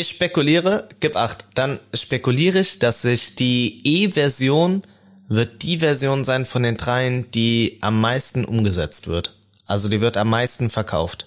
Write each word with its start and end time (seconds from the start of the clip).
Ich 0.00 0.10
spekuliere, 0.10 0.88
gib 1.00 1.16
acht, 1.16 1.44
dann 1.54 1.80
spekuliere 1.92 2.60
ich, 2.60 2.78
dass 2.78 3.02
sich 3.02 3.34
die 3.34 3.80
E-Version 3.82 4.84
wird 5.26 5.64
die 5.64 5.80
Version 5.80 6.22
sein 6.22 6.46
von 6.46 6.62
den 6.62 6.76
dreien, 6.76 7.28
die 7.32 7.78
am 7.80 8.00
meisten 8.00 8.44
umgesetzt 8.44 9.08
wird. 9.08 9.36
Also 9.66 9.88
die 9.88 10.00
wird 10.00 10.16
am 10.16 10.30
meisten 10.30 10.70
verkauft. 10.70 11.26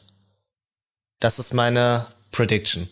Das 1.20 1.38
ist 1.38 1.54
meine 1.54 2.07
Prediction. 2.31 2.88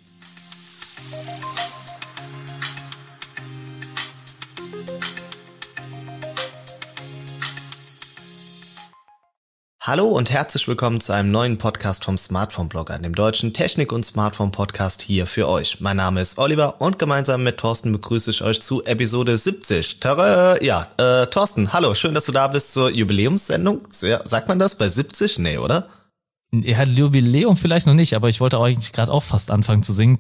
Hallo 9.89 10.05
und 10.05 10.29
herzlich 10.29 10.67
willkommen 10.67 11.01
zu 11.01 11.13
einem 11.13 11.31
neuen 11.31 11.57
Podcast 11.57 12.05
vom 12.05 12.15
Smartphone 12.15 12.69
Blogger, 12.69 12.99
dem 12.99 13.15
deutschen 13.15 13.53
Technik- 13.53 13.91
und 13.91 14.05
Smartphone 14.05 14.51
Podcast 14.51 15.01
hier 15.01 15.25
für 15.25 15.47
euch. 15.47 15.79
Mein 15.79 15.97
Name 15.97 16.21
ist 16.21 16.37
Oliver 16.37 16.79
und 16.79 16.99
gemeinsam 16.99 17.41
mit 17.41 17.57
Thorsten 17.57 17.91
begrüße 17.91 18.29
ich 18.29 18.43
euch 18.43 18.61
zu 18.61 18.85
Episode 18.85 19.35
70. 19.35 19.99
Tada, 19.99 20.61
ja, 20.61 20.89
äh, 20.97 21.25
Thorsten, 21.25 21.73
hallo, 21.73 21.95
schön, 21.95 22.13
dass 22.13 22.25
du 22.25 22.31
da 22.31 22.49
bist 22.49 22.71
zur 22.71 22.91
Jubiläumssendung. 22.91 23.81
Sagt 23.89 24.47
man 24.47 24.59
das 24.59 24.75
bei 24.75 24.87
70? 24.87 25.39
Nee, 25.39 25.57
oder? 25.57 25.89
Er 26.51 26.77
hat 26.77 26.87
Jubiläum 26.87 27.55
vielleicht 27.57 27.85
noch 27.85 27.93
nicht, 27.93 28.15
aber 28.15 28.27
ich 28.27 28.41
wollte 28.41 28.59
eigentlich 28.59 28.91
gerade 28.91 29.11
auch 29.11 29.21
fast 29.21 29.51
anfangen 29.51 29.83
zu 29.83 29.93
singen. 29.93 30.17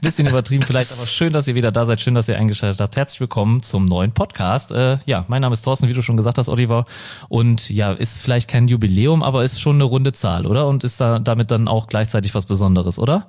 Bisschen 0.00 0.26
übertrieben 0.26 0.64
vielleicht, 0.64 0.92
aber 0.92 1.04
schön, 1.04 1.30
dass 1.30 1.46
ihr 1.46 1.54
wieder 1.54 1.70
da 1.70 1.84
seid, 1.84 2.00
schön, 2.00 2.14
dass 2.14 2.26
ihr 2.26 2.38
eingeschaltet 2.38 2.80
habt. 2.80 2.96
Herzlich 2.96 3.20
willkommen 3.20 3.62
zum 3.62 3.84
neuen 3.84 4.12
Podcast. 4.12 4.72
Äh, 4.72 4.96
ja, 5.04 5.26
mein 5.28 5.42
Name 5.42 5.52
ist 5.52 5.60
Thorsten, 5.60 5.88
wie 5.88 5.92
du 5.92 6.00
schon 6.00 6.16
gesagt 6.16 6.38
hast, 6.38 6.48
Oliver. 6.48 6.86
Und 7.28 7.68
ja, 7.68 7.92
ist 7.92 8.22
vielleicht 8.22 8.48
kein 8.48 8.66
Jubiläum, 8.66 9.22
aber 9.22 9.44
ist 9.44 9.60
schon 9.60 9.76
eine 9.76 9.84
runde 9.84 10.12
Zahl, 10.12 10.46
oder? 10.46 10.66
Und 10.66 10.82
ist 10.82 10.98
da 10.98 11.18
damit 11.18 11.50
dann 11.50 11.68
auch 11.68 11.88
gleichzeitig 11.88 12.34
was 12.34 12.46
Besonderes, 12.46 12.98
oder? 12.98 13.26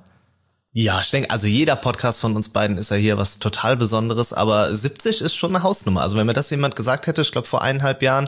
Ja, 0.74 1.00
ich 1.00 1.10
denke, 1.10 1.32
also 1.32 1.48
jeder 1.48 1.76
Podcast 1.76 2.22
von 2.22 2.36
uns 2.36 2.50
beiden 2.50 2.78
ist 2.78 2.92
ja 2.92 2.98
hier 2.98 3.18
was 3.18 3.40
total 3.40 3.78
Besonderes, 3.78 4.32
aber 4.32 4.76
70 4.76 5.22
ist 5.22 5.36
schon 5.36 5.56
eine 5.56 5.64
Hausnummer. 5.64 6.02
Also 6.02 6.18
wenn 6.18 6.28
mir 6.28 6.34
das 6.34 6.52
jemand 6.52 6.76
gesagt 6.76 7.08
hätte, 7.08 7.22
ich 7.24 7.32
glaube 7.32 7.48
vor 7.48 7.64
eineinhalb 7.64 8.04
Jahren, 8.04 8.26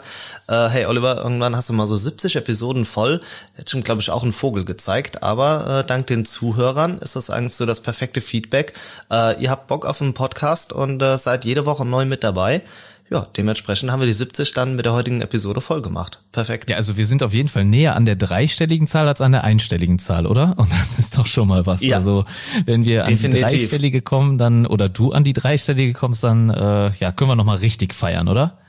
äh, 0.48 0.68
hey 0.70 0.86
Oliver, 0.88 1.18
irgendwann 1.18 1.56
hast 1.56 1.70
du 1.70 1.74
mal 1.74 1.86
so 1.86 1.96
70 1.96 2.38
Episoden 2.38 2.86
voll, 2.86 3.22
hätte 3.54 3.70
schon, 3.70 3.84
glaube 3.84 4.02
ich, 4.02 4.10
auch 4.10 4.24
einen 4.24 4.34
Vogel 4.34 4.66
gezeigt. 4.66 5.22
Aber 5.22 5.82
äh, 5.82 5.86
dank 5.86 6.08
den 6.08 6.26
Zuhörern 6.26 6.98
ist 7.00 7.16
das 7.16 7.30
eigentlich 7.30 7.56
so 7.56 7.68
das 7.68 7.82
perfekte 7.82 8.22
Feedback. 8.22 8.74
Äh, 9.12 9.40
ihr 9.44 9.52
habt 9.52 9.68
Bock 9.68 9.86
auf 9.86 10.02
einen 10.02 10.16
Podcast 10.16 10.74
und 10.74 11.02
äh, 11.04 11.18
seid 11.20 11.46
jede 11.46 11.68
Woche 11.68 11.86
neu 11.86 12.06
mit 12.06 12.24
dabei 12.24 12.64
ja, 13.12 13.28
dementsprechend 13.36 13.92
haben 13.92 14.02
wir 14.02 14.06
die 14.06 14.14
70 14.14 14.54
dann 14.54 14.76
mit 14.76 14.86
der 14.86 14.94
heutigen 14.94 15.22
Episode 15.22 15.62
voll 15.62 15.82
gemacht. 15.82 16.22
Perfekt. 16.32 16.70
Ja, 16.70 16.76
also 16.76 16.96
wir 16.96 17.06
sind 17.08 17.24
auf 17.24 17.34
jeden 17.34 17.50
Fall 17.50 17.66
näher 17.66 17.96
an 17.96 18.06
der 18.06 18.16
dreistelligen 18.16 18.86
Zahl 18.86 19.08
als 19.08 19.20
an 19.22 19.32
der 19.32 19.44
einstelligen 19.44 19.98
Zahl, 19.98 20.28
oder? 20.28 20.54
Und 20.58 20.72
das 20.72 21.00
ist 21.00 21.18
doch 21.18 21.26
schon 21.26 21.48
mal 21.48 21.66
was. 21.66 21.82
Ja, 21.82 21.98
also 21.98 22.26
wenn 22.66 22.86
wir 22.86 23.06
an 23.06 23.10
definitiv. 23.10 23.48
die 23.48 23.58
dreistellige 23.58 24.02
kommen, 24.02 24.38
dann 24.38 24.68
oder 24.68 24.90
du 24.90 25.12
an 25.12 25.24
die 25.24 25.34
dreistellige 25.34 25.94
kommst, 25.94 26.24
dann 26.24 26.52
äh, 26.52 26.92
ja, 27.00 27.12
können 27.12 27.32
wir 27.32 27.36
noch 27.36 27.46
mal 27.46 27.58
richtig 27.58 27.96
feiern, 27.96 28.28
oder? 28.28 28.60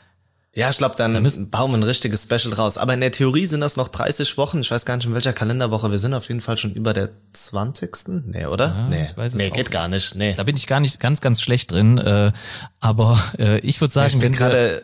Ja, 0.53 0.69
ich 0.69 0.79
glaube, 0.79 0.97
dann, 0.97 1.13
dann 1.13 1.51
bauen 1.51 1.71
wir 1.71 1.79
ein 1.79 1.85
richtiges 1.85 2.25
Special 2.25 2.53
draus. 2.53 2.77
Aber 2.77 2.93
in 2.93 3.01
der 3.01 3.13
Theorie 3.13 3.47
sind 3.47 3.61
das 3.61 3.77
noch 3.77 3.87
30 3.87 4.37
Wochen. 4.37 4.61
Ich 4.61 4.71
weiß 4.71 4.85
gar 4.85 4.97
nicht, 4.97 5.07
in 5.07 5.15
welcher 5.15 5.33
Kalenderwoche 5.33 5.93
wir 5.93 5.99
sind. 5.99 6.13
Auf 6.13 6.27
jeden 6.29 6.41
Fall 6.41 6.59
schon 6.59 6.73
über 6.73 6.93
der 6.93 7.11
20. 7.33 8.25
Nee, 8.27 8.47
oder? 8.47 8.67
Ja, 8.67 8.89
nee, 8.89 9.05
ich 9.05 9.17
weiß 9.17 9.35
es 9.35 9.39
nee 9.39 9.51
geht 9.51 9.71
gar 9.71 9.87
nicht. 9.87 10.17
Nee. 10.17 10.35
Da 10.35 10.43
bin 10.43 10.57
ich 10.57 10.67
gar 10.67 10.81
nicht 10.81 10.99
ganz, 10.99 11.21
ganz 11.21 11.41
schlecht 11.41 11.71
drin. 11.71 11.99
Äh, 11.99 12.33
aber 12.81 13.21
äh, 13.39 13.61
ich 13.61 13.81
würde 13.81 13.95
sagen, 13.95 14.13
ich 14.13 14.19
bin 14.19 14.33
gerade 14.33 14.83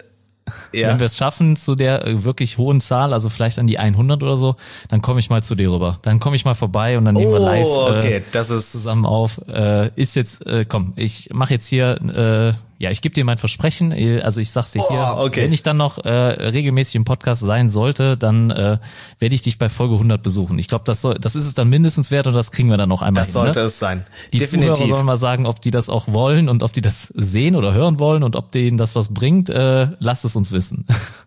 ja. 0.72 0.88
Wenn 0.88 1.00
wir 1.00 1.06
es 1.06 1.16
schaffen 1.18 1.56
zu 1.56 1.74
der 1.74 2.06
äh, 2.06 2.22
wirklich 2.22 2.58
hohen 2.58 2.80
Zahl, 2.80 3.12
also 3.12 3.28
vielleicht 3.28 3.58
an 3.58 3.66
die 3.66 3.78
100 3.78 4.22
oder 4.22 4.36
so, 4.36 4.56
dann 4.88 5.02
komme 5.02 5.20
ich 5.20 5.30
mal 5.30 5.42
zu 5.42 5.54
dir 5.54 5.72
rüber. 5.72 5.98
Dann 6.02 6.20
komme 6.20 6.36
ich 6.36 6.44
mal 6.44 6.54
vorbei 6.54 6.98
und 6.98 7.04
dann 7.04 7.14
nehmen 7.14 7.32
wir 7.32 7.40
oh, 7.40 7.44
live 7.44 7.66
okay. 7.66 8.22
das 8.32 8.50
ist 8.50 8.72
zusammen 8.72 9.06
auf. 9.06 9.40
Äh, 9.48 9.90
ist 9.96 10.14
jetzt, 10.14 10.46
äh, 10.46 10.64
komm, 10.64 10.92
ich 10.96 11.30
mache 11.32 11.54
jetzt 11.54 11.66
hier 11.66 12.54
äh, 12.54 12.65
ja, 12.78 12.90
ich 12.90 13.00
gebe 13.00 13.14
dir 13.14 13.24
mein 13.24 13.38
Versprechen. 13.38 13.92
Also 14.22 14.40
ich 14.40 14.50
sag's 14.50 14.72
dir 14.72 14.82
oh, 14.82 14.90
hier, 14.90 15.24
okay. 15.24 15.42
wenn 15.42 15.52
ich 15.52 15.62
dann 15.62 15.76
noch 15.76 16.04
äh, 16.04 16.10
regelmäßig 16.10 16.96
im 16.96 17.04
Podcast 17.04 17.42
sein 17.42 17.70
sollte, 17.70 18.16
dann 18.16 18.50
äh, 18.50 18.78
werde 19.18 19.34
ich 19.34 19.42
dich 19.42 19.58
bei 19.58 19.68
Folge 19.68 19.94
100 19.94 20.22
besuchen. 20.22 20.58
Ich 20.58 20.68
glaube, 20.68 20.84
das 20.84 21.00
soll, 21.00 21.14
das 21.14 21.36
ist 21.36 21.46
es 21.46 21.54
dann 21.54 21.68
mindestens 21.70 22.10
wert 22.10 22.26
und 22.26 22.34
das 22.34 22.50
kriegen 22.50 22.68
wir 22.68 22.76
dann 22.76 22.88
noch 22.88 23.02
einmal 23.02 23.22
Das 23.22 23.28
hin, 23.28 23.34
sollte 23.34 23.60
ne? 23.60 23.66
es 23.66 23.78
sein. 23.78 24.04
Die 24.32 24.38
Definitiv. 24.38 24.74
Zuhörer 24.74 24.88
sollen 24.88 25.06
mal 25.06 25.16
sagen, 25.16 25.46
ob 25.46 25.62
die 25.62 25.70
das 25.70 25.88
auch 25.88 26.08
wollen 26.08 26.48
und 26.48 26.62
ob 26.62 26.72
die 26.72 26.82
das 26.82 27.06
sehen 27.16 27.56
oder 27.56 27.72
hören 27.72 27.98
wollen 27.98 28.22
und 28.22 28.36
ob 28.36 28.50
denen 28.52 28.76
das 28.76 28.94
was 28.94 29.14
bringt. 29.14 29.48
Äh, 29.48 29.88
lasst 29.98 30.24
es 30.24 30.36
uns 30.36 30.52
wissen. 30.52 30.86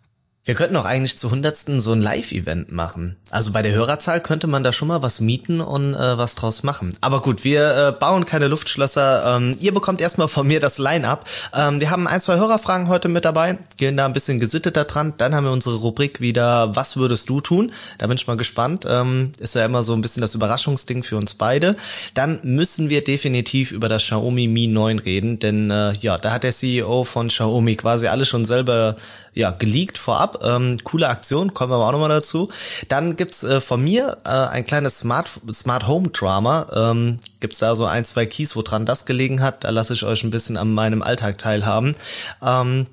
Wir 0.49 0.55
könnten 0.55 0.77
auch 0.77 0.85
eigentlich 0.85 1.19
zu 1.19 1.29
hundertsten 1.29 1.79
so 1.79 1.91
ein 1.91 2.01
Live-Event 2.01 2.71
machen. 2.71 3.17
Also 3.29 3.51
bei 3.51 3.61
der 3.61 3.71
Hörerzahl 3.71 4.19
könnte 4.19 4.47
man 4.47 4.63
da 4.63 4.73
schon 4.73 4.87
mal 4.87 5.03
was 5.03 5.21
mieten 5.21 5.61
und 5.61 5.93
äh, 5.93 6.17
was 6.17 6.33
draus 6.33 6.63
machen. 6.63 6.89
Aber 7.01 7.21
gut, 7.21 7.43
wir 7.43 7.89
äh, 7.89 7.91
bauen 7.91 8.25
keine 8.25 8.47
Luftschlösser. 8.47 9.35
Ähm, 9.37 9.55
ihr 9.59 9.71
bekommt 9.71 10.01
erstmal 10.01 10.27
von 10.27 10.47
mir 10.47 10.59
das 10.59 10.79
Line-up. 10.79 11.29
Ähm, 11.55 11.79
wir 11.79 11.91
haben 11.91 12.07
ein, 12.07 12.19
zwei 12.19 12.37
Hörerfragen 12.37 12.87
heute 12.87 13.09
mit 13.09 13.25
dabei, 13.25 13.59
gehen 13.77 13.95
da 13.95 14.07
ein 14.07 14.13
bisschen 14.13 14.39
gesitteter 14.39 14.85
dran. 14.85 15.13
Dann 15.17 15.35
haben 15.35 15.43
wir 15.43 15.51
unsere 15.51 15.75
Rubrik 15.75 16.19
wieder, 16.19 16.75
was 16.75 16.97
würdest 16.97 17.29
du 17.29 17.41
tun? 17.41 17.71
Da 17.99 18.07
bin 18.07 18.17
ich 18.17 18.25
mal 18.25 18.35
gespannt. 18.35 18.87
Ähm, 18.89 19.33
ist 19.37 19.53
ja 19.53 19.63
immer 19.63 19.83
so 19.83 19.93
ein 19.93 20.01
bisschen 20.01 20.21
das 20.21 20.33
Überraschungsding 20.33 21.03
für 21.03 21.17
uns 21.17 21.35
beide. 21.35 21.75
Dann 22.15 22.39
müssen 22.41 22.89
wir 22.89 23.03
definitiv 23.03 23.71
über 23.71 23.87
das 23.87 24.01
Xiaomi 24.01 24.47
Mi 24.47 24.65
9 24.65 24.97
reden, 24.97 25.37
denn 25.37 25.69
äh, 25.69 25.93
ja, 25.93 26.17
da 26.17 26.31
hat 26.31 26.41
der 26.41 26.53
CEO 26.53 27.03
von 27.03 27.27
Xiaomi 27.27 27.75
quasi 27.75 28.07
alles 28.07 28.29
schon 28.29 28.45
selber 28.45 28.95
ja, 29.39 29.51
geleakt 29.51 29.97
vorab. 29.97 30.43
Ähm, 30.43 30.79
coole 30.83 31.07
Aktion, 31.07 31.53
kommen 31.53 31.71
wir 31.71 31.75
aber 31.75 31.87
auch 31.87 31.91
nochmal 31.93 32.09
dazu. 32.09 32.49
Dann 32.89 33.15
gibt's 33.15 33.43
äh, 33.43 33.61
von 33.61 33.81
mir 33.81 34.17
äh, 34.25 34.29
ein 34.29 34.65
kleines 34.65 34.99
Smart, 34.99 35.29
Smart 35.53 35.87
Home 35.87 36.09
Drama. 36.09 36.91
Ähm, 36.91 37.19
gibt's 37.39 37.59
da 37.59 37.73
so 37.75 37.85
ein, 37.85 38.03
zwei 38.03 38.25
Keys, 38.25 38.57
wo 38.57 38.61
dran 38.61 38.85
das 38.85 39.05
gelegen 39.05 39.41
hat. 39.41 39.63
Da 39.63 39.69
lasse 39.69 39.93
ich 39.93 40.03
euch 40.03 40.25
ein 40.25 40.29
bisschen 40.29 40.57
an 40.57 40.73
meinem 40.73 41.01
Alltag 41.01 41.37
teilhaben. 41.37 41.95
Ähm, 42.41 42.87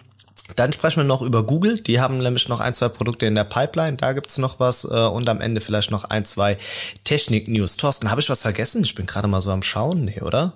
dann 0.55 0.73
sprechen 0.73 0.99
wir 0.99 1.05
noch 1.05 1.23
über 1.23 1.43
Google. 1.43 1.81
Die 1.81 1.99
haben 1.99 2.19
nämlich 2.19 2.49
noch 2.49 2.61
ein, 2.61 2.75
zwei 2.75 2.91
Produkte 2.91 3.27
in 3.27 3.35
der 3.35 3.43
Pipeline. 3.43 3.97
Da 3.97 4.13
gibt's 4.13 4.39
noch 4.39 4.61
was. 4.61 4.85
Äh, 4.85 5.09
und 5.09 5.29
am 5.29 5.41
Ende 5.41 5.61
vielleicht 5.61 5.91
noch 5.91 6.05
ein, 6.05 6.25
zwei 6.25 6.59
Technik-News. 7.03 7.77
Thorsten, 7.77 8.09
habe 8.13 8.21
ich 8.21 8.31
was 8.31 8.43
vergessen? 8.43 8.85
Ich 8.85 8.95
bin 8.95 9.07
gerade 9.07 9.27
mal 9.27 9.41
so 9.41 9.51
am 9.51 9.65
Schauen. 9.65 10.05
Nee, 10.05 10.21
oder? 10.21 10.53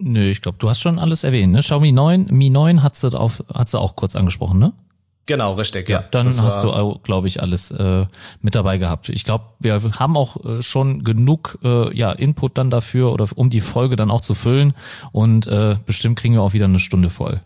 Nö, 0.00 0.28
ich 0.28 0.42
glaube, 0.42 0.58
du 0.58 0.68
hast 0.68 0.80
schon 0.80 0.98
alles 0.98 1.22
erwähnt. 1.22 1.52
Ne? 1.52 1.60
Xiaomi 1.60 1.92
9, 1.92 2.26
Mi 2.32 2.50
9 2.50 2.82
hat 2.82 2.96
sie, 2.96 3.16
auf, 3.16 3.44
hat 3.54 3.68
sie 3.68 3.78
auch 3.78 3.94
kurz 3.94 4.16
angesprochen, 4.16 4.58
ne? 4.58 4.72
Genau, 5.28 5.52
richtig, 5.54 5.90
ja. 5.90 6.00
ja 6.00 6.06
dann 6.10 6.26
hast 6.42 6.64
du, 6.64 6.72
auch, 6.72 7.02
glaube 7.02 7.28
ich, 7.28 7.42
alles 7.42 7.70
äh, 7.70 8.06
mit 8.40 8.54
dabei 8.54 8.78
gehabt. 8.78 9.10
Ich 9.10 9.24
glaube, 9.24 9.44
wir 9.58 9.78
haben 9.98 10.16
auch 10.16 10.42
äh, 10.42 10.62
schon 10.62 11.04
genug 11.04 11.58
äh, 11.62 11.94
ja, 11.94 12.12
Input 12.12 12.56
dann 12.56 12.70
dafür 12.70 13.12
oder 13.12 13.26
um 13.34 13.50
die 13.50 13.60
Folge 13.60 13.96
dann 13.96 14.10
auch 14.10 14.22
zu 14.22 14.34
füllen 14.34 14.72
und 15.12 15.46
äh, 15.46 15.76
bestimmt 15.84 16.18
kriegen 16.18 16.32
wir 16.32 16.40
auch 16.40 16.54
wieder 16.54 16.64
eine 16.64 16.78
Stunde 16.78 17.10
voll. 17.10 17.40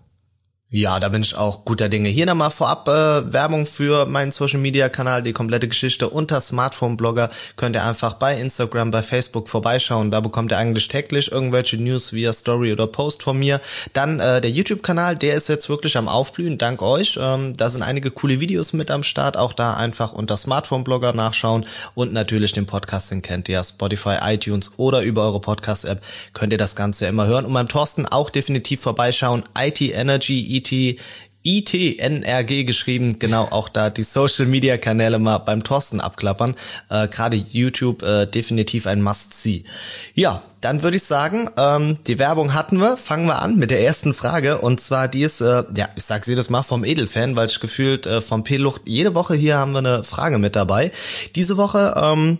Ja, 0.75 0.99
da 1.01 1.11
bin 1.11 1.21
ich 1.21 1.37
auch 1.37 1.67
guter 1.67 1.91
Dinge. 1.91 2.09
Hier 2.09 2.25
nochmal 2.25 2.51
vorab 2.51 2.89
äh, 2.89 3.31
Werbung 3.31 3.67
für 3.67 4.07
meinen 4.07 4.31
Social 4.31 4.59
Media 4.59 4.89
Kanal, 4.89 5.23
die 5.23 5.35
komplette 5.35 5.69
Geschichte 5.69 6.09
unter 6.09 6.41
Smartphone 6.41 6.97
Blogger. 6.97 7.29
Könnt 7.57 7.77
ihr 7.77 7.85
einfach 7.85 8.15
bei 8.15 8.41
Instagram, 8.41 8.91
bei 8.91 9.03
Facebook 9.03 9.51
vorbeischauen. 9.51 10.11
Da 10.11 10.21
bekommt 10.21 10.51
ihr 10.51 10.57
eigentlich 10.57 10.89
täglich 10.89 11.31
irgendwelche 11.31 11.77
News 11.77 12.15
via 12.15 12.33
Story 12.33 12.73
oder 12.73 12.87
Post 12.87 13.23
von 13.23 13.39
mir. 13.39 13.61
Dann 13.93 14.19
äh, 14.19 14.41
der 14.41 14.51
YouTube 14.51 14.83
Kanal, 14.83 15.15
der 15.15 15.35
ist 15.35 15.51
jetzt 15.51 15.69
wirklich 15.69 15.99
am 15.99 16.09
Aufblühen, 16.09 16.57
dank 16.57 16.81
euch. 16.81 17.19
Ähm, 17.21 17.55
da 17.55 17.69
sind 17.69 17.83
einige 17.83 18.11
coole 18.11 18.41
Videos 18.41 18.73
mit 18.73 18.91
am 18.91 19.03
Start. 19.03 19.37
Auch 19.37 19.53
da 19.53 19.75
einfach 19.75 20.15
unter 20.15 20.39
Smartphone 20.39 20.85
Blogger 20.85 21.13
nachschauen 21.13 21.67
und 21.95 22.15
natürlich 22.15 22.55
den 22.55 22.65
Podcast, 22.65 23.11
den 23.11 23.21
kennt 23.21 23.51
ihr 23.51 23.63
Spotify, 23.63 24.17
iTunes 24.23 24.79
oder 24.79 25.03
über 25.03 25.25
eure 25.25 25.43
Podcast 25.43 25.85
App 25.85 26.01
könnt 26.33 26.51
ihr 26.51 26.59
das 26.59 26.77
Ganze 26.77 27.09
immer 27.09 27.27
hören. 27.27 27.45
Und 27.45 27.53
beim 27.53 27.69
Thorsten 27.69 28.07
auch 28.07 28.31
definitiv 28.31 28.81
vorbeischauen. 28.81 29.45
IT 29.55 29.83
Energy 29.83 30.62
IT 30.63 31.01
ITNRG 31.45 32.65
geschrieben, 32.65 33.19
genau 33.19 33.49
auch 33.51 33.69
da 33.69 33.91
die 33.91 34.05
Social 34.05 34.47
Media 34.47 34.79
Kanäle 34.79 35.19
mal 35.19 35.39
beim 35.39 35.65
Thorsten 35.65 36.01
abklappern. 36.01 36.55
Äh, 36.89 37.09
Gerade 37.09 37.37
YouTube 37.37 38.03
äh, 38.03 38.27
definitiv 38.27 38.87
ein 38.87 39.03
Must-See. 39.03 39.65
Ja, 40.15 40.43
dann 40.61 40.85
würde 40.85 40.97
ich 40.97 41.03
sagen, 41.03 41.51
ähm, 41.59 41.99
die 42.07 42.21
Werbung 42.21 42.55
hatten 42.55 42.79
wir. 42.79 42.97
Fangen 42.97 43.27
wir 43.27 43.43
an 43.43 43.59
mit 43.59 43.73
der 43.73 43.83
ersten 43.83 44.15
Frage. 44.15 44.59
Und 44.61 44.81
zwar 44.81 45.09
die 45.09 45.23
ist, 45.23 45.41
äh, 45.41 45.65
ja, 45.75 45.89
ich 45.97 46.05
sag's 46.05 46.29
jedes 46.29 46.49
Mal 46.49 46.63
vom 46.63 46.85
Edelfan, 46.85 47.35
weil 47.35 47.49
ich 47.49 47.59
gefühlt 47.59 48.07
äh, 48.07 48.21
vom 48.21 48.45
P-Lucht 48.45 48.83
jede 48.85 49.15
Woche 49.15 49.35
hier 49.35 49.57
haben 49.57 49.73
wir 49.73 49.79
eine 49.79 50.05
Frage 50.05 50.39
mit 50.39 50.55
dabei. 50.55 50.93
Diese 51.35 51.57
Woche 51.57 51.95
ähm, 51.97 52.39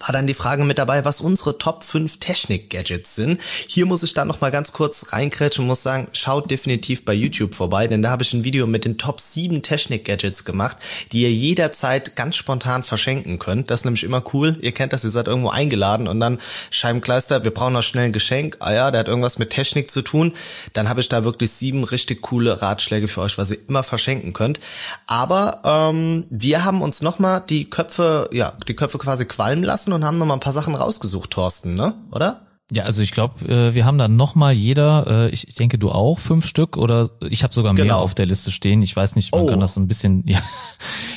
war 0.00 0.12
dann 0.12 0.26
die 0.26 0.34
Frage 0.34 0.64
mit 0.64 0.78
dabei, 0.78 1.04
was 1.04 1.20
unsere 1.20 1.58
Top 1.58 1.82
5 1.82 2.18
Technik-Gadgets 2.18 3.14
sind. 3.14 3.40
Hier 3.66 3.86
muss 3.86 4.02
ich 4.02 4.14
dann 4.14 4.28
noch 4.28 4.40
mal 4.40 4.50
ganz 4.50 4.72
kurz 4.72 5.12
reinkrätschen 5.12 5.64
und 5.64 5.68
muss 5.68 5.82
sagen, 5.82 6.08
schaut 6.12 6.50
definitiv 6.50 7.04
bei 7.04 7.14
YouTube 7.14 7.54
vorbei, 7.54 7.88
denn 7.88 8.02
da 8.02 8.10
habe 8.10 8.22
ich 8.22 8.32
ein 8.32 8.44
Video 8.44 8.66
mit 8.66 8.84
den 8.84 8.98
Top 8.98 9.20
7 9.20 9.62
Technik-Gadgets 9.62 10.44
gemacht, 10.44 10.76
die 11.12 11.22
ihr 11.22 11.32
jederzeit 11.32 12.16
ganz 12.16 12.36
spontan 12.36 12.84
verschenken 12.84 13.38
könnt. 13.38 13.70
Das 13.70 13.80
ist 13.80 13.84
nämlich 13.84 14.04
immer 14.04 14.22
cool. 14.32 14.58
Ihr 14.60 14.72
kennt 14.72 14.92
das, 14.92 15.04
ihr 15.04 15.10
seid 15.10 15.26
irgendwo 15.26 15.50
eingeladen 15.50 16.08
und 16.08 16.20
dann 16.20 16.38
Scheibenkleister, 16.70 17.44
wir 17.44 17.52
brauchen 17.52 17.74
noch 17.74 17.82
schnell 17.82 18.06
ein 18.06 18.12
Geschenk. 18.12 18.56
Ah 18.60 18.72
ja, 18.72 18.90
der 18.90 19.00
hat 19.00 19.08
irgendwas 19.08 19.38
mit 19.38 19.50
Technik 19.50 19.90
zu 19.90 20.02
tun. 20.02 20.32
Dann 20.72 20.88
habe 20.88 21.00
ich 21.00 21.08
da 21.08 21.24
wirklich 21.24 21.50
sieben 21.50 21.84
richtig 21.84 22.22
coole 22.22 22.62
Ratschläge 22.62 23.08
für 23.08 23.20
euch, 23.20 23.38
was 23.38 23.50
ihr 23.50 23.58
immer 23.68 23.82
verschenken 23.82 24.32
könnt. 24.32 24.60
Aber 25.06 25.62
ähm, 25.64 26.26
wir 26.30 26.64
haben 26.64 26.82
uns 26.82 27.02
noch 27.02 27.18
mal 27.18 27.40
die 27.40 27.68
Köpfe, 27.68 28.28
ja, 28.32 28.54
die 28.68 28.74
Köpfe 28.74 28.98
quasi 28.98 29.24
qualmen 29.24 29.64
lassen 29.64 29.83
gelassen 29.84 29.92
und 29.92 30.04
haben 30.04 30.18
noch 30.18 30.26
mal 30.26 30.34
ein 30.34 30.40
paar 30.40 30.52
Sachen 30.52 30.74
rausgesucht, 30.74 31.30
Thorsten, 31.30 31.74
ne? 31.74 31.94
Oder? 32.12 32.46
Ja, 32.72 32.84
also 32.84 33.02
ich 33.02 33.10
glaube, 33.10 33.46
äh, 33.46 33.74
wir 33.74 33.84
haben 33.84 33.98
da 33.98 34.08
noch 34.08 34.34
mal 34.34 34.52
jeder, 34.52 35.06
äh, 35.06 35.30
ich 35.30 35.54
denke 35.54 35.78
du 35.78 35.90
auch, 35.90 36.18
fünf 36.18 36.46
Stück 36.46 36.76
oder 36.78 37.10
ich 37.28 37.42
habe 37.42 37.52
sogar 37.52 37.74
mehr 37.74 37.84
genau. 37.84 37.98
auf 37.98 38.14
der 38.14 38.24
Liste 38.26 38.50
stehen. 38.50 38.82
Ich 38.82 38.96
weiß 38.96 39.16
nicht, 39.16 39.32
man 39.32 39.42
oh. 39.42 39.46
kann 39.46 39.60
das 39.60 39.76
ein 39.76 39.86
bisschen, 39.86 40.24
ja. 40.26 40.38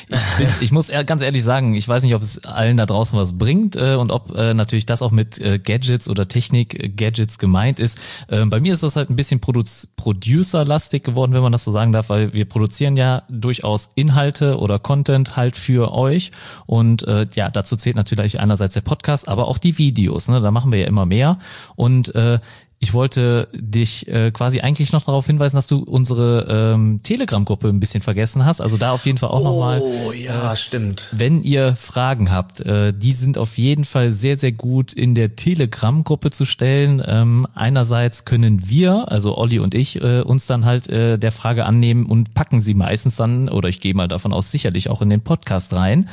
Ich, 0.10 0.38
bin, 0.38 0.48
ich 0.62 0.72
muss 0.72 0.90
ganz 1.06 1.22
ehrlich 1.22 1.44
sagen, 1.44 1.74
ich 1.74 1.88
weiß 1.88 2.04
nicht, 2.04 2.16
ob 2.16 2.22
es 2.22 2.46
allen 2.46 2.78
da 2.78 2.86
draußen 2.86 3.20
was 3.20 3.38
bringt 3.38 3.76
äh, 3.76 3.96
und 3.96 4.12
ob 4.12 4.34
äh, 4.36 4.54
natürlich 4.54 4.86
das 4.86 5.02
auch 5.02 5.12
mit 5.12 5.40
äh, 5.40 5.60
Gadgets 5.60 6.08
oder 6.08 6.28
Technik-Gadgets 6.28 7.36
äh, 7.36 7.38
gemeint 7.40 7.80
ist. 7.82 8.00
Äh, 8.30 8.46
bei 8.46 8.62
mir 8.62 8.74
ist 8.74 8.84
das 8.84 8.96
halt 8.96 9.10
ein 9.10 9.18
bisschen 9.18 9.42
Producer-lastig 9.42 11.04
geworden, 11.04 11.34
wenn 11.34 11.42
man 11.42 11.52
das 11.52 11.66
so 11.66 11.72
sagen 11.72 11.92
darf, 11.92 12.10
weil 12.10 12.32
wir 12.32 12.46
produzieren 12.46 12.96
ja 12.96 13.24
durchaus 13.30 13.92
Inhalte 13.96 14.60
oder 14.60 14.80
Content 14.80 15.36
halt 15.36 15.58
für 15.58 15.94
euch 15.94 16.32
und 16.66 17.06
äh, 17.06 17.28
ja, 17.34 17.50
dazu 17.50 17.76
zählt 17.76 17.98
natürlich 17.98 18.40
einerseits 18.40 18.76
der 18.76 18.82
Podcast, 18.82 19.28
aber 19.28 19.48
auch 19.48 19.58
die 19.58 19.78
Videos. 19.78 20.30
Ne? 20.30 20.40
Da 20.40 20.52
machen 20.52 20.72
wir 20.72 20.80
ja 20.80 20.88
immer 20.88 21.06
mehr 21.06 21.38
und 21.76 22.16
äh, 22.16 22.40
ich 22.80 22.94
wollte 22.94 23.48
dich 23.54 24.08
äh, 24.08 24.30
quasi 24.30 24.62
eigentlich 24.62 24.92
noch 24.92 25.04
darauf 25.04 25.26
hinweisen, 25.26 25.56
dass 25.56 25.66
du 25.66 25.80
unsere 25.80 26.74
ähm, 26.76 27.02
Telegram-Gruppe 27.02 27.70
ein 27.70 27.80
bisschen 27.80 28.02
vergessen 28.02 28.46
hast. 28.46 28.62
Also 28.62 28.78
da 28.78 28.92
auf 28.92 29.08
jeden 29.08 29.18
Fall 29.18 29.30
auch 29.30 29.42
oh, 29.42 29.46
nochmal. 29.46 29.82
Oh 29.82 30.12
ja, 30.12 30.54
äh, 30.54 30.56
stimmt. 30.56 31.10
Wenn 31.12 31.42
ihr 31.42 31.76
Fragen 31.76 32.32
habt, 32.32 32.60
äh, 32.62 32.94
die 32.96 33.14
sind 33.14 33.40
auf 33.40 33.58
jeden 33.58 33.84
Fall 33.84 34.12
sehr, 34.12 34.38
sehr 34.38 34.52
gut 34.52 34.94
in 34.94 35.16
der 35.16 35.36
Telegram-Gruppe 35.36 36.30
zu 36.30 36.46
stellen. 36.46 37.02
Ähm, 37.04 37.48
einerseits 37.56 38.26
können 38.26 38.70
wir, 38.70 39.12
also 39.12 39.36
Olli 39.38 39.58
und 39.58 39.74
ich, 39.74 40.00
äh, 40.04 40.22
uns 40.22 40.46
dann 40.46 40.66
halt 40.66 40.88
äh, 40.88 41.18
der 41.18 41.32
Frage 41.32 41.66
annehmen 41.66 42.06
und 42.06 42.36
packen 42.36 42.62
sie 42.62 42.76
meistens 42.76 43.16
dann, 43.16 43.50
oder 43.50 43.70
ich 43.70 43.82
gehe 43.82 43.96
mal 43.96 44.08
davon 44.08 44.34
aus, 44.34 44.52
sicherlich 44.52 44.92
auch 44.92 45.02
in 45.02 45.10
den 45.10 45.22
Podcast 45.22 45.74
rein. 45.74 46.08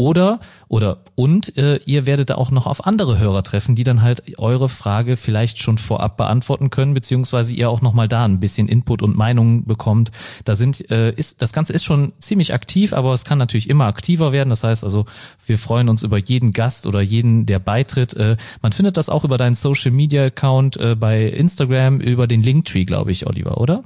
Oder, 0.00 0.38
oder, 0.68 0.98
und 1.16 1.56
äh, 1.58 1.80
ihr 1.84 2.06
werdet 2.06 2.30
da 2.30 2.36
auch 2.36 2.52
noch 2.52 2.68
auf 2.68 2.86
andere 2.86 3.18
Hörer 3.18 3.42
treffen, 3.42 3.74
die 3.74 3.82
dann 3.82 4.00
halt 4.00 4.38
eure 4.38 4.68
Frage 4.68 5.16
vielleicht 5.16 5.60
schon 5.60 5.76
vorab 5.76 6.16
beantworten 6.16 6.70
können, 6.70 6.94
beziehungsweise 6.94 7.52
ihr 7.52 7.68
auch 7.68 7.80
nochmal 7.80 8.06
da 8.06 8.24
ein 8.24 8.38
bisschen 8.38 8.68
Input 8.68 9.02
und 9.02 9.16
Meinungen 9.16 9.64
bekommt. 9.64 10.12
Da 10.44 10.54
sind, 10.54 10.88
äh, 10.92 11.10
ist, 11.10 11.42
das 11.42 11.52
Ganze 11.52 11.72
ist 11.72 11.82
schon 11.82 12.12
ziemlich 12.20 12.54
aktiv, 12.54 12.92
aber 12.92 13.12
es 13.12 13.24
kann 13.24 13.38
natürlich 13.38 13.68
immer 13.68 13.86
aktiver 13.86 14.30
werden. 14.30 14.50
Das 14.50 14.62
heißt 14.62 14.84
also, 14.84 15.04
wir 15.44 15.58
freuen 15.58 15.88
uns 15.88 16.04
über 16.04 16.18
jeden 16.18 16.52
Gast 16.52 16.86
oder 16.86 17.00
jeden, 17.00 17.44
der 17.46 17.58
beitritt. 17.58 18.14
Äh, 18.14 18.36
man 18.62 18.70
findet 18.70 18.96
das 18.96 19.08
auch 19.08 19.24
über 19.24 19.36
deinen 19.36 19.56
Social 19.56 19.90
Media 19.90 20.26
Account 20.26 20.76
äh, 20.76 20.94
bei 20.94 21.24
Instagram, 21.24 21.98
über 21.98 22.28
den 22.28 22.44
Linktree, 22.44 22.84
glaube 22.84 23.10
ich, 23.10 23.26
Oliver, 23.26 23.60
oder? 23.60 23.82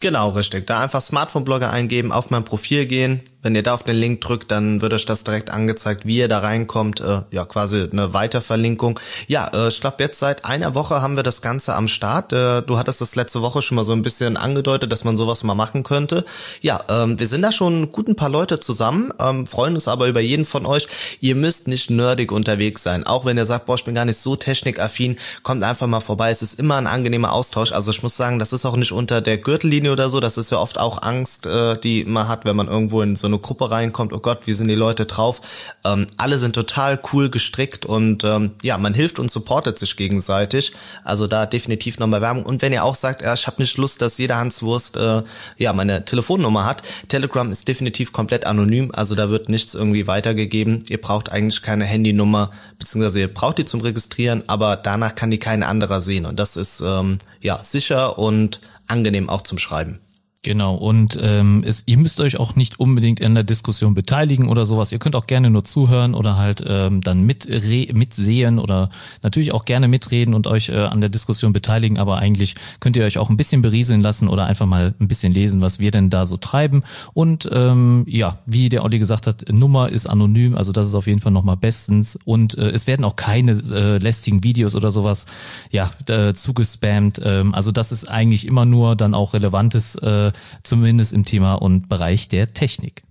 Genau, 0.00 0.30
richtig. 0.30 0.66
Da 0.66 0.80
einfach 0.80 1.00
Smartphone-Blogger 1.00 1.70
eingeben, 1.70 2.10
auf 2.10 2.30
mein 2.30 2.44
Profil 2.44 2.86
gehen, 2.86 3.22
wenn 3.42 3.56
ihr 3.56 3.62
da 3.62 3.74
auf 3.74 3.82
den 3.82 3.96
Link 3.96 4.20
drückt, 4.20 4.50
dann 4.50 4.80
wird 4.80 4.92
euch 4.92 5.04
das 5.04 5.24
direkt 5.24 5.50
angezeigt, 5.50 6.06
wie 6.06 6.18
ihr 6.18 6.28
da 6.28 6.38
reinkommt. 6.38 7.00
Äh, 7.00 7.22
ja, 7.30 7.44
quasi 7.44 7.88
eine 7.90 8.14
Weiterverlinkung. 8.14 9.00
Ja, 9.26 9.48
äh, 9.52 9.68
ich 9.68 9.80
glaube, 9.80 9.96
jetzt 9.98 10.20
seit 10.20 10.44
einer 10.44 10.74
Woche 10.74 11.02
haben 11.02 11.16
wir 11.16 11.24
das 11.24 11.42
Ganze 11.42 11.74
am 11.74 11.88
Start. 11.88 12.32
Äh, 12.32 12.62
du 12.62 12.78
hattest 12.78 13.00
das 13.00 13.16
letzte 13.16 13.42
Woche 13.42 13.60
schon 13.60 13.76
mal 13.76 13.84
so 13.84 13.92
ein 13.92 14.02
bisschen 14.02 14.36
angedeutet, 14.36 14.92
dass 14.92 15.02
man 15.02 15.16
sowas 15.16 15.42
mal 15.42 15.54
machen 15.54 15.82
könnte. 15.82 16.24
Ja, 16.60 16.84
ähm, 16.88 17.18
wir 17.18 17.26
sind 17.26 17.42
da 17.42 17.50
schon 17.50 17.90
gut 17.90 18.06
ein 18.06 18.14
paar 18.14 18.28
Leute 18.28 18.60
zusammen, 18.60 19.12
ähm, 19.18 19.46
freuen 19.46 19.74
uns 19.74 19.88
aber 19.88 20.06
über 20.06 20.20
jeden 20.20 20.44
von 20.44 20.64
euch. 20.64 20.86
Ihr 21.20 21.34
müsst 21.34 21.66
nicht 21.66 21.90
nerdig 21.90 22.30
unterwegs 22.30 22.84
sein. 22.84 23.04
Auch 23.04 23.24
wenn 23.24 23.36
ihr 23.36 23.46
sagt, 23.46 23.66
boah, 23.66 23.74
ich 23.74 23.84
bin 23.84 23.94
gar 23.94 24.04
nicht 24.04 24.18
so 24.18 24.36
technikaffin, 24.36 25.16
kommt 25.42 25.64
einfach 25.64 25.88
mal 25.88 26.00
vorbei. 26.00 26.30
Es 26.30 26.42
ist 26.42 26.60
immer 26.60 26.76
ein 26.76 26.86
angenehmer 26.86 27.32
Austausch. 27.32 27.72
Also 27.72 27.90
ich 27.90 28.02
muss 28.04 28.16
sagen, 28.16 28.38
das 28.38 28.52
ist 28.52 28.64
auch 28.64 28.76
nicht 28.76 28.92
unter 28.92 29.20
der 29.20 29.38
Gürtellinie 29.38 29.90
oder 29.90 30.10
so. 30.10 30.20
Das 30.20 30.38
ist 30.38 30.52
ja 30.52 30.58
oft 30.58 30.78
auch 30.78 31.02
Angst, 31.02 31.46
äh, 31.46 31.76
die 31.78 32.04
man 32.04 32.28
hat, 32.28 32.44
wenn 32.44 32.54
man 32.54 32.68
irgendwo 32.68 33.02
in 33.02 33.16
so 33.16 33.31
eine 33.32 33.40
Gruppe 33.40 33.70
reinkommt, 33.70 34.12
oh 34.12 34.18
Gott, 34.18 34.40
wie 34.46 34.52
sind 34.52 34.68
die 34.68 34.74
Leute 34.74 35.06
drauf? 35.06 35.40
Ähm, 35.84 36.06
alle 36.16 36.38
sind 36.38 36.54
total 36.54 37.00
cool 37.12 37.30
gestrickt 37.30 37.86
und 37.86 38.24
ähm, 38.24 38.52
ja, 38.62 38.78
man 38.78 38.94
hilft 38.94 39.18
und 39.18 39.30
supportet 39.30 39.78
sich 39.78 39.96
gegenseitig. 39.96 40.72
Also 41.04 41.26
da 41.26 41.46
definitiv 41.46 41.98
nochmal 41.98 42.20
Werbung. 42.20 42.44
Und 42.44 42.62
wenn 42.62 42.72
ihr 42.72 42.84
auch 42.84 42.94
sagt, 42.94 43.22
ja, 43.22 43.34
ich 43.34 43.46
habe 43.46 43.60
nicht 43.62 43.76
Lust, 43.78 44.02
dass 44.02 44.18
jeder 44.18 44.36
Hanswurst 44.36 44.96
äh, 44.96 45.22
ja 45.58 45.72
meine 45.72 46.04
Telefonnummer 46.04 46.64
hat, 46.64 46.82
Telegram 47.08 47.50
ist 47.50 47.66
definitiv 47.68 48.12
komplett 48.12 48.46
anonym, 48.46 48.90
also 48.92 49.14
da 49.14 49.30
wird 49.30 49.48
nichts 49.48 49.74
irgendwie 49.74 50.06
weitergegeben. 50.06 50.84
Ihr 50.88 51.00
braucht 51.00 51.30
eigentlich 51.30 51.62
keine 51.62 51.84
Handynummer, 51.84 52.52
beziehungsweise 52.78 53.20
ihr 53.20 53.32
braucht 53.32 53.58
die 53.58 53.64
zum 53.64 53.80
Registrieren, 53.80 54.44
aber 54.46 54.76
danach 54.76 55.14
kann 55.14 55.30
die 55.30 55.38
keine 55.38 55.66
anderer 55.66 56.00
sehen. 56.00 56.26
Und 56.26 56.38
das 56.38 56.56
ist 56.56 56.80
ähm, 56.80 57.18
ja 57.40 57.62
sicher 57.62 58.18
und 58.18 58.60
angenehm 58.86 59.28
auch 59.28 59.42
zum 59.42 59.58
Schreiben. 59.58 60.00
Genau, 60.44 60.74
und 60.74 61.16
ähm, 61.22 61.62
es, 61.64 61.84
ihr 61.86 61.96
müsst 61.96 62.18
euch 62.18 62.36
auch 62.40 62.56
nicht 62.56 62.80
unbedingt 62.80 63.20
in 63.20 63.36
der 63.36 63.44
Diskussion 63.44 63.94
beteiligen 63.94 64.48
oder 64.48 64.66
sowas. 64.66 64.90
Ihr 64.90 64.98
könnt 64.98 65.14
auch 65.14 65.28
gerne 65.28 65.50
nur 65.50 65.62
zuhören 65.62 66.14
oder 66.14 66.36
halt 66.36 66.64
ähm, 66.66 67.00
dann 67.00 67.22
mit 67.22 67.46
mitsehen 67.94 68.58
oder 68.58 68.88
natürlich 69.22 69.52
auch 69.52 69.64
gerne 69.64 69.86
mitreden 69.86 70.34
und 70.34 70.48
euch 70.48 70.70
äh, 70.70 70.78
an 70.78 71.00
der 71.00 71.10
Diskussion 71.10 71.52
beteiligen, 71.52 71.96
aber 71.96 72.18
eigentlich 72.18 72.56
könnt 72.80 72.96
ihr 72.96 73.04
euch 73.04 73.18
auch 73.18 73.30
ein 73.30 73.36
bisschen 73.36 73.62
berieseln 73.62 74.00
lassen 74.00 74.26
oder 74.26 74.46
einfach 74.46 74.66
mal 74.66 74.96
ein 74.98 75.06
bisschen 75.06 75.32
lesen, 75.32 75.60
was 75.60 75.78
wir 75.78 75.92
denn 75.92 76.10
da 76.10 76.26
so 76.26 76.36
treiben. 76.36 76.82
Und 77.14 77.48
ähm, 77.52 78.04
ja, 78.08 78.38
wie 78.44 78.68
der 78.68 78.82
Olli 78.82 78.98
gesagt 78.98 79.28
hat, 79.28 79.44
Nummer 79.48 79.90
ist 79.90 80.06
anonym, 80.06 80.56
also 80.56 80.72
das 80.72 80.88
ist 80.88 80.96
auf 80.96 81.06
jeden 81.06 81.20
Fall 81.20 81.30
nochmal 81.30 81.56
bestens. 81.56 82.18
Und 82.24 82.58
äh, 82.58 82.70
es 82.70 82.88
werden 82.88 83.04
auch 83.04 83.14
keine 83.14 83.52
äh, 83.52 83.98
lästigen 83.98 84.42
Videos 84.42 84.74
oder 84.74 84.90
sowas 84.90 85.26
ja 85.70 85.92
äh, 86.08 86.34
zugespammt. 86.34 87.20
Ähm, 87.24 87.54
also 87.54 87.70
das 87.70 87.92
ist 87.92 88.06
eigentlich 88.06 88.44
immer 88.44 88.64
nur 88.64 88.96
dann 88.96 89.14
auch 89.14 89.34
relevantes. 89.34 89.94
Äh, 89.94 90.31
zumindest 90.62 91.12
im 91.12 91.24
Thema 91.24 91.54
und 91.54 91.88
Bereich 91.88 92.28
der 92.28 92.52
Technik. 92.52 93.02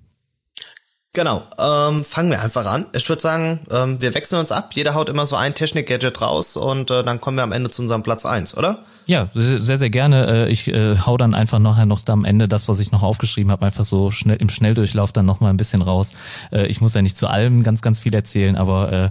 Genau, 1.13 1.43
ähm, 1.57 2.05
fangen 2.05 2.29
wir 2.29 2.41
einfach 2.41 2.65
an. 2.65 2.85
Ich 2.95 3.09
würde 3.09 3.21
sagen, 3.21 3.59
ähm, 3.69 4.01
wir 4.01 4.13
wechseln 4.13 4.39
uns 4.39 4.51
ab. 4.53 4.71
Jeder 4.73 4.93
haut 4.93 5.09
immer 5.09 5.25
so 5.25 5.35
ein 5.35 5.53
Technik-Gadget 5.53 6.21
raus 6.21 6.55
und 6.55 6.89
äh, 6.89 7.03
dann 7.03 7.19
kommen 7.19 7.35
wir 7.35 7.43
am 7.43 7.51
Ende 7.51 7.69
zu 7.69 7.81
unserem 7.81 8.01
Platz 8.01 8.25
eins, 8.25 8.55
oder? 8.55 8.85
Ja, 9.07 9.29
sehr, 9.33 9.75
sehr 9.75 9.89
gerne. 9.89 10.45
Äh, 10.45 10.51
ich 10.51 10.69
äh, 10.69 10.97
hau 10.97 11.17
dann 11.17 11.33
einfach 11.33 11.59
nachher 11.59 11.85
noch 11.85 12.07
am 12.07 12.23
Ende 12.23 12.47
das, 12.47 12.69
was 12.69 12.79
ich 12.79 12.93
noch 12.93 13.03
aufgeschrieben 13.03 13.51
habe, 13.51 13.65
einfach 13.65 13.83
so 13.83 14.09
schnell 14.09 14.37
im 14.37 14.47
Schnelldurchlauf 14.47 15.11
dann 15.11 15.25
noch 15.25 15.41
mal 15.41 15.49
ein 15.49 15.57
bisschen 15.57 15.81
raus. 15.81 16.13
Äh, 16.51 16.67
ich 16.67 16.79
muss 16.79 16.93
ja 16.93 17.01
nicht 17.01 17.17
zu 17.17 17.27
allem 17.27 17.61
ganz, 17.63 17.81
ganz 17.81 17.99
viel 17.99 18.15
erzählen, 18.15 18.55
aber 18.55 18.91
äh, 18.93 19.09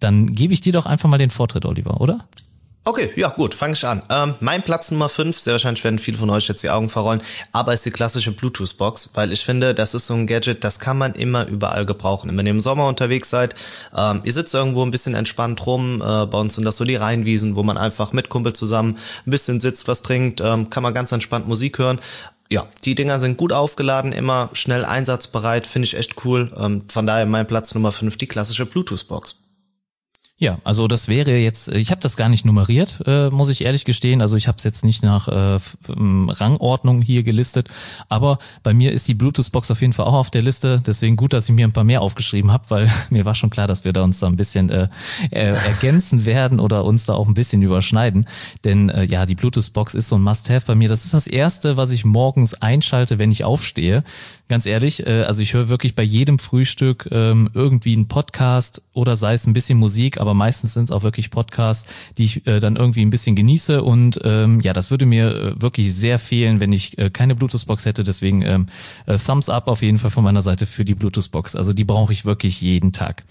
dann 0.00 0.34
gebe 0.34 0.52
ich 0.52 0.60
dir 0.60 0.74
doch 0.74 0.84
einfach 0.84 1.08
mal 1.08 1.16
den 1.16 1.30
Vortritt, 1.30 1.64
Oliver, 1.64 2.02
oder? 2.02 2.18
Okay, 2.88 3.10
ja 3.16 3.28
gut, 3.28 3.52
fange 3.52 3.74
ich 3.74 3.86
an. 3.86 4.00
Ähm, 4.08 4.34
mein 4.40 4.62
Platz 4.62 4.90
Nummer 4.90 5.10
5, 5.10 5.38
sehr 5.38 5.52
wahrscheinlich 5.52 5.84
werden 5.84 5.98
viele 5.98 6.16
von 6.16 6.30
euch 6.30 6.48
jetzt 6.48 6.62
die 6.62 6.70
Augen 6.70 6.88
verrollen, 6.88 7.20
aber 7.52 7.74
ist 7.74 7.84
die 7.84 7.90
klassische 7.90 8.32
Bluetooth-Box, 8.32 9.10
weil 9.12 9.30
ich 9.30 9.44
finde, 9.44 9.74
das 9.74 9.92
ist 9.92 10.06
so 10.06 10.14
ein 10.14 10.26
Gadget, 10.26 10.64
das 10.64 10.78
kann 10.78 10.96
man 10.96 11.12
immer 11.12 11.46
überall 11.46 11.84
gebrauchen. 11.84 12.34
Wenn 12.34 12.46
ihr 12.46 12.52
im 12.52 12.60
Sommer 12.60 12.88
unterwegs 12.88 13.28
seid, 13.28 13.54
ähm, 13.94 14.22
ihr 14.24 14.32
sitzt 14.32 14.54
irgendwo 14.54 14.82
ein 14.86 14.90
bisschen 14.90 15.14
entspannt 15.14 15.66
rum, 15.66 16.00
äh, 16.00 16.24
bei 16.24 16.38
uns 16.38 16.54
sind 16.54 16.64
das 16.64 16.78
so 16.78 16.84
die 16.86 16.96
Rheinwiesen, 16.96 17.56
wo 17.56 17.62
man 17.62 17.76
einfach 17.76 18.14
mit 18.14 18.30
Kumpel 18.30 18.54
zusammen 18.54 18.96
ein 19.26 19.30
bisschen 19.32 19.60
sitzt, 19.60 19.86
was 19.86 20.00
trinkt, 20.00 20.40
ähm, 20.40 20.70
kann 20.70 20.82
man 20.82 20.94
ganz 20.94 21.12
entspannt 21.12 21.46
Musik 21.46 21.78
hören. 21.78 22.00
Ja, 22.48 22.68
die 22.86 22.94
Dinger 22.94 23.20
sind 23.20 23.36
gut 23.36 23.52
aufgeladen, 23.52 24.12
immer 24.12 24.48
schnell 24.54 24.86
einsatzbereit, 24.86 25.66
finde 25.66 25.84
ich 25.84 25.94
echt 25.94 26.24
cool. 26.24 26.50
Ähm, 26.56 26.84
von 26.88 27.06
daher 27.06 27.26
mein 27.26 27.46
Platz 27.46 27.74
Nummer 27.74 27.92
5, 27.92 28.16
die 28.16 28.28
klassische 28.28 28.64
Bluetooth-Box. 28.64 29.47
Ja, 30.40 30.56
also 30.62 30.86
das 30.86 31.08
wäre 31.08 31.36
jetzt, 31.36 31.66
ich 31.66 31.90
habe 31.90 32.00
das 32.00 32.16
gar 32.16 32.28
nicht 32.28 32.46
nummeriert, 32.46 33.00
äh, 33.06 33.28
muss 33.28 33.48
ich 33.48 33.64
ehrlich 33.64 33.84
gestehen. 33.84 34.22
Also 34.22 34.36
ich 34.36 34.46
habe 34.46 34.56
es 34.56 34.62
jetzt 34.62 34.84
nicht 34.84 35.02
nach 35.02 35.26
äh, 35.26 35.58
Rangordnung 35.88 37.02
hier 37.02 37.24
gelistet, 37.24 37.66
aber 38.08 38.38
bei 38.62 38.72
mir 38.72 38.92
ist 38.92 39.08
die 39.08 39.14
Bluetooth-Box 39.14 39.72
auf 39.72 39.80
jeden 39.80 39.92
Fall 39.92 40.06
auch 40.06 40.14
auf 40.14 40.30
der 40.30 40.42
Liste. 40.42 40.80
Deswegen 40.86 41.16
gut, 41.16 41.32
dass 41.32 41.48
ich 41.48 41.54
mir 41.56 41.66
ein 41.66 41.72
paar 41.72 41.82
mehr 41.82 42.02
aufgeschrieben 42.02 42.52
habe, 42.52 42.66
weil 42.68 42.88
mir 43.10 43.24
war 43.24 43.34
schon 43.34 43.50
klar, 43.50 43.66
dass 43.66 43.84
wir 43.84 43.92
da 43.92 44.04
uns 44.04 44.20
da 44.20 44.28
ein 44.28 44.36
bisschen 44.36 44.70
äh, 44.70 44.86
äh, 45.32 45.54
ergänzen 45.54 46.24
werden 46.24 46.60
oder 46.60 46.84
uns 46.84 47.04
da 47.04 47.14
auch 47.14 47.26
ein 47.26 47.34
bisschen 47.34 47.60
überschneiden. 47.62 48.28
Denn 48.62 48.90
äh, 48.90 49.02
ja, 49.06 49.26
die 49.26 49.34
Bluetooth-Box 49.34 49.94
ist 49.94 50.06
so 50.06 50.14
ein 50.14 50.22
Must-Have 50.22 50.66
bei 50.68 50.76
mir. 50.76 50.88
Das 50.88 51.04
ist 51.04 51.14
das 51.14 51.26
Erste, 51.26 51.76
was 51.76 51.90
ich 51.90 52.04
morgens 52.04 52.54
einschalte, 52.54 53.18
wenn 53.18 53.32
ich 53.32 53.42
aufstehe. 53.42 54.04
Ganz 54.48 54.66
ehrlich, 54.66 55.04
äh, 55.04 55.24
also 55.24 55.42
ich 55.42 55.52
höre 55.52 55.68
wirklich 55.68 55.96
bei 55.96 56.04
jedem 56.04 56.38
Frühstück 56.38 57.08
ähm, 57.10 57.50
irgendwie 57.54 57.94
einen 57.94 58.06
Podcast 58.06 58.82
oder 58.92 59.16
sei 59.16 59.34
es 59.34 59.44
ein 59.44 59.52
bisschen 59.52 59.78
Musik, 59.78 60.20
aber 60.20 60.27
meistens 60.34 60.74
sind 60.74 60.84
es 60.84 60.90
auch 60.90 61.02
wirklich 61.02 61.30
Podcasts, 61.30 61.92
die 62.16 62.24
ich 62.24 62.46
äh, 62.46 62.60
dann 62.60 62.76
irgendwie 62.76 63.02
ein 63.04 63.10
bisschen 63.10 63.36
genieße 63.36 63.82
und 63.82 64.20
ähm, 64.24 64.60
ja, 64.60 64.72
das 64.72 64.90
würde 64.90 65.06
mir 65.06 65.34
äh, 65.34 65.62
wirklich 65.62 65.94
sehr 65.94 66.18
fehlen, 66.18 66.60
wenn 66.60 66.72
ich 66.72 66.98
äh, 66.98 67.10
keine 67.10 67.34
Bluetooth-Box 67.34 67.84
hätte. 67.84 68.04
Deswegen 68.04 68.42
ähm, 68.42 68.66
äh, 69.06 69.18
Thumbs 69.18 69.48
up 69.48 69.68
auf 69.68 69.82
jeden 69.82 69.98
Fall 69.98 70.10
von 70.10 70.24
meiner 70.24 70.42
Seite 70.42 70.66
für 70.66 70.84
die 70.84 70.94
Bluetooth-Box. 70.94 71.56
Also 71.56 71.72
die 71.72 71.84
brauche 71.84 72.12
ich 72.12 72.24
wirklich 72.24 72.60
jeden 72.60 72.92
Tag. 72.92 73.24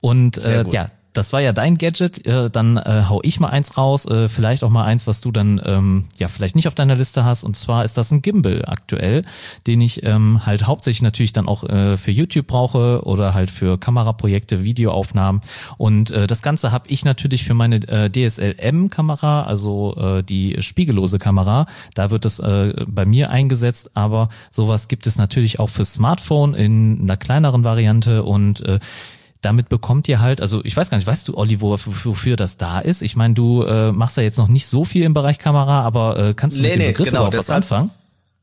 Und 0.00 0.38
äh, 0.38 0.64
ja, 0.70 0.90
das 1.12 1.32
war 1.32 1.40
ja 1.40 1.52
dein 1.52 1.76
Gadget, 1.76 2.24
äh, 2.26 2.50
dann 2.50 2.76
äh, 2.76 3.04
hau 3.08 3.20
ich 3.22 3.40
mal 3.40 3.48
eins 3.48 3.76
raus, 3.76 4.06
äh, 4.06 4.28
vielleicht 4.28 4.62
auch 4.62 4.70
mal 4.70 4.84
eins, 4.84 5.06
was 5.06 5.20
du 5.20 5.32
dann 5.32 5.60
ähm, 5.64 6.04
ja 6.18 6.28
vielleicht 6.28 6.54
nicht 6.54 6.68
auf 6.68 6.74
deiner 6.74 6.94
Liste 6.94 7.24
hast. 7.24 7.42
Und 7.42 7.56
zwar 7.56 7.84
ist 7.84 7.96
das 7.96 8.12
ein 8.12 8.22
Gimbal 8.22 8.64
aktuell, 8.66 9.24
den 9.66 9.80
ich 9.80 10.04
ähm, 10.04 10.46
halt 10.46 10.66
hauptsächlich 10.66 11.02
natürlich 11.02 11.32
dann 11.32 11.48
auch 11.48 11.64
äh, 11.64 11.96
für 11.96 12.12
YouTube 12.12 12.46
brauche 12.46 13.04
oder 13.04 13.34
halt 13.34 13.50
für 13.50 13.78
Kameraprojekte, 13.78 14.62
Videoaufnahmen. 14.62 15.40
Und 15.78 16.10
äh, 16.10 16.26
das 16.26 16.42
Ganze 16.42 16.70
habe 16.70 16.88
ich 16.88 17.04
natürlich 17.04 17.44
für 17.44 17.54
meine 17.54 17.76
äh, 17.88 18.10
DSLM-Kamera, 18.10 19.42
also 19.42 19.96
äh, 19.96 20.22
die 20.22 20.56
spiegellose 20.60 21.18
Kamera. 21.18 21.66
Da 21.94 22.10
wird 22.10 22.24
es 22.24 22.38
äh, 22.38 22.84
bei 22.86 23.04
mir 23.04 23.30
eingesetzt, 23.30 23.92
aber 23.94 24.28
sowas 24.50 24.86
gibt 24.86 25.06
es 25.06 25.18
natürlich 25.18 25.58
auch 25.58 25.70
für 25.70 25.84
Smartphone 25.84 26.54
in 26.54 27.00
einer 27.02 27.16
kleineren 27.16 27.64
Variante 27.64 28.22
und 28.22 28.60
äh, 28.60 28.78
damit 29.40 29.68
bekommt 29.68 30.08
ihr 30.08 30.20
halt, 30.20 30.40
also 30.40 30.60
ich 30.64 30.76
weiß 30.76 30.90
gar 30.90 30.98
nicht, 30.98 31.06
weißt 31.06 31.28
du, 31.28 31.36
Olli, 31.36 31.60
wofür 31.60 32.36
das 32.36 32.56
da 32.56 32.78
ist? 32.78 33.02
Ich 33.02 33.16
meine, 33.16 33.34
du 33.34 33.62
äh, 33.62 33.92
machst 33.92 34.16
ja 34.16 34.22
jetzt 34.22 34.38
noch 34.38 34.48
nicht 34.48 34.66
so 34.66 34.84
viel 34.84 35.04
im 35.04 35.14
Bereich 35.14 35.38
Kamera, 35.38 35.82
aber 35.82 36.18
äh, 36.18 36.34
kannst 36.34 36.58
du 36.58 36.62
nee, 36.62 36.68
mit 36.68 36.76
dem 36.76 36.80
nee, 36.80 36.88
Begriff 36.88 37.08
genau, 37.08 37.20
überhaupt 37.20 37.38
was 37.38 37.50
anfangen? 37.50 37.90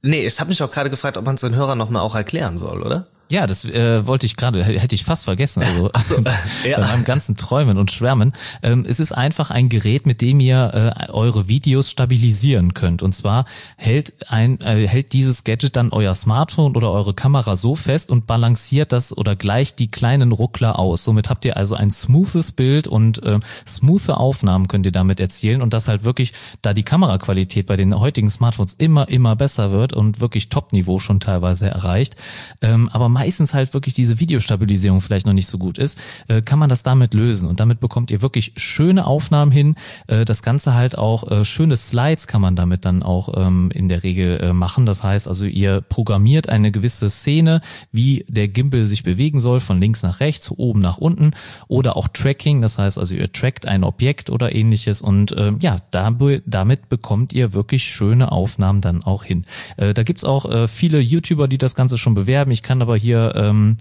Nee, 0.01 0.25
ich 0.25 0.39
habe 0.39 0.50
mich 0.50 0.62
auch 0.63 0.72
gerade 0.72 0.89
gefragt, 0.89 1.18
ob 1.18 1.25
man 1.25 1.36
es 1.36 1.42
den 1.42 1.56
Hörern 1.56 1.77
nochmal 1.77 2.01
auch 2.01 2.16
erklären 2.16 2.58
soll, 2.58 2.82
oder? 2.82 3.08
Ja, 3.29 3.46
das 3.46 3.65
äh, 3.65 4.05
wollte 4.05 4.25
ich 4.25 4.38
gerade, 4.38 4.63
hätte 4.63 4.96
ich 4.96 5.03
fast 5.03 5.25
vergessen. 5.25 5.62
Also 5.63 5.89
so, 6.15 6.24
ja. 6.67 6.79
bei 6.79 6.88
meinem 6.88 7.03
ganzen 7.03 7.36
Träumen 7.36 7.77
und 7.77 7.91
Schwärmen. 7.91 8.31
Ähm, 8.63 8.86
es 8.88 9.00
ist 9.00 9.12
einfach 9.12 9.51
ein 9.51 9.67
Gerät, 9.67 10.05
mit 10.05 10.22
dem 10.22 10.39
ihr 10.39 10.93
äh, 10.98 11.12
eure 11.12 11.48
Videos 11.48 11.91
stabilisieren 11.91 12.74
könnt. 12.74 13.03
Und 13.03 13.13
zwar 13.13 13.46
hält 13.75 14.31
ein 14.31 14.62
äh, 14.62 14.88
hält 14.88 15.12
dieses 15.12 15.43
Gadget 15.43 15.75
dann 15.75 15.91
euer 15.91 16.13
Smartphone 16.13 16.75
oder 16.75 16.91
eure 16.91 17.13
Kamera 17.13 17.55
so 17.55 17.75
fest 17.75 18.12
und 18.12 18.27
balanciert 18.27 18.93
das 18.93 19.15
oder 19.15 19.36
gleicht 19.36 19.79
die 19.79 19.89
kleinen 19.89 20.31
Ruckler 20.31 20.79
aus. 20.79 21.03
Somit 21.03 21.29
habt 21.29 21.43
ihr 21.43 21.57
also 21.57 21.75
ein 21.75 21.91
smoothes 21.91 22.53
Bild 22.53 22.88
und 22.88 23.22
äh, 23.24 23.39
smooth 23.67 24.10
Aufnahmen 24.10 24.69
könnt 24.69 24.86
ihr 24.86 24.91
damit 24.93 25.19
erzielen 25.19 25.62
und 25.62 25.74
das 25.74 25.89
halt 25.89 26.05
wirklich, 26.05 26.31
da 26.62 26.74
die 26.74 26.84
Kameraqualität 26.84 27.65
bei 27.65 27.75
den 27.75 28.00
heutigen 28.00 28.29
Smartphones 28.29 28.74
immer 28.74 29.10
immer 29.10 29.36
besser 29.36 29.72
wird 29.72 29.91
und 29.91 30.22
wirklich 30.22 30.48
Top-Niveau 30.48 31.00
schon 31.00 31.19
teilweise 31.19 31.69
erreicht. 31.69 32.15
Ähm, 32.62 32.89
aber 32.93 33.10
meistens 33.17 33.55
halt 33.55 33.74
wirklich 33.74 33.95
diese 33.95 34.19
Videostabilisierung 34.19 35.01
vielleicht 35.01 35.25
noch 35.25 35.33
nicht 35.33 35.47
so 35.47 35.57
gut 35.57 35.79
ist, 35.79 36.00
äh, 36.27 36.43
kann 36.43 36.59
man 36.59 36.69
das 36.69 36.83
damit 36.83 37.15
lösen. 37.15 37.47
Und 37.47 37.59
damit 37.59 37.79
bekommt 37.79 38.12
ihr 38.12 38.21
wirklich 38.21 38.53
schöne 38.57 39.07
Aufnahmen 39.07 39.51
hin. 39.51 39.74
Äh, 40.05 40.24
das 40.24 40.43
Ganze 40.43 40.75
halt 40.75 41.00
auch 41.00 41.31
äh, 41.31 41.43
schöne 41.43 41.75
Slides 41.75 42.27
kann 42.27 42.41
man 42.41 42.55
damit 42.55 42.86
dann 42.86 43.01
auch 43.01 43.33
ähm, 43.36 43.71
in 43.74 43.89
der 43.89 44.03
Regel 44.03 44.53
machen. 44.53 44.86
Das 44.86 45.01
heißt 45.01 45.27
also, 45.27 45.45
ihr 45.45 45.81
programmiert 45.81 46.47
eine 46.47 46.71
gewisse 46.71 47.09
Szene, 47.09 47.62
wie 47.91 48.24
der 48.27 48.50
Gimbal 48.50 48.86
sich 48.86 49.01
bewegen 49.01 49.39
soll, 49.39 49.59
von 49.59 49.79
links 49.79 50.03
nach 50.03 50.19
rechts, 50.19 50.51
oben 50.51 50.79
nach 50.79 51.00
unten 51.00 51.31
oder 51.67 51.97
auch 51.97 52.07
Tracking. 52.07 52.62
Das 52.62 52.77
heißt 52.77 53.00
also, 53.00 53.15
ihr 53.15 53.31
trackt 53.31 53.65
ein 53.65 53.83
Objekt 53.83 54.29
oder 54.29 54.53
ähnliches 54.53 55.01
und 55.01 55.31
äh, 55.31 55.53
ja, 55.59 55.79
damit 55.89 56.89
bekommt 56.89 57.33
ihr 57.33 57.53
wirklich 57.53 57.83
schöne 57.83 58.31
Aufnahmen 58.31 58.81
dann 58.81 59.03
auch 59.03 59.24
hin. 59.24 59.43
Äh, 59.77 59.95
da 59.95 60.03
gibt's 60.03 60.24
auch 60.24 60.67
viele 60.67 61.00
YouTuber, 61.00 61.47
die 61.47 61.57
das 61.57 61.74
Ganze 61.74 61.97
schon 61.97 62.13
bewerben. 62.13 62.51
Ich 62.51 62.62
kann 62.62 62.81
aber 62.81 62.95
hier 62.95 63.06
hier 63.07 63.35
ähm, 63.37 63.77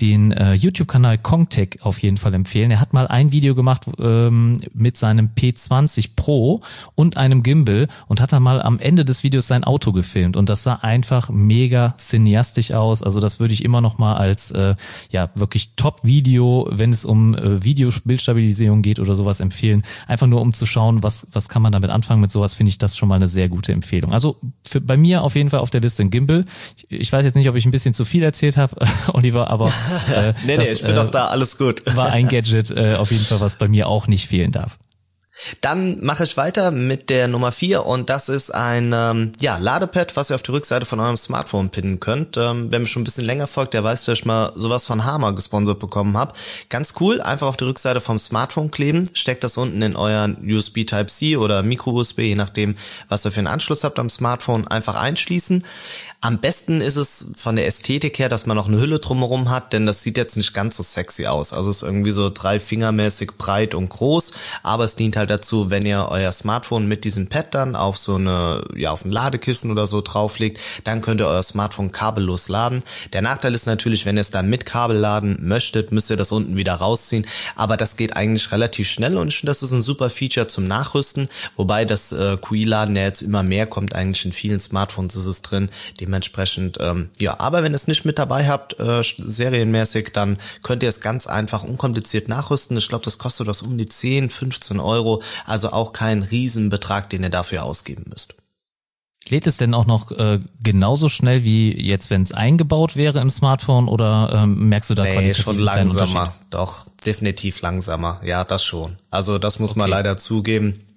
den 0.00 0.32
äh, 0.32 0.54
YouTube-Kanal 0.54 1.18
Kongtech 1.18 1.80
auf 1.82 2.00
jeden 2.02 2.16
Fall 2.16 2.32
empfehlen. 2.32 2.70
Er 2.70 2.80
hat 2.80 2.94
mal 2.94 3.06
ein 3.08 3.30
Video 3.30 3.54
gemacht 3.54 3.82
ähm, 3.98 4.58
mit 4.72 4.96
seinem 4.96 5.32
P20 5.36 6.12
Pro 6.16 6.62
und 6.94 7.18
einem 7.18 7.42
Gimbal 7.42 7.88
und 8.08 8.22
hat 8.22 8.32
dann 8.32 8.42
mal 8.42 8.62
am 8.62 8.78
Ende 8.78 9.04
des 9.04 9.22
Videos 9.22 9.46
sein 9.46 9.64
Auto 9.64 9.92
gefilmt 9.92 10.38
und 10.38 10.48
das 10.48 10.62
sah 10.62 10.76
einfach 10.76 11.28
mega 11.28 11.94
cineastisch 11.98 12.72
aus. 12.72 13.02
Also 13.02 13.20
das 13.20 13.38
würde 13.38 13.52
ich 13.52 13.64
immer 13.64 13.82
noch 13.82 13.98
mal 13.98 14.16
als 14.16 14.50
äh, 14.50 14.74
ja 15.10 15.28
wirklich 15.34 15.74
Top-Video, 15.76 16.66
wenn 16.70 16.90
es 16.90 17.04
um 17.04 17.34
äh, 17.34 17.62
Video-Bildstabilisierung 17.62 18.80
geht 18.80 18.98
oder 18.98 19.14
sowas 19.14 19.40
empfehlen. 19.40 19.82
Einfach 20.06 20.26
nur 20.26 20.40
um 20.40 20.54
zu 20.54 20.64
schauen, 20.64 21.02
was 21.02 21.26
was 21.32 21.50
kann 21.50 21.60
man 21.60 21.72
damit 21.72 21.90
anfangen 21.90 22.22
mit 22.22 22.30
sowas, 22.30 22.54
finde 22.54 22.70
ich 22.70 22.78
das 22.78 22.96
schon 22.96 23.10
mal 23.10 23.16
eine 23.16 23.28
sehr 23.28 23.50
gute 23.50 23.72
Empfehlung. 23.72 24.14
Also 24.14 24.36
für, 24.66 24.80
bei 24.80 24.96
mir 24.96 25.22
auf 25.22 25.34
jeden 25.34 25.50
Fall 25.50 25.60
auf 25.60 25.68
der 25.68 25.82
Liste 25.82 26.02
ein 26.02 26.08
Gimbal. 26.08 26.46
Ich, 26.78 26.90
ich 27.10 27.12
weiß 27.12 27.26
jetzt 27.26 27.34
nicht, 27.34 27.50
ob 27.50 27.56
ich 27.56 27.66
ein 27.66 27.70
bisschen 27.70 27.92
zu 27.92 28.06
viel 28.06 28.22
erzählt 28.22 28.56
habe, 28.56 28.69
Oliver, 29.12 29.50
aber 29.50 29.72
äh, 30.14 30.32
nee, 30.44 30.56
nee, 30.56 30.56
das, 30.56 30.68
ich 30.68 30.82
bin 30.82 30.92
äh, 30.92 30.94
doch 30.94 31.10
da, 31.10 31.26
alles 31.26 31.58
gut. 31.58 31.82
war 31.96 32.10
ein 32.10 32.28
Gadget 32.28 32.70
äh, 32.70 32.94
auf 32.94 33.10
jeden 33.10 33.24
Fall, 33.24 33.40
was 33.40 33.56
bei 33.56 33.68
mir 33.68 33.88
auch 33.88 34.06
nicht 34.06 34.28
fehlen 34.28 34.52
darf. 34.52 34.78
Dann 35.60 36.04
mache 36.04 36.24
ich 36.24 36.36
weiter 36.36 36.70
mit 36.70 37.08
der 37.08 37.28
Nummer 37.28 37.52
vier 37.52 37.86
und 37.86 38.10
das 38.10 38.28
ist 38.28 38.54
ein 38.54 38.92
ähm, 38.94 39.32
ja, 39.40 39.56
Ladepad, 39.56 40.16
was 40.16 40.30
ihr 40.30 40.34
auf 40.36 40.42
die 40.42 40.50
Rückseite 40.50 40.84
von 40.84 41.00
eurem 41.00 41.16
Smartphone 41.16 41.70
pinnen 41.70 41.98
könnt. 42.00 42.36
Ähm, 42.36 42.68
wer 42.70 42.78
mir 42.78 42.86
schon 42.86 43.02
ein 43.02 43.04
bisschen 43.04 43.24
länger 43.24 43.46
folgt, 43.46 43.74
der 43.74 43.82
weiß, 43.82 44.04
dass 44.04 44.18
ich 44.18 44.24
mal 44.24 44.52
sowas 44.54 44.86
von 44.86 45.04
Hammer 45.04 45.32
gesponsert 45.32 45.78
bekommen 45.78 46.16
habe. 46.16 46.34
Ganz 46.68 46.94
cool, 47.00 47.20
einfach 47.20 47.46
auf 47.46 47.56
die 47.56 47.64
Rückseite 47.64 48.00
vom 48.00 48.18
Smartphone 48.18 48.70
kleben, 48.70 49.08
steckt 49.14 49.44
das 49.44 49.56
unten 49.56 49.80
in 49.82 49.96
euren 49.96 50.36
USB 50.44 50.84
Type-C 50.84 51.36
oder 51.36 51.62
Micro-USB, 51.62 52.20
je 52.20 52.34
nachdem, 52.34 52.76
was 53.08 53.24
ihr 53.24 53.32
für 53.32 53.40
einen 53.40 53.46
Anschluss 53.46 53.84
habt 53.84 53.98
am 53.98 54.10
Smartphone, 54.10 54.68
einfach 54.68 54.96
einschließen. 54.96 55.64
Am 56.22 56.38
besten 56.38 56.82
ist 56.82 56.96
es 56.96 57.32
von 57.34 57.56
der 57.56 57.66
Ästhetik 57.66 58.18
her, 58.18 58.28
dass 58.28 58.44
man 58.44 58.54
noch 58.54 58.68
eine 58.68 58.78
Hülle 58.78 58.98
drumherum 58.98 59.48
hat, 59.48 59.72
denn 59.72 59.86
das 59.86 60.02
sieht 60.02 60.18
jetzt 60.18 60.36
nicht 60.36 60.52
ganz 60.52 60.76
so 60.76 60.82
sexy 60.82 61.24
aus. 61.24 61.54
Also 61.54 61.70
es 61.70 61.76
ist 61.76 61.82
irgendwie 61.82 62.10
so 62.10 62.28
drei 62.28 62.60
Fingermäßig 62.60 63.38
breit 63.38 63.74
und 63.74 63.88
groß, 63.88 64.32
aber 64.62 64.84
es 64.84 64.96
dient 64.96 65.16
halt 65.16 65.30
dazu, 65.30 65.70
wenn 65.70 65.86
ihr 65.86 66.08
euer 66.10 66.30
Smartphone 66.30 66.86
mit 66.86 67.04
diesem 67.04 67.30
Pad 67.30 67.54
dann 67.54 67.74
auf 67.74 67.96
so 67.96 68.16
eine, 68.16 68.62
ja, 68.76 68.90
auf 68.90 69.06
ein 69.06 69.10
Ladekissen 69.10 69.70
oder 69.70 69.86
so 69.86 70.02
drauflegt, 70.02 70.60
dann 70.84 71.00
könnt 71.00 71.22
ihr 71.22 71.26
euer 71.26 71.42
Smartphone 71.42 71.90
kabellos 71.90 72.50
laden. 72.50 72.82
Der 73.14 73.22
Nachteil 73.22 73.54
ist 73.54 73.64
natürlich, 73.64 74.04
wenn 74.04 74.18
ihr 74.18 74.20
es 74.20 74.30
dann 74.30 74.50
mit 74.50 74.66
Kabel 74.66 74.98
laden 74.98 75.38
möchtet, 75.40 75.90
müsst 75.90 76.10
ihr 76.10 76.18
das 76.18 76.32
unten 76.32 76.54
wieder 76.54 76.74
rausziehen, 76.74 77.24
aber 77.56 77.78
das 77.78 77.96
geht 77.96 78.14
eigentlich 78.14 78.52
relativ 78.52 78.90
schnell 78.90 79.16
und 79.16 79.48
das 79.48 79.62
ist 79.62 79.72
ein 79.72 79.80
super 79.80 80.10
Feature 80.10 80.48
zum 80.48 80.68
Nachrüsten, 80.68 81.30
wobei 81.56 81.86
das 81.86 82.12
äh, 82.12 82.36
QI-Laden 82.36 82.94
ja 82.94 83.04
jetzt 83.04 83.22
immer 83.22 83.42
mehr 83.42 83.66
kommt, 83.66 83.94
eigentlich 83.94 84.26
in 84.26 84.32
vielen 84.32 84.60
Smartphones 84.60 85.16
ist 85.16 85.24
es 85.24 85.40
drin, 85.40 85.70
Dementsprechend, 86.10 86.78
ähm, 86.80 87.10
ja, 87.18 87.38
aber 87.38 87.62
wenn 87.62 87.72
ihr 87.72 87.76
es 87.76 87.86
nicht 87.86 88.04
mit 88.04 88.18
dabei 88.18 88.48
habt, 88.48 88.80
äh, 88.80 89.00
serienmäßig, 89.00 90.10
dann 90.12 90.38
könnt 90.64 90.82
ihr 90.82 90.88
es 90.88 91.00
ganz 91.00 91.28
einfach 91.28 91.62
unkompliziert 91.62 92.28
nachrüsten. 92.28 92.76
Ich 92.78 92.88
glaube, 92.88 93.04
das 93.04 93.18
kostet 93.18 93.46
was 93.46 93.62
um 93.62 93.78
die 93.78 93.86
10, 93.86 94.28
15 94.28 94.80
Euro, 94.80 95.22
also 95.46 95.70
auch 95.70 95.92
kein 95.92 96.24
Riesenbetrag, 96.24 97.08
den 97.10 97.22
ihr 97.22 97.30
dafür 97.30 97.62
ausgeben 97.62 98.06
müsst. 98.10 98.34
Lädt 99.28 99.46
es 99.46 99.56
denn 99.56 99.72
auch 99.72 99.86
noch 99.86 100.10
äh, 100.10 100.40
genauso 100.64 101.08
schnell 101.08 101.44
wie 101.44 101.80
jetzt, 101.80 102.10
wenn 102.10 102.22
es 102.22 102.32
eingebaut 102.32 102.96
wäre 102.96 103.20
im 103.20 103.30
Smartphone 103.30 103.86
oder 103.86 104.32
ähm, 104.34 104.68
merkst 104.68 104.90
du 104.90 104.96
da 104.96 105.04
nee, 105.04 105.12
qualitativ 105.12 105.44
schon 105.44 105.58
langsamer, 105.60 106.34
doch 106.50 106.86
definitiv 107.06 107.60
langsamer. 107.60 108.20
Ja, 108.24 108.42
das 108.42 108.64
schon. 108.64 108.98
Also 109.10 109.38
das 109.38 109.60
muss 109.60 109.70
okay. 109.70 109.78
man 109.78 109.90
leider 109.90 110.16
zugeben. 110.16 110.89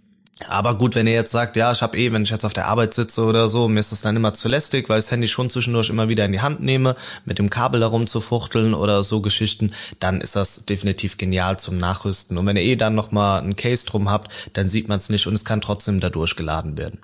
Aber 0.48 0.78
gut, 0.78 0.96
wenn 0.96 1.08
ihr 1.08 1.14
jetzt 1.14 1.32
sagt, 1.32 1.56
ja, 1.56 1.72
ich 1.72 1.82
habe 1.82 1.98
eh, 1.98 2.12
wenn 2.12 2.24
ich 2.24 2.30
jetzt 2.30 2.44
auf 2.44 2.54
der 2.54 2.68
Arbeit 2.68 2.94
sitze 2.94 3.24
oder 3.24 3.48
so, 3.50 3.68
mir 3.68 3.80
ist 3.80 3.92
das 3.92 4.02
dann 4.02 4.16
immer 4.16 4.34
zu 4.34 4.50
lästig, 4.50 4.90
weil 4.90 5.00
ich 5.00 5.06
das 5.06 5.12
Handy 5.12 5.28
schon 5.28 5.50
zwischendurch 5.50 5.90
immer 5.90 6.10
wieder 6.10 6.26
in 6.26 6.32
die 6.32 6.42
Hand 6.42 6.62
nehme, 6.62 6.96
mit 7.24 7.38
dem 7.38 7.50
Kabel 7.50 7.80
darum 7.80 8.08
zu 8.08 8.20
fuchteln 8.20 8.74
oder 8.74 9.04
so 9.04 9.22
Geschichten, 9.22 9.74
dann 10.00 10.22
ist 10.22 10.36
das 10.36 10.66
definitiv 10.66 11.18
genial 11.18 11.60
zum 11.60 11.78
Nachrüsten. 11.78 12.38
Und 12.38 12.48
wenn 12.48 12.58
ihr 12.58 12.64
eh 12.64 12.76
dann 12.76 12.96
nochmal 12.96 13.42
ein 13.42 13.56
Case 13.56 13.86
drum 13.86 14.10
habt, 14.10 14.32
dann 14.54 14.70
sieht 14.70 14.88
man 14.88 14.98
es 14.98 15.10
nicht 15.10 15.28
und 15.28 15.36
es 15.36 15.46
kann 15.46 15.62
trotzdem 15.62 16.00
dadurch 16.00 16.36
geladen 16.36 16.78
werden. 16.78 17.00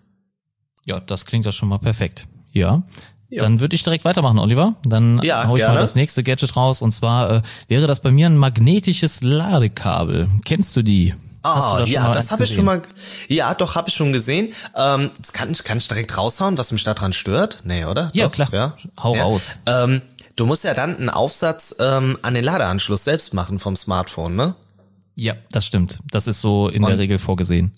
Ja, 0.86 1.00
das 1.00 1.26
klingt 1.26 1.46
ja 1.46 1.52
schon 1.52 1.70
mal 1.70 1.78
perfekt. 1.78 2.26
Ja. 2.52 2.84
Ja. 3.30 3.44
Dann 3.44 3.60
würde 3.60 3.76
ich 3.76 3.84
direkt 3.84 4.06
weitermachen, 4.06 4.40
Oliver. 4.40 4.74
Dann 4.84 5.22
ja, 5.22 5.48
hau 5.48 5.56
ich 5.56 5.60
gerne. 5.60 5.76
mal 5.76 5.82
das 5.82 5.94
nächste 5.94 6.24
Gadget 6.24 6.56
raus. 6.58 6.82
Und 6.82 6.94
zwar 6.94 7.30
äh, 7.30 7.42
wäre 7.68 7.86
das 7.86 8.00
bei 8.00 8.10
mir 8.10 8.26
ein 8.26 8.38
magnetisches 8.38 9.22
Ladekabel. 9.22 10.28
Kennst 10.46 10.76
du 10.76 10.82
die? 10.82 11.14
Ah, 11.42 11.84
ja, 11.86 12.12
das 12.12 12.32
habe 12.32 12.44
ich 12.44 12.54
schon 12.54 12.66
mal. 12.66 12.82
Ja, 13.28 13.54
doch, 13.54 13.76
habe 13.76 13.90
ich 13.90 13.96
schon 13.96 14.12
gesehen. 14.12 14.54
Ähm, 14.76 15.12
das 15.18 15.32
kann, 15.32 15.54
kann 15.54 15.78
ich 15.78 15.88
direkt 15.88 16.18
raushauen, 16.18 16.58
was 16.58 16.72
mich 16.72 16.84
daran 16.84 17.14
stört? 17.14 17.60
Nee, 17.64 17.86
oder? 17.86 18.10
Ja, 18.14 18.26
doch, 18.26 18.34
klar. 18.34 18.50
Ja. 18.52 18.76
Hau 19.02 19.16
ja. 19.16 19.24
raus. 19.24 19.60
Ähm, 19.66 20.02
du 20.36 20.46
musst 20.46 20.64
ja 20.64 20.74
dann 20.74 20.98
einen 20.98 21.10
Aufsatz 21.10 21.76
ähm, 21.80 22.18
an 22.22 22.34
den 22.34 22.44
Ladeanschluss 22.44 23.06
selbst 23.06 23.34
machen 23.34 23.60
vom 23.60 23.76
Smartphone, 23.76 24.36
ne? 24.36 24.56
Ja, 25.16 25.34
das 25.52 25.66
stimmt. 25.66 26.00
Das 26.12 26.28
ist 26.28 26.42
so 26.42 26.70
in 26.70 26.84
und, 26.84 26.90
der 26.90 26.98
Regel 26.98 27.20
vorgesehen. 27.20 27.74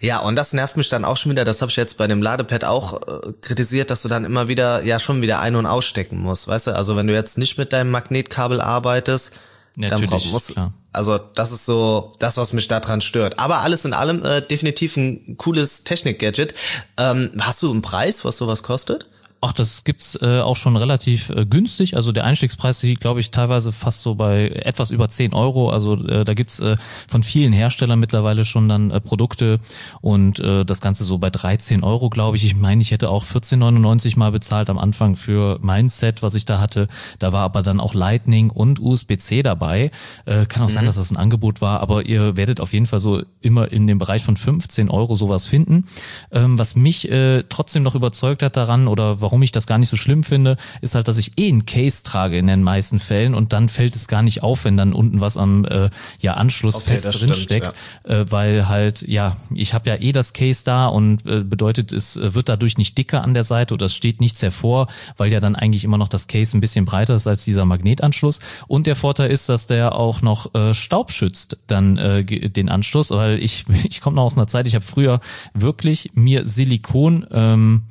Ja, 0.00 0.20
und 0.20 0.36
das 0.36 0.52
nervt 0.52 0.76
mich 0.76 0.88
dann 0.88 1.04
auch 1.04 1.16
schon 1.16 1.32
wieder, 1.32 1.44
das 1.44 1.60
habe 1.60 1.70
ich 1.70 1.76
jetzt 1.76 1.98
bei 1.98 2.06
dem 2.06 2.22
Ladepad 2.22 2.64
auch 2.64 3.02
äh, 3.02 3.32
kritisiert, 3.40 3.90
dass 3.90 4.02
du 4.02 4.08
dann 4.08 4.24
immer 4.24 4.48
wieder, 4.48 4.84
ja 4.84 5.00
schon 5.00 5.22
wieder 5.22 5.40
ein- 5.40 5.56
und 5.56 5.66
ausstecken 5.66 6.18
musst, 6.18 6.46
weißt 6.46 6.68
du? 6.68 6.76
Also 6.76 6.96
wenn 6.96 7.06
du 7.06 7.14
jetzt 7.14 7.38
nicht 7.38 7.58
mit 7.58 7.72
deinem 7.72 7.90
Magnetkabel 7.90 8.60
arbeitest, 8.60 9.40
Natürlich, 9.78 10.10
dann 10.24 10.32
musst, 10.32 10.52
klar. 10.52 10.72
Also 10.92 11.18
das 11.18 11.52
ist 11.52 11.64
so 11.64 12.12
das, 12.18 12.36
was 12.36 12.52
mich 12.52 12.66
daran 12.66 13.00
stört. 13.00 13.38
Aber 13.38 13.58
alles 13.58 13.84
in 13.84 13.92
allem 13.92 14.24
äh, 14.24 14.42
definitiv 14.42 14.96
ein 14.96 15.36
cooles 15.36 15.84
Technik-Gadget. 15.84 16.54
Ähm, 16.96 17.30
hast 17.38 17.62
du 17.62 17.70
einen 17.70 17.82
Preis, 17.82 18.24
was 18.24 18.36
sowas 18.38 18.64
kostet? 18.64 19.08
Ach, 19.40 19.52
das 19.52 19.84
gibt's 19.84 20.18
äh, 20.20 20.40
auch 20.40 20.56
schon 20.56 20.76
relativ 20.76 21.30
äh, 21.30 21.46
günstig. 21.46 21.94
Also 21.94 22.10
der 22.10 22.24
Einstiegspreis 22.24 22.82
liegt, 22.82 23.00
glaube 23.00 23.20
ich, 23.20 23.30
teilweise 23.30 23.70
fast 23.70 24.02
so 24.02 24.16
bei 24.16 24.48
etwas 24.48 24.90
über 24.90 25.08
10 25.08 25.32
Euro. 25.32 25.70
Also 25.70 25.94
äh, 25.94 26.24
da 26.24 26.34
gibt's 26.34 26.58
äh, 26.58 26.76
von 27.08 27.22
vielen 27.22 27.52
Herstellern 27.52 28.00
mittlerweile 28.00 28.44
schon 28.44 28.68
dann 28.68 28.90
äh, 28.90 29.00
Produkte 29.00 29.60
und 30.00 30.40
äh, 30.40 30.64
das 30.64 30.80
Ganze 30.80 31.04
so 31.04 31.18
bei 31.18 31.30
13 31.30 31.84
Euro, 31.84 32.10
glaube 32.10 32.36
ich. 32.36 32.44
Ich 32.44 32.56
meine, 32.56 32.82
ich 32.82 32.90
hätte 32.90 33.10
auch 33.10 33.22
14,99 33.22 34.18
mal 34.18 34.32
bezahlt 34.32 34.70
am 34.70 34.78
Anfang 34.78 35.14
für 35.14 35.58
mein 35.62 35.88
Set, 35.88 36.20
was 36.20 36.34
ich 36.34 36.44
da 36.44 36.58
hatte. 36.58 36.88
Da 37.20 37.32
war 37.32 37.44
aber 37.44 37.62
dann 37.62 37.78
auch 37.78 37.94
Lightning 37.94 38.50
und 38.50 38.80
USB-C 38.80 39.44
dabei. 39.44 39.92
Äh, 40.24 40.46
kann 40.46 40.64
auch 40.64 40.68
mhm. 40.68 40.72
sein, 40.72 40.86
dass 40.86 40.96
das 40.96 41.12
ein 41.12 41.16
Angebot 41.16 41.60
war, 41.60 41.78
aber 41.78 42.06
ihr 42.06 42.36
werdet 42.36 42.58
auf 42.58 42.72
jeden 42.72 42.86
Fall 42.86 42.98
so 42.98 43.22
immer 43.40 43.70
in 43.70 43.86
dem 43.86 44.00
Bereich 44.00 44.24
von 44.24 44.36
15 44.36 44.90
Euro 44.90 45.14
sowas 45.14 45.46
finden. 45.46 45.86
Ähm, 46.32 46.58
was 46.58 46.74
mich 46.74 47.08
äh, 47.08 47.44
trotzdem 47.48 47.84
noch 47.84 47.94
überzeugt 47.94 48.42
hat 48.42 48.56
daran 48.56 48.88
oder 48.88 49.20
warum 49.20 49.27
warum 49.28 49.42
ich 49.42 49.52
das 49.52 49.66
gar 49.66 49.76
nicht 49.76 49.90
so 49.90 49.98
schlimm 49.98 50.24
finde, 50.24 50.56
ist 50.80 50.94
halt, 50.94 51.06
dass 51.06 51.18
ich 51.18 51.32
eh 51.36 51.50
ein 51.50 51.66
Case 51.66 52.02
trage 52.02 52.38
in 52.38 52.46
den 52.46 52.62
meisten 52.62 52.98
Fällen 52.98 53.34
und 53.34 53.52
dann 53.52 53.68
fällt 53.68 53.94
es 53.94 54.08
gar 54.08 54.22
nicht 54.22 54.42
auf, 54.42 54.64
wenn 54.64 54.78
dann 54.78 54.94
unten 54.94 55.20
was 55.20 55.36
am 55.36 55.66
äh, 55.66 55.90
ja, 56.20 56.32
Anschluss 56.32 56.76
okay, 56.76 56.96
fest 56.96 57.20
drin 57.20 57.34
steckt, 57.34 57.74
ja. 58.08 58.20
äh, 58.20 58.32
weil 58.32 58.68
halt, 58.68 59.06
ja, 59.06 59.36
ich 59.54 59.74
habe 59.74 59.90
ja 59.90 59.96
eh 59.96 60.12
das 60.12 60.32
Case 60.32 60.62
da 60.64 60.86
und 60.86 61.26
äh, 61.26 61.44
bedeutet, 61.44 61.92
es 61.92 62.16
äh, 62.16 62.32
wird 62.32 62.48
dadurch 62.48 62.78
nicht 62.78 62.96
dicker 62.96 63.22
an 63.22 63.34
der 63.34 63.44
Seite 63.44 63.74
oder 63.74 63.84
es 63.84 63.94
steht 63.94 64.22
nichts 64.22 64.40
hervor, 64.40 64.86
weil 65.18 65.30
ja 65.30 65.40
dann 65.40 65.54
eigentlich 65.54 65.84
immer 65.84 65.98
noch 65.98 66.08
das 66.08 66.26
Case 66.26 66.56
ein 66.56 66.62
bisschen 66.62 66.86
breiter 66.86 67.14
ist 67.14 67.26
als 67.26 67.44
dieser 67.44 67.66
Magnetanschluss. 67.66 68.40
Und 68.66 68.86
der 68.86 68.96
Vorteil 68.96 69.30
ist, 69.30 69.50
dass 69.50 69.66
der 69.66 69.94
auch 69.94 70.22
noch 70.22 70.54
äh, 70.54 70.72
Staub 70.72 71.10
schützt, 71.10 71.58
dann 71.66 71.98
äh, 71.98 72.24
den 72.24 72.70
Anschluss, 72.70 73.10
weil 73.10 73.42
ich, 73.42 73.66
ich 73.90 74.00
komme 74.00 74.16
noch 74.16 74.24
aus 74.24 74.38
einer 74.38 74.46
Zeit, 74.46 74.66
ich 74.66 74.74
habe 74.74 74.86
früher 74.86 75.20
wirklich 75.52 76.12
mir 76.14 76.46
Silikon 76.46 77.26
ähm, 77.30 77.82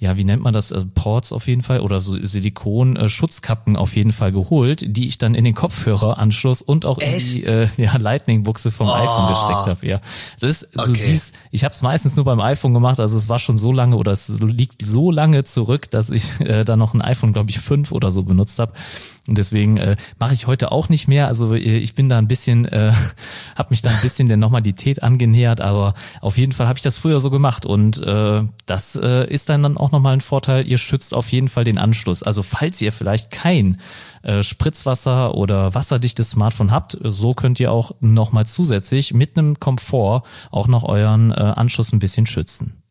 ja, 0.00 0.16
wie 0.16 0.24
nennt 0.24 0.42
man 0.42 0.54
das, 0.54 0.70
äh, 0.72 0.82
Ports 0.94 1.30
auf 1.30 1.46
jeden 1.46 1.60
Fall 1.60 1.80
oder 1.80 2.00
so 2.00 2.16
Silikon-Schutzkappen 2.16 3.74
äh, 3.74 3.78
auf 3.78 3.94
jeden 3.96 4.12
Fall 4.12 4.32
geholt, 4.32 4.82
die 4.96 5.06
ich 5.06 5.18
dann 5.18 5.34
in 5.34 5.44
den 5.44 5.54
Kopfhöreranschluss 5.54 6.62
und 6.62 6.86
auch 6.86 6.98
Echt? 6.98 7.26
in 7.26 7.34
die 7.34 7.44
äh, 7.44 7.68
ja, 7.76 7.96
Lightning-Buchse 7.98 8.70
vom 8.70 8.88
oh. 8.88 8.94
iPhone 8.94 9.28
gesteckt 9.28 9.66
habe. 9.66 9.86
Ja, 9.86 10.00
das 10.40 10.62
ist, 10.62 10.78
okay. 10.78 10.86
du 10.86 10.94
siehst, 10.94 11.34
ich 11.50 11.64
habe 11.64 11.72
es 11.72 11.82
meistens 11.82 12.16
nur 12.16 12.24
beim 12.24 12.40
iPhone 12.40 12.74
gemacht, 12.74 13.00
also 13.00 13.16
es 13.16 13.28
war 13.28 13.38
schon 13.38 13.58
so 13.58 13.72
lange 13.72 13.96
oder 13.96 14.12
es 14.12 14.28
liegt 14.40 14.84
so 14.84 15.10
lange 15.10 15.42
zurück, 15.42 15.90
dass 15.90 16.10
ich 16.10 16.40
äh, 16.40 16.64
da 16.64 16.76
noch 16.76 16.94
ein 16.94 17.02
iPhone, 17.02 17.32
glaube 17.32 17.50
ich, 17.50 17.58
5 17.58 17.90
oder 17.90 18.12
so 18.12 18.22
benutzt 18.22 18.58
habe. 18.58 18.72
Und 19.26 19.36
deswegen 19.36 19.76
äh, 19.76 19.96
mache 20.18 20.34
ich 20.34 20.46
heute 20.46 20.70
auch 20.70 20.88
nicht 20.88 21.08
mehr. 21.08 21.26
Also 21.26 21.54
äh, 21.54 21.58
ich 21.58 21.94
bin 21.94 22.08
da 22.08 22.18
ein 22.18 22.28
bisschen, 22.28 22.66
äh, 22.66 22.92
habe 23.56 23.70
mich 23.70 23.82
da 23.82 23.90
ein 23.90 24.00
bisschen 24.00 24.28
der 24.28 24.36
Normalität 24.36 25.02
angenähert, 25.02 25.60
aber 25.60 25.94
auf 26.20 26.38
jeden 26.38 26.52
Fall 26.52 26.68
habe 26.68 26.78
ich 26.78 26.84
das 26.84 26.96
früher 26.96 27.18
so 27.18 27.30
gemacht 27.30 27.66
und 27.66 27.98
äh, 27.98 28.42
das 28.66 28.94
äh, 28.96 29.28
ist 29.28 29.48
dann 29.48 29.62
dann 29.62 29.76
auch 29.76 29.90
nochmal 29.90 30.12
ein 30.12 30.20
Vorteil, 30.20 30.66
ihr 30.66 30.78
schützt 30.78 31.14
auf 31.14 31.32
jeden 31.32 31.48
Fall 31.48 31.64
den 31.64 31.78
Anschluss. 31.78 32.22
Also 32.22 32.44
falls 32.44 32.80
ihr 32.80 32.92
vielleicht 32.92 33.30
kein 33.32 33.78
äh, 34.22 34.42
Spritzwasser 34.42 35.34
oder 35.34 35.74
wasserdichtes 35.74 36.30
Smartphone 36.30 36.70
habt, 36.70 36.98
so 37.02 37.34
könnt 37.34 37.60
ihr 37.60 37.72
auch 37.72 37.92
nochmal 38.00 38.46
zusätzlich 38.46 39.14
mit 39.14 39.38
einem 39.38 39.58
Komfort 39.58 40.22
auch 40.50 40.68
noch 40.68 40.84
euren 40.84 41.30
äh, 41.30 41.34
Anschluss 41.34 41.92
ein 41.92 41.98
bisschen 41.98 42.26
schützen. 42.26 42.82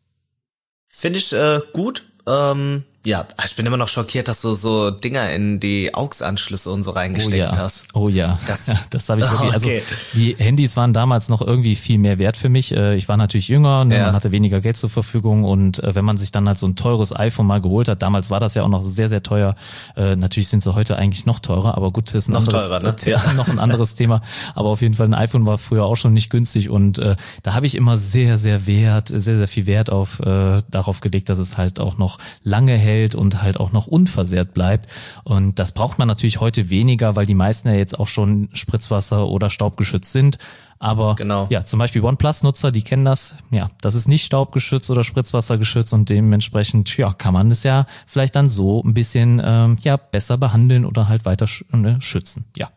Finde 0.88 1.18
ich 1.18 1.32
äh, 1.32 1.60
gut. 1.72 2.06
Ähm, 2.26 2.84
ja, 3.06 3.26
ich 3.46 3.56
bin 3.56 3.64
immer 3.64 3.78
noch 3.78 3.88
schockiert, 3.88 4.28
dass 4.28 4.42
du 4.42 4.52
so 4.52 4.90
Dinger 4.90 5.32
in 5.32 5.58
die 5.58 5.94
AUX-Anschlüsse 5.94 6.70
und 6.70 6.82
so 6.82 6.90
reingesteckt 6.90 7.34
oh 7.34 7.38
ja. 7.38 7.56
hast. 7.56 7.94
Oh 7.94 8.08
ja, 8.10 8.38
das, 8.46 8.70
das 8.90 9.08
habe 9.08 9.22
ich 9.22 9.30
wirklich. 9.30 9.50
Also 9.60 9.66
okay. 9.66 9.82
die 10.14 10.36
Handys 10.38 10.76
waren 10.76 10.92
damals 10.92 11.28
noch 11.28 11.40
irgendwie 11.40 11.74
viel 11.76 11.98
mehr 11.98 12.18
wert 12.18 12.36
für 12.36 12.48
mich. 12.48 12.76
Äh, 12.76 12.96
ich 12.96 13.08
war 13.08 13.16
natürlich 13.16 13.48
jünger, 13.48 13.84
ne, 13.84 13.96
ja. 13.96 14.06
man 14.06 14.14
hatte 14.14 14.32
weniger 14.32 14.60
Geld 14.60 14.76
zur 14.76 14.90
Verfügung 14.90 15.44
und 15.44 15.82
äh, 15.82 15.94
wenn 15.94 16.04
man 16.04 16.18
sich 16.18 16.30
dann 16.30 16.46
halt 16.46 16.58
so 16.58 16.66
ein 16.66 16.76
teures 16.76 17.18
iPhone 17.18 17.46
mal 17.46 17.60
geholt 17.60 17.88
hat, 17.88 18.02
damals 18.02 18.30
war 18.30 18.38
das 18.38 18.54
ja 18.54 18.62
auch 18.62 18.68
noch 18.68 18.82
sehr, 18.82 19.08
sehr 19.08 19.22
teuer. 19.22 19.54
Äh, 19.96 20.16
natürlich 20.16 20.48
sind 20.48 20.62
sie 20.62 20.74
heute 20.74 20.96
eigentlich 20.96 21.26
noch 21.26 21.40
teurer, 21.40 21.76
aber 21.76 21.90
gut, 21.90 22.08
das 22.08 22.14
ist 22.14 22.28
ein 22.28 22.34
noch 22.34 22.40
anderes, 22.40 22.68
teurer, 22.68 22.82
ne? 22.82 22.96
ja. 23.06 23.32
noch 23.32 23.48
ein 23.48 23.58
anderes 23.58 23.94
Thema. 23.94 24.20
Aber 24.54 24.68
auf 24.68 24.82
jeden 24.82 24.94
Fall 24.94 25.06
ein 25.06 25.14
iPhone 25.14 25.46
war 25.46 25.58
früher 25.58 25.84
auch 25.84 25.96
schon 25.96 26.12
nicht 26.12 26.30
günstig 26.30 26.68
und 26.68 26.98
äh, 26.98 27.16
da 27.42 27.54
habe 27.54 27.66
ich 27.66 27.74
immer 27.74 27.96
sehr, 27.96 28.36
sehr 28.36 28.66
Wert, 28.66 29.08
sehr, 29.08 29.38
sehr 29.38 29.48
viel 29.48 29.66
Wert 29.66 29.90
auf 29.90 30.20
äh, 30.20 30.62
darauf 30.70 31.00
gelegt, 31.00 31.30
dass 31.30 31.38
es 31.38 31.56
halt 31.56 31.80
auch 31.80 31.98
noch 31.98 32.18
lange 32.44 32.76
hält 32.76 32.89
und 33.14 33.42
halt 33.42 33.58
auch 33.58 33.72
noch 33.72 33.86
unversehrt 33.86 34.54
bleibt. 34.54 34.88
Und 35.24 35.58
das 35.58 35.72
braucht 35.72 35.98
man 35.98 36.08
natürlich 36.08 36.40
heute 36.40 36.70
weniger, 36.70 37.16
weil 37.16 37.26
die 37.26 37.34
meisten 37.34 37.68
ja 37.68 37.74
jetzt 37.74 37.98
auch 37.98 38.08
schon 38.08 38.48
Spritzwasser 38.52 39.28
oder 39.28 39.50
staubgeschützt 39.50 40.12
sind. 40.12 40.38
Aber 40.82 41.14
genau. 41.14 41.46
ja, 41.50 41.64
zum 41.64 41.78
Beispiel 41.78 42.02
OnePlus-Nutzer, 42.02 42.72
die 42.72 42.80
kennen 42.80 43.04
das. 43.04 43.36
Ja, 43.50 43.68
das 43.82 43.94
ist 43.94 44.08
nicht 44.08 44.24
staubgeschützt 44.24 44.90
oder 44.90 45.04
Spritzwassergeschützt 45.04 45.92
und 45.92 46.08
dementsprechend 46.08 46.96
ja, 46.96 47.12
kann 47.12 47.34
man 47.34 47.50
es 47.50 47.64
ja 47.64 47.86
vielleicht 48.06 48.34
dann 48.34 48.48
so 48.48 48.82
ein 48.82 48.94
bisschen 48.94 49.42
ähm, 49.44 49.76
ja 49.82 49.98
besser 49.98 50.38
behandeln 50.38 50.86
oder 50.86 51.08
halt 51.08 51.26
weiter 51.26 51.46
ne, 51.72 52.00
schützen. 52.00 52.46
Ja. 52.56 52.70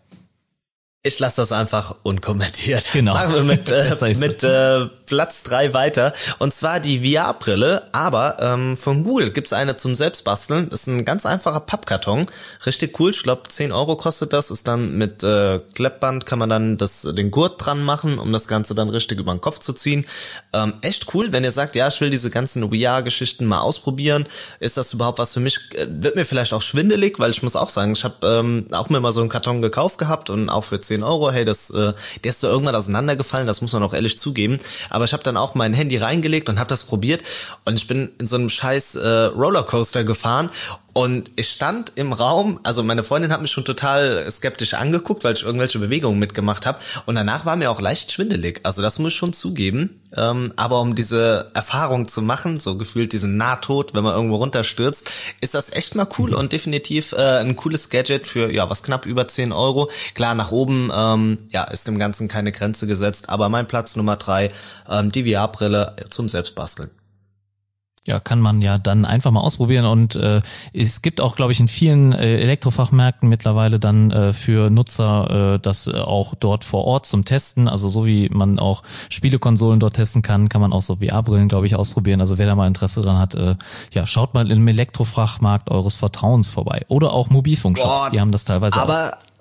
Ich 1.06 1.20
lasse 1.20 1.36
das 1.36 1.52
einfach 1.52 1.96
unkommentiert. 2.04 2.92
Genau. 2.94 3.14
Machen 3.14 3.34
wir 3.34 3.44
mit, 3.44 3.70
äh, 3.70 4.14
mit 4.16 4.42
äh, 4.46 4.86
Platz 5.06 5.44
drei 5.44 5.74
weiter. 5.74 6.14
Und 6.40 6.54
zwar 6.54 6.80
die 6.80 7.00
VR-Brille, 7.00 7.90
aber 7.92 8.38
ähm, 8.40 8.78
von 8.78 9.04
Google 9.04 9.32
gibt's 9.32 9.52
eine 9.52 9.76
zum 9.76 9.98
Selbstbasteln. 9.98 10.70
Das 10.70 10.82
ist 10.82 10.88
ein 10.88 11.04
ganz 11.04 11.26
einfacher 11.26 11.60
Pappkarton. 11.60 12.28
Richtig 12.66 12.98
cool. 13.02 13.12
Ich 13.12 13.22
glaube, 13.22 13.50
10 13.50 13.74
Euro 13.74 13.98
kostet 13.98 14.32
das. 14.32 14.50
Ist 14.50 14.66
dann 14.66 14.98
mit 14.98 15.24
äh, 15.24 15.60
Kleppband, 15.76 16.26
kann 16.26 16.40
man 16.40 16.50
dann 16.50 16.78
das, 16.78 17.02
den 17.02 17.32
Gurt 17.32 17.66
dran 17.66 17.84
machen, 17.84 18.18
um 18.18 18.32
das 18.32 18.48
Ganze 18.48 18.74
dann 18.74 18.88
richtig 18.88 19.20
über 19.20 19.34
den 19.34 19.42
Kopf 19.42 19.60
zu 19.60 19.74
ziehen. 19.74 20.06
Ähm, 20.54 20.76
echt 20.80 21.14
cool, 21.14 21.34
wenn 21.34 21.44
ihr 21.44 21.52
sagt, 21.52 21.76
ja, 21.76 21.90
ich 21.90 22.00
will 22.00 22.12
diese 22.12 22.30
ganzen 22.30 22.70
VR-Geschichten 22.70 23.46
mal 23.46 23.60
ausprobieren. 23.60 24.26
Ist 24.62 24.78
das 24.78 24.94
überhaupt 24.94 25.20
was 25.20 25.34
für 25.34 25.42
mich? 25.42 25.60
Äh, 25.74 25.86
wird 25.90 26.16
mir 26.16 26.24
vielleicht 26.24 26.54
auch 26.54 26.62
schwindelig, 26.62 27.20
weil 27.20 27.32
ich 27.32 27.44
muss 27.44 27.58
auch 27.58 27.70
sagen, 27.70 27.92
ich 27.92 28.06
habe 28.06 28.26
ähm, 28.26 28.68
auch 28.72 28.88
mir 28.88 29.02
mal 29.02 29.12
so 29.12 29.20
einen 29.20 29.30
Karton 29.30 29.62
gekauft 29.62 29.98
gehabt 29.98 30.30
und 30.30 30.48
auch 30.48 30.64
für 30.64 30.80
10 30.80 30.93
10 30.94 31.04
Euro, 31.04 31.32
hey, 31.32 31.46
das, 31.46 31.70
äh, 31.72 31.94
der 32.24 32.30
ist 32.30 32.42
so 32.42 32.48
irgendwann 32.48 32.76
auseinandergefallen, 32.76 33.48
das 33.48 33.62
muss 33.62 33.74
man 33.74 33.84
auch 33.84 33.94
ehrlich 33.94 34.18
zugeben. 34.18 34.60
Aber 34.90 35.06
ich 35.06 35.14
habe 35.14 35.24
dann 35.24 35.38
auch 35.38 35.56
mein 35.56 35.74
Handy 35.74 35.98
reingelegt 35.98 36.50
und 36.50 36.60
habe 36.60 36.70
das 36.70 36.84
probiert 36.84 37.24
und 37.66 37.76
ich 37.76 37.88
bin 37.88 38.12
in 38.20 38.28
so 38.28 38.36
einem 38.36 38.50
scheiß 38.50 38.96
äh, 38.96 39.08
Rollercoaster 39.26 40.04
gefahren 40.04 40.50
und 40.94 41.32
ich 41.36 41.50
stand 41.50 41.94
im 41.96 42.14
Raum, 42.14 42.60
also 42.62 42.84
meine 42.84 43.04
Freundin 43.04 43.34
hat 43.34 43.42
mich 43.42 43.50
schon 43.50 43.66
total 43.66 44.30
skeptisch 44.30 44.76
angeguckt, 44.76 45.24
weil 45.24 45.34
ich 45.34 45.44
irgendwelche 45.44 45.80
Bewegungen 45.80 46.20
mitgemacht 46.20 46.68
habe. 46.68 46.78
Und 47.08 47.16
danach 47.16 47.48
war 47.48 47.56
mir 47.56 47.72
auch 47.72 47.82
leicht 47.82 48.12
schwindelig. 48.12 48.60
Also 48.62 48.84
das 48.84 49.00
muss 49.00 49.14
ich 49.14 49.18
schon 49.18 49.34
zugeben. 49.34 50.02
Ähm, 50.16 50.54
aber 50.56 50.82
um 50.82 50.94
diese 50.94 51.50
Erfahrung 51.56 52.08
zu 52.08 52.22
machen, 52.22 52.58
so 52.58 52.78
gefühlt 52.78 53.12
diesen 53.12 53.38
Nahtod, 53.38 53.96
wenn 53.96 54.04
man 54.04 54.14
irgendwo 54.14 54.36
runterstürzt, 54.36 55.10
ist 55.42 55.56
das 55.56 55.74
echt 55.74 55.96
mal 55.96 56.08
cool 56.20 56.36
und 56.36 56.52
definitiv 56.52 57.14
äh, 57.14 57.40
ein 57.40 57.56
cooles 57.56 57.90
Gadget 57.90 58.28
für 58.28 58.52
ja 58.52 58.70
was 58.70 58.84
knapp 58.84 59.08
über 59.08 59.28
10 59.28 59.52
Euro. 59.52 59.90
Klar, 60.14 60.36
nach 60.36 60.52
oben 60.52 60.92
ähm, 60.94 61.40
ja 61.50 61.64
ist 61.64 61.88
dem 61.88 61.98
Ganzen 61.98 62.28
keine 62.28 62.52
Grenze 62.52 62.86
gesetzt, 62.86 63.30
aber 63.30 63.50
mein 63.50 63.68
Platz 63.68 63.96
Nummer 63.96 64.18
drei, 64.18 64.52
ähm, 64.88 65.12
die 65.12 65.34
VR-Brille 65.34 65.96
zum 66.12 66.30
Selbstbasteln. 66.30 66.92
Ja, 68.06 68.20
kann 68.20 68.42
man 68.42 68.62
ja 68.62 68.78
dann 68.78 69.06
einfach 69.06 69.32
mal 69.32 69.40
ausprobieren 69.40 69.86
und 69.86 70.18
äh, 70.18 70.42
es 70.74 71.02
gibt 71.02 71.22
auch, 71.22 71.38
glaube 71.38 71.54
ich, 71.54 71.62
in 71.62 71.70
vielen 71.70 72.12
äh, 72.12 72.38
Elektrofachmärkten 72.42 73.30
mittlerweile 73.30 73.80
dann 73.80 74.12
äh, 74.12 74.34
für 74.34 74.70
Nutzer 74.70 75.54
äh, 75.54 75.60
das 75.60 75.88
äh, 75.88 75.98
auch 75.98 76.36
dort 76.36 76.66
vor 76.66 76.84
Ort 76.84 77.06
zum 77.06 77.24
Testen. 77.24 77.70
Also 77.70 77.88
so 77.88 78.06
wie 78.06 78.28
man 78.28 78.60
auch 78.60 78.84
Spielekonsolen 79.10 79.80
dort 79.80 79.94
testen 79.94 80.22
kann, 80.22 80.50
kann 80.50 80.60
man 80.60 80.74
auch 80.74 80.82
so 80.82 80.98
VR-Brillen, 80.98 81.48
glaube 81.48 81.66
ich, 81.66 81.78
ausprobieren. 81.78 82.20
Also 82.20 82.38
wer 82.38 82.46
da 82.46 82.56
mal 82.56 82.68
Interesse 82.68 83.00
dran 83.00 83.20
hat, 83.20 83.36
äh, 83.36 83.56
ja, 83.94 84.06
schaut 84.06 84.34
mal 84.34 84.52
im 84.52 84.68
Elektrofachmarkt 84.68 85.72
eures 85.72 85.96
Vertrauens 85.96 86.52
vorbei. 86.52 86.82
Oder 86.90 87.14
auch 87.14 87.30
Mobilfunkshops, 87.30 88.02
Boah, 88.02 88.10
die 88.12 88.20
haben 88.20 88.34
das 88.34 88.44
teilweise 88.44 88.82
aber 88.82 89.14
auch. 89.14 89.33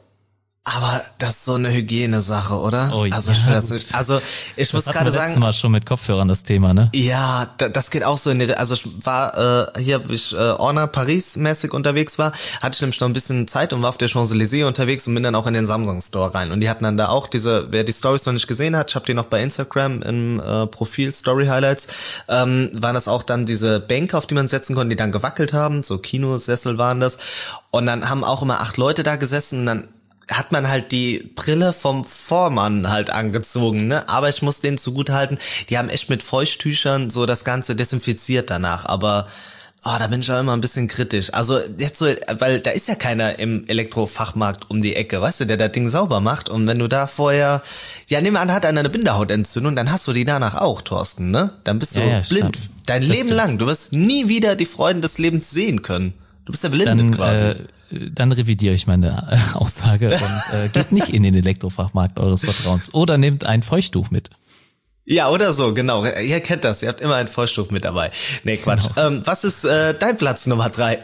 Aber 0.65 1.03
das 1.19 1.31
ist 1.31 1.45
so 1.47 1.55
eine 1.55 1.73
Hygienesache, 1.73 2.55
oder? 2.55 2.93
Oh, 2.95 3.03
also 3.11 3.33
ja. 3.33 3.37
ich 3.37 3.47
will 3.47 3.53
das 3.55 3.69
nicht. 3.69 3.95
Also 3.97 4.21
ich 4.55 4.71
das 4.71 4.73
muss 4.73 4.85
gerade 4.85 5.11
sagen. 5.11 5.35
Das 5.35 5.43
Mal 5.43 5.53
schon 5.53 5.73
mit 5.73 5.87
Kopfhörern 5.87 6.29
das 6.29 6.45
Thema, 6.45 6.73
ne? 6.73 6.89
Ja, 6.93 7.49
das 7.59 7.91
geht 7.91 8.05
auch 8.05 8.17
so 8.17 8.31
in 8.31 8.39
die. 8.39 8.55
Also 8.55 8.75
ich 8.75 8.87
war 9.05 9.75
äh, 9.75 9.83
hier, 9.83 10.09
wie 10.09 10.15
ich 10.15 10.33
äh, 10.33 10.37
Orna 10.37 10.87
Paris 10.87 11.35
mäßig 11.35 11.73
unterwegs 11.73 12.17
war, 12.17 12.31
hatte 12.61 12.77
ich 12.77 12.81
nämlich 12.81 13.01
noch 13.01 13.09
ein 13.09 13.13
bisschen 13.13 13.49
Zeit 13.49 13.73
und 13.73 13.83
war 13.83 13.89
auf 13.89 13.99
der 13.99 14.07
Champs 14.07 14.31
Elysees 14.31 14.65
unterwegs 14.65 15.09
und 15.09 15.15
bin 15.15 15.25
dann 15.25 15.35
auch 15.35 15.49
in 15.49 15.55
den 15.55 15.67
Samsung 15.67 16.01
Store 16.01 16.33
rein. 16.33 16.53
Und 16.53 16.61
die 16.61 16.71
hatten 16.71 16.85
dann 16.85 16.97
da 16.97 17.09
auch 17.09 17.27
diese. 17.27 17.73
Wer 17.73 17.83
die 17.83 17.93
Stories 17.93 18.25
noch 18.27 18.33
nicht 18.33 18.47
gesehen 18.47 18.77
hat, 18.77 18.91
ich 18.91 18.95
habe 18.95 19.05
die 19.05 19.15
noch 19.15 19.27
bei 19.27 19.43
Instagram 19.43 20.01
im 20.03 20.39
äh, 20.39 20.69
Profil 20.69 21.13
Story 21.13 21.47
Highlights. 21.47 21.89
Ähm, 22.29 22.71
waren 22.75 22.95
das 22.95 23.09
auch 23.09 23.25
dann 23.25 23.47
diese 23.47 23.81
Bänke, 23.81 24.17
auf 24.17 24.29
die 24.29 24.35
man 24.35 24.47
setzen 24.47 24.77
konnte, 24.77 24.91
die 24.91 24.97
dann 24.97 25.11
gewackelt 25.11 25.53
haben. 25.55 25.83
So 25.83 25.99
Kinosessel 25.99 26.79
waren 26.79 27.01
das. 27.01 27.19
Und 27.73 27.87
dann 27.87 28.09
haben 28.09 28.23
auch 28.23 28.43
immer 28.43 28.61
acht 28.61 28.77
Leute 28.77 29.03
da 29.03 29.17
gesessen. 29.17 29.61
Und 29.61 29.67
dann 29.67 29.89
hat 30.33 30.53
man 30.53 30.69
halt 30.69 30.93
die 30.93 31.31
Brille 31.35 31.73
vom 31.73 32.05
Vormann 32.05 32.91
halt 32.91 33.11
angezogen, 33.11 33.87
ne? 33.87 34.09
Aber 34.09 34.29
ich 34.29 34.43
muss 34.43 34.61
denen 34.61 34.79
zugutehalten, 34.79 35.39
die 35.69 35.79
haben 35.79 35.89
echt 35.89 36.11
mit 36.11 36.23
Feuchttüchern 36.23 37.11
so 37.11 37.27
das 37.27 37.45
Ganze 37.45 37.77
desinfiziert 37.77 38.51
danach, 38.51 38.87
aber 38.87 39.29
oh, 39.85 39.97
da 39.99 40.07
bin 40.07 40.21
ich 40.21 40.31
auch 40.31 40.41
immer 40.41 40.53
ein 40.53 40.61
bisschen 40.61 40.89
kritisch. 40.89 41.33
Also 41.35 41.59
jetzt 41.79 41.99
so, 41.99 42.07
weil 42.39 42.61
da 42.61 42.71
ist 42.71 42.89
ja 42.89 42.95
keiner 42.95 43.39
im 43.39 43.67
Elektrofachmarkt 43.67 44.71
um 44.71 44.81
die 44.81 44.95
Ecke, 44.95 45.21
weißt 45.21 45.41
du, 45.41 45.47
der 45.47 45.57
das 45.57 45.73
Ding 45.73 45.89
sauber 45.89 46.21
macht 46.21 46.49
und 46.49 46.67
wenn 46.67 46.79
du 46.79 46.89
da 46.89 47.07
vorher, 47.07 47.63
ja, 48.07 48.21
nimm 48.21 48.37
an, 48.37 48.53
hat 48.53 48.65
einer 48.65 48.81
eine 48.81 48.91
Bindehautentzündung, 48.91 49.77
dann 49.77 49.91
hast 49.91 50.07
du 50.07 50.13
die 50.13 50.25
danach 50.25 50.55
auch, 50.55 50.83
Thorsten, 50.83 51.31
ne? 51.31 51.51
Dann 51.65 51.79
bist 51.79 51.97
du 51.97 52.01
ja, 52.01 52.07
ja, 52.07 52.23
blind. 52.29 52.59
Dein 52.87 53.03
das 53.03 53.11
Leben 53.11 53.23
stimmt. 53.23 53.37
lang. 53.37 53.59
Du 53.59 53.67
wirst 53.67 53.93
nie 53.93 54.29
wieder 54.29 54.57
die 54.57 54.67
Freuden 54.67 55.03
des 55.03 55.19
Lebens 55.19 55.51
sehen 55.51 55.83
können. 55.83 56.15
Du 56.45 56.53
bist 56.53 56.65
ja 56.65 56.69
blindet 56.69 56.99
dann, 56.99 57.15
quasi. 57.15 57.45
Äh 57.45 57.57
dann 58.13 58.33
revidiere 58.33 58.75
ich 58.75 58.87
meine 58.87 59.29
äh, 59.31 59.57
Aussage 59.57 60.11
und 60.11 60.55
äh, 60.59 60.69
geht 60.69 60.93
nicht 60.93 61.11
in 61.11 61.23
den 61.23 61.35
Elektrofachmarkt 61.35 62.19
eures 62.19 62.45
Vertrauens 62.45 62.95
oder 62.95 63.19
nehmt 63.19 63.45
ein 63.45 63.63
Feuchttuch 63.63 64.11
mit. 64.11 64.31
Ja, 65.05 65.31
oder 65.31 65.53
so, 65.53 65.75
genau. 65.75 66.05
Ihr 66.05 66.41
kennt 66.41 66.65
das, 66.65 66.83
ihr 66.83 66.89
habt 66.89 67.01
immer 67.01 67.17
ein 67.17 67.29
Feuchttuch 67.29 67.71
mit 67.71 67.85
dabei. 67.85 68.13
Nee, 68.45 68.57
Quatsch. 68.57 68.89
Genau. 68.95 69.09
Ähm, 69.09 69.23
was 69.25 69.45
ist 69.45 69.65
äh, 69.65 69.95
dein 69.99 70.17
Platz 70.17 70.47
Nummer 70.47 70.71
drei? 70.71 71.01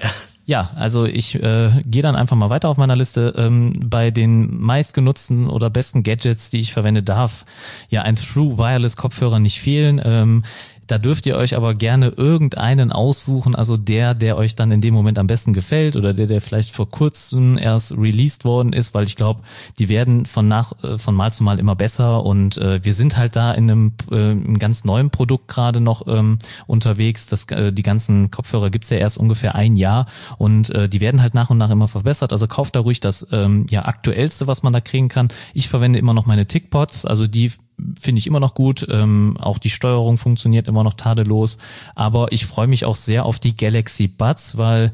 Ja, 0.48 0.70
also 0.77 1.05
ich 1.05 1.35
äh, 1.35 1.68
gehe 1.85 2.01
dann 2.01 2.16
einfach 2.16 2.35
mal 2.35 2.48
weiter 2.48 2.70
auf 2.70 2.79
meiner 2.79 2.96
Liste. 2.96 3.35
Ähm, 3.37 3.74
bei 3.85 4.11
den 4.11 4.59
meistgenutzten 4.59 5.51
oder 5.51 5.68
besten 5.68 6.03
Gadgets, 6.03 6.48
die 6.48 6.61
ich 6.61 6.72
verwende 6.72 7.03
darf, 7.03 7.44
ja 7.90 8.01
ein 8.01 8.16
True 8.16 8.57
Wireless 8.57 8.96
Kopfhörer 8.96 9.40
nicht 9.40 9.61
fehlen. 9.61 10.01
Ähm, 10.03 10.44
da 10.88 10.98
dürft 10.98 11.27
ihr 11.27 11.37
euch 11.37 11.55
aber 11.55 11.74
gerne 11.74 12.09
irgendeinen 12.09 12.92
aussuchen, 12.92 13.55
also 13.55 13.77
der, 13.77 14.14
der 14.14 14.37
euch 14.37 14.55
dann 14.55 14.72
in 14.72 14.81
dem 14.81 14.94
Moment 14.94 15.18
am 15.18 15.27
besten 15.27 15.53
gefällt 15.53 15.96
oder 15.96 16.14
der, 16.14 16.27
der 16.27 16.40
vielleicht 16.40 16.72
vor 16.72 16.88
kurzem 16.88 17.59
erst 17.59 17.96
released 17.96 18.44
worden 18.44 18.72
ist, 18.72 18.94
weil 18.94 19.05
ich 19.05 19.14
glaube, 19.14 19.42
die 19.79 19.88
werden 19.88 20.27
von 20.27 20.48
nach 20.48 20.72
äh, 20.83 20.98
von 20.98 21.14
Mal 21.14 21.33
zu 21.33 21.44
Mal 21.44 21.59
immer 21.59 21.77
besser 21.77 22.24
und 22.24 22.57
äh, 22.57 22.83
wir 22.85 22.94
sind 22.94 23.16
halt 23.16 23.37
da 23.37 23.53
in 23.53 23.70
einem, 23.70 23.92
äh, 24.11 24.31
einem 24.31 24.59
ganz 24.59 24.85
neuen 24.85 25.11
Produkt 25.11 25.48
gerade 25.48 25.81
noch 25.81 26.07
ähm, 26.09 26.38
unterwegs. 26.66 27.27
Das, 27.27 27.44
äh, 27.44 27.72
die 27.72 27.83
ganzen 27.83 28.31
Kopfhörer 28.31 28.70
gibt's 28.70 28.90
ja 28.90 28.96
erst 28.96 29.18
ungefähr 29.18 29.55
ein 29.55 29.77
Jahr 29.77 30.07
und 30.38 30.70
äh, 30.70 30.88
die 30.88 31.01
werden 31.01 31.20
halt 31.20 31.35
nach 31.35 31.51
und 31.51 31.59
nach 31.59 31.70
immer 31.70 31.88
verbessert. 31.88 32.33
Also 32.33 32.46
kauft 32.46 32.77
da 32.77 32.81
ruhig 32.81 33.01
das 33.01 33.29
ähm, 33.31 33.66
ja 33.68 33.85
aktuellste, 33.85 34.46
was 34.46 34.62
man 34.62 34.72
da 34.72 34.81
kriegen 34.81 35.09
kann. 35.09 35.29
Ich 35.53 35.68
verwende 35.68 35.98
immer 35.98 36.14
noch 36.14 36.27
meine 36.27 36.46
Tickpots, 36.46 37.05
also 37.05 37.27
die 37.27 37.53
finde 37.99 38.19
ich 38.19 38.27
immer 38.27 38.41
noch 38.41 38.55
gut. 38.55 38.87
Ähm, 38.91 39.37
auch 39.41 39.59
die 39.59 39.71
Steuerung 39.71 40.19
funktioniert 40.19 40.69
immer 40.69 40.85
noch 40.85 40.95
tadellos. 40.95 41.59
Aber 41.95 42.33
ich 42.33 42.47
freue 42.47 42.67
mich 42.67 42.85
auch 42.85 42.97
sehr 42.97 43.25
auf 43.25 43.38
die 43.38 43.57
Galaxy 43.57 44.09
Buds, 44.09 44.57
weil 44.57 44.93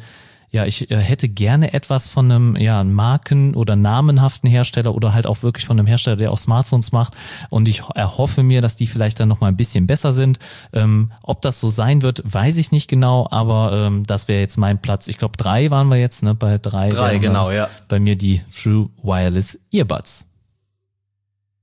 ja, 0.54 0.64
ich 0.64 0.88
äh, 0.88 0.96
hätte 0.96 1.28
gerne 1.28 1.72
etwas 1.72 2.08
von 2.08 2.30
einem 2.30 2.56
ja, 2.56 2.84
Marken- 2.84 3.56
oder 3.56 3.74
namenhaften 3.74 4.48
Hersteller 4.48 4.94
oder 4.94 5.12
halt 5.12 5.26
auch 5.26 5.42
wirklich 5.42 5.66
von 5.66 5.76
einem 5.76 5.88
Hersteller, 5.88 6.16
der 6.16 6.30
auch 6.30 6.38
Smartphones 6.38 6.92
macht. 6.92 7.14
Und 7.50 7.68
ich 7.68 7.82
erhoffe 7.96 8.44
mir, 8.44 8.62
dass 8.62 8.76
die 8.76 8.86
vielleicht 8.86 9.18
dann 9.18 9.28
nochmal 9.28 9.50
ein 9.50 9.56
bisschen 9.56 9.88
besser 9.88 10.12
sind. 10.12 10.38
Ähm, 10.72 11.10
ob 11.22 11.42
das 11.42 11.58
so 11.58 11.68
sein 11.68 12.02
wird, 12.02 12.22
weiß 12.24 12.56
ich 12.56 12.70
nicht 12.70 12.88
genau, 12.88 13.26
aber 13.32 13.86
ähm, 13.86 14.04
das 14.06 14.28
wäre 14.28 14.40
jetzt 14.40 14.56
mein 14.56 14.80
Platz. 14.80 15.08
Ich 15.08 15.18
glaube, 15.18 15.36
drei 15.36 15.72
waren 15.72 15.88
wir 15.88 15.98
jetzt, 15.98 16.22
ne? 16.22 16.36
Bei 16.36 16.56
drei. 16.58 16.88
Drei, 16.88 17.18
genau, 17.18 17.50
ja. 17.50 17.68
Bei 17.88 17.98
mir 17.98 18.14
die 18.14 18.40
True 18.54 18.90
Wireless 19.02 19.58
Earbuds. 19.72 20.33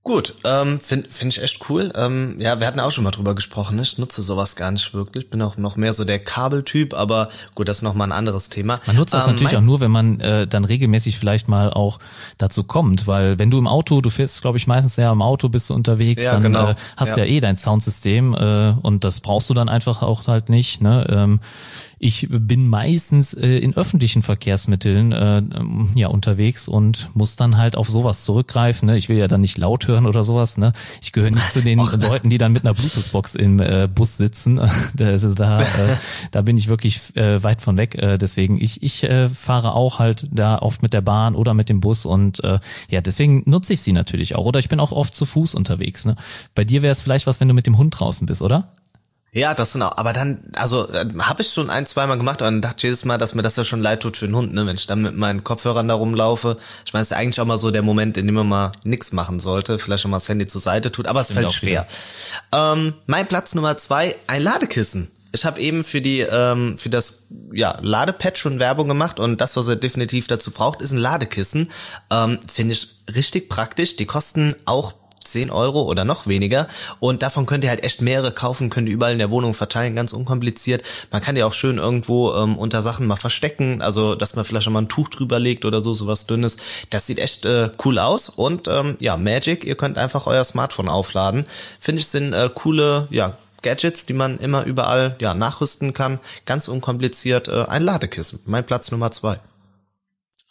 Gut, 0.04 0.34
ähm, 0.46 0.80
finde 0.84 1.08
find 1.10 1.32
ich 1.32 1.44
echt 1.44 1.70
cool. 1.70 1.94
Ähm, 1.96 2.36
ja, 2.40 2.60
wir 2.60 2.66
hatten 2.66 2.80
auch 2.80 2.90
schon 2.90 3.04
mal 3.04 3.12
drüber 3.12 3.36
gesprochen. 3.36 3.76
Ne? 3.76 3.84
Ich 3.84 4.00
nutze 4.00 4.24
sowas 4.24 4.56
gar 4.56 4.72
nicht 4.72 4.96
wirklich. 4.96 5.30
Bin 5.30 5.44
auch 5.44 5.58
noch 5.58 5.76
mehr 5.76 5.94
so 5.94 6.06
der 6.06 6.18
Kabeltyp, 6.18 6.96
aber 6.96 7.30
gut, 7.54 7.70
das 7.70 7.78
ist 7.78 7.84
noch 7.84 7.94
mal 7.94 8.06
ein 8.06 8.12
anderes 8.12 8.50
Thema. 8.50 8.82
Man 8.88 8.96
nutzt 8.96 9.14
das 9.14 9.28
ähm, 9.28 9.34
natürlich 9.34 9.56
auch 9.56 9.62
nur, 9.62 9.80
wenn 9.80 9.92
man 9.92 10.20
äh, 10.20 10.48
dann 10.48 10.66
regelmäßig 10.66 11.20
vielleicht 11.20 11.48
mal 11.48 11.72
auch 11.72 12.00
dazu 12.40 12.64
kommt, 12.64 13.06
weil 13.06 13.38
wenn 13.38 13.52
du 13.52 13.60
im 13.60 13.68
Auto, 13.68 14.02
du 14.02 14.10
fährst, 14.10 14.42
glaube 14.42 14.58
ich, 14.58 14.66
meistens 14.66 14.96
ja 14.96 15.12
im 15.12 15.22
Auto 15.22 15.50
bist 15.50 15.70
du 15.70 15.76
unterwegs, 15.76 16.24
ja, 16.24 16.34
dann 16.34 16.42
genau. 16.42 16.70
äh, 16.70 16.76
hast 16.98 17.18
ja. 17.18 17.24
ja 17.24 17.26
eh 17.26 17.40
dein 17.40 17.56
Soundsystem 17.56 18.34
äh, 18.34 18.74
und 18.82 19.04
das 19.04 19.20
brauchst 19.20 19.52
du 19.52 19.54
dann 19.54 19.70
einfach 19.70 20.02
auch 20.02 20.26
halt 20.26 20.50
nicht. 20.50 20.82
Ne? 20.82 21.06
Ähm, 21.10 21.40
ich 22.04 22.28
bin 22.32 22.68
meistens 22.68 23.36
äh, 23.36 23.60
in 23.60 23.76
öffentlichen 23.78 24.24
Verkehrsmitteln 24.24 25.12
äh, 25.12 25.44
ja 25.94 26.08
unterwegs 26.08 26.68
und 26.68 27.10
muss 27.14 27.36
dann 27.36 27.58
halt 27.58 27.76
auf 27.76 27.88
sowas 27.88 28.26
zurückgreifen. 28.26 28.88
Ne? 28.88 28.98
Ich 28.98 29.08
will 29.08 29.18
ja 29.18 29.28
dann 29.28 29.42
nicht 29.42 29.60
laut 29.60 29.88
hören 29.88 30.08
oder 30.08 30.24
sowas. 30.24 30.58
Ne? 30.58 30.74
Ich 31.00 31.12
gehöre 31.12 31.30
nicht 31.30 31.54
zu 31.54 31.62
den 31.62 31.80
Och, 31.80 31.94
Leuten, 31.94 32.32
die 32.32 32.40
dann 32.40 32.54
mit 32.54 32.64
einer 32.64 32.74
Bluetooth-Box 32.74 33.36
im 33.36 33.60
äh, 33.60 33.88
Bus 33.88 34.18
sitzen. 34.18 34.58
also 35.00 35.36
da, 35.36 35.62
äh, 35.62 35.66
da 36.32 36.42
bin 36.42 36.58
ich 36.58 36.70
wirklich 36.70 37.16
äh, 37.16 37.44
weit 37.44 37.62
von 37.62 37.78
weg. 37.78 37.94
Äh, 37.94 38.18
deswegen 38.18 38.60
ich 38.60 38.82
ich 38.82 39.04
äh, 39.04 39.30
fahre 39.30 39.76
auch 39.76 40.00
halt 40.00 40.28
da 40.32 40.58
oft 40.58 40.82
mit 40.82 40.94
der 40.94 41.02
Bahn 41.02 41.36
oder 41.36 41.54
mit 41.54 41.70
dem 41.70 41.82
Bus 41.82 42.08
und 42.08 42.44
äh, 42.44 42.58
ja 42.90 43.02
deswegen 43.02 43.44
nutze 43.46 43.74
ich 43.74 43.82
sie 43.82 43.94
natürlich 43.94 44.34
auch. 44.34 44.46
Oder 44.46 44.58
ich 44.58 44.70
bin 44.70 44.80
auch 44.80 44.92
oft 44.92 45.14
zu 45.14 45.28
Fuß 45.28 45.54
unterwegs. 45.54 46.06
Ne? 46.06 46.16
Bei 46.56 46.64
dir 46.64 46.82
wäre 46.82 46.94
es 46.94 47.04
vielleicht 47.04 47.28
was, 47.28 47.40
wenn 47.40 47.48
du 47.48 47.54
mit 47.54 47.68
dem 47.68 47.78
Hund 47.78 48.00
draußen 48.00 48.26
bist, 48.26 48.42
oder? 48.42 48.72
Ja, 49.34 49.54
das 49.54 49.72
sind 49.72 49.82
auch, 49.82 49.98
aber 49.98 50.12
dann, 50.12 50.44
also 50.56 50.90
äh, 50.92 51.06
habe 51.20 51.42
ich 51.42 51.54
schon 51.54 51.70
ein, 51.70 51.86
zweimal 51.86 52.18
gemacht 52.18 52.42
und 52.42 52.62
dachte 52.62 52.88
jedes 52.88 53.06
Mal, 53.06 53.18
dass 53.18 53.34
mir 53.34 53.42
das 53.42 53.56
ja 53.56 53.64
schon 53.64 53.82
leid 53.82 54.02
tut 54.02 54.18
für 54.18 54.26
den 54.26 54.36
Hund, 54.36 54.54
ne, 54.54 54.66
wenn 54.66 54.76
ich 54.76 54.88
dann 54.88 55.02
mit 55.02 55.16
meinen 55.16 55.46
Kopfhörern 55.46 55.88
da 55.88 55.94
rumlaufe. 55.94 56.58
Ich 56.86 56.92
meine, 56.92 57.04
es 57.04 57.12
ist 57.12 57.18
eigentlich 57.18 57.40
auch 57.40 57.46
mal 57.46 57.58
so 57.58 57.72
der 57.72 57.82
Moment, 57.82 58.18
in 58.18 58.26
dem 58.26 58.36
man 58.36 58.50
mal 58.50 58.74
nix 58.84 59.14
machen 59.14 59.40
sollte, 59.40 59.80
vielleicht 59.80 60.02
schon 60.02 60.12
mal 60.12 60.18
das 60.18 60.28
Handy 60.28 60.48
zur 60.48 60.60
Seite 60.60 60.92
tut, 60.92 61.08
aber 61.08 61.22
es 61.22 61.32
fällt 61.32 61.54
schwer. 61.54 61.88
Ähm, 62.54 62.94
mein 63.06 63.26
Platz 63.26 63.56
Nummer 63.56 63.78
zwei, 63.78 64.18
ein 64.28 64.44
Ladekissen. 64.44 65.10
Ich 65.32 65.46
habe 65.46 65.62
eben 65.62 65.86
für 65.86 66.02
die 66.02 66.20
ähm, 66.20 66.78
für 66.78 66.90
das 66.90 67.28
ja 67.54 67.78
Ladepad 67.82 68.38
schon 68.38 68.60
Werbung 68.60 68.90
gemacht 68.90 69.18
und 69.18 69.40
das, 69.40 69.56
was 69.56 69.66
er 69.70 69.78
definitiv 69.78 70.28
dazu 70.28 70.52
braucht, 70.52 70.82
ist 70.82 70.92
ein 70.92 70.98
Ladekissen. 70.98 71.72
Ähm, 72.10 72.40
Finde 72.52 72.74
ich 72.74 72.90
richtig 73.16 73.48
praktisch. 73.48 73.96
Die 73.96 74.06
kosten 74.06 74.58
auch 74.66 74.94
10 75.24 75.52
Euro 75.52 75.84
oder 75.84 76.06
noch 76.06 76.28
weniger. 76.28 76.68
Und 77.00 77.22
davon 77.22 77.46
könnt 77.46 77.64
ihr 77.64 77.70
halt 77.70 77.84
echt 77.84 78.02
mehrere 78.02 78.32
kaufen, 78.32 78.70
könnt 78.70 78.88
ihr 78.88 78.94
überall 78.94 79.14
in 79.14 79.20
der 79.20 79.32
Wohnung 79.32 79.54
verteilen, 79.54 79.96
ganz 79.96 80.14
unkompliziert. 80.14 80.84
Man 81.12 81.22
kann 81.22 81.36
die 81.36 81.44
auch 81.44 81.54
schön 81.54 81.78
irgendwo 81.78 82.34
ähm, 82.34 82.58
unter 82.58 82.82
Sachen 82.82 83.08
mal 83.08 83.16
verstecken, 83.16 83.82
also 83.82 84.16
dass 84.16 84.36
man 84.36 84.46
vielleicht 84.46 84.66
schon 84.66 84.74
mal 84.74 84.82
ein 84.82 84.90
Tuch 84.90 85.10
drüber 85.10 85.40
legt 85.40 85.66
oder 85.66 85.82
so, 85.82 85.94
sowas 85.94 86.28
dünnes. 86.28 86.58
Das 86.90 87.08
sieht 87.08 87.20
echt 87.20 87.46
äh, 87.46 87.70
cool 87.86 88.00
aus. 88.00 88.30
Und 88.30 88.68
ähm, 88.68 88.98
ja, 89.00 89.18
Magic, 89.18 89.64
ihr 89.64 89.76
könnt 89.76 89.98
einfach 89.98 90.28
euer 90.28 90.44
Smartphone 90.44 90.90
aufladen. 90.90 91.46
Finde 91.80 92.02
ich, 92.02 92.08
sind 92.08 92.34
äh, 92.34 92.50
coole, 92.54 93.08
ja, 93.12 93.38
Gadgets, 93.62 94.06
die 94.06 94.14
man 94.14 94.40
immer 94.40 94.64
überall 94.64 95.16
ja 95.20 95.34
nachrüsten 95.34 95.94
kann. 95.94 96.20
Ganz 96.46 96.68
unkompliziert 96.68 97.48
äh, 97.48 97.66
ein 97.68 97.84
Ladekissen. 97.84 98.40
Mein 98.46 98.66
Platz 98.66 98.92
Nummer 98.92 99.12
zwei. 99.12 99.40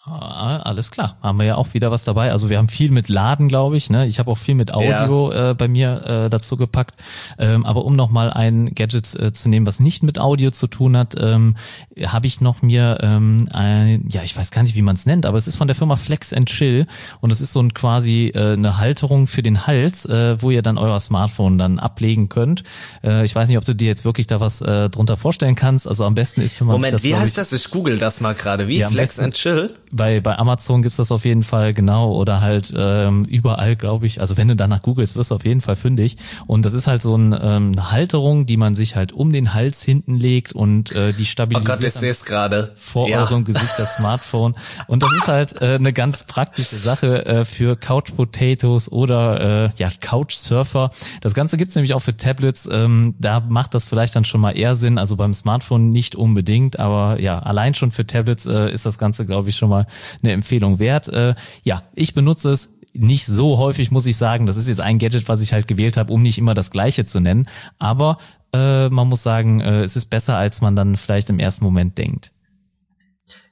Ah, 0.02 0.56
alles 0.64 0.90
klar, 0.90 1.18
haben 1.22 1.38
wir 1.38 1.44
ja 1.44 1.54
auch 1.56 1.74
wieder 1.74 1.90
was 1.90 2.04
dabei. 2.04 2.32
Also 2.32 2.48
wir 2.48 2.56
haben 2.56 2.70
viel 2.70 2.90
mit 2.90 3.10
Laden, 3.10 3.48
glaube 3.48 3.76
ich. 3.76 3.90
Ne? 3.90 4.06
Ich 4.06 4.18
habe 4.18 4.30
auch 4.30 4.38
viel 4.38 4.54
mit 4.54 4.72
Audio 4.72 5.30
ja. 5.30 5.50
äh, 5.50 5.54
bei 5.54 5.68
mir 5.68 6.24
äh, 6.24 6.30
dazu 6.30 6.56
gepackt. 6.56 6.94
Ähm, 7.38 7.66
aber 7.66 7.84
um 7.84 7.96
nochmal 7.96 8.32
ein 8.32 8.74
Gadget 8.74 9.14
äh, 9.20 9.30
zu 9.30 9.50
nehmen, 9.50 9.66
was 9.66 9.78
nicht 9.78 10.02
mit 10.02 10.18
Audio 10.18 10.52
zu 10.52 10.68
tun 10.68 10.96
hat, 10.96 11.16
ähm, 11.20 11.54
habe 12.02 12.26
ich 12.26 12.40
noch 12.40 12.62
mir, 12.62 12.98
ähm, 13.02 13.46
ein, 13.52 14.06
ja, 14.08 14.22
ich 14.22 14.34
weiß 14.34 14.50
gar 14.52 14.62
nicht, 14.62 14.74
wie 14.74 14.80
man 14.80 14.94
es 14.96 15.04
nennt, 15.04 15.26
aber 15.26 15.36
es 15.36 15.46
ist 15.46 15.56
von 15.56 15.68
der 15.68 15.74
Firma 15.74 15.96
Flex 15.96 16.32
and 16.32 16.48
Chill 16.48 16.86
und 17.20 17.30
es 17.30 17.42
ist 17.42 17.52
so 17.52 17.60
ein 17.60 17.74
quasi 17.74 18.32
äh, 18.34 18.54
eine 18.54 18.78
Halterung 18.78 19.26
für 19.26 19.42
den 19.42 19.66
Hals, 19.66 20.06
äh, 20.06 20.40
wo 20.40 20.50
ihr 20.50 20.62
dann 20.62 20.78
euer 20.78 20.98
Smartphone 20.98 21.58
dann 21.58 21.78
ablegen 21.78 22.30
könnt. 22.30 22.62
Äh, 23.04 23.26
ich 23.26 23.34
weiß 23.34 23.50
nicht, 23.50 23.58
ob 23.58 23.66
du 23.66 23.74
dir 23.74 23.88
jetzt 23.88 24.06
wirklich 24.06 24.26
da 24.26 24.40
was 24.40 24.62
äh, 24.62 24.88
drunter 24.88 25.18
vorstellen 25.18 25.56
kannst. 25.56 25.86
Also 25.86 26.06
am 26.06 26.14
besten 26.14 26.40
ist, 26.40 26.58
wenn 26.58 26.68
man 26.68 26.76
Moment, 26.76 26.94
das, 26.94 27.02
wie 27.02 27.14
heißt 27.14 27.28
ich, 27.28 27.34
das? 27.34 27.52
Ich 27.52 27.70
google 27.70 27.98
das 27.98 28.22
mal 28.22 28.34
gerade. 28.34 28.66
Wie? 28.66 28.78
Ja, 28.78 28.88
Flex 28.88 29.10
besten, 29.10 29.24
and 29.24 29.34
Chill? 29.34 29.76
Bei, 29.92 30.20
bei 30.20 30.38
Amazon 30.38 30.82
gibt's 30.82 30.96
das 30.96 31.10
auf 31.12 31.24
jeden 31.24 31.42
Fall, 31.42 31.74
genau, 31.74 32.12
oder 32.14 32.40
halt 32.40 32.72
ähm, 32.76 33.24
überall, 33.24 33.76
glaube 33.76 34.06
ich. 34.06 34.20
Also 34.20 34.36
wenn 34.36 34.48
du 34.48 34.56
danach 34.56 34.82
googelst, 34.82 35.16
wirst 35.16 35.30
du 35.30 35.34
auf 35.34 35.44
jeden 35.44 35.60
Fall 35.60 35.76
fündig. 35.76 36.16
Und 36.46 36.64
das 36.64 36.72
ist 36.72 36.86
halt 36.86 37.02
so 37.02 37.16
ein, 37.16 37.32
ähm, 37.32 37.72
eine 37.72 37.90
Halterung, 37.90 38.46
die 38.46 38.56
man 38.56 38.74
sich 38.74 38.96
halt 38.96 39.12
um 39.12 39.32
den 39.32 39.54
Hals 39.54 39.82
hinten 39.82 40.16
legt 40.16 40.52
und 40.52 40.92
äh, 40.92 41.12
die 41.12 41.26
stabilisiert 41.26 41.72
oh 41.72 41.76
Gott, 41.76 41.84
ich 41.84 41.94
sehe 41.94 42.10
es 42.10 42.24
gerade. 42.24 42.72
vor 42.76 43.08
ja. 43.08 43.18
eurem 43.18 43.44
Gesicht 43.44 43.74
das 43.78 43.96
Smartphone. 43.96 44.54
Und 44.86 45.02
das 45.02 45.12
ist 45.12 45.28
halt 45.28 45.60
äh, 45.60 45.74
eine 45.74 45.92
ganz 45.92 46.24
praktische 46.24 46.76
Sache 46.76 47.26
äh, 47.26 47.44
für 47.44 47.76
Couch 47.76 48.14
Potatoes 48.14 48.90
oder 48.90 49.64
äh, 49.64 49.70
ja 49.76 49.90
Couch 50.00 50.34
Surfer. 50.34 50.90
Das 51.20 51.34
Ganze 51.34 51.56
gibt's 51.56 51.74
nämlich 51.74 51.94
auch 51.94 52.00
für 52.00 52.16
Tablets. 52.16 52.68
Ähm, 52.70 53.14
da 53.18 53.40
macht 53.40 53.74
das 53.74 53.86
vielleicht 53.86 54.14
dann 54.16 54.24
schon 54.24 54.40
mal 54.40 54.52
eher 54.56 54.74
Sinn. 54.74 54.98
Also 54.98 55.16
beim 55.16 55.34
Smartphone 55.34 55.90
nicht 55.90 56.14
unbedingt, 56.14 56.78
aber 56.78 57.20
ja, 57.20 57.38
allein 57.38 57.74
schon 57.74 57.90
für 57.90 58.06
Tablets 58.06 58.46
äh, 58.46 58.70
ist 58.70 58.86
das 58.86 58.98
Ganze, 58.98 59.26
glaube 59.26 59.48
ich, 59.48 59.56
schon 59.56 59.68
mal 59.68 59.79
eine 60.22 60.32
Empfehlung 60.32 60.78
wert. 60.78 61.08
Äh, 61.08 61.34
ja, 61.64 61.82
ich 61.94 62.14
benutze 62.14 62.50
es 62.50 62.80
nicht 62.92 63.26
so 63.26 63.58
häufig, 63.58 63.90
muss 63.90 64.06
ich 64.06 64.16
sagen. 64.16 64.46
Das 64.46 64.56
ist 64.56 64.68
jetzt 64.68 64.80
ein 64.80 64.98
Gadget, 64.98 65.28
was 65.28 65.42
ich 65.42 65.52
halt 65.52 65.68
gewählt 65.68 65.96
habe, 65.96 66.12
um 66.12 66.22
nicht 66.22 66.38
immer 66.38 66.54
das 66.54 66.70
gleiche 66.70 67.04
zu 67.04 67.20
nennen. 67.20 67.46
Aber 67.78 68.18
äh, 68.52 68.88
man 68.88 69.08
muss 69.08 69.22
sagen, 69.22 69.60
äh, 69.60 69.82
es 69.82 69.96
ist 69.96 70.06
besser, 70.06 70.36
als 70.36 70.60
man 70.60 70.76
dann 70.76 70.96
vielleicht 70.96 71.30
im 71.30 71.38
ersten 71.38 71.64
Moment 71.64 71.98
denkt. 71.98 72.32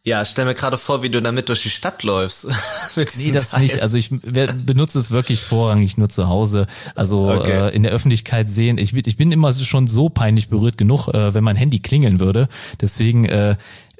Ja, 0.04 0.24
stell 0.24 0.46
mir 0.46 0.54
gerade 0.54 0.78
vor, 0.78 1.02
wie 1.02 1.10
du 1.10 1.20
damit 1.20 1.50
durch 1.50 1.62
die 1.62 1.70
Stadt 1.70 2.02
läufst. 2.02 2.46
nee, 3.16 3.30
das 3.30 3.50
Teil. 3.50 3.60
nicht. 3.60 3.80
Also 3.80 3.98
ich 3.98 4.08
benutze 4.08 4.98
es 4.98 5.10
wirklich 5.10 5.40
vorrangig 5.40 5.98
nur 5.98 6.08
zu 6.08 6.28
Hause. 6.28 6.66
Also 6.94 7.30
okay. 7.30 7.68
äh, 7.68 7.74
in 7.74 7.82
der 7.82 7.92
Öffentlichkeit 7.92 8.48
sehen. 8.48 8.78
Ich, 8.78 8.94
ich 8.94 9.16
bin 9.18 9.32
immer 9.32 9.52
schon 9.52 9.86
so 9.86 10.08
peinlich 10.08 10.48
berührt 10.48 10.78
genug, 10.78 11.08
äh, 11.08 11.34
wenn 11.34 11.44
mein 11.44 11.56
Handy 11.56 11.80
klingeln 11.80 12.20
würde. 12.20 12.48
Deswegen 12.80 13.26
äh, 13.26 13.56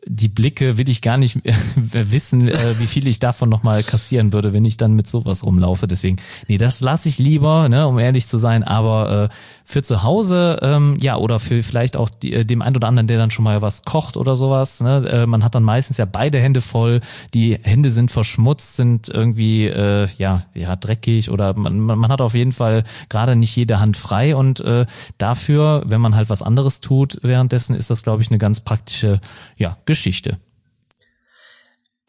die 0.09 0.29
Blicke 0.29 0.79
will 0.79 0.89
ich 0.89 1.03
gar 1.03 1.17
nicht 1.17 1.39
wissen, 1.77 2.49
äh, 2.49 2.79
wie 2.79 2.87
viel 2.87 3.07
ich 3.07 3.19
davon 3.19 3.49
nochmal 3.49 3.83
kassieren 3.83 4.33
würde, 4.33 4.53
wenn 4.53 4.65
ich 4.65 4.77
dann 4.77 4.95
mit 4.95 5.07
sowas 5.07 5.45
rumlaufe. 5.45 5.87
Deswegen, 5.87 6.17
nee, 6.49 6.59
das 6.59 6.81
lasse 6.81 7.09
ich 7.09 7.19
lieber, 7.19 7.69
ne, 7.69 7.87
um 7.87 7.99
ehrlich 7.99 8.27
zu 8.27 8.39
sein. 8.39 8.65
Aber 8.65 9.31
äh, 9.31 9.35
für 9.69 9.83
zu 9.83 10.03
Hause, 10.03 10.59
ähm, 10.63 10.97
ja, 10.99 11.19
oder 11.19 11.39
für 11.41 11.63
vielleicht 11.63 11.99
auch 11.99 12.09
die, 12.09 12.33
äh, 12.33 12.45
dem 12.47 12.63
einen 12.63 12.77
oder 12.77 12.89
anderen, 12.89 13.07
der 13.07 13.19
dann 13.19 13.31
schon 13.31 13.45
mal 13.45 13.61
was 13.61 13.85
kocht 13.85 14.17
oder 14.17 14.35
sowas. 14.35 14.81
Ne, 14.81 15.07
äh, 15.07 15.27
man 15.27 15.45
hat 15.45 15.55
dann 15.55 15.63
meistens 15.63 15.99
ja 15.99 16.07
beide 16.07 16.39
Hände 16.39 16.63
voll, 16.63 17.01
die 17.35 17.59
Hände 17.63 17.91
sind 17.91 18.11
verschmutzt, 18.11 18.77
sind 18.77 19.11
irgendwie 19.11 19.67
äh, 19.67 20.09
ja, 20.17 20.45
ja 20.55 20.75
dreckig 20.75 21.31
oder 21.31 21.55
man, 21.55 21.81
man 21.81 22.11
hat 22.11 22.23
auf 22.23 22.35
jeden 22.35 22.53
Fall 22.53 22.83
gerade 23.11 23.37
nicht 23.37 23.55
jede 23.57 23.79
Hand 23.79 23.99
frei 23.99 24.35
und 24.35 24.61
äh, 24.61 24.87
dafür, 25.19 25.83
wenn 25.85 26.01
man 26.01 26.15
halt 26.15 26.31
was 26.31 26.41
anderes 26.41 26.81
tut, 26.81 27.19
währenddessen 27.21 27.77
ist 27.77 27.91
das, 27.91 28.03
glaube 28.03 28.23
ich, 28.23 28.31
eine 28.31 28.39
ganz 28.39 28.61
praktische 28.61 29.21
ja, 29.59 29.77
Geschichte. 29.85 30.39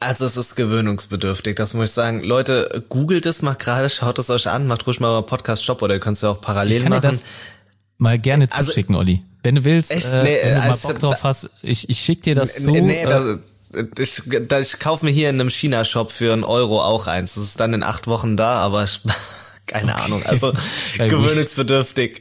Also 0.02 0.26
es 0.26 0.38
ist 0.38 0.56
gewöhnungsbedürftig, 0.56 1.58
das 1.58 1.74
muss 1.74 1.90
ich 1.90 1.94
sagen. 1.94 2.24
Leute, 2.24 2.86
googelt 2.88 3.26
es 3.26 3.42
mal 3.42 3.56
gerade, 3.56 3.90
schaut 3.90 4.18
es 4.18 4.30
euch 4.30 4.48
an, 4.48 4.66
macht 4.66 4.88
ruhig 4.88 5.02
mal 5.02 5.12
mal 5.12 5.24
Podcast 5.24 5.66
Shop 5.66 5.82
oder 5.82 5.96
ihr 5.96 6.00
könnt 6.00 6.16
es 6.16 6.22
ja 6.22 6.30
auch 6.30 6.40
parallel 6.40 6.78
ich 6.78 6.84
kann 6.84 6.90
machen. 6.92 7.02
Dir 7.02 7.08
das 7.10 7.26
mal 7.98 8.18
gerne 8.18 8.48
also, 8.50 8.72
zuschicken, 8.72 8.96
Olli. 8.96 9.24
Wenn 9.44 9.56
du 9.56 9.66
willst, 9.66 9.92
echt, 9.92 10.06
äh, 10.14 10.24
nee, 10.24 10.40
wenn 10.42 10.56
du 10.56 10.62
also, 10.62 10.88
mal 10.88 10.94
Bock 10.94 11.02
drauf 11.02 11.24
hast, 11.24 11.50
ich, 11.62 11.90
ich 11.90 12.00
schick 12.00 12.22
dir 12.24 12.34
das 12.34 12.64
zu. 12.64 12.72
Nee, 12.72 12.80
nee, 12.80 13.04
äh, 13.04 13.38
das, 13.94 14.24
ich, 14.24 14.34
ich 14.34 14.80
kaufe 14.80 15.04
mir 15.04 15.12
hier 15.12 15.30
in 15.30 15.40
einem 15.40 15.50
China-Shop 15.50 16.14
für 16.14 16.32
einen 16.32 16.46
Euro 16.46 16.82
auch 16.82 17.08
eins. 17.08 17.36
Das 17.36 17.44
ist 17.44 17.60
dann 17.60 17.74
in 17.74 17.84
acht 17.84 18.08
Wochen 18.08 18.38
da, 18.38 18.60
aber 18.60 18.86
ich, 18.86 19.02
keine 19.66 19.94
okay. 19.94 20.02
Ahnung. 20.02 20.24
Also 20.26 20.54
gewöhnungsbedürftig. 20.98 22.20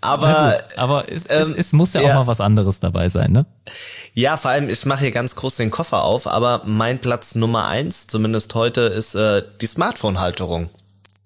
Aber 0.00 0.54
aber 0.76 1.10
es, 1.10 1.24
ähm, 1.28 1.40
es, 1.40 1.52
es, 1.52 1.72
muss 1.72 1.92
ja, 1.94 2.00
ja, 2.00 2.10
auch 2.10 2.14
mal 2.20 2.26
was 2.26 2.40
anderes 2.40 2.80
dabei 2.80 3.08
sein, 3.08 3.32
ne? 3.32 3.46
Ja, 4.14 4.36
vor 4.36 4.50
allem, 4.50 4.68
ich 4.68 4.84
mache 4.86 5.00
hier 5.00 5.10
ganz 5.10 5.36
groß 5.36 5.56
den 5.56 5.70
Koffer 5.70 6.02
auf, 6.04 6.26
aber 6.26 6.62
mein 6.64 7.00
Platz 7.00 7.34
Nummer 7.34 7.68
eins, 7.68 8.06
zumindest 8.06 8.54
heute, 8.54 8.82
ist 8.82 9.14
äh, 9.14 9.42
die 9.60 9.66
Smartphone-Halterung 9.66 10.70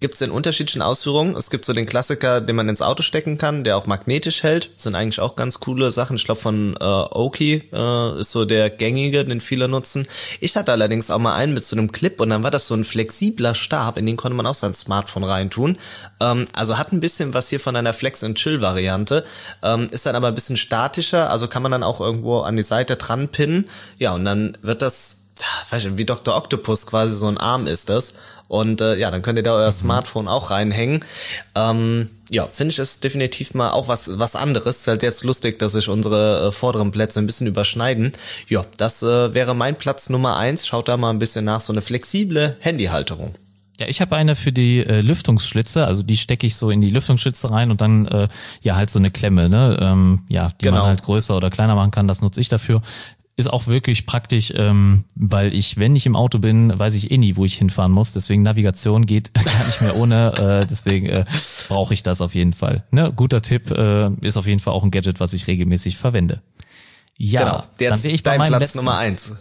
gibt 0.02 0.16
es 0.16 0.20
in 0.20 0.30
unterschiedlichen 0.30 0.82
Ausführungen. 0.82 1.34
Es 1.34 1.48
gibt 1.48 1.64
so 1.64 1.72
den 1.72 1.86
Klassiker, 1.86 2.42
den 2.42 2.56
man 2.56 2.68
ins 2.68 2.82
Auto 2.82 3.02
stecken 3.02 3.38
kann, 3.38 3.64
der 3.64 3.78
auch 3.78 3.86
magnetisch 3.86 4.42
hält. 4.42 4.70
Das 4.74 4.82
sind 4.82 4.94
eigentlich 4.94 5.20
auch 5.20 5.36
ganz 5.36 5.60
coole 5.60 5.90
Sachen. 5.90 6.16
Ich 6.16 6.26
glaube 6.26 6.40
von 6.40 6.74
äh, 6.78 6.84
Oki 6.84 7.70
äh, 7.72 8.20
ist 8.20 8.32
so 8.32 8.44
der 8.44 8.68
gängige, 8.68 9.24
den 9.24 9.40
viele 9.40 9.68
nutzen. 9.68 10.06
Ich 10.40 10.56
hatte 10.56 10.72
allerdings 10.72 11.10
auch 11.10 11.18
mal 11.18 11.34
einen 11.34 11.54
mit 11.54 11.64
so 11.64 11.76
einem 11.76 11.90
Clip 11.90 12.20
und 12.20 12.28
dann 12.28 12.42
war 12.42 12.50
das 12.50 12.66
so 12.66 12.74
ein 12.74 12.84
flexibler 12.84 13.54
Stab, 13.54 13.96
in 13.96 14.04
den 14.04 14.18
konnte 14.18 14.36
man 14.36 14.44
auch 14.44 14.54
sein 14.54 14.74
Smartphone 14.74 15.24
reintun. 15.24 15.78
Ähm, 16.20 16.46
also 16.52 16.76
hat 16.76 16.92
ein 16.92 17.00
bisschen 17.00 17.32
was 17.32 17.48
hier 17.48 17.60
von 17.60 17.76
einer 17.76 17.94
Flex 17.94 18.22
and 18.22 18.36
Chill 18.36 18.60
Variante, 18.60 19.24
ähm, 19.62 19.88
ist 19.90 20.04
dann 20.04 20.16
aber 20.16 20.28
ein 20.28 20.34
bisschen 20.34 20.58
statischer, 20.58 21.30
also 21.30 21.48
kann 21.48 21.62
man 21.62 21.72
dann 21.72 21.82
auch 21.82 22.00
irgendwo 22.00 22.40
an 22.40 22.56
die 22.56 22.62
Seite 22.62 22.96
dran 22.96 23.28
pinnen. 23.28 23.70
Ja, 23.98 24.14
und 24.14 24.24
dann 24.24 24.58
wird 24.62 24.82
das 24.82 25.22
weiß 25.70 25.86
ich, 25.86 25.96
wie 25.96 26.04
Dr. 26.04 26.36
Octopus 26.36 26.86
quasi 26.86 27.16
so 27.16 27.26
ein 27.28 27.38
Arm 27.38 27.66
ist 27.66 27.88
das. 27.88 28.14
Und 28.52 28.82
äh, 28.82 28.98
ja, 28.98 29.10
dann 29.10 29.22
könnt 29.22 29.38
ihr 29.38 29.42
da 29.42 29.54
euer 29.54 29.68
mhm. 29.68 29.72
Smartphone 29.72 30.28
auch 30.28 30.50
reinhängen. 30.50 31.06
Ähm, 31.54 32.10
ja, 32.28 32.46
finde 32.46 32.72
ich 32.72 32.78
es 32.78 33.00
definitiv 33.00 33.54
mal 33.54 33.70
auch 33.70 33.88
was 33.88 34.18
was 34.18 34.36
anderes. 34.36 34.80
Ist 34.80 34.88
halt 34.88 35.02
jetzt 35.02 35.24
lustig, 35.24 35.58
dass 35.58 35.72
sich 35.72 35.88
unsere 35.88 36.48
äh, 36.48 36.52
vorderen 36.52 36.90
Plätze 36.90 37.18
ein 37.20 37.26
bisschen 37.26 37.46
überschneiden. 37.46 38.12
Ja, 38.50 38.66
das 38.76 39.02
äh, 39.02 39.32
wäre 39.32 39.54
mein 39.54 39.76
Platz 39.76 40.10
Nummer 40.10 40.36
eins. 40.36 40.66
Schaut 40.66 40.88
da 40.88 40.98
mal 40.98 41.08
ein 41.08 41.18
bisschen 41.18 41.46
nach, 41.46 41.62
so 41.62 41.72
eine 41.72 41.80
flexible 41.80 42.58
Handyhalterung. 42.60 43.36
Ja, 43.80 43.86
ich 43.88 44.02
habe 44.02 44.16
eine 44.16 44.36
für 44.36 44.52
die 44.52 44.80
äh, 44.84 45.00
Lüftungsschlitze, 45.00 45.86
also 45.86 46.02
die 46.02 46.18
stecke 46.18 46.46
ich 46.46 46.56
so 46.56 46.68
in 46.68 46.82
die 46.82 46.90
Lüftungsschlitze 46.90 47.50
rein 47.50 47.70
und 47.70 47.80
dann 47.80 48.04
äh, 48.06 48.28
ja 48.60 48.76
halt 48.76 48.90
so 48.90 48.98
eine 48.98 49.10
Klemme, 49.10 49.48
ne? 49.48 49.78
Ähm, 49.80 50.24
ja, 50.28 50.50
die 50.60 50.66
genau. 50.66 50.80
man 50.80 50.88
halt 50.88 51.02
größer 51.02 51.34
oder 51.34 51.48
kleiner 51.48 51.74
machen 51.74 51.90
kann, 51.90 52.06
das 52.06 52.20
nutze 52.20 52.42
ich 52.42 52.50
dafür 52.50 52.82
ist 53.42 53.52
auch 53.52 53.66
wirklich 53.66 54.06
praktisch, 54.06 54.52
ähm, 54.56 55.04
weil 55.14 55.52
ich, 55.52 55.78
wenn 55.78 55.94
ich 55.96 56.06
im 56.06 56.16
Auto 56.16 56.38
bin, 56.38 56.78
weiß 56.78 56.94
ich 56.94 57.10
eh 57.10 57.18
nie, 57.18 57.36
wo 57.36 57.44
ich 57.44 57.54
hinfahren 57.58 57.92
muss. 57.92 58.12
Deswegen 58.12 58.42
Navigation 58.42 59.04
geht 59.04 59.34
gar 59.44 59.66
nicht 59.66 59.80
mehr 59.82 59.96
ohne. 59.96 60.62
Äh, 60.62 60.66
deswegen 60.66 61.06
äh, 61.06 61.24
brauche 61.68 61.92
ich 61.94 62.02
das 62.02 62.20
auf 62.20 62.34
jeden 62.34 62.52
Fall. 62.52 62.84
Ne? 62.90 63.12
Guter 63.14 63.42
Tipp, 63.42 63.70
äh, 63.70 64.10
ist 64.20 64.36
auf 64.36 64.46
jeden 64.46 64.60
Fall 64.60 64.72
auch 64.72 64.84
ein 64.84 64.90
Gadget, 64.90 65.20
was 65.20 65.32
ich 65.32 65.46
regelmäßig 65.46 65.96
verwende. 65.96 66.40
Ja, 67.16 67.40
genau, 67.76 67.90
dann 67.90 68.02
wäre 68.02 68.14
ich 68.14 68.22
bei 68.22 68.38
meinem 68.38 68.48
Platz 68.48 68.60
letzten. 68.60 68.78
Nummer 68.78 68.96
eins. 68.98 69.32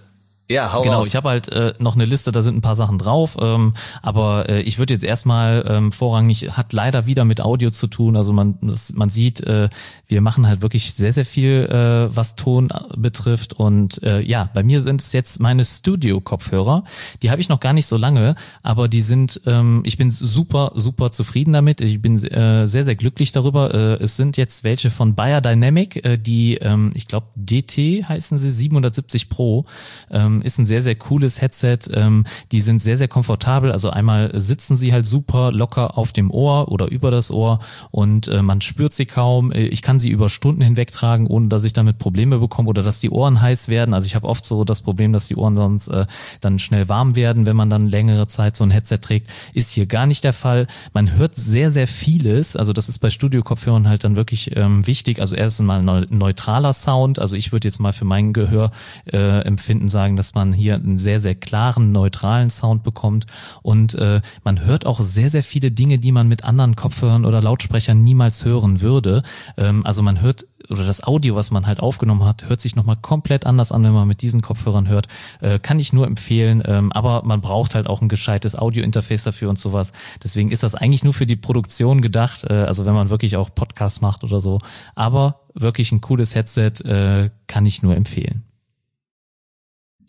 Ja, 0.52 0.74
hau 0.74 0.82
Genau, 0.82 0.98
raus. 0.98 1.08
ich 1.08 1.16
habe 1.16 1.30
halt 1.30 1.48
äh, 1.50 1.74
noch 1.80 1.96
eine 1.96 2.06
Liste, 2.06 2.32
da 2.32 2.42
sind 2.42 2.58
ein 2.58 2.62
paar 2.62 2.76
Sachen 2.76 2.98
drauf, 2.98 3.38
ähm, 3.40 3.74
aber 4.02 4.50
äh, 4.50 4.62
ich 4.62 4.80
würde 4.80 4.94
jetzt 4.94 5.04
erstmal 5.04 5.66
ähm, 5.68 5.92
vorrangig, 5.92 6.52
hat 6.52 6.74
leider 6.74 7.06
wieder 7.06 7.24
mit 7.24 7.40
Audio 7.40 7.70
zu 7.72 7.88
tun, 7.88 8.18
also 8.18 8.34
man, 8.34 8.58
das, 8.62 8.94
man 8.94 9.10
sieht, 9.10 9.42
äh, 9.42 9.70
wir 10.08 10.22
machen 10.22 10.48
halt 10.48 10.62
wirklich 10.62 10.94
sehr, 10.94 11.14
sehr 11.14 11.26
viel, 11.26 11.68
äh, 11.72 12.16
was 12.16 12.36
Ton 12.36 12.70
betrifft 12.98 13.54
und 13.54 14.04
äh, 14.04 14.22
ja, 14.22 14.50
bei 14.54 14.64
mir 14.64 14.82
sind 14.82 15.02
es 15.02 15.14
jetzt 15.14 15.40
meine 15.40 15.64
Studio-Kopfhörer, 15.64 16.84
die 17.22 17.32
habe 17.32 17.40
ich 17.40 17.48
noch 17.48 17.60
gar 17.60 17.74
nicht 17.74 17.88
so 17.88 17.96
lange, 17.96 18.36
aber 18.62 18.90
die 18.90 19.02
sind, 19.02 19.42
ähm, 19.46 19.82
ich 19.86 19.98
bin 19.98 20.12
super, 20.12 20.74
super 20.76 21.12
zufrieden 21.12 21.54
damit, 21.54 21.80
ich 21.80 22.02
bin 22.02 22.16
äh, 22.26 22.68
sehr, 22.68 22.84
sehr 22.84 22.96
glücklich 22.96 23.32
darüber, 23.32 23.74
äh, 23.74 24.04
es 24.04 24.18
sind 24.18 24.36
jetzt 24.36 24.64
welche 24.66 24.90
von 24.90 25.16
Bayer 25.16 25.40
Dynamic, 25.40 26.06
äh, 26.06 26.18
die, 26.18 26.58
ähm, 26.58 26.92
ich 26.94 27.08
glaube 27.08 27.28
DT 27.36 28.04
heißen 28.08 28.38
sie, 28.38 28.52
770 28.52 29.30
Pro, 29.30 29.66
ähm, 30.10 30.41
ist 30.42 30.58
ein 30.58 30.66
sehr, 30.66 30.82
sehr 30.82 30.96
cooles 30.96 31.42
Headset. 31.42 31.80
Ähm, 31.94 32.26
die 32.52 32.62
sind 32.62 32.82
sehr, 32.82 32.98
sehr 32.98 33.08
komfortabel. 33.08 33.72
Also 33.72 33.90
einmal 33.90 34.32
sitzen 34.34 34.76
sie 34.76 34.94
halt 34.94 35.06
super 35.06 35.52
locker 35.52 35.98
auf 35.98 36.14
dem 36.14 36.32
Ohr 36.32 36.72
oder 36.72 36.88
über 36.90 37.12
das 37.12 37.32
Ohr 37.32 37.60
und 37.92 38.28
äh, 38.28 38.42
man 38.42 38.62
spürt 38.62 38.94
sie 38.94 39.06
kaum. 39.06 39.52
Äh, 39.52 39.64
ich 39.64 39.82
kann 39.82 40.00
sie 40.00 40.10
über 40.10 40.30
Stunden 40.30 40.62
hinweg 40.62 40.92
tragen, 40.92 41.28
ohne 41.28 41.48
dass 41.48 41.64
ich 41.64 41.74
damit 41.74 41.98
Probleme 41.98 42.40
bekomme 42.40 42.70
oder 42.70 42.84
dass 42.84 43.00
die 43.00 43.10
Ohren 43.10 43.42
heiß 43.42 43.68
werden. 43.68 43.94
Also 43.94 44.08
ich 44.08 44.16
habe 44.16 44.28
oft 44.28 44.46
so 44.46 44.64
das 44.64 44.82
Problem, 44.82 45.14
dass 45.14 45.28
die 45.28 45.36
Ohren 45.36 45.56
sonst 45.56 45.88
äh, 45.88 46.06
dann 46.40 46.60
schnell 46.60 46.90
warm 46.90 47.16
werden, 47.16 47.46
wenn 47.46 47.56
man 47.56 47.70
dann 47.70 47.88
längere 47.88 48.28
Zeit 48.28 48.56
so 48.56 48.64
ein 48.64 48.72
Headset 48.72 49.00
trägt. 49.00 49.30
Ist 49.54 49.72
hier 49.72 49.86
gar 49.86 50.06
nicht 50.06 50.24
der 50.24 50.34
Fall. 50.34 50.68
Man 50.94 51.16
hört 51.16 51.36
sehr, 51.36 51.72
sehr 51.72 51.88
vieles. 51.88 52.56
Also 52.56 52.74
das 52.74 52.90
ist 52.90 53.00
bei 53.00 53.10
Studio-Kopfhörern 53.10 53.88
halt 53.88 54.04
dann 54.04 54.16
wirklich 54.16 54.56
ähm, 54.56 54.86
wichtig. 54.88 55.20
Also 55.20 55.36
erstens 55.36 55.66
mal 55.66 55.82
neutraler 56.10 56.74
Sound. 56.74 57.20
Also 57.20 57.36
ich 57.36 57.52
würde 57.52 57.68
jetzt 57.68 57.80
mal 57.80 57.94
für 57.94 58.06
mein 58.06 58.34
Gehör 58.34 58.72
äh, 59.12 59.42
empfinden 59.42 59.90
sagen, 59.90 60.16
dass 60.16 60.31
man 60.36 60.54
hier 60.54 60.76
einen 60.76 60.98
sehr, 60.98 61.20
sehr 61.20 61.36
klaren, 61.36 61.92
neutralen 61.92 62.50
Sound 62.50 62.84
bekommt 62.84 63.26
und 63.62 63.96
äh, 63.96 64.22
man 64.44 64.66
hört 64.66 64.86
auch 64.86 65.00
sehr, 65.00 65.30
sehr 65.30 65.44
viele 65.44 65.72
Dinge, 65.72 66.00
die 66.00 66.12
man 66.12 66.28
mit 66.28 66.44
anderen 66.44 66.76
Kopfhörern 66.76 67.26
oder 67.26 67.42
Lautsprechern 67.42 68.02
niemals 68.04 68.46
hören 68.46 68.82
würde. 68.82 69.24
Ähm, 69.58 69.86
also 69.86 70.02
man 70.02 70.22
hört 70.22 70.46
oder 70.72 70.86
das 70.86 71.04
Audio, 71.04 71.36
was 71.36 71.52
man 71.52 71.68
halt 71.68 71.82
aufgenommen 71.82 72.24
hat, 72.24 72.48
hört 72.48 72.62
sich 72.62 72.76
nochmal 72.76 72.96
komplett 72.96 73.46
anders 73.46 73.72
an, 73.72 73.84
wenn 73.84 73.92
man 73.92 74.08
mit 74.08 74.22
diesen 74.22 74.42
Kopfhörern 74.42 74.88
hört. 74.88 75.08
Äh, 75.42 75.60
kann 75.60 75.80
ich 75.80 75.94
nur 75.94 76.08
empfehlen, 76.08 76.64
ähm, 76.66 76.92
aber 76.92 77.24
man 77.26 77.42
braucht 77.42 77.76
halt 77.76 77.88
auch 77.88 78.02
ein 78.02 78.10
gescheites 78.10 78.58
Audio-Interface 78.58 79.24
dafür 79.24 79.50
und 79.50 79.60
sowas. 79.60 79.92
Deswegen 80.24 80.50
ist 80.50 80.64
das 80.64 80.76
eigentlich 80.76 81.04
nur 81.04 81.14
für 81.14 81.26
die 81.26 81.36
Produktion 81.36 82.02
gedacht, 82.02 82.46
äh, 82.50 82.54
also 82.54 82.86
wenn 82.86 82.94
man 82.94 83.10
wirklich 83.10 83.36
auch 83.36 83.54
Podcasts 83.54 84.02
macht 84.02 84.24
oder 84.24 84.40
so. 84.40 84.60
Aber 84.96 85.42
wirklich 85.54 85.92
ein 85.92 86.02
cooles 86.02 86.36
Headset 86.36 86.72
äh, 86.86 87.30
kann 87.48 87.66
ich 87.66 87.84
nur 87.84 87.96
empfehlen. 87.96 88.44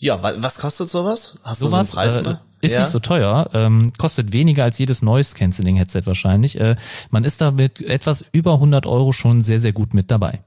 Ja, 0.02 0.20
was 0.20 0.58
kostet 0.58 0.90
sowas? 0.90 1.38
Hast 1.44 1.60
sowas, 1.60 1.92
du 1.92 1.92
so 1.92 1.98
einen 2.00 2.24
Preis? 2.24 2.34
Äh, 2.34 2.66
ist 2.66 2.72
ja? 2.72 2.80
nicht 2.80 2.90
so 2.90 2.98
teuer, 2.98 3.48
ähm, 3.54 3.92
kostet 3.98 4.32
weniger 4.32 4.64
als 4.64 4.76
jedes 4.78 5.00
Noise 5.00 5.36
Cancelling 5.36 5.76
Headset 5.76 6.02
wahrscheinlich. 6.06 6.60
Äh, 6.60 6.74
man 7.10 7.22
ist 7.22 7.40
da 7.40 7.52
mit 7.52 7.80
etwas 7.80 8.24
über 8.32 8.54
100 8.54 8.84
Euro 8.84 9.12
schon 9.12 9.42
sehr, 9.42 9.60
sehr 9.60 9.72
gut 9.72 9.94
mit 9.94 10.10
dabei. 10.10 10.40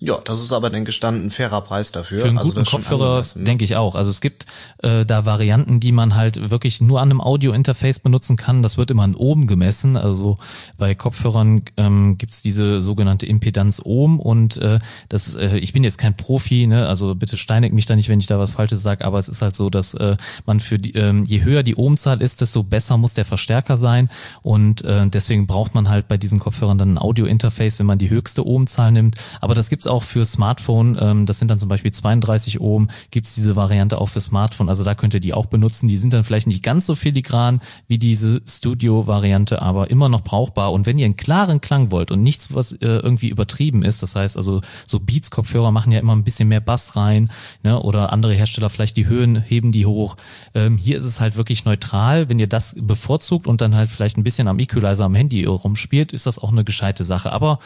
Ja, 0.00 0.20
das 0.24 0.40
ist 0.40 0.52
aber, 0.52 0.70
denke 0.70 0.90
ich, 0.90 1.00
dann 1.00 1.26
ein 1.26 1.30
fairer 1.32 1.60
Preis 1.60 1.90
dafür. 1.90 2.20
Für 2.20 2.28
einen 2.28 2.38
also 2.38 2.52
guten 2.52 2.64
Kopfhörer 2.64 3.24
ne? 3.34 3.44
denke 3.44 3.64
ich 3.64 3.74
auch. 3.74 3.96
Also 3.96 4.10
es 4.10 4.20
gibt 4.20 4.46
äh, 4.84 5.04
da 5.04 5.26
Varianten, 5.26 5.80
die 5.80 5.90
man 5.90 6.14
halt 6.14 6.50
wirklich 6.50 6.80
nur 6.80 7.00
an 7.00 7.10
einem 7.10 7.20
Audio-Interface 7.20 7.98
benutzen 7.98 8.36
kann. 8.36 8.62
Das 8.62 8.78
wird 8.78 8.92
immer 8.92 9.02
an 9.02 9.16
Ohm 9.16 9.48
gemessen. 9.48 9.96
Also 9.96 10.38
bei 10.76 10.94
Kopfhörern 10.94 11.62
ähm, 11.76 12.16
gibt's 12.16 12.42
diese 12.42 12.80
sogenannte 12.80 13.26
Impedanz 13.26 13.82
Ohm 13.84 14.20
und 14.20 14.58
äh, 14.58 14.78
das, 15.08 15.34
äh, 15.34 15.58
ich 15.58 15.72
bin 15.72 15.82
jetzt 15.82 15.98
kein 15.98 16.16
Profi, 16.16 16.68
ne? 16.68 16.86
also 16.86 17.16
bitte 17.16 17.36
steinig 17.36 17.72
mich 17.72 17.86
da 17.86 17.96
nicht, 17.96 18.08
wenn 18.08 18.20
ich 18.20 18.26
da 18.26 18.38
was 18.38 18.52
Falsches 18.52 18.82
sage, 18.82 19.04
aber 19.04 19.18
es 19.18 19.28
ist 19.28 19.42
halt 19.42 19.56
so, 19.56 19.68
dass 19.68 19.94
äh, 19.94 20.16
man 20.46 20.60
für 20.60 20.78
die, 20.78 20.92
ähm, 20.94 21.24
je 21.24 21.42
höher 21.42 21.64
die 21.64 21.74
Ohmzahl 21.74 22.22
ist, 22.22 22.40
desto 22.40 22.62
besser 22.62 22.98
muss 22.98 23.14
der 23.14 23.24
Verstärker 23.24 23.76
sein 23.76 24.10
und 24.42 24.84
äh, 24.84 25.08
deswegen 25.08 25.48
braucht 25.48 25.74
man 25.74 25.88
halt 25.88 26.06
bei 26.06 26.16
diesen 26.16 26.38
Kopfhörern 26.38 26.78
dann 26.78 26.94
ein 26.94 26.98
Audio-Interface, 26.98 27.80
wenn 27.80 27.86
man 27.86 27.98
die 27.98 28.10
höchste 28.10 28.46
Ohmzahl 28.46 28.92
nimmt. 28.92 29.16
Aber 29.40 29.54
das 29.54 29.70
gibt's 29.70 29.87
auch 29.88 30.02
für 30.02 30.24
Smartphone, 30.24 30.98
ähm, 31.00 31.26
das 31.26 31.38
sind 31.38 31.50
dann 31.50 31.58
zum 31.58 31.68
Beispiel 31.68 31.92
32 31.92 32.60
Ohm, 32.60 32.88
gibt's 33.10 33.34
diese 33.34 33.56
Variante 33.56 34.00
auch 34.00 34.08
für 34.08 34.20
Smartphone, 34.20 34.68
also 34.68 34.84
da 34.84 34.94
könnt 34.94 35.14
ihr 35.14 35.20
die 35.20 35.34
auch 35.34 35.46
benutzen. 35.46 35.88
Die 35.88 35.96
sind 35.96 36.12
dann 36.12 36.24
vielleicht 36.24 36.46
nicht 36.46 36.62
ganz 36.62 36.86
so 36.86 36.94
filigran 36.94 37.60
wie 37.86 37.98
diese 37.98 38.40
Studio-Variante, 38.46 39.62
aber 39.62 39.90
immer 39.90 40.08
noch 40.08 40.22
brauchbar. 40.22 40.72
Und 40.72 40.86
wenn 40.86 40.98
ihr 40.98 41.04
einen 41.04 41.16
klaren 41.16 41.60
Klang 41.60 41.90
wollt 41.90 42.10
und 42.10 42.22
nichts, 42.22 42.54
was 42.54 42.72
äh, 42.72 42.78
irgendwie 42.80 43.28
übertrieben 43.28 43.82
ist, 43.82 44.02
das 44.02 44.16
heißt 44.16 44.36
also 44.36 44.60
so 44.86 45.00
Beats-Kopfhörer 45.00 45.72
machen 45.72 45.92
ja 45.92 46.00
immer 46.00 46.14
ein 46.14 46.24
bisschen 46.24 46.48
mehr 46.48 46.60
Bass 46.60 46.96
rein, 46.96 47.30
ne? 47.62 47.80
oder 47.80 48.12
andere 48.12 48.34
Hersteller 48.34 48.70
vielleicht 48.70 48.96
die 48.96 49.06
Höhen 49.06 49.40
heben 49.40 49.72
die 49.72 49.86
hoch. 49.86 50.16
Ähm, 50.54 50.76
hier 50.76 50.96
ist 50.96 51.04
es 51.04 51.20
halt 51.20 51.36
wirklich 51.36 51.64
neutral. 51.64 52.28
Wenn 52.28 52.38
ihr 52.38 52.46
das 52.46 52.76
bevorzugt 52.78 53.46
und 53.46 53.60
dann 53.60 53.74
halt 53.74 53.90
vielleicht 53.90 54.16
ein 54.16 54.24
bisschen 54.24 54.48
am 54.48 54.58
Equalizer 54.58 55.04
am 55.04 55.14
Handy 55.14 55.44
rumspielt, 55.44 56.12
ist 56.12 56.26
das 56.26 56.38
auch 56.38 56.52
eine 56.52 56.64
gescheite 56.64 57.04
Sache. 57.04 57.32
Aber 57.32 57.58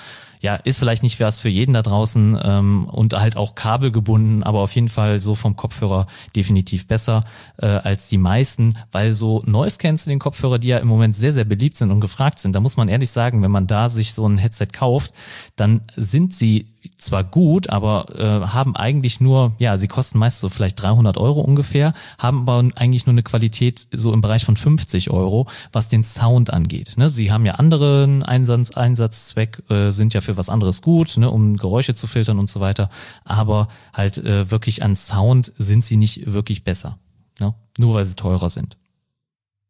ja, 0.42 0.56
ist 0.56 0.80
vielleicht 0.80 1.04
nicht 1.04 1.20
was 1.20 1.40
für 1.40 1.48
jeden 1.48 1.74
da 1.74 1.82
draußen 1.82 2.12
ähm, 2.16 2.85
und 2.85 3.14
halt 3.14 3.37
auch 3.37 3.55
kabelgebunden, 3.55 4.42
aber 4.42 4.61
auf 4.61 4.75
jeden 4.75 4.88
Fall 4.88 5.20
so 5.20 5.35
vom 5.35 5.57
Kopfhörer 5.57 6.07
definitiv 6.37 6.87
besser 6.87 7.25
äh, 7.59 7.66
als 7.66 8.09
die 8.09 8.18
meisten, 8.18 8.79
weil 8.90 9.12
so 9.12 9.42
Noise 9.46 9.79
Canceling 9.79 10.18
Kopfhörer, 10.18 10.59
die 10.59 10.68
ja 10.68 10.79
im 10.79 10.88
Moment 10.88 11.16
sehr, 11.16 11.33
sehr 11.33 11.44
beliebt 11.44 11.77
sind 11.77 11.90
und 11.90 12.01
gefragt 12.01 12.38
sind, 12.38 12.55
da 12.55 12.61
muss 12.61 12.77
man 12.77 12.88
ehrlich 12.88 13.11
sagen, 13.11 13.42
wenn 13.42 13.51
man 13.51 13.66
da 13.66 13.88
sich 13.88 14.12
so 14.12 14.27
ein 14.27 14.38
Headset 14.38 14.68
kauft, 14.72 15.12
dann 15.57 15.83
sind 15.96 16.33
sie 16.33 16.68
zwar 17.03 17.25
gut, 17.25 17.71
aber 17.71 18.07
äh, 18.17 18.47
haben 18.47 18.77
eigentlich 18.77 19.21
nur, 19.21 19.53
ja, 19.59 19.77
sie 19.77 19.88
kosten 19.88 20.19
meist 20.19 20.41
so 20.41 20.49
vielleicht 20.49 20.83
300 20.83 21.17
Euro 21.19 21.41
ungefähr, 21.41 21.95
haben 22.19 22.43
aber 22.43 22.69
eigentlich 22.77 23.07
nur 23.07 23.12
eine 23.12 23.23
Qualität 23.23 23.88
so 23.93 24.12
im 24.12 24.21
Bereich 24.21 24.45
von 24.45 24.57
50 24.57 25.11
Euro, 25.11 25.47
was 25.73 25.88
den 25.88 26.05
Sound 26.05 26.53
angeht. 26.53 26.95
Ne? 26.97 27.11
Sie 27.11 27.33
haben 27.33 27.47
ja 27.47 27.55
anderen 27.55 28.23
Einsatz, 28.23 28.73
Einsatzzweck, 28.73 29.62
äh, 29.71 29.91
sind 29.91 30.15
ja 30.15 30.21
für 30.21 30.37
was 30.37 30.49
anderes 30.49 30.83
gut, 30.83 31.17
ne? 31.17 31.31
um 31.31 31.57
Geräusche 31.57 31.95
zu 31.95 32.07
filtern 32.07 32.38
und 32.38 32.49
so 32.49 32.61
weiter, 32.61 32.88
aber 33.25 33.69
halt 33.93 34.19
äh, 34.19 34.51
wirklich 34.51 34.83
an 34.83 34.97
Sound 34.97 35.53
sind 35.59 35.85
sie 35.85 35.97
nicht 35.97 36.33
wirklich 36.33 36.65
besser, 36.65 36.99
ne? 37.41 37.55
nur 37.79 37.95
weil 37.95 38.05
sie 38.05 38.17
teurer 38.17 38.51
sind. 38.51 38.77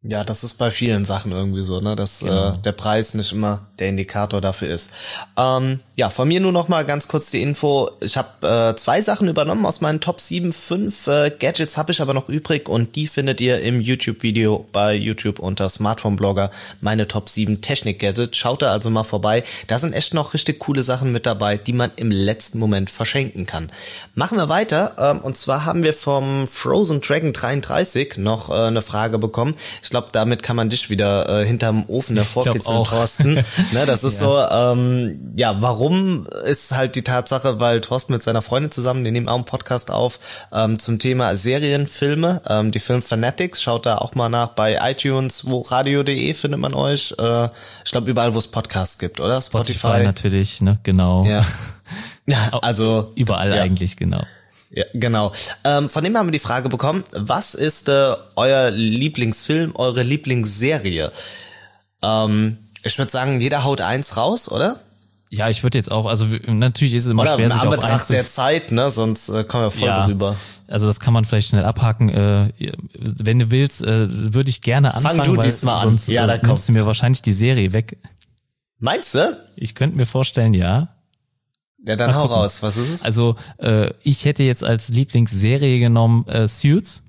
Ja, 0.05 0.25
das 0.25 0.43
ist 0.43 0.55
bei 0.55 0.73
vielen 0.73 1.05
Sachen 1.05 1.31
irgendwie 1.31 1.63
so, 1.63 1.79
ne, 1.79 1.95
dass 1.95 2.21
genau. 2.21 2.55
äh, 2.55 2.59
der 2.59 2.73
Preis 2.73 3.15
nicht 3.15 3.31
immer 3.31 3.61
der 3.79 3.89
Indikator 3.89 4.41
dafür 4.41 4.69
ist. 4.69 4.91
Ähm, 5.37 5.79
ja, 5.95 6.11
von 6.11 6.27
mir 6.27 6.41
nur 6.41 6.51
noch 6.51 6.67
mal 6.67 6.85
ganz 6.85 7.07
kurz 7.07 7.31
die 7.31 7.41
Info. 7.41 7.89
Ich 8.01 8.17
habe 8.17 8.73
äh, 8.73 8.77
zwei 8.77 9.01
Sachen 9.01 9.29
übernommen 9.29 9.65
aus 9.65 9.81
meinen 9.81 10.01
Top 10.01 10.21
7, 10.21 10.53
5 10.53 11.07
äh, 11.07 11.31
Gadgets 11.39 11.77
habe 11.77 11.93
ich 11.93 12.01
aber 12.01 12.15
noch 12.15 12.29
übrig 12.29 12.69
und 12.69 12.97
die 12.97 13.07
findet 13.07 13.41
ihr 13.41 13.61
im 13.61 13.81
YouTube-Video 13.81 14.67
bei 14.73 14.95
YouTube 14.95 15.39
unter 15.39 15.69
Smartphone-Blogger. 15.69 16.51
Meine 16.81 17.07
Top 17.07 17.29
7 17.29 17.61
Technik-Gadgets. 17.61 18.37
Schaut 18.37 18.63
da 18.63 18.73
also 18.73 18.91
mal 18.91 19.05
vorbei. 19.05 19.45
Da 19.69 19.79
sind 19.79 19.93
echt 19.93 20.15
noch 20.15 20.35
richtig 20.35 20.59
coole 20.59 20.83
Sachen 20.83 21.13
mit 21.13 21.27
dabei, 21.27 21.59
die 21.59 21.75
man 21.75 21.93
im 21.95 22.11
letzten 22.11 22.59
Moment 22.59 22.91
verschenken 22.91 23.47
kann. 23.47 23.71
Machen 24.17 24.37
wir 24.37 24.49
weiter. 24.49 24.97
Ähm, 24.99 25.21
und 25.21 25.37
zwar 25.37 25.65
haben 25.65 25.85
wir 25.85 25.93
vom 25.93 26.49
Frozen 26.49 27.01
Dragon 27.03 27.33
33 27.33 28.17
noch 28.17 28.51
äh, 28.51 28.55
eine 28.55 28.83
Frage 28.83 29.21
bekommen. 29.21 29.55
Ich 29.81 29.92
glaube, 29.93 30.09
damit 30.11 30.43
kann 30.43 30.57
man 30.57 30.69
dich 30.69 30.91
wieder 30.91 31.43
äh, 31.43 31.47
hinterm 31.47 31.85
Ofen 31.87 32.17
davor 32.17 32.45
kitzeln, 32.45 32.83
Thorsten. 32.83 33.35
ne, 33.35 33.87
das 33.87 34.03
ist 34.03 34.21
ja. 34.21 34.27
so, 34.27 34.73
ähm, 34.81 35.33
ja, 35.37 35.57
warum 35.61 35.93
Warum 35.93 36.27
ist 36.45 36.73
halt 36.73 36.97
die 36.97 37.03
Tatsache, 37.03 37.61
weil 37.61 37.81
Thorsten 37.81 38.13
mit 38.13 38.23
seiner 38.23 38.41
Freundin 38.41 38.71
zusammen, 38.71 39.05
die 39.05 39.11
nehmen 39.11 39.29
auch 39.29 39.35
einen 39.35 39.45
Podcast 39.45 39.91
auf 39.91 40.47
ähm, 40.51 40.79
zum 40.79 40.99
Thema 40.99 41.37
Serienfilme, 41.37 42.41
ähm, 42.49 42.73
die 42.73 42.79
Film 42.79 43.03
Fanatics. 43.03 43.61
Schaut 43.61 43.85
da 43.85 43.99
auch 43.99 44.15
mal 44.15 44.29
nach 44.29 44.55
bei 44.55 44.79
iTunes, 44.81 45.45
wo 45.45 45.61
radio.de 45.61 46.35
findet 46.35 46.61
man 46.61 46.73
euch. 46.73 47.15
Äh, 47.19 47.49
ich 47.85 47.91
glaube 47.91 48.11
überall, 48.11 48.33
wo 48.33 48.39
es 48.39 48.49
Podcasts 48.49 48.99
gibt, 48.99 49.21
oder? 49.21 49.41
Spotify, 49.41 49.79
Spotify 49.79 50.05
natürlich, 50.05 50.63
ne, 50.63 50.79
genau. 50.83 51.27
Ja, 51.27 51.45
ja 52.27 52.51
also 52.63 53.13
überall 53.15 53.55
ja. 53.55 53.63
eigentlich, 53.63 53.97
genau. 53.97 54.23
Ja, 54.75 54.85
genau. 54.95 55.33
Ähm, 55.65 55.91
von 55.91 56.03
dem 56.03 56.17
haben 56.17 56.27
wir 56.29 56.33
die 56.33 56.39
Frage 56.39 56.71
bekommen, 56.71 57.05
was 57.13 57.55
ist 57.55 57.89
äh, 57.91 58.15
euer 58.37 58.71
Lieblingsfilm, 58.71 59.73
eure 59.77 60.03
Lieblingsserie? 60.03 61.13
Ähm, 62.03 62.57
ich 62.83 62.97
würde 62.99 63.13
sagen, 63.13 63.41
jeder 63.41 63.65
haut 63.65 63.83
eins 63.83 64.17
raus, 64.17 64.51
oder? 64.51 64.81
Ja, 65.29 65.49
ich 65.49 65.63
würde 65.63 65.79
jetzt 65.79 65.91
auch, 65.91 66.07
also 66.07 66.27
natürlich 66.47 66.95
ist 66.95 67.07
es 67.07 67.11
immer 67.11 67.23
Oder 67.23 67.35
schwer, 67.35 67.51
sich 67.51 67.63
auf 67.63 67.85
eins 67.85 68.09
der 68.09 68.29
Zeit, 68.29 68.71
ne? 68.71 68.91
Sonst 68.91 69.31
äh, 69.31 69.45
kommen 69.45 69.65
wir 69.65 69.71
voll 69.71 69.89
ja, 69.89 70.07
drüber. 70.07 70.37
Also 70.69 70.87
das 70.87 71.01
kann 71.01 71.15
man 71.15 71.25
vielleicht 71.25 71.49
schnell 71.49 71.65
abhaken. 71.65 72.11
Äh, 72.11 72.53
wenn 72.99 73.39
du 73.39 73.51
willst, 73.51 73.83
äh, 73.83 74.09
würde 74.35 74.51
ich 74.51 74.61
gerne 74.61 74.95
anfangen, 74.95 75.17
Fang 75.21 75.27
du 75.27 75.37
weil 75.39 75.45
diesmal 75.45 75.83
sonst 75.83 76.09
an. 76.09 76.15
Ja, 76.15 76.27
äh, 76.27 76.47
nimmst 76.47 76.69
du 76.69 76.73
mir 76.73 76.85
wahrscheinlich 76.85 77.23
die 77.23 77.33
Serie 77.33 77.73
weg. 77.73 77.97
Meinst 78.79 79.15
du? 79.15 79.39
Ich 79.57 79.75
könnte 79.75 79.97
mir 79.97 80.07
vorstellen, 80.07 80.53
ja. 80.53 80.89
Ja, 81.85 81.97
dann 81.97 82.15
hau 82.15 82.27
raus. 82.27 82.63
Was 82.63 82.77
ist 82.77 82.89
es? 82.89 83.03
Also 83.03 83.37
äh, 83.59 83.91
ich 84.03 84.25
hätte 84.25 84.43
jetzt 84.43 84.63
als 84.63 84.89
Lieblingsserie 84.89 85.81
genommen 85.81 86.27
äh, 86.29 86.47
Suits. 86.47 87.03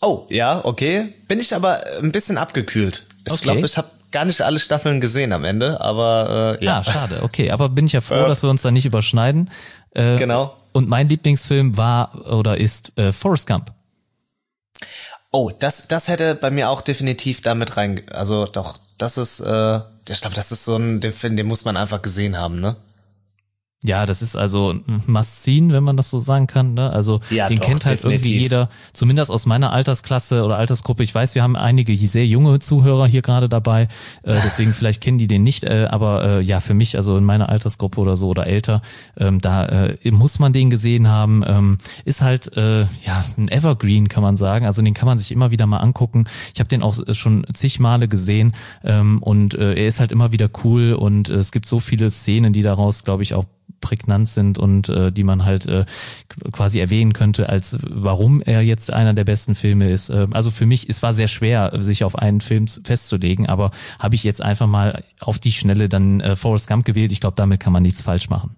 Oh, 0.00 0.26
ja, 0.28 0.64
okay. 0.64 1.14
Bin 1.26 1.40
ich 1.40 1.54
aber 1.54 1.80
ein 2.00 2.12
bisschen 2.12 2.38
abgekühlt. 2.38 3.06
Ich 3.26 3.32
okay. 3.32 3.42
glaube, 3.42 3.66
ich 3.66 3.76
habe 3.76 3.88
gar 4.12 4.24
nicht 4.24 4.40
alle 4.42 4.58
Staffeln 4.58 5.00
gesehen 5.00 5.32
am 5.32 5.44
Ende, 5.44 5.80
aber 5.80 6.58
äh, 6.60 6.64
ja. 6.64 6.78
Ah, 6.78 6.84
schade, 6.84 7.20
okay. 7.22 7.50
Aber 7.50 7.68
bin 7.68 7.86
ich 7.86 7.92
ja 7.92 8.00
froh, 8.00 8.26
dass 8.26 8.42
wir 8.42 8.50
uns 8.50 8.62
da 8.62 8.70
nicht 8.70 8.86
überschneiden. 8.86 9.50
Äh, 9.92 10.16
genau. 10.16 10.56
Und 10.72 10.88
mein 10.88 11.08
Lieblingsfilm 11.08 11.76
war 11.76 12.30
oder 12.30 12.58
ist 12.58 12.96
äh, 12.98 13.12
Forrest 13.12 13.48
Gump. 13.48 13.72
Oh, 15.32 15.50
das, 15.58 15.88
das 15.88 16.08
hätte 16.08 16.34
bei 16.34 16.50
mir 16.50 16.70
auch 16.70 16.82
definitiv 16.82 17.42
damit 17.42 17.76
rein. 17.76 18.02
Also 18.10 18.46
doch, 18.46 18.78
das 18.98 19.18
ist, 19.18 19.40
äh, 19.40 19.80
ich 20.08 20.20
glaube, 20.20 20.36
das 20.36 20.52
ist 20.52 20.64
so 20.64 20.76
ein 20.76 21.00
der 21.00 21.12
Film, 21.12 21.36
den 21.36 21.46
muss 21.46 21.64
man 21.64 21.76
einfach 21.76 22.00
gesehen 22.00 22.38
haben, 22.38 22.60
ne? 22.60 22.76
Ja, 23.84 24.06
das 24.06 24.22
ist 24.22 24.36
also 24.36 24.72
ein 24.72 25.02
Must-Seen, 25.06 25.70
wenn 25.70 25.84
man 25.84 25.98
das 25.98 26.10
so 26.10 26.18
sagen 26.18 26.46
kann. 26.46 26.72
Ne? 26.74 26.90
Also 26.90 27.20
ja, 27.30 27.46
den 27.46 27.58
doch, 27.58 27.66
kennt 27.66 27.84
halt 27.84 27.98
definitiv. 27.98 28.26
irgendwie 28.26 28.40
jeder, 28.40 28.68
zumindest 28.94 29.30
aus 29.30 29.44
meiner 29.44 29.70
Altersklasse 29.70 30.44
oder 30.44 30.56
Altersgruppe. 30.56 31.02
Ich 31.02 31.14
weiß, 31.14 31.34
wir 31.34 31.42
haben 31.42 31.56
einige 31.56 31.94
sehr 31.94 32.26
junge 32.26 32.58
Zuhörer 32.58 33.06
hier 33.06 33.20
gerade 33.20 33.50
dabei, 33.50 33.82
äh, 34.22 34.34
deswegen 34.44 34.72
vielleicht 34.72 35.02
kennen 35.02 35.18
die 35.18 35.26
den 35.26 35.42
nicht. 35.42 35.64
Äh, 35.64 35.88
aber 35.90 36.24
äh, 36.24 36.42
ja, 36.42 36.60
für 36.60 36.72
mich, 36.72 36.96
also 36.96 37.18
in 37.18 37.24
meiner 37.24 37.50
Altersgruppe 37.50 38.00
oder 38.00 38.16
so 38.16 38.28
oder 38.28 38.46
älter, 38.46 38.80
ähm, 39.18 39.42
da 39.42 39.66
äh, 39.66 40.10
muss 40.10 40.38
man 40.38 40.54
den 40.54 40.70
gesehen 40.70 41.08
haben. 41.08 41.44
Ähm, 41.46 41.78
ist 42.06 42.22
halt 42.22 42.56
äh, 42.56 42.80
ja 42.80 43.24
ein 43.36 43.48
Evergreen, 43.48 44.08
kann 44.08 44.22
man 44.22 44.36
sagen. 44.36 44.64
Also 44.64 44.80
den 44.80 44.94
kann 44.94 45.06
man 45.06 45.18
sich 45.18 45.30
immer 45.30 45.50
wieder 45.50 45.66
mal 45.66 45.78
angucken. 45.78 46.24
Ich 46.54 46.60
habe 46.60 46.68
den 46.68 46.82
auch 46.82 46.96
schon 47.12 47.46
zig 47.52 47.78
Male 47.78 48.08
gesehen 48.08 48.52
ähm, 48.84 49.22
und 49.22 49.54
äh, 49.54 49.74
er 49.74 49.86
ist 49.86 50.00
halt 50.00 50.12
immer 50.12 50.32
wieder 50.32 50.48
cool 50.64 50.94
und 50.94 51.28
äh, 51.28 51.34
es 51.34 51.52
gibt 51.52 51.66
so 51.66 51.78
viele 51.78 52.10
Szenen, 52.10 52.54
die 52.54 52.62
daraus, 52.62 53.04
glaube 53.04 53.22
ich, 53.22 53.34
auch 53.34 53.44
prägnant 53.80 54.28
sind 54.28 54.58
und 54.58 54.88
äh, 54.88 55.12
die 55.12 55.24
man 55.24 55.44
halt 55.44 55.66
äh, 55.66 55.84
quasi 56.52 56.80
erwähnen 56.80 57.12
könnte, 57.12 57.48
als 57.48 57.78
warum 57.82 58.40
er 58.40 58.62
jetzt 58.62 58.92
einer 58.92 59.14
der 59.14 59.24
besten 59.24 59.54
Filme 59.54 59.90
ist. 59.90 60.10
Äh, 60.10 60.26
also 60.32 60.50
für 60.50 60.66
mich, 60.66 60.88
es 60.88 61.02
war 61.02 61.12
sehr 61.12 61.28
schwer, 61.28 61.72
sich 61.78 62.04
auf 62.04 62.16
einen 62.16 62.40
Film 62.40 62.66
festzulegen, 62.66 63.46
aber 63.46 63.70
habe 63.98 64.14
ich 64.14 64.24
jetzt 64.24 64.42
einfach 64.42 64.66
mal 64.66 65.02
auf 65.20 65.38
die 65.38 65.52
Schnelle 65.52 65.88
dann 65.88 66.20
äh, 66.20 66.36
Forrest 66.36 66.68
Gump 66.68 66.84
gewählt. 66.84 67.12
Ich 67.12 67.20
glaube, 67.20 67.36
damit 67.36 67.60
kann 67.60 67.72
man 67.72 67.82
nichts 67.82 68.02
falsch 68.02 68.28
machen. 68.28 68.56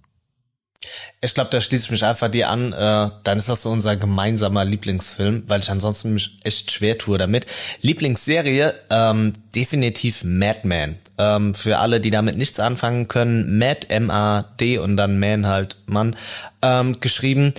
Ich 1.20 1.34
glaube, 1.34 1.50
da 1.50 1.60
schließe 1.60 1.86
ich 1.86 1.90
mich 1.90 2.04
einfach 2.04 2.28
dir 2.28 2.48
an. 2.48 2.72
Äh, 2.72 3.10
dann 3.24 3.38
ist 3.38 3.48
das 3.48 3.62
so 3.62 3.70
unser 3.70 3.96
gemeinsamer 3.96 4.64
Lieblingsfilm, 4.64 5.44
weil 5.48 5.60
ich 5.60 5.70
ansonsten 5.70 6.14
mich 6.14 6.38
echt 6.44 6.70
schwer 6.70 6.96
tue 6.96 7.18
damit. 7.18 7.46
Lieblingsserie, 7.80 8.74
ähm, 8.90 9.32
definitiv 9.54 10.22
Madman. 10.24 10.96
Ähm, 11.18 11.54
für 11.54 11.78
alle, 11.78 12.00
die 12.00 12.10
damit 12.10 12.36
nichts 12.36 12.60
anfangen 12.60 13.08
können, 13.08 13.58
Mad, 13.58 13.88
M-A-D 13.88 14.78
und 14.78 14.96
dann 14.96 15.18
Man 15.18 15.46
halt 15.46 15.78
Mann, 15.86 16.16
ähm, 16.62 17.00
geschrieben. 17.00 17.54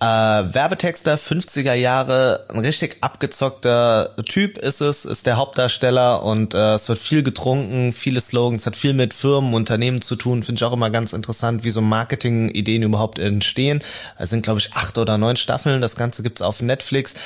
Äh, 0.00 0.04
Werbetexter, 0.06 1.16
50er 1.16 1.74
Jahre, 1.74 2.44
ein 2.50 2.60
richtig 2.60 2.98
abgezockter 3.00 4.14
Typ 4.26 4.56
ist 4.56 4.80
es, 4.80 5.04
ist 5.04 5.26
der 5.26 5.36
Hauptdarsteller 5.36 6.22
und 6.22 6.54
äh, 6.54 6.74
es 6.74 6.88
wird 6.88 7.00
viel 7.00 7.24
getrunken, 7.24 7.92
viele 7.92 8.20
Slogans, 8.20 8.64
hat 8.64 8.76
viel 8.76 8.92
mit 8.92 9.12
Firmen, 9.12 9.54
Unternehmen 9.54 10.00
zu 10.00 10.14
tun, 10.14 10.44
finde 10.44 10.60
ich 10.60 10.64
auch 10.64 10.72
immer 10.72 10.90
ganz 10.90 11.14
interessant, 11.14 11.64
wie 11.64 11.70
so 11.70 11.80
Marketing-Ideen 11.80 12.84
überhaupt 12.84 13.18
entstehen. 13.18 13.82
Es 14.18 14.30
sind, 14.30 14.44
glaube 14.44 14.60
ich, 14.60 14.72
acht 14.74 14.98
oder 14.98 15.18
neun 15.18 15.34
Staffeln, 15.34 15.80
das 15.80 15.96
Ganze 15.96 16.22
gibt's 16.22 16.42
auf 16.42 16.62
Netflix. 16.62 17.16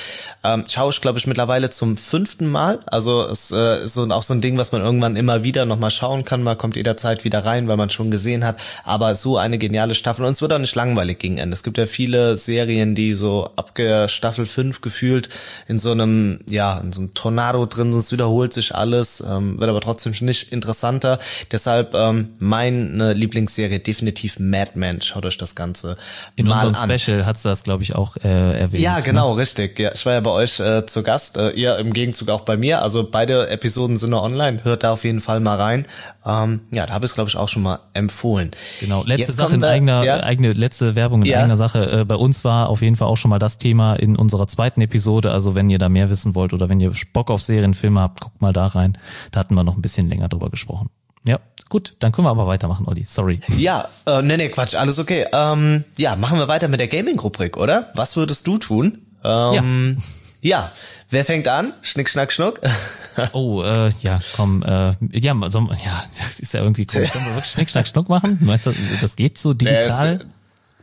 Ähm, 0.43 0.65
schaue 0.67 0.91
ich, 0.91 0.99
glaube 0.99 1.19
ich, 1.19 1.27
mittlerweile 1.27 1.69
zum 1.69 1.95
fünften 1.95 2.47
Mal. 2.47 2.79
Also 2.87 3.21
es 3.21 3.51
äh, 3.51 3.83
ist 3.83 3.93
so, 3.93 4.09
auch 4.09 4.23
so 4.23 4.33
ein 4.33 4.41
Ding, 4.41 4.57
was 4.57 4.71
man 4.71 4.81
irgendwann 4.81 5.15
immer 5.15 5.43
wieder 5.43 5.65
nochmal 5.65 5.91
schauen 5.91 6.25
kann. 6.25 6.41
Man 6.41 6.57
kommt 6.57 6.75
jederzeit 6.75 7.23
wieder 7.23 7.45
rein, 7.45 7.67
weil 7.67 7.77
man 7.77 7.91
schon 7.91 8.09
gesehen 8.11 8.43
hat. 8.43 8.57
Aber 8.83 9.15
so 9.15 9.37
eine 9.37 9.57
geniale 9.59 9.95
Staffel. 9.95 10.25
Und 10.25 10.33
es 10.33 10.41
wird 10.41 10.51
auch 10.51 10.59
nicht 10.59 10.75
langweilig 10.75 11.19
gegen 11.19 11.37
Ende. 11.37 11.53
Es 11.53 11.63
gibt 11.63 11.77
ja 11.77 11.85
viele 11.85 12.35
Serien, 12.35 12.62
Serien, 12.63 12.95
die 12.95 13.15
so 13.15 13.49
ab 13.55 13.73
Staffel 14.07 14.45
5 14.45 14.81
gefühlt 14.81 15.29
in 15.67 15.79
so 15.79 15.91
einem, 15.91 16.39
ja, 16.47 16.79
in 16.79 16.91
so 16.91 17.01
einem 17.01 17.13
Tornado 17.13 17.65
drin 17.65 17.91
sind, 17.91 17.99
es 17.99 18.11
wiederholt 18.11 18.53
sich 18.53 18.73
alles, 18.73 19.21
ähm, 19.21 19.59
wird 19.59 19.69
aber 19.69 19.81
trotzdem 19.81 20.13
nicht 20.21 20.51
interessanter. 20.51 21.19
Deshalb 21.51 21.93
ähm, 21.93 22.35
meine 22.39 23.13
Lieblingsserie 23.13 23.79
definitiv 23.79 24.39
Mad 24.39 24.71
Men. 24.75 25.01
Schaut 25.01 25.25
euch 25.25 25.37
das 25.37 25.55
Ganze 25.55 25.97
in 26.35 26.47
mal 26.47 26.65
unserem 26.65 26.75
an. 26.75 26.99
Special 26.99 27.25
hat's 27.25 27.43
das, 27.43 27.63
glaube 27.63 27.83
ich, 27.83 27.95
auch 27.95 28.15
äh, 28.17 28.59
erwähnt. 28.59 28.81
Ja, 28.81 28.97
ne? 28.97 29.03
genau, 29.03 29.33
ne? 29.33 29.41
richtig. 29.41 29.77
Ja, 29.79 29.91
ich 29.93 30.05
war 30.05 30.13
ja 30.13 30.19
bei 30.21 30.31
euch 30.31 30.59
äh, 30.59 30.85
zu 30.85 31.03
Gast, 31.03 31.37
äh, 31.37 31.49
ihr 31.51 31.77
im 31.77 31.91
Gegenzug 31.91 32.29
auch 32.29 32.41
bei 32.41 32.55
mir. 32.55 32.81
Also 32.81 33.09
beide 33.09 33.49
Episoden 33.49 33.97
sind 33.97 34.11
noch 34.11 34.23
online. 34.23 34.63
Hört 34.63 34.83
da 34.83 34.93
auf 34.93 35.03
jeden 35.03 35.19
Fall 35.19 35.39
mal 35.41 35.57
rein. 35.57 35.85
Ähm, 36.25 36.61
ja, 36.71 36.85
da 36.85 36.93
habe 36.93 37.05
ich 37.05 37.11
es, 37.11 37.15
glaube 37.15 37.29
ich, 37.29 37.35
auch 37.35 37.49
schon 37.49 37.63
mal 37.63 37.79
empfohlen. 37.93 38.51
Genau, 38.79 39.03
letzte 39.03 39.31
Jetzt 39.31 39.37
Sache 39.37 39.55
in 39.55 39.63
eigener, 39.63 40.03
ja? 40.05 40.23
eigene, 40.23 40.53
letzte 40.53 40.95
Werbung 40.95 41.23
in 41.23 41.29
ja. 41.29 41.39
eigener 41.39 41.57
Sache. 41.57 42.01
Äh, 42.01 42.05
bei 42.05 42.15
uns 42.15 42.45
war 42.45 42.52
auf 42.61 42.81
jeden 42.81 42.95
Fall 42.95 43.07
auch 43.07 43.17
schon 43.17 43.29
mal 43.29 43.39
das 43.39 43.57
Thema 43.57 43.95
in 43.95 44.15
unserer 44.15 44.47
zweiten 44.47 44.81
Episode. 44.81 45.31
Also 45.31 45.55
wenn 45.55 45.69
ihr 45.69 45.79
da 45.79 45.89
mehr 45.89 46.09
wissen 46.09 46.35
wollt 46.35 46.53
oder 46.53 46.69
wenn 46.69 46.79
ihr 46.79 46.91
Bock 47.13 47.31
auf 47.31 47.41
Serienfilme 47.41 47.99
habt, 47.99 48.21
guckt 48.21 48.41
mal 48.41 48.53
da 48.53 48.67
rein. 48.67 48.97
Da 49.31 49.39
hatten 49.39 49.55
wir 49.55 49.63
noch 49.63 49.75
ein 49.75 49.81
bisschen 49.81 50.09
länger 50.09 50.29
drüber 50.29 50.49
gesprochen. 50.49 50.89
Ja, 51.25 51.39
gut, 51.69 51.95
dann 51.99 52.11
können 52.11 52.27
wir 52.27 52.31
aber 52.31 52.47
weitermachen, 52.47 52.85
Olli. 52.87 53.03
Sorry. 53.05 53.39
Ja, 53.57 53.87
äh, 54.05 54.21
nee, 54.21 54.37
nee, 54.37 54.49
Quatsch, 54.49 54.75
alles 54.75 54.99
okay. 54.99 55.25
Ähm, 55.31 55.85
ja, 55.97 56.15
machen 56.15 56.37
wir 56.37 56.47
weiter 56.47 56.67
mit 56.67 56.79
der 56.79 56.87
Gaming-Rubrik, 56.87 57.57
oder? 57.57 57.91
Was 57.95 58.17
würdest 58.17 58.45
du 58.45 58.57
tun? 58.57 58.99
Ähm, 59.23 59.97
ja. 59.97 60.03
Ja, 60.43 60.73
wer 61.09 61.23
fängt 61.23 61.47
an? 61.47 61.73
Schnick, 61.81 62.09
schnack, 62.09 62.33
schnuck. 62.33 62.59
oh, 63.31 63.63
äh, 63.63 63.89
ja, 64.01 64.19
komm, 64.35 64.61
äh, 64.63 64.93
ja, 65.17 65.33
so, 65.49 65.59
ja, 65.59 66.03
das 66.09 66.41
ist 66.41 66.53
ja 66.53 66.59
irgendwie 66.59 66.85
cool. 66.93 67.03
Können 67.07 67.25
wir 67.25 67.35
wirklich 67.35 67.51
Schnick, 67.51 67.69
schnack, 67.69 67.87
schnuck 67.87 68.09
machen? 68.09 68.39
Meinst 68.41 68.65
du, 68.65 68.73
das 68.99 69.15
geht 69.15 69.37
so 69.37 69.53
digital? 69.53 70.17
Nee, 70.17 70.25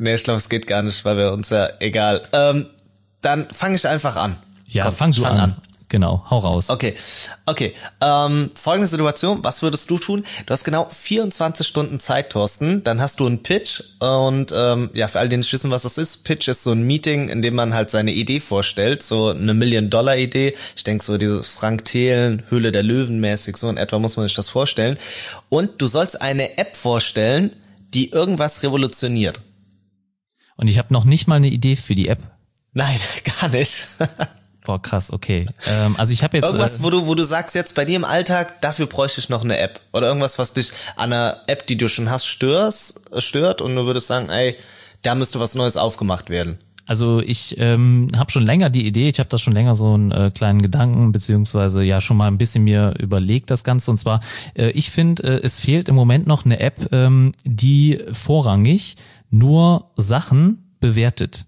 nee 0.00 0.14
ich 0.14 0.24
glaube, 0.24 0.38
es 0.38 0.48
geht 0.48 0.66
gar 0.66 0.82
nicht, 0.82 1.04
weil 1.04 1.16
wir 1.16 1.32
uns 1.32 1.50
ja 1.50 1.68
egal. 1.78 2.22
Ähm, 2.32 2.66
dann 3.20 3.48
fange 3.50 3.76
ich 3.76 3.86
einfach 3.86 4.16
an. 4.16 4.36
Ja, 4.66 4.84
komm, 4.84 4.92
fang 4.92 5.12
du 5.12 5.22
fang 5.22 5.32
an. 5.32 5.40
an. 5.40 5.56
Genau, 5.90 6.24
hau 6.30 6.38
raus. 6.38 6.70
Okay, 6.70 6.94
okay. 7.46 7.74
Ähm, 8.00 8.52
folgende 8.54 8.86
Situation, 8.86 9.42
was 9.42 9.60
würdest 9.60 9.90
du 9.90 9.98
tun? 9.98 10.24
Du 10.46 10.52
hast 10.52 10.62
genau 10.62 10.88
24 10.88 11.66
Stunden 11.66 11.98
Zeit, 11.98 12.30
Thorsten. 12.30 12.84
Dann 12.84 13.00
hast 13.00 13.18
du 13.18 13.26
einen 13.26 13.42
Pitch 13.42 13.82
und 13.98 14.54
ähm, 14.56 14.90
ja, 14.94 15.08
für 15.08 15.18
all 15.18 15.28
die 15.28 15.36
nicht 15.36 15.52
wissen, 15.52 15.72
was 15.72 15.82
das 15.82 15.98
ist, 15.98 16.24
Pitch 16.24 16.46
ist 16.46 16.62
so 16.62 16.70
ein 16.70 16.84
Meeting, 16.84 17.28
in 17.28 17.42
dem 17.42 17.56
man 17.56 17.74
halt 17.74 17.90
seine 17.90 18.12
Idee 18.12 18.38
vorstellt, 18.38 19.02
so 19.02 19.30
eine 19.30 19.52
Million-Dollar-Idee. 19.52 20.54
Ich 20.76 20.84
denke 20.84 21.04
so 21.04 21.18
dieses 21.18 21.48
Frank 21.48 21.86
Thelen, 21.86 22.44
Höhle 22.50 22.70
der 22.70 22.84
Löwen 22.84 23.18
mäßig, 23.18 23.56
so 23.56 23.68
in 23.68 23.76
etwa 23.76 23.98
muss 23.98 24.16
man 24.16 24.28
sich 24.28 24.36
das 24.36 24.48
vorstellen. 24.48 24.96
Und 25.48 25.82
du 25.82 25.88
sollst 25.88 26.22
eine 26.22 26.56
App 26.56 26.76
vorstellen, 26.76 27.50
die 27.94 28.12
irgendwas 28.12 28.62
revolutioniert. 28.62 29.40
Und 30.60 30.68
ich 30.68 30.76
habe 30.76 30.92
noch 30.92 31.06
nicht 31.06 31.26
mal 31.26 31.36
eine 31.36 31.48
Idee 31.48 31.74
für 31.74 31.94
die 31.94 32.08
App. 32.08 32.18
Nein, 32.74 33.00
gar 33.40 33.48
nicht. 33.48 33.86
Boah, 34.66 34.80
krass, 34.80 35.11
okay. 35.11 35.46
Ähm, 35.66 35.96
also 35.96 36.12
ich 36.12 36.22
habe 36.22 36.36
jetzt 36.36 36.44
irgendwas, 36.44 36.76
äh, 36.76 36.82
wo 36.82 36.90
du, 36.90 37.06
wo 37.06 37.14
du 37.14 37.24
sagst 37.24 37.54
jetzt 37.54 37.74
bei 37.74 37.86
dir 37.86 37.96
im 37.96 38.04
Alltag, 38.04 38.61
dafür 38.61 38.86
bräuchte 38.86 39.20
ich 39.20 39.30
noch 39.30 39.42
eine 39.42 39.58
App 39.58 39.80
oder 39.94 40.08
irgendwas, 40.08 40.38
was 40.38 40.52
dich 40.52 40.70
an 40.96 41.14
einer 41.14 41.40
App, 41.46 41.66
die 41.66 41.78
du 41.78 41.88
schon 41.88 42.11
hast, 42.11 42.26
störst, 42.26 43.00
stört 43.22 43.62
und 43.62 43.74
du 43.74 43.86
würdest 43.86 44.08
sagen, 44.08 44.28
ey, 44.28 44.54
da 45.00 45.14
müsste 45.14 45.40
was 45.40 45.54
Neues 45.54 45.78
aufgemacht 45.78 46.28
werden. 46.28 46.58
Also 46.84 47.22
ich 47.24 47.56
ähm, 47.58 48.08
habe 48.18 48.30
schon 48.30 48.44
länger 48.44 48.68
die 48.68 48.86
Idee, 48.86 49.08
ich 49.08 49.18
habe 49.18 49.28
da 49.30 49.38
schon 49.38 49.54
länger 49.54 49.74
so 49.74 49.94
einen 49.94 50.11
äh, 50.11 50.30
kleinen 50.34 50.61
Gedanken, 50.61 51.12
beziehungsweise 51.12 51.84
ja 51.84 52.02
schon 52.02 52.18
mal 52.18 52.26
ein 52.26 52.36
bisschen 52.36 52.64
mir 52.64 52.94
überlegt 52.98 53.50
das 53.50 53.64
Ganze. 53.64 53.92
Und 53.92 53.96
zwar, 53.96 54.20
äh, 54.54 54.70
ich 54.70 54.90
finde, 54.90 55.22
äh, 55.22 55.40
es 55.42 55.58
fehlt 55.58 55.88
im 55.88 55.94
Moment 55.94 56.26
noch 56.26 56.44
eine 56.44 56.61
App, 56.61 56.92
ähm, 56.92 57.32
die 57.44 57.98
vorrangig 58.12 58.96
nur 59.31 59.91
Sachen 59.97 60.76
bewertet 60.81 61.47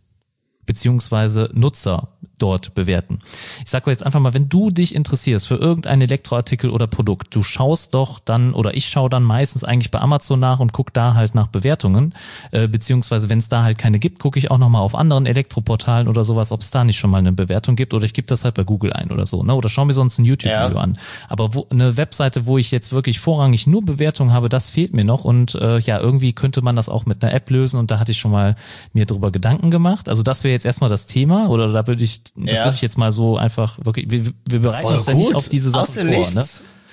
beziehungsweise 0.67 1.51
Nutzer 1.53 2.12
dort 2.39 2.75
bewerten. 2.75 3.19
Ich 3.65 3.71
sage 3.71 3.91
jetzt 3.91 4.05
einfach 4.05 4.21
mal, 4.21 4.35
wenn 4.35 4.49
du 4.49 4.71
dich 4.71 4.95
interessierst 4.95 5.47
für 5.47 5.57
irgendein 5.57 6.01
Elektroartikel 6.01 6.71
oder 6.71 6.87
Produkt, 6.87 7.35
du 7.35 7.43
schaust 7.43 7.95
doch 7.95 8.19
dann 8.19 8.53
oder 8.55 8.75
ich 8.75 8.87
schaue 8.87 9.09
dann 9.09 9.23
meistens 9.23 9.65
eigentlich 9.65 9.91
bei 9.91 10.01
Amazon 10.01 10.41
nach 10.41 10.61
und 10.61 10.73
guck 10.73 10.93
da 10.93 11.15
halt 11.15 11.35
nach 11.35 11.47
Bewertungen, 11.47 12.15
äh, 12.51 12.69
beziehungsweise 12.69 13.29
wenn 13.29 13.39
es 13.39 13.49
da 13.49 13.63
halt 13.63 13.79
keine 13.79 13.99
gibt, 13.99 14.19
gucke 14.19 14.39
ich 14.39 14.51
auch 14.51 14.59
nochmal 14.59 14.83
auf 14.83 14.95
anderen 14.95 15.27
Elektroportalen 15.27 16.09
oder 16.09 16.25
sowas, 16.25 16.53
ob 16.53 16.61
es 16.61 16.71
da 16.71 16.85
nicht 16.85 16.99
schon 16.99 17.11
mal 17.11 17.19
eine 17.19 17.33
Bewertung 17.33 17.77
gibt 17.77 17.95
oder 17.95 18.05
ich 18.05 18.15
gebe 18.15 18.27
das 18.27 18.45
halt 18.45 18.55
bei 18.55 18.65
Google 18.65 18.93
ein 18.93 19.11
oder 19.11 19.27
so, 19.27 19.43
ne? 19.43 19.55
Oder 19.55 19.69
schau 19.69 19.85
mir 19.85 19.93
sonst 19.93 20.19
ein 20.19 20.25
YouTube-Video 20.25 20.77
ja. 20.77 20.83
an. 20.83 20.99
Aber 21.29 21.55
wo, 21.55 21.67
eine 21.71 21.97
Webseite, 21.97 22.47
wo 22.47 22.59
ich 22.59 22.71
jetzt 22.71 22.93
wirklich 22.93 23.21
vorrangig 23.21 23.67
nur 23.67 23.85
Bewertungen 23.85 24.33
habe, 24.33 24.49
das 24.49 24.71
fehlt 24.71 24.95
mir 24.95 25.05
noch 25.05 25.25
und 25.25 25.55
äh, 25.55 25.79
ja, 25.79 26.01
irgendwie 26.01 26.33
könnte 26.33 26.63
man 26.63 26.77
das 26.77 26.89
auch 26.89 27.07
mit 27.07 27.23
einer 27.23 27.33
App 27.33 27.49
lösen 27.51 27.79
und 27.79 27.91
da 27.91 27.99
hatte 27.99 28.13
ich 28.13 28.19
schon 28.19 28.33
mal 28.33 28.55
mir 28.93 29.07
drüber 29.07 29.31
Gedanken 29.31 29.71
gemacht. 29.71 30.09
Also 30.09 30.23
das 30.23 30.45
wäre 30.45 30.53
jetzt 30.53 30.67
erstmal 30.67 30.91
das 30.91 31.07
Thema 31.07 31.49
oder 31.49 31.73
da 31.73 31.87
würde 31.87 32.03
ich 32.03 32.12
das 32.37 32.59
ja. 32.59 32.65
würde 32.65 32.75
ich 32.75 32.83
jetzt 32.83 32.99
mal 32.99 33.13
so 33.13 33.37
einfach 33.37 33.79
wirklich, 33.85 34.11
wir, 34.11 34.33
wir 34.49 34.61
bereiten 34.61 34.83
Voll 34.83 34.95
uns 34.97 35.07
ja 35.07 35.15
nicht 35.15 35.35
auf 35.35 35.49
diese 35.49 35.71
Sachen 35.71 35.95
vor. 35.95 36.05
Nichts. 36.05 36.35
Ne? 36.35 36.45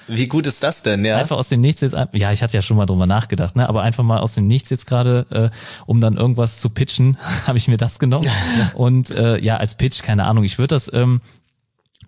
Wie 0.10 0.26
gut 0.26 0.48
ist 0.48 0.64
das 0.64 0.82
denn, 0.82 1.06
ja? 1.06 1.18
Einfach 1.18 1.38
aus 1.38 1.50
dem 1.50 1.62
Nichts 1.62 1.82
jetzt, 1.82 1.96
ja, 2.14 2.32
ich 2.32 2.42
hatte 2.42 2.54
ja 2.54 2.62
schon 2.62 2.78
mal 2.78 2.86
drüber 2.86 3.06
nachgedacht, 3.06 3.56
ne? 3.56 3.70
Aber 3.70 3.84
einfach 3.84 4.04
mal 4.04 4.20
aus 4.20 4.34
dem 4.34 4.48
Nichts 4.48 4.70
jetzt 4.70 4.88
gerade, 4.88 5.26
äh, 5.30 5.56
um 5.86 6.02
dann 6.02 6.18
irgendwas 6.18 6.60
zu 6.60 6.70
pitchen, 6.70 7.18
habe 7.48 7.58
ich 7.58 7.68
mir 7.68 7.78
das 7.78 8.00
genommen. 8.00 8.28
Und 8.74 9.12
äh, 9.12 9.40
ja, 9.40 9.58
als 9.58 9.76
Pitch, 9.76 10.02
keine 10.02 10.26
Ahnung, 10.26 10.44
ich 10.44 10.58
würde 10.58 10.76
das 10.76 10.92
ähm, 10.94 11.22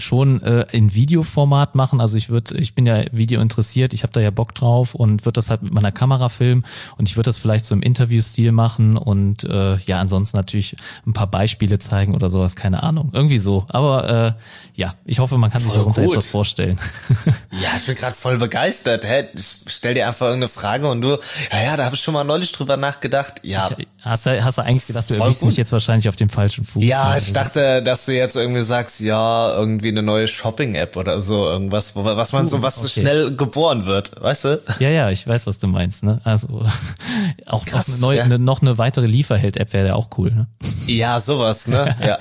schon 0.01 0.41
äh, 0.41 0.65
in 0.71 0.93
Videoformat 0.93 1.75
machen. 1.75 2.01
Also 2.01 2.17
ich 2.17 2.29
würde, 2.29 2.57
ich 2.57 2.75
bin 2.75 2.85
ja 2.85 3.03
Video 3.11 3.41
interessiert, 3.41 3.93
ich 3.93 4.03
habe 4.03 4.13
da 4.13 4.19
ja 4.19 4.31
Bock 4.31 4.53
drauf 4.55 4.95
und 4.95 5.25
würde 5.25 5.35
das 5.35 5.49
halt 5.49 5.63
mit 5.63 5.73
meiner 5.73 5.91
Kamera 5.91 6.29
filmen 6.29 6.65
und 6.97 7.09
ich 7.09 7.15
würde 7.15 7.29
das 7.29 7.37
vielleicht 7.37 7.65
so 7.65 7.75
im 7.75 7.81
Interviewstil 7.81 8.51
machen 8.51 8.97
und 8.97 9.43
äh, 9.43 9.77
ja, 9.77 9.99
ansonsten 9.99 10.37
natürlich 10.37 10.75
ein 11.05 11.13
paar 11.13 11.27
Beispiele 11.27 11.79
zeigen 11.79 12.15
oder 12.15 12.29
sowas, 12.29 12.55
keine 12.55 12.83
Ahnung. 12.83 13.11
Irgendwie 13.13 13.39
so. 13.39 13.65
Aber 13.69 14.35
äh, 14.37 14.41
ja, 14.75 14.95
ich 15.05 15.19
hoffe, 15.19 15.37
man 15.37 15.51
kann 15.51 15.61
voll 15.61 15.69
sich 15.69 15.77
darunter 15.79 16.01
jetzt 16.01 16.15
was 16.15 16.27
vorstellen. 16.27 16.79
ja, 17.51 17.69
ich 17.75 17.85
bin 17.85 17.95
gerade 17.95 18.15
voll 18.15 18.37
begeistert. 18.37 19.05
Hä? 19.05 19.25
Ich 19.35 19.61
stell 19.67 19.93
dir 19.93 20.07
einfach 20.07 20.27
irgendeine 20.27 20.49
Frage 20.49 20.89
und 20.89 21.01
du, 21.01 21.19
ja, 21.51 21.63
ja, 21.63 21.77
da 21.77 21.85
habe 21.85 21.95
ich 21.95 22.01
schon 22.01 22.13
mal 22.13 22.23
neulich 22.23 22.51
drüber 22.51 22.77
nachgedacht. 22.77 23.41
Ja. 23.43 23.69
Ich, 23.77 23.87
hast, 24.01 24.25
du, 24.25 24.43
hast 24.43 24.57
du 24.57 24.63
eigentlich 24.63 24.87
gedacht, 24.87 25.09
du 25.09 25.15
erwischst 25.15 25.43
mich 25.45 25.57
jetzt 25.57 25.71
wahrscheinlich 25.71 26.09
auf 26.09 26.15
dem 26.15 26.29
falschen 26.29 26.65
Fuß? 26.65 26.83
Ja, 26.83 27.15
ich 27.17 27.33
dachte, 27.33 27.83
dass 27.83 28.05
du 28.05 28.13
jetzt 28.13 28.35
irgendwie 28.35 28.63
sagst, 28.63 29.01
ja, 29.01 29.55
irgendwie 29.55 29.90
eine 29.91 30.03
neue 30.03 30.27
Shopping-App 30.27 30.97
oder 30.97 31.19
so, 31.19 31.45
irgendwas, 31.47 31.95
wo, 31.95 32.03
was 32.03 32.31
man 32.33 32.49
so, 32.49 32.61
was 32.61 32.77
okay. 32.77 32.87
so 32.87 33.01
schnell 33.01 33.35
geboren 33.35 33.85
wird, 33.85 34.21
weißt 34.21 34.45
du? 34.45 34.61
Ja, 34.79 34.89
ja, 34.89 35.09
ich 35.09 35.27
weiß, 35.27 35.47
was 35.47 35.59
du 35.59 35.67
meinst, 35.67 36.03
ne? 36.03 36.19
Also 36.23 36.63
auch 37.45 37.65
Krass, 37.65 37.87
noch, 37.87 37.93
eine 37.93 38.01
neue, 38.01 38.17
ja. 38.17 38.23
eine, 38.23 38.39
noch 38.39 38.61
eine 38.61 38.77
weitere 38.77 39.05
Lieferheld-App 39.05 39.73
wäre 39.73 39.87
ja 39.89 39.95
auch 39.95 40.09
cool, 40.17 40.31
ne? 40.31 40.47
Ja, 40.87 41.19
sowas, 41.19 41.67
ne? 41.67 41.95
Ja. 42.01 42.17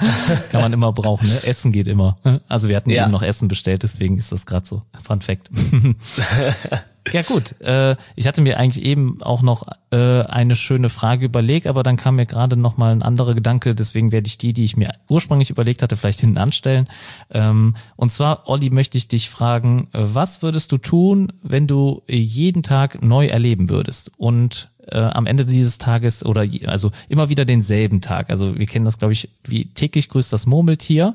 Kann 0.51 0.61
man 0.61 0.73
immer 0.73 0.93
brauchen, 0.93 1.29
ne? 1.29 1.35
Essen 1.45 1.73
geht 1.73 1.89
immer. 1.89 2.16
Also 2.49 2.68
wir 2.68 2.77
hatten 2.77 2.91
ja. 2.91 3.05
eben 3.05 3.12
noch 3.12 3.23
Essen 3.23 3.49
bestellt, 3.49 3.83
deswegen 3.83 4.18
ist 4.18 4.33
das 4.33 4.47
gerade 4.47 4.66
so. 4.66 4.83
Fun 5.03 5.21
Fact. 5.21 5.49
Ja 7.13 7.23
gut, 7.23 7.61
äh, 7.61 7.97
ich 8.17 8.27
hatte 8.27 8.41
mir 8.41 8.59
eigentlich 8.59 8.85
eben 8.85 9.21
auch 9.23 9.43
noch 9.43 9.67
äh, 9.91 10.23
eine 10.23 10.57
schöne 10.57 10.89
Frage 10.89 11.27
überlegt, 11.27 11.67
aber 11.67 11.83
dann 11.83 11.97
kam 11.97 12.17
mir 12.17 12.27
gerade 12.27 12.57
noch 12.57 12.77
mal 12.77 12.93
ein 12.93 13.03
anderer 13.03 13.35
Gedanke, 13.35 13.75
deswegen 13.75 14.13
werde 14.13 14.29
ich 14.29 14.39
die, 14.39 14.53
die 14.53 14.65
ich 14.65 14.77
mir 14.77 14.93
ursprünglich 15.09 15.51
überlegt 15.51 15.83
hatte, 15.83 15.97
vielleicht 15.97 16.21
hinten 16.21 16.39
anstellen. 16.39 16.89
Ähm, 17.31 17.75
und 17.97 18.11
zwar, 18.11 18.49
Olli, 18.49 18.71
möchte 18.71 18.99
ich 18.99 19.09
dich 19.09 19.29
fragen, 19.29 19.89
was 19.93 20.43
würdest 20.43 20.73
du 20.73 20.79
tun, 20.79 21.33
wenn 21.43 21.67
du 21.67 22.03
jeden 22.09 22.63
Tag 22.63 23.03
neu 23.03 23.27
erleben 23.27 23.69
würdest? 23.69 24.13
Und 24.17 24.70
äh, 24.89 24.99
am 24.99 25.26
Ende 25.26 25.47
dieses 25.47 25.78
Tages 25.78 26.24
oder 26.24 26.47
also 26.66 26.91
immer 27.09 27.28
wieder 27.28 27.45
denselben 27.45 28.01
Tag. 28.01 28.31
Also 28.31 28.59
wir 28.59 28.66
kennen 28.66 28.85
das, 28.85 28.99
glaube 28.99 29.12
ich, 29.12 29.31
wie 29.47 29.66
täglich 29.66 30.09
grüßt 30.09 30.33
das 30.33 30.47
Murmeltier, 30.47 31.14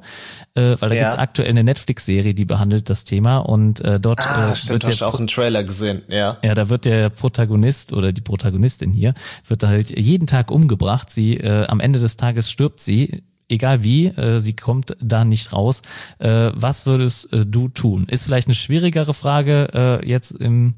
äh, 0.55 0.75
weil 0.79 0.89
da 0.89 0.95
ja. 0.95 1.03
gibt's 1.03 1.17
aktuell 1.17 1.49
eine 1.49 1.63
Netflix-Serie, 1.63 2.33
die 2.33 2.45
behandelt 2.45 2.89
das 2.89 3.03
Thema 3.03 3.37
und 3.37 3.81
äh, 3.81 3.99
dort 3.99 4.19
ah, 4.27 4.51
äh, 4.51 4.55
stimmt, 4.55 4.83
wird 4.83 4.99
der 4.99 5.07
auch 5.07 5.17
einen 5.17 5.27
Trailer 5.27 5.63
gesehen, 5.63 6.03
ja. 6.07 6.37
Ja, 6.43 6.53
da 6.55 6.69
wird 6.69 6.85
der 6.85 7.09
Protagonist 7.09 7.93
oder 7.93 8.11
die 8.11 8.21
Protagonistin 8.21 8.91
hier 8.91 9.13
wird 9.47 9.63
halt 9.63 9.97
jeden 9.97 10.27
Tag 10.27 10.51
umgebracht. 10.51 11.09
Sie 11.09 11.37
äh, 11.37 11.65
am 11.67 11.79
Ende 11.79 11.99
des 11.99 12.17
Tages 12.17 12.49
stirbt 12.51 12.79
sie 12.79 13.23
egal 13.49 13.83
wie, 13.83 14.07
äh, 14.07 14.39
sie 14.39 14.55
kommt 14.55 14.95
da 15.01 15.25
nicht 15.25 15.53
raus. 15.53 15.81
Äh, 16.19 16.51
was 16.53 16.85
würdest 16.85 17.31
äh, 17.33 17.45
du 17.45 17.69
tun? 17.69 18.07
Ist 18.09 18.23
vielleicht 18.23 18.47
eine 18.47 18.55
schwierigere 18.55 19.13
Frage 19.13 20.01
äh, 20.03 20.07
jetzt 20.07 20.31
im 20.31 20.75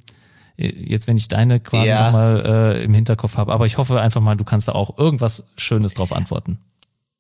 jetzt 0.58 1.08
wenn 1.08 1.18
ich 1.18 1.28
deine 1.28 1.60
quasi 1.60 1.88
ja. 1.88 2.06
nochmal 2.06 2.46
äh, 2.46 2.84
im 2.84 2.94
Hinterkopf 2.94 3.38
habe. 3.38 3.54
Aber 3.54 3.66
ich 3.66 3.78
hoffe 3.78 4.02
einfach 4.02 4.22
mal, 4.22 4.36
du 4.36 4.44
kannst 4.44 4.68
da 4.68 4.74
auch 4.74 4.98
irgendwas 4.98 5.52
Schönes 5.58 5.94
drauf 5.94 6.12
antworten. 6.12 6.60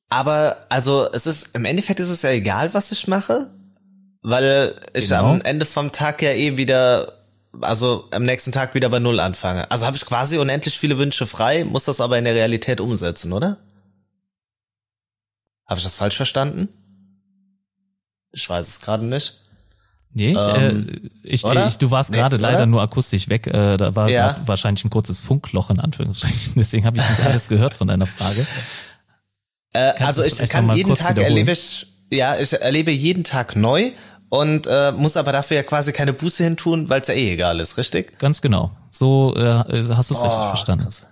Aber 0.09 0.57
also 0.69 1.07
es 1.11 1.27
ist 1.27 1.55
im 1.55 1.65
Endeffekt 1.65 1.99
ist 1.99 2.09
es 2.09 2.21
ja 2.21 2.31
egal, 2.31 2.73
was 2.73 2.91
ich 2.91 3.07
mache, 3.07 3.47
weil 4.21 4.75
ich 4.93 5.09
genau. 5.09 5.31
am 5.31 5.41
Ende 5.41 5.65
vom 5.65 5.91
Tag 5.91 6.21
ja 6.21 6.31
eh 6.31 6.57
wieder 6.57 7.13
also 7.61 8.07
am 8.11 8.23
nächsten 8.23 8.51
Tag 8.51 8.75
wieder 8.75 8.89
bei 8.89 8.99
Null 8.99 9.19
anfange. 9.19 9.69
Also 9.71 9.85
habe 9.85 9.97
ich 9.97 10.05
quasi 10.05 10.37
unendlich 10.37 10.77
viele 10.77 10.97
Wünsche 10.97 11.27
frei, 11.27 11.63
muss 11.63 11.85
das 11.85 12.01
aber 12.01 12.17
in 12.17 12.23
der 12.23 12.35
Realität 12.35 12.81
umsetzen, 12.81 13.33
oder? 13.33 13.57
Habe 15.65 15.79
ich 15.79 15.83
das 15.83 15.95
falsch 15.95 16.15
verstanden? 16.15 16.69
Ich 18.31 18.49
weiß 18.49 18.67
es 18.67 18.81
gerade 18.81 19.05
nicht. 19.05 19.41
Nee, 20.13 20.31
ich, 20.31 20.47
ähm, 20.47 20.89
äh, 20.89 21.09
ich, 21.23 21.43
ich, 21.45 21.77
du 21.77 21.91
warst 21.91 22.11
gerade 22.11 22.37
nee, 22.37 22.41
leider 22.41 22.65
nur 22.65 22.81
akustisch 22.81 23.29
weg. 23.29 23.47
Äh, 23.47 23.77
da 23.77 23.95
war 23.95 24.09
ja. 24.09 24.35
wahrscheinlich 24.45 24.83
ein 24.83 24.89
kurzes 24.89 25.19
Funkloch 25.19 25.69
in 25.69 25.79
Anführungsstrichen. 25.79 26.53
Deswegen 26.55 26.85
habe 26.85 26.97
ich 26.97 27.09
nicht 27.09 27.25
alles 27.25 27.47
gehört 27.49 27.75
von 27.75 27.87
deiner 27.87 28.07
Frage. 28.07 28.45
Äh, 29.73 29.93
also 29.99 30.23
ich 30.23 30.37
kann 30.49 30.75
jeden 30.75 30.95
Tag 30.95 31.17
erlebe 31.17 31.51
ich, 31.51 31.87
ja, 32.11 32.39
ich 32.39 32.53
erlebe 32.53 32.91
jeden 32.91 33.23
Tag 33.23 33.55
neu 33.55 33.91
und 34.29 34.67
äh, 34.67 34.91
muss 34.91 35.17
aber 35.17 35.31
dafür 35.31 35.57
ja 35.57 35.63
quasi 35.63 35.93
keine 35.93 36.13
Buße 36.13 36.43
hin 36.43 36.57
tun, 36.57 36.89
weil 36.89 37.01
es 37.01 37.07
ja 37.07 37.13
eh 37.13 37.33
egal 37.33 37.59
ist, 37.59 37.77
richtig? 37.77 38.17
Ganz 38.17 38.41
genau. 38.41 38.71
So 38.91 39.35
äh, 39.35 39.41
hast 39.41 40.09
du 40.09 40.15
es 40.15 40.21
oh, 40.21 40.25
richtig 40.25 40.47
verstanden. 40.47 40.85
Krass. 40.85 41.07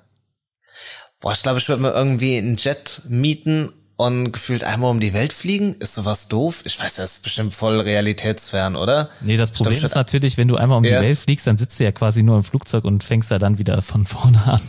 Boah, 1.21 1.33
ich 1.33 1.43
glaube, 1.43 1.59
ich 1.59 1.69
würde 1.69 1.81
mir 1.81 1.91
irgendwie 1.91 2.37
einen 2.37 2.57
Jet 2.57 3.01
mieten 3.07 3.73
und 3.97 4.33
gefühlt 4.33 4.65
einmal 4.65 4.91
um 4.91 4.99
die 4.99 5.13
Welt 5.13 5.31
fliegen? 5.31 5.75
Ist 5.79 5.95
sowas 5.95 6.27
doof? 6.27 6.61
Ich 6.65 6.79
weiß, 6.79 6.95
das 6.95 7.13
ist 7.13 7.23
bestimmt 7.23 7.53
voll 7.53 7.79
realitätsfern, 7.79 8.75
oder? 8.75 9.09
Nee, 9.21 9.37
das 9.37 9.51
Problem 9.51 9.77
glaub, 9.77 9.85
ist 9.85 9.95
natürlich, 9.95 10.37
wenn 10.37 10.49
du 10.49 10.57
einmal 10.57 10.77
um 10.77 10.83
ja. 10.83 10.99
die 10.99 11.07
Welt 11.07 11.17
fliegst, 11.17 11.47
dann 11.47 11.57
sitzt 11.57 11.79
du 11.79 11.85
ja 11.85 11.93
quasi 11.93 12.21
nur 12.21 12.35
im 12.35 12.43
Flugzeug 12.43 12.83
und 12.83 13.03
fängst 13.03 13.31
ja 13.31 13.39
dann 13.39 13.57
wieder 13.57 13.81
von 13.81 14.05
vorne 14.05 14.41
an. 14.45 14.61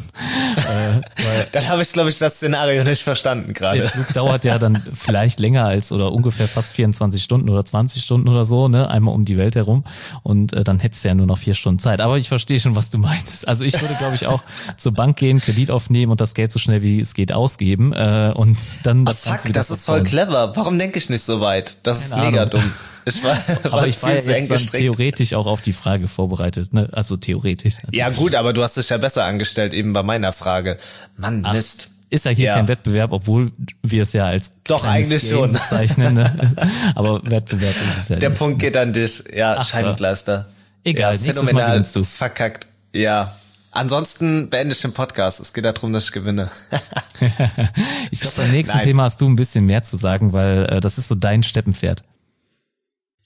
äh, 0.57 1.45
dann 1.51 1.68
habe 1.68 1.83
ich, 1.83 1.93
glaube 1.93 2.09
ich, 2.09 2.18
das 2.18 2.37
Szenario 2.37 2.85
nicht 2.85 3.03
verstanden 3.03 3.53
gerade. 3.53 3.81
Der 3.81 3.89
Flug 3.89 4.12
dauert 4.14 4.45
ja 4.45 4.59
dann 4.59 4.81
vielleicht 4.95 5.41
länger 5.41 5.64
als 5.64 5.91
oder 5.91 6.12
ungefähr 6.12 6.47
fast 6.47 6.74
24 6.74 7.22
Stunden 7.22 7.49
oder 7.49 7.64
20 7.64 8.03
Stunden 8.03 8.29
oder 8.29 8.45
so, 8.45 8.68
ne? 8.68 8.89
Einmal 8.89 9.14
um 9.14 9.24
die 9.24 9.37
Welt 9.37 9.57
herum. 9.57 9.83
Und 10.22 10.53
äh, 10.53 10.62
dann 10.62 10.79
hättest 10.79 11.05
du 11.05 11.09
ja 11.09 11.14
nur 11.14 11.27
noch 11.27 11.39
vier 11.39 11.55
Stunden 11.55 11.81
Zeit. 11.81 12.01
Aber 12.01 12.16
ich 12.16 12.29
verstehe 12.29 12.61
schon, 12.61 12.77
was 12.77 12.91
du 12.91 12.99
meinst. 12.99 13.49
Also 13.49 13.64
ich 13.64 13.81
würde, 13.81 13.95
glaube 13.95 14.14
ich, 14.14 14.29
auch 14.29 14.43
zur 14.77 14.93
Bank 14.93 15.16
gehen, 15.16 15.41
Kredit 15.41 15.72
aufnehmen 15.72 16.12
und 16.12 16.20
das 16.20 16.35
Geld 16.35 16.53
so 16.53 16.61
schnell 16.61 16.83
wie 16.83 17.01
es 17.01 17.14
geht 17.14 17.33
ausgeben 17.33 17.93
äh, 17.93 18.33
und 18.35 18.57
dann 18.85 19.05
fuck, 19.17 19.53
das 19.53 19.71
ist 19.71 19.85
voll 19.85 20.03
clever. 20.05 20.55
Warum 20.57 20.79
denke 20.79 20.99
ich 20.99 21.11
nicht 21.11 21.25
so 21.25 21.41
weit? 21.41 21.79
Das 21.83 22.11
Keine 22.11 22.23
ist 22.23 22.31
mega 22.31 22.43
Ahnung. 22.43 22.51
dumm. 22.51 22.73
Ich 23.05 23.23
war, 23.23 23.39
aber 23.64 23.73
war 23.73 23.87
ich 23.87 24.03
war 24.03 24.11
ja 24.11 24.37
jetzt 24.37 24.51
dann 24.51 24.59
theoretisch 24.59 25.33
auch 25.35 25.47
auf 25.47 25.62
die 25.62 25.73
Frage 25.73 26.09
vorbereitet, 26.09 26.75
ne? 26.75 26.89
Also 26.93 27.17
theoretisch. 27.17 27.75
Ja 27.93 28.11
gut, 28.11 28.35
aber 28.35 28.53
du 28.53 28.62
hast 28.62 28.77
dich 28.77 28.89
ja 28.89 28.99
besser 28.99 29.25
angestellt 29.25 29.73
eben 29.73 29.93
bei 29.93 30.03
meiner 30.03 30.33
Frage. 30.33 30.79
Mann, 31.17 31.43
Ach, 31.45 31.53
Mist. 31.55 31.89
Ist 32.09 32.25
ja 32.25 32.31
hier 32.31 32.47
ja. 32.47 32.55
kein 32.55 32.69
Wettbewerb, 32.69 33.12
obwohl 33.12 33.51
wir 33.83 34.03
es 34.03 34.12
ja 34.12 34.27
als 34.27 34.53
doch 34.64 34.85
eigentlich 34.85 35.23
Game 35.23 35.39
schon 35.39 35.53
bezeichnen. 35.53 36.14
Ne? 36.14 36.57
aber 36.95 37.21
Wettbewerb 37.25 37.75
ist 37.75 38.03
es 38.03 38.09
ja 38.11 38.17
Der 38.17 38.31
nicht. 38.31 38.39
Punkt 38.39 38.61
geht 38.61 38.77
an 38.77 38.93
dich. 38.93 39.25
Ja, 39.35 39.57
Ach, 39.59 39.67
Scheibenkleister. 39.69 40.47
Egal, 40.85 41.14
ja, 41.17 41.33
phänomenal. 41.33 41.85
Du. 41.93 42.05
Verkackt. 42.05 42.69
Ja, 42.93 43.37
Ansonsten 43.77 44.49
beende 44.49 44.74
ich 44.74 44.81
den 44.81 44.95
Podcast. 44.95 45.39
Es 45.39 45.53
geht 45.53 45.66
darum, 45.66 45.93
dass 45.93 46.07
ich 46.07 46.12
gewinne. 46.12 46.51
ich 48.11 48.20
glaube, 48.20 48.37
beim 48.39 48.51
nächsten 48.51 48.79
Nein. 48.79 48.87
Thema 48.87 49.03
hast 49.03 49.20
du 49.20 49.29
ein 49.29 49.37
bisschen 49.37 49.66
mehr 49.66 49.83
zu 49.83 49.99
sagen, 49.99 50.33
weil 50.33 50.64
äh, 50.64 50.81
das 50.81 50.97
ist 50.97 51.09
so 51.09 51.14
dein 51.14 51.43
Steppenpferd. 51.43 52.01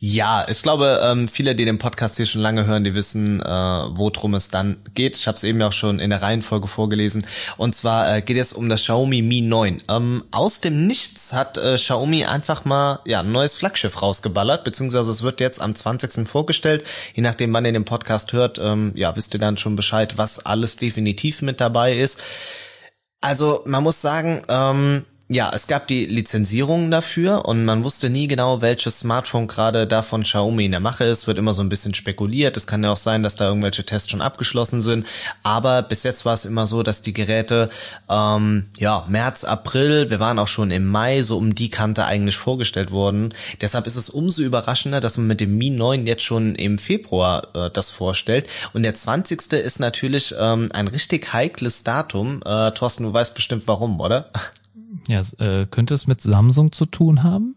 Ja, 0.02 0.46
ich 0.48 0.62
glaube, 0.62 0.98
ähm, 1.04 1.28
viele, 1.28 1.54
die 1.54 1.66
den 1.66 1.76
Podcast 1.76 2.16
hier 2.16 2.24
schon 2.24 2.40
lange 2.40 2.64
hören, 2.64 2.84
die 2.84 2.94
wissen, 2.94 3.38
äh, 3.42 3.44
worum 3.44 4.32
es 4.32 4.48
dann 4.48 4.78
geht. 4.94 5.14
Ich 5.18 5.26
habe 5.26 5.36
es 5.36 5.44
eben 5.44 5.60
auch 5.60 5.74
schon 5.74 5.98
in 5.98 6.08
der 6.08 6.22
Reihenfolge 6.22 6.68
vorgelesen. 6.68 7.26
Und 7.58 7.74
zwar 7.74 8.16
äh, 8.16 8.22
geht 8.22 8.38
es 8.38 8.54
um 8.54 8.70
das 8.70 8.80
Xiaomi 8.80 9.20
Mi 9.20 9.42
9. 9.42 9.82
Ähm, 9.90 10.24
aus 10.30 10.60
dem 10.60 10.86
Nichts 10.86 11.34
hat 11.34 11.58
äh, 11.58 11.76
Xiaomi 11.76 12.24
einfach 12.24 12.64
mal 12.64 13.00
ja 13.04 13.20
ein 13.20 13.30
neues 13.30 13.56
Flaggschiff 13.56 14.00
rausgeballert, 14.00 14.64
beziehungsweise 14.64 15.10
es 15.10 15.22
wird 15.22 15.38
jetzt 15.38 15.60
am 15.60 15.74
20. 15.74 16.26
vorgestellt. 16.26 16.82
Je 17.14 17.22
nachdem, 17.22 17.52
wann 17.52 17.66
ihr 17.66 17.72
den 17.72 17.84
Podcast 17.84 18.32
hört, 18.32 18.58
ähm, 18.58 18.92
ja, 18.94 19.14
wisst 19.16 19.34
ihr 19.34 19.40
dann 19.40 19.58
schon 19.58 19.76
Bescheid, 19.76 20.16
was 20.16 20.46
alles 20.46 20.76
definitiv 20.76 21.42
mit 21.42 21.60
dabei 21.60 21.98
ist. 21.98 22.22
Also 23.20 23.64
man 23.66 23.82
muss 23.82 24.00
sagen, 24.00 24.44
ähm, 24.48 25.04
ja, 25.32 25.48
es 25.54 25.68
gab 25.68 25.86
die 25.86 26.06
Lizenzierungen 26.06 26.90
dafür 26.90 27.44
und 27.44 27.64
man 27.64 27.84
wusste 27.84 28.10
nie 28.10 28.26
genau, 28.26 28.62
welches 28.62 28.98
Smartphone 28.98 29.46
gerade 29.46 29.86
da 29.86 30.02
von 30.02 30.24
Xiaomi 30.24 30.64
in 30.64 30.72
der 30.72 30.80
Mache 30.80 31.04
ist. 31.04 31.28
Wird 31.28 31.38
immer 31.38 31.52
so 31.52 31.62
ein 31.62 31.68
bisschen 31.68 31.94
spekuliert. 31.94 32.56
Es 32.56 32.66
kann 32.66 32.82
ja 32.82 32.90
auch 32.90 32.96
sein, 32.96 33.22
dass 33.22 33.36
da 33.36 33.46
irgendwelche 33.46 33.86
Tests 33.86 34.10
schon 34.10 34.22
abgeschlossen 34.22 34.82
sind. 34.82 35.06
Aber 35.44 35.82
bis 35.82 36.02
jetzt 36.02 36.24
war 36.24 36.34
es 36.34 36.44
immer 36.44 36.66
so, 36.66 36.82
dass 36.82 37.02
die 37.02 37.12
Geräte 37.12 37.70
ähm, 38.08 38.70
ja 38.76 39.06
März, 39.08 39.44
April, 39.44 40.10
wir 40.10 40.18
waren 40.18 40.40
auch 40.40 40.48
schon 40.48 40.72
im 40.72 40.84
Mai, 40.84 41.22
so 41.22 41.38
um 41.38 41.54
die 41.54 41.70
Kante 41.70 42.06
eigentlich 42.06 42.36
vorgestellt 42.36 42.90
wurden. 42.90 43.32
Deshalb 43.60 43.86
ist 43.86 43.94
es 43.94 44.10
umso 44.10 44.42
überraschender, 44.42 45.00
dass 45.00 45.16
man 45.16 45.28
mit 45.28 45.40
dem 45.40 45.56
Mi 45.56 45.70
9 45.70 46.08
jetzt 46.08 46.24
schon 46.24 46.56
im 46.56 46.76
Februar 46.76 47.46
äh, 47.54 47.70
das 47.70 47.92
vorstellt. 47.92 48.48
Und 48.72 48.82
der 48.82 48.96
20. 48.96 49.52
ist 49.52 49.78
natürlich 49.78 50.34
ähm, 50.40 50.70
ein 50.72 50.88
richtig 50.88 51.32
heikles 51.32 51.84
Datum. 51.84 52.42
Äh, 52.44 52.72
Thorsten, 52.72 53.04
du 53.04 53.12
weißt 53.12 53.36
bestimmt 53.36 53.62
warum, 53.68 54.00
oder? 54.00 54.28
Ja, 55.08 55.20
äh, 55.38 55.66
könnte 55.66 55.94
es 55.94 56.06
mit 56.06 56.20
Samsung 56.20 56.72
zu 56.72 56.86
tun 56.86 57.22
haben? 57.22 57.54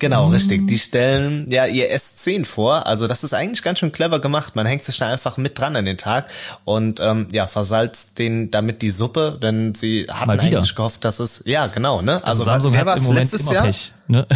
Genau, 0.00 0.26
mhm. 0.26 0.32
richtig. 0.32 0.66
Die 0.66 0.78
stellen 0.78 1.46
ja 1.50 1.66
ihr 1.66 1.94
S10 1.94 2.46
vor. 2.46 2.86
Also 2.86 3.06
das 3.06 3.22
ist 3.22 3.34
eigentlich 3.34 3.62
ganz 3.62 3.78
schön 3.78 3.92
clever 3.92 4.18
gemacht. 4.18 4.56
Man 4.56 4.66
hängt 4.66 4.84
sich 4.84 4.96
da 4.96 5.12
einfach 5.12 5.36
mit 5.36 5.58
dran 5.58 5.76
an 5.76 5.84
den 5.84 5.98
Tag 5.98 6.26
und 6.64 7.00
ähm, 7.00 7.28
ja, 7.32 7.46
versalzt 7.46 8.18
den 8.18 8.50
damit 8.50 8.82
die 8.82 8.90
Suppe, 8.90 9.38
denn 9.40 9.74
sie 9.74 10.06
hatten 10.10 10.30
eigentlich 10.30 10.74
gehofft, 10.74 11.04
dass 11.04 11.20
es 11.20 11.42
ja 11.44 11.66
genau, 11.66 12.00
ne? 12.00 12.14
Also, 12.24 12.26
also 12.26 12.44
Samsung 12.44 12.76
hat 12.76 12.96
im 12.96 13.04
Moment 13.04 13.32
immer 13.32 13.52
Jahr? 13.52 13.64
Pech, 13.66 13.92
ne? 14.08 14.26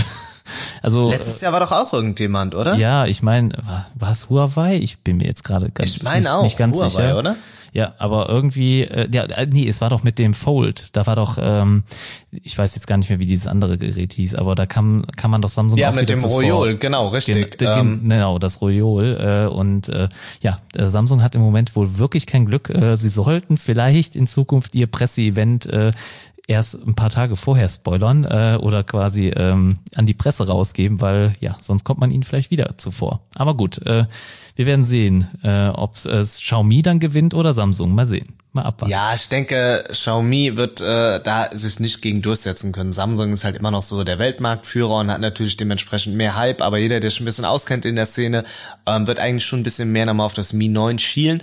Also 0.83 1.09
letztes 1.09 1.41
Jahr 1.41 1.53
war 1.53 1.61
doch 1.61 1.73
auch 1.73 1.93
irgendjemand, 1.93 2.55
oder? 2.55 2.75
Ja, 2.75 3.07
ich 3.07 3.23
meine, 3.23 3.51
war 3.95 4.11
es 4.11 4.29
Huawei? 4.29 4.77
Ich 4.77 4.99
bin 4.99 5.17
mir 5.17 5.27
jetzt 5.27 5.45
gerade 5.45 5.71
ganz 5.71 5.97
ich 5.97 6.03
mein 6.03 6.21
nicht, 6.23 6.31
auch, 6.31 6.43
nicht 6.43 6.59
ganz 6.59 6.77
Huawei, 6.77 6.89
sicher, 6.89 7.19
oder? 7.19 7.37
Ja, 7.75 7.93
aber 7.99 8.29
irgendwie, 8.29 8.83
äh, 8.83 9.09
ja, 9.13 9.25
äh, 9.25 9.49
nee, 9.51 9.67
es 9.67 9.81
war 9.81 9.91
doch 9.91 10.05
mit 10.05 10.21
dem 10.21 10.33
Fold. 10.33 10.95
Da 10.97 11.09
war 11.09 11.17
doch, 11.17 11.39
ähm, 11.41 11.83
ich 12.31 12.57
weiß 12.57 12.77
jetzt 12.77 12.87
gar 12.87 12.99
nicht 12.99 13.09
mehr, 13.09 13.19
wie 13.19 13.27
dieses 13.27 13.49
andere 13.49 13.79
Gerät 13.79 14.13
hieß, 14.13 14.37
aber 14.37 14.55
da 14.55 14.65
kann, 14.65 15.05
kann 15.17 15.33
man 15.33 15.43
doch 15.43 15.49
Samsung 15.49 15.77
Ja, 15.77 15.91
mit 15.91 16.09
dem 16.09 16.21
zuvor. 16.21 16.43
Royol, 16.43 16.77
genau, 16.77 17.09
richtig. 17.09 17.59
Gen, 17.59 17.69
ähm. 17.77 18.09
Genau, 18.09 18.39
das 18.39 18.61
Royol. 18.61 19.49
Äh, 19.51 19.53
und 19.53 19.89
äh, 19.89 20.09
ja, 20.41 20.61
äh, 20.77 20.87
Samsung 20.87 21.21
hat 21.21 21.35
im 21.35 21.41
Moment 21.41 21.75
wohl 21.75 21.99
wirklich 21.99 22.27
kein 22.27 22.47
Glück. 22.47 22.71
Äh, 22.71 22.97
sie 22.97 23.09
sollten 23.09 23.57
vielleicht 23.57 24.15
in 24.15 24.29
Zukunft 24.29 24.77
ihr 24.77 24.87
Presseevent 24.87 25.67
äh, 25.67 25.91
erst 26.47 26.87
ein 26.87 26.95
paar 26.95 27.11
Tage 27.11 27.37
vorher 27.37 27.69
spoilern 27.69 28.25
äh, 28.25 28.59
oder 28.61 28.85
quasi 28.85 29.29
ähm, 29.29 29.79
an 29.95 30.07
die 30.07 30.15
Presse 30.15 30.47
rausgeben, 30.47 31.01
weil 31.01 31.33
ja, 31.41 31.57
sonst 31.61 31.85
kommt 31.85 32.01
man 32.01 32.11
ihnen 32.11 32.23
vielleicht 32.23 32.51
wieder 32.51 32.77
zuvor. 32.77 33.21
Aber 33.35 33.55
gut, 33.55 33.79
äh, 33.87 34.05
wir 34.57 34.67
werden 34.67 34.85
sehen, 34.85 35.29
äh, 35.43 35.69
ob 35.69 35.95
es 35.95 36.07
äh, 36.07 36.23
Xiaomi 36.23 36.83
dann 36.83 37.01
gewinnt 37.01 37.35
oder 37.35 37.53
Samsung. 37.53 37.95
Mal 37.95 38.07
sehen. 38.07 38.35
Mal 38.53 38.63
abwarten. 38.63 38.93
Ja, 38.93 39.13
ich 39.15 39.29
denke, 39.29 39.85
Xiaomi 39.91 40.57
wird 40.57 40.81
äh, 40.81 41.21
da 41.21 41.49
sich 41.53 41.81
nicht 41.81 42.03
gegen 42.03 42.23
durchsetzen 42.23 42.71
können. 42.71 42.93
Samsung 42.93 43.33
ist 43.33 43.45
halt 43.45 43.57
immer 43.57 43.73
noch 43.73 43.83
so 43.83 44.05
der 44.05 44.21
Weltmarktführer 44.21 45.01
und 45.01 45.11
hat 45.11 45.21
natürlich 45.21 45.57
dementsprechend 45.57 46.15
mehr 46.15 46.37
Hype, 46.37 46.63
aber 46.63 46.79
jeder, 46.79 47.01
der 47.01 47.11
schon 47.11 47.25
ein 47.25 47.27
bisschen 47.27 47.47
auskennt 47.47 47.85
in 47.85 47.97
der 47.97 48.07
Szene, 48.07 48.45
ähm, 48.87 49.09
wird 49.09 49.19
eigentlich 49.19 49.45
schon 49.45 49.61
ein 49.61 49.65
bisschen 49.65 49.91
mehr 49.91 50.07
nochmal 50.07 50.27
auf 50.27 50.35
das 50.35 50.53
Mi 50.53 50.69
9 50.69 51.01
schielen. 51.01 51.43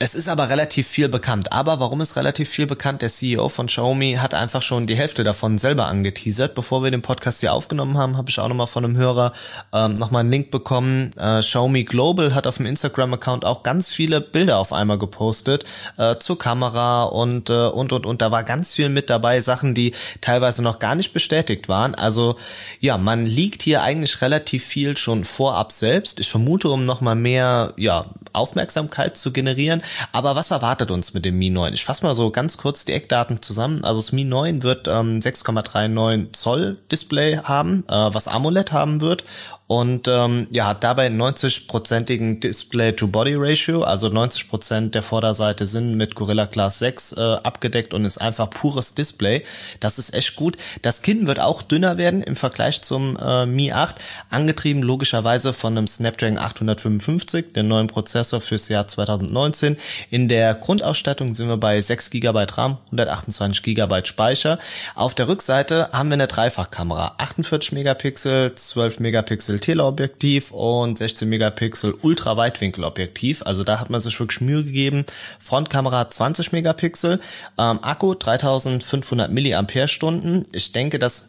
Es 0.00 0.14
ist 0.14 0.28
aber 0.28 0.48
relativ 0.48 0.86
viel 0.86 1.08
bekannt. 1.08 1.50
Aber 1.50 1.80
warum 1.80 2.00
ist 2.00 2.14
relativ 2.14 2.48
viel 2.48 2.66
bekannt? 2.66 3.02
Der 3.02 3.08
CEO 3.08 3.48
von 3.48 3.66
Xiaomi 3.66 4.18
hat 4.20 4.32
einfach 4.32 4.62
schon 4.62 4.86
die 4.86 4.94
Hälfte 4.94 5.24
davon 5.24 5.58
selber 5.58 5.86
angeteasert. 5.86 6.54
Bevor 6.54 6.84
wir 6.84 6.92
den 6.92 7.02
Podcast 7.02 7.40
hier 7.40 7.52
aufgenommen 7.52 7.98
haben, 7.98 8.16
habe 8.16 8.30
ich 8.30 8.38
auch 8.38 8.46
nochmal 8.46 8.68
von 8.68 8.84
einem 8.84 8.96
Hörer 8.96 9.32
ähm, 9.72 9.96
nochmal 9.96 10.20
einen 10.20 10.30
Link 10.30 10.52
bekommen. 10.52 11.10
Äh, 11.16 11.40
Xiaomi 11.40 11.82
Global 11.82 12.32
hat 12.32 12.46
auf 12.46 12.58
dem 12.58 12.66
Instagram-Account 12.66 13.44
auch 13.44 13.64
ganz 13.64 13.90
viele 13.90 14.20
Bilder 14.20 14.58
auf 14.58 14.72
einmal 14.72 14.98
gepostet 14.98 15.64
äh, 15.96 16.14
zur 16.20 16.38
Kamera 16.38 17.02
und, 17.02 17.50
äh, 17.50 17.66
und, 17.66 17.90
und, 17.92 18.06
und. 18.06 18.22
Da 18.22 18.30
war 18.30 18.44
ganz 18.44 18.74
viel 18.74 18.90
mit 18.90 19.10
dabei, 19.10 19.40
Sachen, 19.40 19.74
die 19.74 19.94
teilweise 20.20 20.62
noch 20.62 20.78
gar 20.78 20.94
nicht 20.94 21.12
bestätigt 21.12 21.68
waren. 21.68 21.96
Also 21.96 22.36
ja, 22.78 22.98
man 22.98 23.26
liegt 23.26 23.64
hier 23.64 23.82
eigentlich 23.82 24.22
relativ 24.22 24.64
viel 24.64 24.96
schon 24.96 25.24
vorab 25.24 25.72
selbst. 25.72 26.20
Ich 26.20 26.28
vermute, 26.28 26.68
um 26.68 26.84
nochmal 26.84 27.16
mehr 27.16 27.74
ja, 27.76 28.06
Aufmerksamkeit 28.32 29.16
zu 29.16 29.32
generieren. 29.32 29.82
Aber 30.12 30.36
was 30.36 30.50
erwartet 30.50 30.90
uns 30.90 31.14
mit 31.14 31.24
dem 31.24 31.38
Mi 31.38 31.50
9? 31.50 31.74
Ich 31.74 31.84
fasse 31.84 32.04
mal 32.04 32.14
so 32.14 32.30
ganz 32.30 32.56
kurz 32.56 32.84
die 32.84 32.92
Eckdaten 32.92 33.42
zusammen. 33.42 33.84
Also 33.84 34.00
das 34.00 34.12
Mi 34.12 34.24
9 34.24 34.62
wird 34.62 34.88
ähm, 34.88 35.20
6,39 35.20 36.32
Zoll 36.32 36.78
Display 36.90 37.38
haben, 37.38 37.84
äh, 37.88 37.92
was 37.92 38.28
AMOLED 38.28 38.72
haben 38.72 39.00
wird 39.00 39.24
und 39.68 40.08
ähm, 40.08 40.48
ja, 40.50 40.68
hat 40.68 40.82
dabei 40.82 41.08
90-prozentigen 41.08 42.40
Display-to-Body-Ratio, 42.40 43.82
also 43.82 44.08
90 44.08 44.48
Prozent 44.48 44.94
der 44.94 45.02
Vorderseite 45.02 45.66
sind 45.66 45.94
mit 45.94 46.14
Gorilla 46.14 46.46
Glass 46.46 46.78
6 46.78 47.12
äh, 47.12 47.20
abgedeckt 47.20 47.92
und 47.92 48.06
ist 48.06 48.16
einfach 48.16 48.48
pures 48.48 48.94
Display. 48.94 49.44
Das 49.78 49.98
ist 49.98 50.14
echt 50.14 50.36
gut. 50.36 50.56
Das 50.80 51.02
Kinn 51.02 51.26
wird 51.26 51.38
auch 51.38 51.60
dünner 51.60 51.98
werden 51.98 52.22
im 52.22 52.34
Vergleich 52.34 52.80
zum 52.80 53.18
äh, 53.20 53.44
Mi 53.44 53.70
8, 53.70 53.96
angetrieben 54.30 54.82
logischerweise 54.82 55.52
von 55.52 55.76
einem 55.76 55.86
Snapdragon 55.86 56.38
855, 56.38 57.52
den 57.52 57.68
neuen 57.68 57.88
Prozessor 57.88 58.40
fürs 58.40 58.70
Jahr 58.70 58.88
2019. 58.88 59.76
In 60.08 60.28
der 60.28 60.54
Grundausstattung 60.54 61.34
sind 61.34 61.48
wir 61.48 61.58
bei 61.58 61.78
6 61.78 62.08
GB 62.08 62.46
RAM, 62.54 62.78
128 62.86 63.62
GB 63.62 64.06
Speicher. 64.06 64.58
Auf 64.94 65.14
der 65.14 65.28
Rückseite 65.28 65.90
haben 65.92 66.08
wir 66.08 66.14
eine 66.14 66.26
Dreifachkamera, 66.26 67.16
48 67.18 67.72
Megapixel, 67.72 68.54
12 68.54 69.00
Megapixel 69.00 69.57
Megapixel 69.58 69.60
Teleobjektiv 69.60 70.50
und 70.52 70.98
16 70.98 71.28
Megapixel 71.28 71.94
Ultraweitwinkelobjektiv. 72.02 73.42
Also 73.44 73.64
da 73.64 73.80
hat 73.80 73.90
man 73.90 74.00
sich 74.00 74.18
wirklich 74.18 74.40
Mühe 74.40 74.64
gegeben. 74.64 75.04
Frontkamera 75.38 76.10
20 76.10 76.52
Megapixel, 76.52 77.20
ähm, 77.58 77.78
Akku 77.82 78.14
3500 78.14 79.30
Milliampere-Stunden. 79.30 80.46
Ich 80.52 80.72
denke, 80.72 80.98
das 80.98 81.28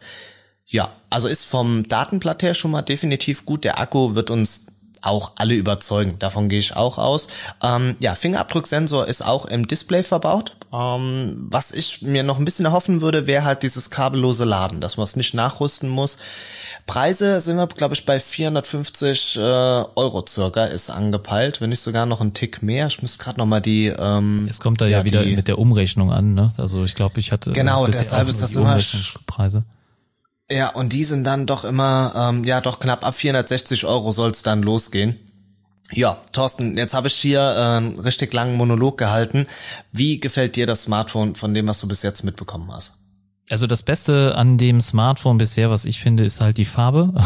ja, 0.66 0.92
also 1.10 1.26
ist 1.26 1.44
vom 1.44 1.88
Datenblatt 1.88 2.42
her 2.42 2.54
schon 2.54 2.70
mal 2.70 2.82
definitiv 2.82 3.44
gut. 3.44 3.64
Der 3.64 3.80
Akku 3.80 4.14
wird 4.14 4.30
uns 4.30 4.79
auch 5.02 5.32
alle 5.36 5.54
überzeugen. 5.54 6.18
Davon 6.18 6.48
gehe 6.48 6.58
ich 6.58 6.76
auch 6.76 6.98
aus. 6.98 7.28
Ähm, 7.62 7.96
ja, 8.00 8.14
Fingerabdrucksensor 8.14 9.06
ist 9.06 9.22
auch 9.22 9.46
im 9.46 9.66
Display 9.66 10.02
verbaut. 10.02 10.56
Ähm, 10.72 11.48
was 11.50 11.72
ich 11.72 12.02
mir 12.02 12.22
noch 12.22 12.38
ein 12.38 12.44
bisschen 12.44 12.66
erhoffen 12.66 13.00
würde, 13.00 13.26
wäre 13.26 13.44
halt 13.44 13.62
dieses 13.62 13.90
kabellose 13.90 14.44
Laden, 14.44 14.80
dass 14.80 14.96
man 14.96 15.04
es 15.04 15.16
nicht 15.16 15.34
nachrüsten 15.34 15.88
muss. 15.88 16.18
Preise 16.86 17.40
sind 17.40 17.56
wir, 17.56 17.66
glaube 17.68 17.94
ich, 17.94 18.04
bei 18.04 18.18
450 18.18 19.36
äh, 19.36 19.40
Euro 19.40 20.24
circa 20.26 20.64
ist 20.64 20.90
angepeilt, 20.90 21.60
wenn 21.60 21.70
nicht 21.70 21.80
sogar 21.80 22.06
noch 22.06 22.20
ein 22.20 22.32
Tick 22.34 22.62
mehr. 22.62 22.86
Ich 22.88 23.00
muss 23.00 23.18
gerade 23.18 23.38
noch 23.38 23.46
mal 23.46 23.60
die. 23.60 23.86
Ähm, 23.86 24.46
es 24.48 24.60
kommt 24.60 24.80
da 24.80 24.86
ja, 24.86 24.98
ja 24.98 25.04
wieder 25.04 25.24
die, 25.24 25.36
mit 25.36 25.46
der 25.46 25.58
Umrechnung 25.58 26.12
an, 26.12 26.34
ne? 26.34 26.52
Also 26.56 26.82
ich 26.84 26.94
glaube, 26.94 27.20
ich 27.20 27.32
hatte 27.32 27.52
genau 27.52 27.86
deshalb 27.86 28.28
ist 28.28 28.42
das 28.42 28.56
immer 28.56 28.78
Preise. 29.26 29.64
Ja, 30.50 30.70
und 30.70 30.92
die 30.92 31.04
sind 31.04 31.24
dann 31.24 31.46
doch 31.46 31.64
immer, 31.64 32.12
ähm, 32.16 32.44
ja, 32.44 32.60
doch 32.60 32.80
knapp 32.80 33.04
ab 33.04 33.14
460 33.14 33.84
Euro 33.86 34.10
soll's 34.10 34.42
dann 34.42 34.62
losgehen. 34.62 35.18
Ja, 35.92 36.18
Thorsten, 36.32 36.76
jetzt 36.76 36.94
habe 36.94 37.08
ich 37.08 37.14
hier 37.14 37.40
äh, 37.40 37.76
einen 37.78 37.98
richtig 37.98 38.32
langen 38.32 38.56
Monolog 38.56 38.98
gehalten. 38.98 39.46
Wie 39.92 40.20
gefällt 40.20 40.56
dir 40.56 40.66
das 40.66 40.82
Smartphone 40.82 41.34
von 41.34 41.54
dem, 41.54 41.66
was 41.68 41.80
du 41.80 41.88
bis 41.88 42.02
jetzt 42.02 42.24
mitbekommen 42.24 42.70
hast? 42.72 42.99
Also 43.50 43.66
das 43.66 43.82
Beste 43.82 44.36
an 44.36 44.58
dem 44.58 44.80
Smartphone 44.80 45.36
bisher, 45.36 45.70
was 45.70 45.84
ich 45.84 45.98
finde, 45.98 46.24
ist 46.24 46.40
halt 46.40 46.56
die 46.56 46.64
Farbe. 46.64 47.12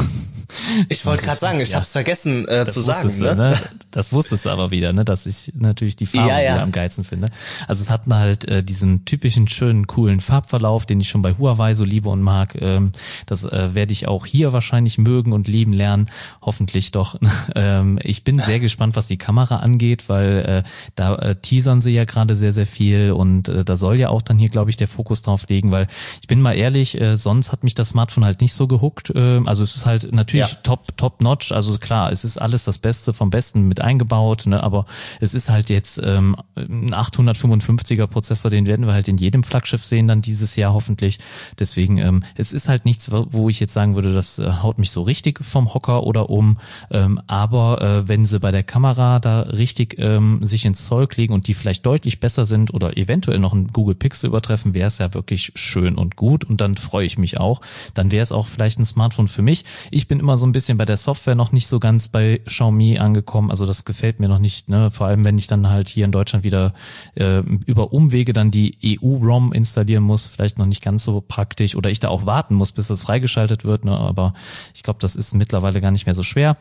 Ich 0.88 1.04
wollte 1.06 1.24
gerade 1.24 1.38
sagen, 1.38 1.60
ich 1.60 1.70
ja, 1.70 1.78
hab's 1.78 1.92
vergessen 1.92 2.46
äh, 2.48 2.70
zu 2.70 2.80
sagen. 2.80 3.18
Ne? 3.18 3.34
ne? 3.34 3.58
Das 3.90 4.12
wusstest 4.12 4.44
du 4.44 4.50
aber 4.50 4.70
wieder, 4.70 4.92
ne? 4.92 5.04
dass 5.04 5.26
ich 5.26 5.52
natürlich 5.56 5.96
die 5.96 6.06
Farbe 6.06 6.28
ja, 6.28 6.40
ja. 6.40 6.62
am 6.62 6.72
geilsten 6.72 7.04
finde. 7.04 7.28
Also 7.66 7.82
es 7.82 7.90
hat 7.90 8.02
halt 8.08 8.46
äh, 8.46 8.62
diesen 8.62 9.04
typischen 9.04 9.48
schönen, 9.48 9.86
coolen 9.86 10.20
Farbverlauf, 10.20 10.86
den 10.86 11.00
ich 11.00 11.08
schon 11.08 11.22
bei 11.22 11.34
Huawei 11.34 11.74
so 11.74 11.84
liebe 11.84 12.08
und 12.08 12.22
mag. 12.22 12.56
Ähm, 12.60 12.92
das 13.26 13.44
äh, 13.44 13.74
werde 13.74 13.92
ich 13.92 14.06
auch 14.08 14.26
hier 14.26 14.52
wahrscheinlich 14.52 14.98
mögen 14.98 15.32
und 15.32 15.48
lieben 15.48 15.72
lernen. 15.72 16.10
Hoffentlich 16.42 16.90
doch. 16.90 17.18
ähm, 17.54 17.98
ich 18.02 18.24
bin 18.24 18.38
sehr 18.40 18.60
gespannt, 18.60 18.96
was 18.96 19.06
die 19.06 19.18
Kamera 19.18 19.56
angeht, 19.56 20.08
weil 20.08 20.62
äh, 20.64 20.68
da 20.94 21.14
äh, 21.16 21.36
teasern 21.36 21.80
sie 21.80 21.92
ja 21.92 22.04
gerade 22.04 22.34
sehr, 22.34 22.52
sehr 22.52 22.66
viel 22.66 23.12
und 23.12 23.48
äh, 23.48 23.64
da 23.64 23.76
soll 23.76 23.98
ja 23.98 24.08
auch 24.10 24.22
dann 24.22 24.38
hier, 24.38 24.48
glaube 24.48 24.70
ich, 24.70 24.76
der 24.76 24.88
Fokus 24.88 25.22
drauf 25.22 25.46
liegen, 25.48 25.70
weil 25.70 25.86
ich 26.20 26.26
bin 26.26 26.40
mal 26.40 26.52
ehrlich, 26.52 27.00
äh, 27.00 27.16
sonst 27.16 27.52
hat 27.52 27.64
mich 27.64 27.74
das 27.74 27.90
Smartphone 27.90 28.24
halt 28.24 28.40
nicht 28.40 28.54
so 28.54 28.66
gehuckt. 28.66 29.10
Äh, 29.10 29.40
also 29.44 29.62
es 29.62 29.76
ist 29.76 29.86
halt 29.86 30.12
natürlich 30.12 30.50
ja. 30.50 30.58
top, 30.62 30.96
top 30.96 31.22
notch. 31.22 31.52
Also 31.52 31.76
klar, 31.78 32.12
es 32.12 32.24
ist 32.24 32.38
alles 32.38 32.64
das 32.64 32.78
Beste 32.78 33.12
vom 33.12 33.30
Besten 33.30 33.68
mit 33.68 33.80
eingebaut, 33.80 34.46
ne? 34.46 34.62
aber 34.62 34.86
es 35.20 35.34
ist 35.34 35.50
halt 35.50 35.70
jetzt 35.70 36.00
ähm, 36.02 36.36
ein 36.56 36.94
855er 36.94 38.06
Prozessor, 38.06 38.50
den 38.50 38.66
werden 38.66 38.86
wir 38.86 38.92
halt 38.92 39.08
in 39.08 39.18
jedem 39.18 39.42
Flaggschiff 39.42 39.84
sehen 39.84 40.08
dann 40.08 40.22
dieses 40.22 40.56
Jahr 40.56 40.72
hoffentlich. 40.72 41.18
Deswegen, 41.58 41.98
ähm, 41.98 42.24
es 42.36 42.52
ist 42.52 42.68
halt 42.68 42.84
nichts, 42.84 43.10
wo 43.10 43.48
ich 43.48 43.60
jetzt 43.60 43.72
sagen 43.72 43.94
würde, 43.94 44.12
das 44.12 44.38
äh, 44.38 44.50
haut 44.62 44.78
mich 44.78 44.90
so 44.90 45.02
richtig 45.02 45.40
vom 45.44 45.72
Hocker 45.74 46.04
oder 46.04 46.30
um. 46.30 46.58
Ähm, 46.90 47.20
aber 47.26 47.80
äh, 47.82 48.08
wenn 48.08 48.24
sie 48.24 48.40
bei 48.40 48.50
der 48.50 48.62
Kamera 48.62 49.20
da 49.20 49.40
richtig 49.40 49.96
ähm, 49.98 50.44
sich 50.44 50.64
ins 50.64 50.84
Zeug 50.86 51.16
legen 51.16 51.34
und 51.34 51.46
die 51.46 51.54
vielleicht 51.54 51.86
deutlich 51.86 52.20
besser 52.20 52.46
sind 52.46 52.72
oder 52.72 52.96
eventuell 52.96 53.38
noch 53.38 53.52
ein 53.52 53.68
Google 53.68 53.94
Pixel 53.94 54.28
übertreffen, 54.28 54.74
wäre 54.74 54.88
es 54.88 54.98
ja 54.98 55.14
wirklich 55.14 55.52
schön 55.54 55.96
und 56.04 56.16
gut 56.16 56.44
und 56.44 56.60
dann 56.60 56.76
freue 56.76 57.06
ich 57.06 57.18
mich 57.18 57.40
auch. 57.40 57.60
Dann 57.94 58.12
wäre 58.12 58.22
es 58.22 58.30
auch 58.30 58.46
vielleicht 58.46 58.78
ein 58.78 58.84
Smartphone 58.84 59.28
für 59.28 59.42
mich. 59.42 59.64
Ich 59.90 60.06
bin 60.06 60.20
immer 60.20 60.36
so 60.36 60.46
ein 60.46 60.52
bisschen 60.52 60.78
bei 60.78 60.84
der 60.84 60.96
Software 60.96 61.34
noch 61.34 61.52
nicht 61.52 61.66
so 61.66 61.80
ganz 61.80 62.08
bei 62.08 62.40
Xiaomi 62.44 62.98
angekommen. 62.98 63.50
Also 63.50 63.66
das 63.66 63.84
gefällt 63.84 64.20
mir 64.20 64.28
noch 64.28 64.38
nicht, 64.38 64.68
ne? 64.68 64.90
Vor 64.90 65.06
allem, 65.06 65.24
wenn 65.24 65.38
ich 65.38 65.46
dann 65.46 65.70
halt 65.70 65.88
hier 65.88 66.04
in 66.04 66.12
Deutschland 66.12 66.44
wieder 66.44 66.72
äh, 67.14 67.40
über 67.66 67.92
Umwege 67.92 68.32
dann 68.32 68.50
die 68.50 69.00
EU-ROM 69.02 69.52
installieren 69.52 70.04
muss, 70.04 70.26
vielleicht 70.26 70.58
noch 70.58 70.66
nicht 70.66 70.82
ganz 70.82 71.04
so 71.04 71.22
praktisch 71.26 71.74
oder 71.74 71.90
ich 71.90 72.00
da 72.00 72.08
auch 72.08 72.26
warten 72.26 72.54
muss, 72.54 72.72
bis 72.72 72.88
das 72.88 73.02
freigeschaltet 73.02 73.64
wird. 73.64 73.84
Ne? 73.84 73.96
Aber 73.96 74.34
ich 74.74 74.82
glaube, 74.82 74.98
das 75.00 75.16
ist 75.16 75.34
mittlerweile 75.34 75.80
gar 75.80 75.90
nicht 75.90 76.06
mehr 76.06 76.14
so 76.14 76.22
schwer. 76.22 76.56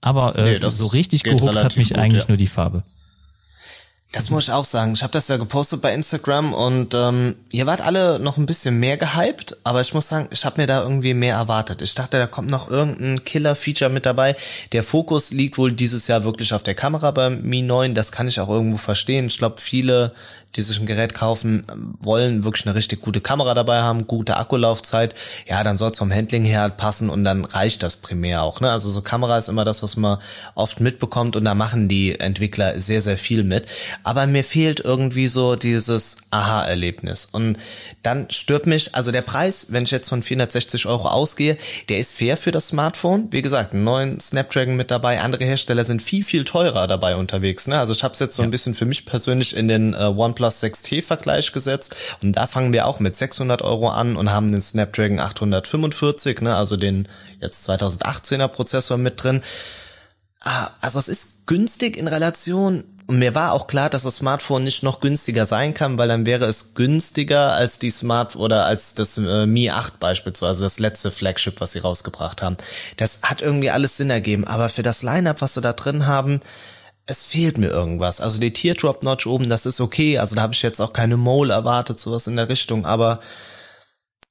Aber 0.00 0.36
äh, 0.36 0.58
nee, 0.58 0.70
so 0.70 0.86
richtig 0.86 1.22
gehuckt 1.22 1.62
hat 1.62 1.76
mich 1.76 1.90
gut, 1.90 1.98
eigentlich 1.98 2.24
ja. 2.24 2.28
nur 2.28 2.36
die 2.36 2.46
Farbe. 2.46 2.84
Das 4.14 4.30
muss 4.30 4.44
ich 4.44 4.52
auch 4.52 4.64
sagen. 4.64 4.92
Ich 4.94 5.02
habe 5.02 5.12
das 5.12 5.26
ja 5.26 5.38
gepostet 5.38 5.82
bei 5.82 5.92
Instagram 5.92 6.54
und 6.54 6.94
ähm, 6.94 7.34
ihr 7.50 7.66
wart 7.66 7.80
alle 7.80 8.20
noch 8.20 8.36
ein 8.36 8.46
bisschen 8.46 8.78
mehr 8.78 8.96
gehypt, 8.96 9.56
aber 9.64 9.80
ich 9.80 9.92
muss 9.92 10.08
sagen, 10.08 10.28
ich 10.30 10.44
habe 10.44 10.60
mir 10.60 10.68
da 10.68 10.82
irgendwie 10.82 11.14
mehr 11.14 11.34
erwartet. 11.34 11.82
Ich 11.82 11.96
dachte, 11.96 12.18
da 12.18 12.28
kommt 12.28 12.48
noch 12.48 12.70
irgendein 12.70 13.24
Killer-Feature 13.24 13.90
mit 13.90 14.06
dabei. 14.06 14.36
Der 14.70 14.84
Fokus 14.84 15.32
liegt 15.32 15.58
wohl 15.58 15.72
dieses 15.72 16.06
Jahr 16.06 16.22
wirklich 16.22 16.54
auf 16.54 16.62
der 16.62 16.76
Kamera 16.76 17.10
beim 17.10 17.42
Mi 17.42 17.62
9. 17.62 17.96
Das 17.96 18.12
kann 18.12 18.28
ich 18.28 18.38
auch 18.38 18.48
irgendwo 18.48 18.76
verstehen. 18.76 19.26
Ich 19.26 19.38
glaube, 19.38 19.60
viele 19.60 20.12
die 20.56 20.62
sich 20.62 20.78
ein 20.78 20.86
Gerät 20.86 21.14
kaufen 21.14 21.64
wollen, 22.00 22.44
wirklich 22.44 22.66
eine 22.66 22.74
richtig 22.74 23.00
gute 23.00 23.20
Kamera 23.20 23.54
dabei 23.54 23.80
haben, 23.80 24.06
gute 24.06 24.36
Akkulaufzeit, 24.36 25.14
ja, 25.46 25.64
dann 25.64 25.76
soll 25.76 25.90
es 25.90 25.98
vom 25.98 26.12
Handling 26.12 26.44
her 26.44 26.68
passen 26.70 27.10
und 27.10 27.24
dann 27.24 27.44
reicht 27.44 27.82
das 27.82 27.96
primär 27.96 28.42
auch. 28.42 28.60
Ne? 28.60 28.70
Also 28.70 28.90
so 28.90 29.02
Kamera 29.02 29.38
ist 29.38 29.48
immer 29.48 29.64
das, 29.64 29.82
was 29.82 29.96
man 29.96 30.18
oft 30.54 30.80
mitbekommt 30.80 31.36
und 31.36 31.44
da 31.44 31.54
machen 31.54 31.88
die 31.88 32.18
Entwickler 32.18 32.78
sehr, 32.78 33.00
sehr 33.00 33.18
viel 33.18 33.44
mit. 33.44 33.66
Aber 34.02 34.26
mir 34.26 34.44
fehlt 34.44 34.80
irgendwie 34.80 35.28
so 35.28 35.56
dieses 35.56 36.18
Aha-Erlebnis. 36.30 37.26
Und 37.26 37.56
dann 38.02 38.28
stört 38.30 38.66
mich, 38.66 38.94
also 38.94 39.10
der 39.12 39.22
Preis, 39.22 39.68
wenn 39.70 39.84
ich 39.84 39.90
jetzt 39.90 40.08
von 40.08 40.22
460 40.22 40.86
Euro 40.86 41.08
ausgehe, 41.08 41.56
der 41.88 41.98
ist 41.98 42.14
fair 42.14 42.36
für 42.36 42.50
das 42.50 42.68
Smartphone. 42.68 43.28
Wie 43.30 43.42
gesagt, 43.42 43.72
einen 43.72 43.84
neuen 43.84 44.20
Snapdragon 44.20 44.76
mit 44.76 44.90
dabei. 44.90 45.20
Andere 45.20 45.44
Hersteller 45.44 45.84
sind 45.84 46.02
viel, 46.02 46.24
viel 46.24 46.44
teurer 46.44 46.86
dabei 46.86 47.16
unterwegs. 47.16 47.66
Ne? 47.66 47.78
Also 47.78 47.92
ich 47.92 48.04
habe 48.04 48.14
es 48.14 48.20
jetzt 48.20 48.36
so 48.36 48.42
ein 48.42 48.50
bisschen 48.50 48.74
für 48.74 48.84
mich 48.84 49.06
persönlich 49.06 49.56
in 49.56 49.68
den 49.68 49.94
äh, 49.94 50.04
OnePlus 50.04 50.43
OnePlus 50.44 50.62
6T 50.62 51.02
Vergleich 51.02 51.52
gesetzt 51.52 51.96
und 52.22 52.32
da 52.32 52.46
fangen 52.46 52.72
wir 52.72 52.86
auch 52.86 53.00
mit 53.00 53.16
600 53.16 53.62
Euro 53.62 53.88
an 53.88 54.16
und 54.16 54.30
haben 54.30 54.52
den 54.52 54.62
Snapdragon 54.62 55.18
845, 55.18 56.40
ne, 56.40 56.56
also 56.56 56.76
den 56.76 57.08
jetzt 57.40 57.68
2018er 57.68 58.48
Prozessor 58.48 58.98
mit 58.98 59.22
drin. 59.22 59.42
Ah, 60.40 60.70
also 60.80 60.98
es 60.98 61.08
ist 61.08 61.46
günstig 61.46 61.96
in 61.96 62.06
Relation 62.06 62.84
und 63.06 63.18
mir 63.18 63.34
war 63.34 63.52
auch 63.52 63.66
klar, 63.66 63.90
dass 63.90 64.04
das 64.04 64.16
Smartphone 64.16 64.64
nicht 64.64 64.82
noch 64.82 65.00
günstiger 65.00 65.44
sein 65.46 65.74
kann, 65.74 65.98
weil 65.98 66.08
dann 66.08 66.24
wäre 66.24 66.46
es 66.46 66.74
günstiger 66.74 67.52
als 67.52 67.78
die 67.78 67.90
Smart 67.90 68.36
oder 68.36 68.64
als 68.64 68.94
das 68.94 69.18
äh, 69.18 69.46
Mi 69.46 69.70
8 69.70 70.00
beispielsweise, 70.00 70.62
das 70.62 70.78
letzte 70.78 71.10
Flagship, 71.10 71.60
was 71.60 71.72
sie 71.72 71.80
rausgebracht 71.80 72.42
haben. 72.42 72.56
Das 72.96 73.20
hat 73.22 73.42
irgendwie 73.42 73.70
alles 73.70 73.96
Sinn 73.98 74.10
ergeben, 74.10 74.46
aber 74.46 74.68
für 74.70 74.82
das 74.82 75.02
Lineup, 75.02 75.40
was 75.40 75.54
sie 75.54 75.60
da 75.60 75.74
drin 75.74 76.06
haben, 76.06 76.40
es 77.06 77.22
fehlt 77.22 77.58
mir 77.58 77.68
irgendwas. 77.68 78.20
Also 78.20 78.40
die 78.40 78.52
Teardrop-Notch 78.52 79.26
oben, 79.26 79.48
das 79.48 79.66
ist 79.66 79.80
okay. 79.80 80.18
Also 80.18 80.36
da 80.36 80.42
habe 80.42 80.54
ich 80.54 80.62
jetzt 80.62 80.80
auch 80.80 80.92
keine 80.92 81.16
Mole 81.16 81.52
erwartet, 81.52 82.00
sowas 82.00 82.26
in 82.26 82.36
der 82.36 82.48
Richtung. 82.48 82.86
Aber 82.86 83.20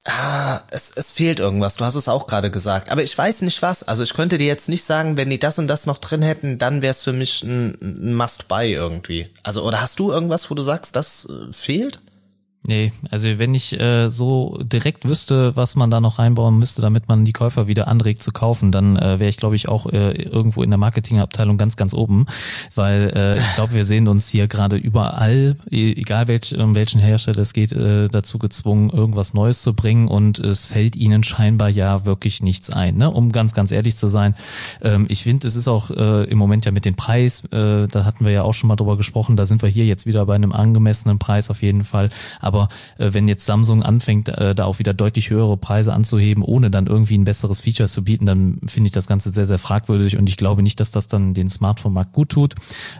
ah, 0.04 0.60
es, 0.70 0.92
es 0.96 1.12
fehlt 1.12 1.38
irgendwas. 1.38 1.76
Du 1.76 1.84
hast 1.84 1.94
es 1.94 2.08
auch 2.08 2.26
gerade 2.26 2.50
gesagt. 2.50 2.90
Aber 2.90 3.02
ich 3.02 3.16
weiß 3.16 3.42
nicht 3.42 3.62
was. 3.62 3.84
Also 3.84 4.02
ich 4.02 4.14
könnte 4.14 4.38
dir 4.38 4.46
jetzt 4.46 4.68
nicht 4.68 4.84
sagen, 4.84 5.16
wenn 5.16 5.30
die 5.30 5.38
das 5.38 5.58
und 5.58 5.68
das 5.68 5.86
noch 5.86 5.98
drin 5.98 6.22
hätten, 6.22 6.58
dann 6.58 6.82
wäre 6.82 6.90
es 6.90 7.04
für 7.04 7.12
mich 7.12 7.42
ein, 7.44 7.78
ein 7.80 8.14
Must-Buy 8.14 8.72
irgendwie. 8.72 9.32
Also 9.44 9.62
oder 9.62 9.80
hast 9.80 10.00
du 10.00 10.10
irgendwas, 10.10 10.50
wo 10.50 10.54
du 10.54 10.62
sagst, 10.62 10.96
das 10.96 11.26
äh, 11.26 11.52
fehlt? 11.52 12.00
Nee, 12.66 12.92
also 13.10 13.28
wenn 13.36 13.54
ich 13.54 13.78
äh, 13.78 14.08
so 14.08 14.58
direkt 14.62 15.06
wüsste, 15.06 15.54
was 15.54 15.76
man 15.76 15.90
da 15.90 16.00
noch 16.00 16.18
reinbauen 16.18 16.58
müsste, 16.58 16.80
damit 16.80 17.08
man 17.08 17.26
die 17.26 17.34
Käufer 17.34 17.66
wieder 17.66 17.88
anregt 17.88 18.22
zu 18.22 18.32
kaufen, 18.32 18.72
dann 18.72 18.96
äh, 18.96 19.18
wäre 19.20 19.28
ich, 19.28 19.36
glaube 19.36 19.54
ich, 19.54 19.68
auch 19.68 19.84
äh, 19.84 20.12
irgendwo 20.12 20.62
in 20.62 20.70
der 20.70 20.78
Marketingabteilung 20.78 21.58
ganz, 21.58 21.76
ganz 21.76 21.92
oben. 21.92 22.24
Weil 22.74 23.12
äh, 23.14 23.38
ich 23.38 23.52
glaube, 23.52 23.74
wir 23.74 23.84
sehen 23.84 24.08
uns 24.08 24.30
hier 24.30 24.48
gerade 24.48 24.76
überall, 24.76 25.58
e, 25.70 25.92
egal 25.92 26.26
welch, 26.26 26.56
um 26.56 26.74
welchen 26.74 27.00
Hersteller 27.00 27.40
es 27.40 27.52
geht, 27.52 27.72
äh, 27.72 28.08
dazu 28.08 28.38
gezwungen, 28.38 28.88
irgendwas 28.88 29.34
Neues 29.34 29.60
zu 29.60 29.74
bringen 29.74 30.08
und 30.08 30.38
es 30.38 30.66
fällt 30.66 30.96
ihnen 30.96 31.22
scheinbar 31.22 31.68
ja 31.68 32.06
wirklich 32.06 32.42
nichts 32.42 32.70
ein, 32.70 32.96
ne? 32.96 33.10
um 33.10 33.30
ganz, 33.30 33.52
ganz 33.52 33.72
ehrlich 33.72 33.96
zu 33.96 34.08
sein. 34.08 34.34
Ähm, 34.80 35.04
ich 35.10 35.22
finde, 35.24 35.46
es 35.46 35.54
ist 35.54 35.68
auch 35.68 35.90
äh, 35.90 36.24
im 36.24 36.38
Moment 36.38 36.64
ja 36.64 36.72
mit 36.72 36.86
dem 36.86 36.94
Preis, 36.94 37.44
äh, 37.52 37.88
da 37.88 38.06
hatten 38.06 38.24
wir 38.24 38.32
ja 38.32 38.42
auch 38.42 38.54
schon 38.54 38.68
mal 38.68 38.76
drüber 38.76 38.96
gesprochen, 38.96 39.36
da 39.36 39.44
sind 39.44 39.60
wir 39.60 39.68
hier 39.68 39.84
jetzt 39.84 40.06
wieder 40.06 40.24
bei 40.24 40.34
einem 40.34 40.52
angemessenen 40.52 41.18
Preis 41.18 41.50
auf 41.50 41.60
jeden 41.60 41.84
Fall. 41.84 42.08
Aber 42.40 42.53
aber 42.54 42.68
äh, 42.98 43.12
wenn 43.12 43.28
jetzt 43.28 43.46
Samsung 43.46 43.82
anfängt, 43.82 44.28
äh, 44.28 44.54
da 44.54 44.64
auch 44.64 44.78
wieder 44.78 44.94
deutlich 44.94 45.30
höhere 45.30 45.56
Preise 45.56 45.92
anzuheben, 45.92 46.42
ohne 46.42 46.70
dann 46.70 46.86
irgendwie 46.86 47.18
ein 47.18 47.24
besseres 47.24 47.60
Feature 47.60 47.88
zu 47.88 48.04
bieten, 48.04 48.26
dann 48.26 48.58
finde 48.66 48.86
ich 48.86 48.92
das 48.92 49.06
Ganze 49.06 49.32
sehr, 49.32 49.46
sehr 49.46 49.58
fragwürdig 49.58 50.16
und 50.16 50.28
ich 50.28 50.36
glaube 50.36 50.62
nicht, 50.62 50.80
dass 50.80 50.90
das 50.90 51.08
dann 51.08 51.34
den 51.34 51.50
Smartphone-Markt 51.50 52.12
gut 52.12 52.30
tut. 52.30 52.54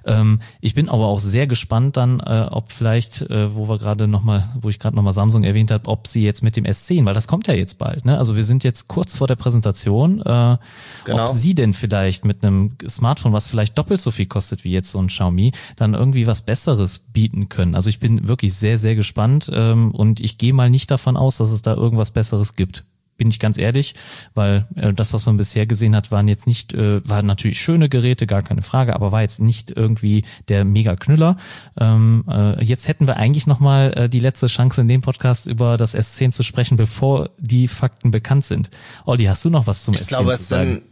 Ähm, 0.04 0.40
ich 0.60 0.74
bin 0.74 0.88
aber 0.88 1.06
auch 1.06 1.20
sehr 1.20 1.46
gespannt 1.46 1.96
dann, 1.96 2.20
äh, 2.20 2.46
ob 2.50 2.72
vielleicht, 2.72 3.22
äh, 3.22 3.54
wo 3.54 3.68
wir 3.68 3.78
gerade 3.78 4.08
nochmal, 4.08 4.42
wo 4.60 4.68
ich 4.68 4.78
gerade 4.78 4.96
nochmal 4.96 5.12
Samsung 5.12 5.44
erwähnt 5.44 5.70
habe, 5.70 5.88
ob 5.88 6.06
sie 6.06 6.24
jetzt 6.24 6.42
mit 6.42 6.56
dem 6.56 6.64
S10, 6.64 7.04
weil 7.04 7.14
das 7.14 7.28
kommt 7.28 7.46
ja 7.46 7.54
jetzt 7.54 7.78
bald, 7.78 8.04
ne? 8.04 8.18
Also 8.18 8.36
wir 8.36 8.44
sind 8.44 8.64
jetzt 8.64 8.88
kurz 8.88 9.16
vor 9.16 9.26
der 9.26 9.36
Präsentation, 9.36 10.20
äh, 10.20 10.56
genau. 11.04 11.22
ob 11.22 11.28
sie 11.28 11.54
denn 11.54 11.72
vielleicht 11.72 12.24
mit 12.24 12.44
einem 12.44 12.76
Smartphone, 12.88 13.32
was 13.32 13.46
vielleicht 13.46 13.78
doppelt 13.78 14.00
so 14.00 14.10
viel 14.10 14.26
kostet 14.26 14.64
wie 14.64 14.72
jetzt 14.72 14.90
so 14.90 14.98
ein 14.98 15.06
Xiaomi, 15.06 15.52
dann 15.76 15.94
irgendwie 15.94 16.26
was 16.26 16.42
Besseres 16.42 16.98
bieten 16.98 17.48
können. 17.48 17.74
Also 17.74 17.88
ich 17.88 18.00
bin 18.00 18.26
wirklich 18.26 18.54
sehr, 18.54 18.78
sehr 18.78 18.94
gespannt 18.94 19.43
ähm, 19.52 19.90
und 19.90 20.20
ich 20.20 20.38
gehe 20.38 20.52
mal 20.52 20.70
nicht 20.70 20.90
davon 20.90 21.16
aus, 21.16 21.38
dass 21.38 21.50
es 21.50 21.62
da 21.62 21.74
irgendwas 21.74 22.10
Besseres 22.10 22.54
gibt. 22.54 22.84
Bin 23.16 23.28
ich 23.28 23.38
ganz 23.38 23.58
ehrlich, 23.58 23.94
weil 24.34 24.66
äh, 24.74 24.92
das, 24.92 25.12
was 25.12 25.26
man 25.26 25.36
bisher 25.36 25.66
gesehen 25.66 25.94
hat, 25.94 26.10
waren 26.10 26.26
jetzt 26.26 26.48
nicht, 26.48 26.74
äh, 26.74 27.00
waren 27.08 27.26
natürlich 27.26 27.60
schöne 27.60 27.88
Geräte, 27.88 28.26
gar 28.26 28.42
keine 28.42 28.62
Frage, 28.62 28.94
aber 28.94 29.12
war 29.12 29.22
jetzt 29.22 29.40
nicht 29.40 29.70
irgendwie 29.70 30.24
der 30.48 30.64
Mega-Knüller. 30.64 31.36
Ähm, 31.78 32.24
äh, 32.28 32.64
jetzt 32.64 32.88
hätten 32.88 33.06
wir 33.06 33.16
eigentlich 33.16 33.46
nochmal 33.46 33.92
äh, 33.94 34.08
die 34.08 34.18
letzte 34.18 34.48
Chance 34.48 34.80
in 34.80 34.88
dem 34.88 35.00
Podcast 35.00 35.46
über 35.46 35.76
das 35.76 35.94
S10 35.94 36.32
zu 36.32 36.42
sprechen, 36.42 36.76
bevor 36.76 37.30
die 37.38 37.68
Fakten 37.68 38.10
bekannt 38.10 38.44
sind. 38.44 38.70
Olli, 39.04 39.24
hast 39.24 39.44
du 39.44 39.50
noch 39.50 39.68
was 39.68 39.84
zum 39.84 39.94
ich 39.94 40.00
S10 40.00 40.08
glaube, 40.08 40.36
zu 40.36 40.42
sagen? 40.42 40.82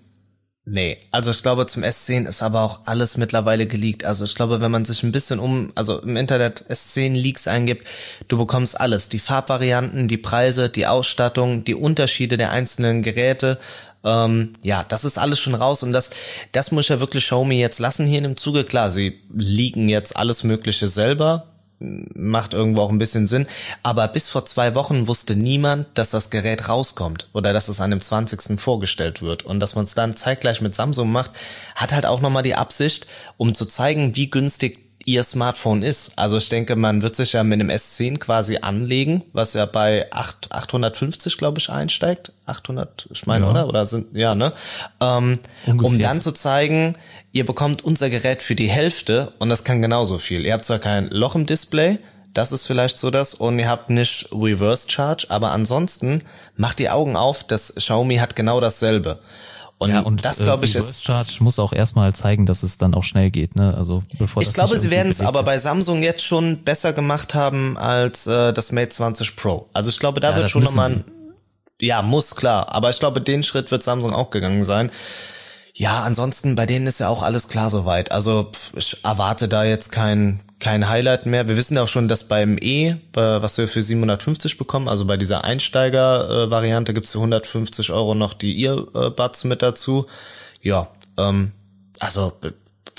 Nee, 0.65 0.99
also 1.11 1.33
ich 1.33 1.43
glaube, 1.43 1.67
zum 1.67 1.83
S10 1.83 2.29
ist 2.29 2.41
aber 2.41 2.63
auch 2.63 2.81
alles 2.85 3.17
mittlerweile 3.17 3.67
geleakt. 3.67 4.05
Also 4.05 4.25
ich 4.25 4.37
glaube, 4.37 4.61
wenn 4.61 4.71
man 4.71 4.85
sich 4.85 5.03
ein 5.03 5.11
bisschen 5.11 5.41
um, 5.41 5.73
also 5.75 6.01
im 6.01 6.17
Internet 6.17 6.65
S10 6.69 7.15
Leaks 7.15 7.49
eingibt, 7.49 7.85
du 8.29 8.39
bekommst 8.39 8.81
alles. 8.81 9.09
Die 9.09 9.19
Farbvarianten, 9.19 10.07
die 10.07 10.19
Preise, 10.19 10.69
die 10.69 10.87
Ausstattung, 10.87 11.65
die 11.65 11.75
Unterschiede 11.75 12.37
der 12.37 12.53
einzelnen 12.53 13.03
Geräte. 13.03 13.59
Ähm, 14.05 14.55
ja, 14.63 14.85
das 14.85 15.05
ist 15.05 15.19
alles 15.19 15.41
schon 15.41 15.57
raus 15.57 15.83
und 15.83 15.93
das, 15.93 16.11
das 16.53 16.71
muss 16.71 16.89
ja 16.89 17.01
wirklich 17.01 17.25
Xiaomi 17.25 17.59
jetzt 17.59 17.81
lassen 17.81 18.07
hier 18.07 18.19
in 18.19 18.25
dem 18.25 18.37
Zuge. 18.37 18.63
Klar, 18.63 18.93
sie 18.93 19.21
liegen 19.35 19.89
jetzt 19.89 20.17
alles 20.17 20.45
Mögliche 20.45 20.87
selber, 20.87 21.52
macht 22.15 22.55
irgendwo 22.55 22.83
auch 22.83 22.91
ein 22.91 22.99
bisschen 22.99 23.27
Sinn. 23.27 23.47
Aber 23.83 24.09
bis 24.09 24.29
vor 24.29 24.47
zwei 24.47 24.75
Wochen 24.75 25.07
wusste 25.07 25.37
niemand, 25.37 25.87
dass 25.95 26.11
das 26.11 26.31
Gerät 26.31 26.69
rauskommt 26.69 27.29
oder 27.33 27.53
dass 27.53 27.69
es 27.69 27.81
an 27.81 27.91
dem 27.91 28.01
20. 28.01 28.61
vorgestellt 28.61 29.23
wird. 29.23 29.43
Und 29.45 29.61
dass 29.61 29.75
man 29.75 29.85
es 29.85 29.95
dann 29.95 30.17
zeitgleich 30.17 30.61
mit 30.61 30.75
Samsung 30.75 31.11
macht, 31.11 31.33
hat 31.75 31.93
halt 31.93 32.07
auch 32.07 32.21
nochmal 32.21 32.43
die 32.43 32.55
Absicht, 32.55 33.07
um 33.37 33.55
zu 33.55 33.67
zeigen, 33.67 34.17
wie 34.17 34.31
günstig 34.31 34.79
ihr 35.07 35.25
Smartphone 35.25 35.83
ist. 35.83 36.19
Also 36.19 36.37
ich 36.37 36.49
denke, 36.49 36.77
man 36.77 37.03
wird 37.03 37.17
sich 37.17 37.33
ja 37.33 37.45
mit 37.45 37.61
einem 37.61 37.71
S10 37.71 38.19
quasi 38.19 38.59
anlegen, 38.61 39.23
was 39.33 39.55
ja 39.55 39.67
bei 39.67 40.11
8, 40.13 40.53
850, 40.53 41.37
glaube 41.39 41.59
ich, 41.59 41.71
einsteigt. 41.71 42.33
800, 42.47 43.09
ich 43.13 43.27
meine, 43.27 43.45
ja. 43.45 43.51
oder? 43.51 43.69
Oder 43.69 43.87
sind, 43.87 44.17
ja, 44.17 44.35
ne? 44.35 44.53
Ähm, 45.01 45.39
um 45.67 45.99
dann 45.99 46.21
zu 46.21 46.33
zeigen, 46.33 46.97
ihr 47.33 47.47
bekommt 47.47 47.85
unser 47.85 48.11
Gerät 48.11 48.43
für 48.43 48.55
die 48.55 48.69
Hälfte 48.69 49.33
und 49.39 49.49
das 49.49 49.65
kann 49.65 49.83
genauso 49.83 50.19
viel. 50.19 50.45
Ihr 50.45 50.53
habt 50.53 50.65
zwar 50.65 50.79
kein 50.79 51.09
Loch 51.09 51.35
im 51.35 51.47
Display, 51.47 51.99
das 52.35 52.53
ist 52.53 52.67
vielleicht 52.67 52.99
so 52.99 53.11
das 53.11 53.35
und 53.35 53.59
ihr 53.59 53.69
habt 53.69 53.91
nicht 53.91 54.29
Reverse 54.33 54.91
Charge, 54.91 55.27
aber 55.29 55.51
ansonsten 55.51 56.23
macht 56.57 56.79
die 56.79 56.89
Augen 56.89 57.17
auf, 57.17 57.45
das 57.45 57.75
Xiaomi 57.75 58.17
hat 58.17 58.37
genau 58.37 58.61
dasselbe. 58.61 59.19
Und, 59.83 59.91
ja, 59.91 60.01
und 60.01 60.25
das 60.25 60.39
glaube 60.39 60.65
ich 60.65 60.75
ist 60.75 61.05
Charge 61.05 61.39
muss 61.41 61.59
auch 61.59 61.73
erstmal 61.73 62.15
zeigen, 62.15 62.47
dass 62.47 62.63
es 62.63 62.79
dann 62.79 62.95
auch 62.95 63.05
schnell 63.05 63.31
geht, 63.31 63.57
ne? 63.57 63.75
Also 63.77 64.03
bevor 64.19 64.43
Ich 64.43 64.53
glaube, 64.53 64.79
sie 64.79 64.91
werden 64.91 65.11
es 65.11 65.21
aber 65.21 65.43
bei 65.43 65.59
Samsung 65.59 66.03
jetzt 66.03 66.25
schon 66.25 66.63
besser 66.63 66.93
gemacht 66.93 67.35
haben 67.35 67.77
als 67.77 68.27
äh, 68.27 68.53
das 68.53 68.73
Mate 68.73 68.91
20 68.91 69.37
Pro. 69.37 69.69
Also 69.73 69.91
ich 69.91 69.99
glaube, 69.99 70.21
da 70.21 70.31
ja, 70.31 70.37
wird 70.37 70.51
schon 70.51 70.63
nochmal 70.63 70.91
ein 70.91 71.05
ja, 71.81 72.01
muss 72.01 72.37
klar, 72.37 72.73
aber 72.73 72.91
ich 72.91 73.01
glaube, 73.01 73.21
den 73.21 73.43
Schritt 73.43 73.73
wird 73.73 73.83
Samsung 73.83 74.13
auch 74.13 74.31
gegangen 74.31 74.63
sein. 74.63 74.93
Ja, 75.75 76.03
ansonsten 76.03 76.55
bei 76.55 76.67
denen 76.67 76.87
ist 76.87 77.01
ja 77.01 77.09
auch 77.09 77.23
alles 77.23 77.49
klar 77.49 77.71
soweit. 77.71 78.13
Also 78.13 78.53
ich 78.77 79.03
erwarte 79.05 79.49
da 79.49 79.65
jetzt 79.65 79.91
kein 79.91 80.41
kein 80.63 80.89
Highlight 80.89 81.27
mehr. 81.27 81.49
Wir 81.49 81.57
wissen 81.57 81.75
ja 81.75 81.83
auch 81.83 81.89
schon, 81.89 82.07
dass 82.07 82.29
beim 82.29 82.57
E, 82.61 82.95
was 83.15 83.59
wir 83.59 83.67
für 83.67 83.83
750 83.83 84.59
bekommen, 84.59 84.89
also 84.89 85.05
bei 85.05 85.17
dieser 85.17 85.43
Einsteiger-Variante 85.43 86.95
gibt's 86.95 87.13
für 87.13 87.19
150 87.19 87.91
Euro 87.91 88.15
noch 88.15 88.33
die 88.33 88.63
Earbuds 88.63 89.43
mit 89.45 89.61
dazu. 89.61 90.07
Ja, 90.63 90.89
ähm, 91.19 91.51
also 91.99 92.33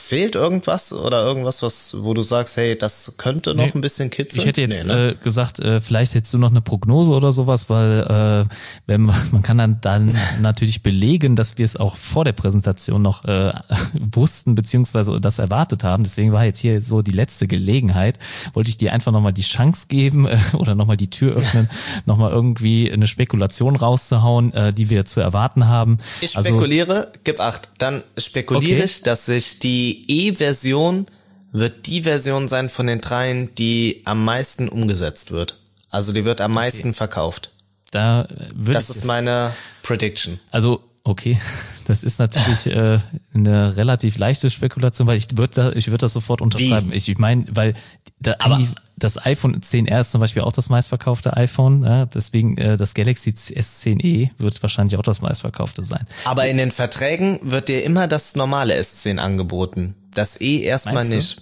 Fehlt 0.05 0.35
irgendwas 0.35 0.91
oder 0.91 1.23
irgendwas, 1.23 1.61
was, 1.61 1.95
wo 1.97 2.13
du 2.13 2.23
sagst, 2.23 2.57
hey, 2.57 2.77
das 2.77 3.13
könnte 3.15 3.55
noch 3.55 3.63
nee, 3.63 3.71
ein 3.73 3.79
bisschen 3.79 4.09
kitzeln? 4.09 4.41
Ich 4.41 4.45
hätte 4.45 4.59
jetzt 4.59 4.85
nee, 4.85 4.93
ne? 4.93 5.09
äh, 5.11 5.15
gesagt, 5.15 5.59
äh, 5.59 5.79
vielleicht 5.79 6.13
hättest 6.13 6.33
du 6.33 6.37
noch 6.37 6.49
eine 6.49 6.59
Prognose 6.59 7.11
oder 7.11 7.31
sowas, 7.31 7.69
weil 7.69 8.01
äh, 8.01 8.53
wenn 8.85 9.03
man, 9.03 9.15
man 9.31 9.43
kann 9.43 9.57
dann, 9.57 9.79
dann 9.79 10.17
natürlich 10.41 10.83
belegen, 10.83 11.37
dass 11.37 11.57
wir 11.57 11.63
es 11.63 11.77
auch 11.77 11.95
vor 11.95 12.25
der 12.25 12.33
Präsentation 12.33 13.01
noch 13.01 13.23
äh, 13.23 13.53
wussten 14.11 14.55
beziehungsweise 14.55 15.21
das 15.21 15.39
erwartet 15.39 15.85
haben. 15.85 16.03
Deswegen 16.03 16.33
war 16.33 16.43
jetzt 16.43 16.59
hier 16.59 16.81
so 16.81 17.01
die 17.01 17.11
letzte 17.11 17.47
Gelegenheit. 17.47 18.19
Wollte 18.53 18.69
ich 18.69 18.77
dir 18.77 18.91
einfach 18.91 19.13
nochmal 19.13 19.31
die 19.31 19.41
Chance 19.41 19.85
geben 19.87 20.27
äh, 20.27 20.37
oder 20.57 20.75
nochmal 20.75 20.97
die 20.97 21.09
Tür 21.09 21.35
öffnen, 21.37 21.69
nochmal 22.05 22.31
irgendwie 22.31 22.91
eine 22.91 23.07
Spekulation 23.07 23.77
rauszuhauen, 23.77 24.51
äh, 24.51 24.73
die 24.73 24.89
wir 24.89 25.05
zu 25.05 25.21
erwarten 25.21 25.69
haben. 25.69 25.97
Ich 26.19 26.35
also 26.35 26.49
spekuliere, 26.49 27.07
also, 27.07 27.19
gib 27.23 27.39
acht, 27.39 27.69
dann 27.77 28.03
spekuliere 28.17 28.79
okay. 28.79 28.85
ich, 28.85 29.01
dass 29.03 29.27
sich 29.27 29.59
die 29.59 29.92
die 29.93 30.27
E-Version 30.27 31.07
wird 31.51 31.85
die 31.87 32.03
Version 32.03 32.47
sein 32.47 32.69
von 32.69 32.87
den 32.87 33.01
dreien, 33.01 33.53
die 33.55 34.01
am 34.05 34.23
meisten 34.25 34.67
umgesetzt 34.69 35.31
wird. 35.31 35.59
Also 35.89 36.13
die 36.13 36.25
wird 36.25 36.41
am 36.41 36.53
meisten 36.53 36.89
okay. 36.89 36.93
verkauft. 36.93 37.51
Da 37.91 38.27
würde 38.55 38.73
Das 38.73 38.89
ist 38.89 39.05
meine 39.05 39.51
Prediction. 39.83 40.39
Also 40.49 40.83
okay, 41.03 41.39
das 41.85 42.03
ist 42.03 42.17
natürlich 42.17 42.65
äh, 42.65 42.99
eine 43.33 43.77
relativ 43.77 44.17
leichte 44.17 44.49
Spekulation, 44.49 45.07
weil 45.07 45.17
ich 45.17 45.27
würde 45.37 45.53
da, 45.53 45.71
ich 45.73 45.87
würde 45.87 45.99
das 45.99 46.13
sofort 46.13 46.41
unterschreiben. 46.41 46.91
Wie? 46.91 46.95
Ich, 46.95 47.07
ich 47.07 47.19
meine, 47.19 47.45
weil 47.51 47.75
da 48.19 48.35
Aber 48.39 48.59
das 48.95 49.23
iPhone 49.25 49.59
10R 49.59 49.99
ist 49.99 50.11
zum 50.11 50.21
Beispiel 50.21 50.43
auch 50.43 50.51
das 50.51 50.69
meistverkaufte 50.69 51.35
iPhone, 51.35 51.83
ja, 51.83 52.05
deswegen 52.05 52.57
äh, 52.57 52.77
das 52.77 52.93
Galaxy 52.93 53.31
S10e 53.31 54.29
wird 54.37 54.61
wahrscheinlich 54.61 54.97
auch 54.97 55.03
das 55.03 55.21
meistverkaufte 55.21 55.83
sein. 55.83 56.05
Aber 56.25 56.47
in 56.47 56.57
den 56.57 56.71
Verträgen 56.71 57.39
wird 57.43 57.69
dir 57.69 57.83
immer 57.83 58.07
das 58.07 58.35
normale 58.35 58.79
S10 58.79 59.17
angeboten. 59.17 59.95
Das 60.13 60.39
E 60.39 60.61
erstmal 60.61 61.05
nicht. 61.05 61.41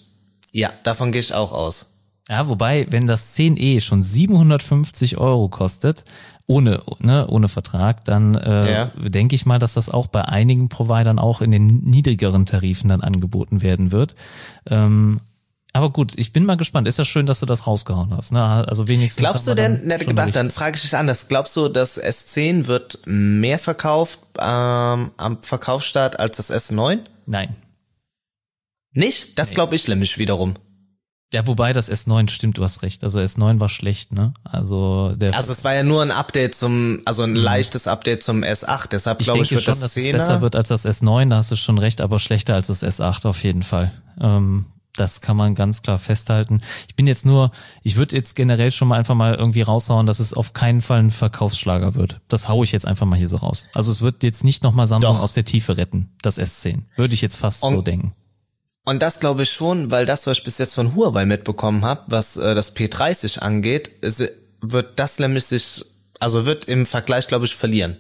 Ja, 0.52 0.72
davon 0.84 1.12
gehe 1.12 1.22
ich 1.22 1.34
auch 1.34 1.52
aus. 1.52 1.88
Ja, 2.30 2.48
wobei, 2.48 2.88
wenn 2.90 3.08
das 3.08 3.36
10e 3.36 3.82
schon 3.82 4.04
750 4.04 5.18
Euro 5.18 5.50
kostet, 5.50 6.06
ohne, 6.48 6.82
ne, 7.00 7.28
ohne 7.28 7.48
Vertrag, 7.48 8.06
dann 8.06 8.36
äh, 8.36 8.72
ja. 8.72 8.92
denke 8.98 9.36
ich 9.36 9.46
mal, 9.46 9.60
dass 9.60 9.74
das 9.74 9.90
auch 9.90 10.08
bei 10.08 10.24
einigen 10.26 10.70
Providern 10.70 11.20
auch 11.20 11.42
in 11.42 11.52
den 11.52 11.82
niedrigeren 11.84 12.46
Tarifen 12.46 12.90
dann 12.90 13.02
angeboten 13.02 13.62
werden 13.62 13.92
wird. 13.92 14.16
Ähm, 14.66 15.22
aber 15.74 15.90
gut, 15.90 16.14
ich 16.18 16.34
bin 16.34 16.46
mal 16.46 16.58
gespannt. 16.58 16.88
Ist 16.88 17.00
ja 17.00 17.06
schön, 17.06 17.26
dass 17.26 17.40
du 17.40 17.46
das 17.46 17.66
rausgehauen 17.66 18.16
hast. 18.16 18.34
Ne? 18.34 18.44
Also 18.44 18.88
wenigstens. 18.88 19.24
Glaubst 19.24 19.48
du 19.48 19.56
denn, 19.56 19.86
nett 19.86 20.06
gedacht, 20.06 20.36
dann 20.36 20.52
frage 20.52 20.76
ich 20.76 20.82
dich 20.82 20.96
anders. 20.96 21.28
Glaubst 21.30 21.56
du, 21.56 21.70
das 21.70 22.02
S10 22.02 22.68
wird 22.68 23.00
mehr 23.06 23.58
verkauft 23.58 24.20
ähm, 24.38 25.12
am 25.16 25.38
Verkaufsstart 25.42 26.20
als 26.20 26.38
das 26.38 26.52
S9? 26.52 27.00
Nein. 27.26 27.56
Nicht? 28.94 29.40
Das 29.40 29.50
nee. 29.50 29.56
glaube 29.56 29.76
ich 29.76 29.88
nämlich 29.88 30.18
wiederum. 30.18 30.56
Ja, 31.34 31.48
wobei 31.48 31.72
das 31.72 31.90
S9 31.90 32.30
stimmt, 32.30 32.58
du 32.58 32.64
hast 32.66 32.84
recht. 32.84 33.06
Also 33.06 33.20
S9 33.20 33.62
war 33.62 33.70
schlecht, 33.70 34.12
ne? 34.12 34.34
Also 34.44 35.14
der 35.16 35.34
Also 35.34 35.54
es 35.54 35.64
war 35.64 35.74
ja 35.74 35.84
nur 35.84 36.02
ein 36.02 36.12
Update 36.12 36.54
zum, 36.56 37.02
also 37.06 37.24
ein 37.24 37.30
mhm. 37.30 37.38
leichtes 37.38 37.88
Update 37.88 38.22
zum 38.22 38.44
S8. 38.44 38.90
Deshalb 38.90 39.20
glaube 39.20 39.44
ich, 39.44 39.52
wird 39.52 39.62
schon, 39.62 39.80
das 39.80 39.94
dass 39.94 39.96
es 39.96 40.12
besser 40.12 40.42
wird 40.42 40.58
als 40.58 40.68
das 40.68 40.86
S9. 40.86 41.30
Da 41.30 41.38
hast 41.38 41.50
du 41.50 41.56
schon 41.56 41.78
recht, 41.78 42.02
aber 42.02 42.20
schlechter 42.20 42.56
als 42.56 42.68
das 42.68 42.84
S8 42.84 43.30
auf 43.30 43.42
jeden 43.46 43.64
Fall. 43.64 43.94
Ähm, 44.20 44.66
das 45.02 45.20
kann 45.20 45.36
man 45.36 45.56
ganz 45.56 45.82
klar 45.82 45.98
festhalten. 45.98 46.62
Ich 46.88 46.96
bin 46.96 47.08
jetzt 47.08 47.26
nur, 47.26 47.50
ich 47.82 47.96
würde 47.96 48.16
jetzt 48.16 48.36
generell 48.36 48.70
schon 48.70 48.88
mal 48.88 49.00
einfach 49.00 49.16
mal 49.16 49.34
irgendwie 49.34 49.64
raushauen, 49.64 50.06
dass 50.06 50.20
es 50.20 50.34
auf 50.34 50.54
keinen 50.54 50.82
Fall 50.82 51.00
ein 51.00 51.10
Verkaufsschlager 51.10 51.96
wird. 51.96 52.22
Das 52.28 52.48
haue 52.48 52.64
ich 52.64 52.72
jetzt 52.72 52.86
einfach 52.86 53.08
mal 53.08 53.18
hier 53.18 53.28
so 53.28 53.38
raus. 53.38 53.68
Also 53.74 53.92
es 53.92 54.02
wird 54.02 54.22
jetzt 54.22 54.44
nicht 54.44 54.62
nochmal 54.64 54.86
Samsung 54.86 55.16
Doch. 55.16 55.24
aus 55.24 55.34
der 55.34 55.44
Tiefe 55.44 55.78
retten, 55.78 56.14
das 56.22 56.40
S10. 56.40 56.84
Würde 56.98 57.16
ich 57.16 57.22
jetzt 57.22 57.38
fast 57.38 57.64
Und 57.64 57.74
so 57.74 57.82
denken. 57.82 58.14
Und 58.86 59.02
das 59.02 59.20
glaube 59.20 59.44
ich 59.44 59.52
schon, 59.52 59.90
weil 59.90 60.06
das, 60.06 60.28
was 60.28 60.38
ich 60.38 60.44
bis 60.44 60.60
jetzt 60.60 60.76
von 60.76 60.96
Huawei 60.96 61.26
mitbekommen 61.26 61.84
habe, 61.84 62.04
was 62.08 62.38
äh, 62.38 62.54
das 62.54 62.76
P30 62.76 63.40
angeht, 63.40 63.92
wird 64.62 65.00
das 65.00 65.18
nämlich 65.18 65.46
sich, 65.46 65.84
also 66.20 66.46
wird 66.46 66.66
im 66.66 66.86
Vergleich, 66.86 67.28
glaube 67.28 67.46
ich, 67.46 67.56
verlieren. 67.56 67.98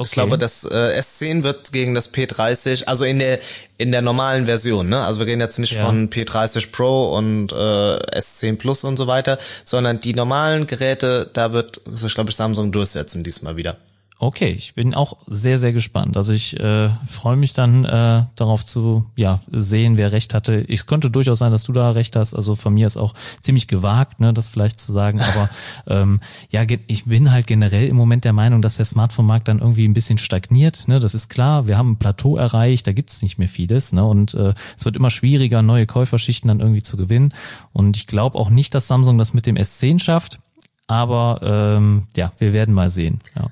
Okay. 0.00 0.06
Ich 0.06 0.12
glaube, 0.12 0.38
das 0.38 0.62
äh, 0.62 1.00
S10 1.00 1.42
wird 1.42 1.72
gegen 1.72 1.92
das 1.92 2.14
P30, 2.14 2.84
also 2.84 3.04
in 3.04 3.18
der 3.18 3.40
in 3.78 3.90
der 3.90 4.00
normalen 4.00 4.46
Version, 4.46 4.88
ne? 4.88 5.04
Also 5.04 5.18
wir 5.18 5.26
reden 5.26 5.40
jetzt 5.40 5.58
nicht 5.58 5.72
ja. 5.72 5.84
von 5.84 6.08
P30 6.08 6.70
Pro 6.70 7.16
und 7.16 7.50
äh, 7.50 7.56
S10 7.56 8.58
Plus 8.58 8.84
und 8.84 8.96
so 8.96 9.08
weiter, 9.08 9.38
sondern 9.64 9.98
die 9.98 10.14
normalen 10.14 10.68
Geräte, 10.68 11.28
da 11.32 11.52
wird 11.52 11.80
sich, 11.84 12.14
glaube 12.14 12.30
ich, 12.30 12.36
Samsung 12.36 12.70
durchsetzen 12.70 13.24
diesmal 13.24 13.56
wieder. 13.56 13.76
Okay, 14.20 14.50
ich 14.50 14.74
bin 14.74 14.94
auch 14.94 15.16
sehr, 15.28 15.58
sehr 15.58 15.72
gespannt. 15.72 16.16
Also 16.16 16.32
ich 16.32 16.58
äh, 16.58 16.88
freue 17.06 17.36
mich 17.36 17.52
dann 17.52 17.84
äh, 17.84 18.24
darauf 18.34 18.64
zu 18.64 19.06
ja, 19.14 19.38
sehen, 19.48 19.96
wer 19.96 20.10
recht 20.10 20.34
hatte. 20.34 20.64
Ich 20.66 20.86
könnte 20.86 21.08
durchaus 21.08 21.38
sein, 21.38 21.52
dass 21.52 21.62
du 21.62 21.72
da 21.72 21.90
recht 21.90 22.16
hast. 22.16 22.34
Also 22.34 22.56
von 22.56 22.74
mir 22.74 22.88
ist 22.88 22.96
auch 22.96 23.14
ziemlich 23.40 23.68
gewagt, 23.68 24.18
ne, 24.18 24.34
das 24.34 24.48
vielleicht 24.48 24.80
zu 24.80 24.90
sagen. 24.90 25.20
Aber 25.20 25.48
ähm, 25.86 26.18
ja, 26.50 26.64
ich 26.88 27.04
bin 27.04 27.30
halt 27.30 27.46
generell 27.46 27.86
im 27.86 27.94
Moment 27.94 28.24
der 28.24 28.32
Meinung, 28.32 28.60
dass 28.60 28.74
der 28.74 28.86
Smartphone-Markt 28.86 29.46
dann 29.46 29.60
irgendwie 29.60 29.86
ein 29.86 29.94
bisschen 29.94 30.18
stagniert. 30.18 30.88
Ne? 30.88 30.98
Das 30.98 31.14
ist 31.14 31.28
klar, 31.28 31.68
wir 31.68 31.78
haben 31.78 31.92
ein 31.92 31.98
Plateau 31.98 32.36
erreicht, 32.36 32.88
da 32.88 32.92
gibt's 32.92 33.22
nicht 33.22 33.38
mehr 33.38 33.48
vieles. 33.48 33.92
Ne? 33.92 34.04
Und 34.04 34.34
äh, 34.34 34.52
es 34.76 34.84
wird 34.84 34.96
immer 34.96 35.10
schwieriger, 35.10 35.62
neue 35.62 35.86
Käuferschichten 35.86 36.48
dann 36.48 36.58
irgendwie 36.58 36.82
zu 36.82 36.96
gewinnen. 36.96 37.32
Und 37.72 37.96
ich 37.96 38.08
glaube 38.08 38.36
auch 38.36 38.50
nicht, 38.50 38.74
dass 38.74 38.88
Samsung 38.88 39.16
das 39.16 39.32
mit 39.32 39.46
dem 39.46 39.54
S10 39.54 40.00
schafft. 40.00 40.40
Aber 40.88 41.38
ähm, 41.44 42.08
ja, 42.16 42.32
wir 42.38 42.52
werden 42.52 42.74
mal 42.74 42.90
sehen. 42.90 43.20
Ja. 43.36 43.48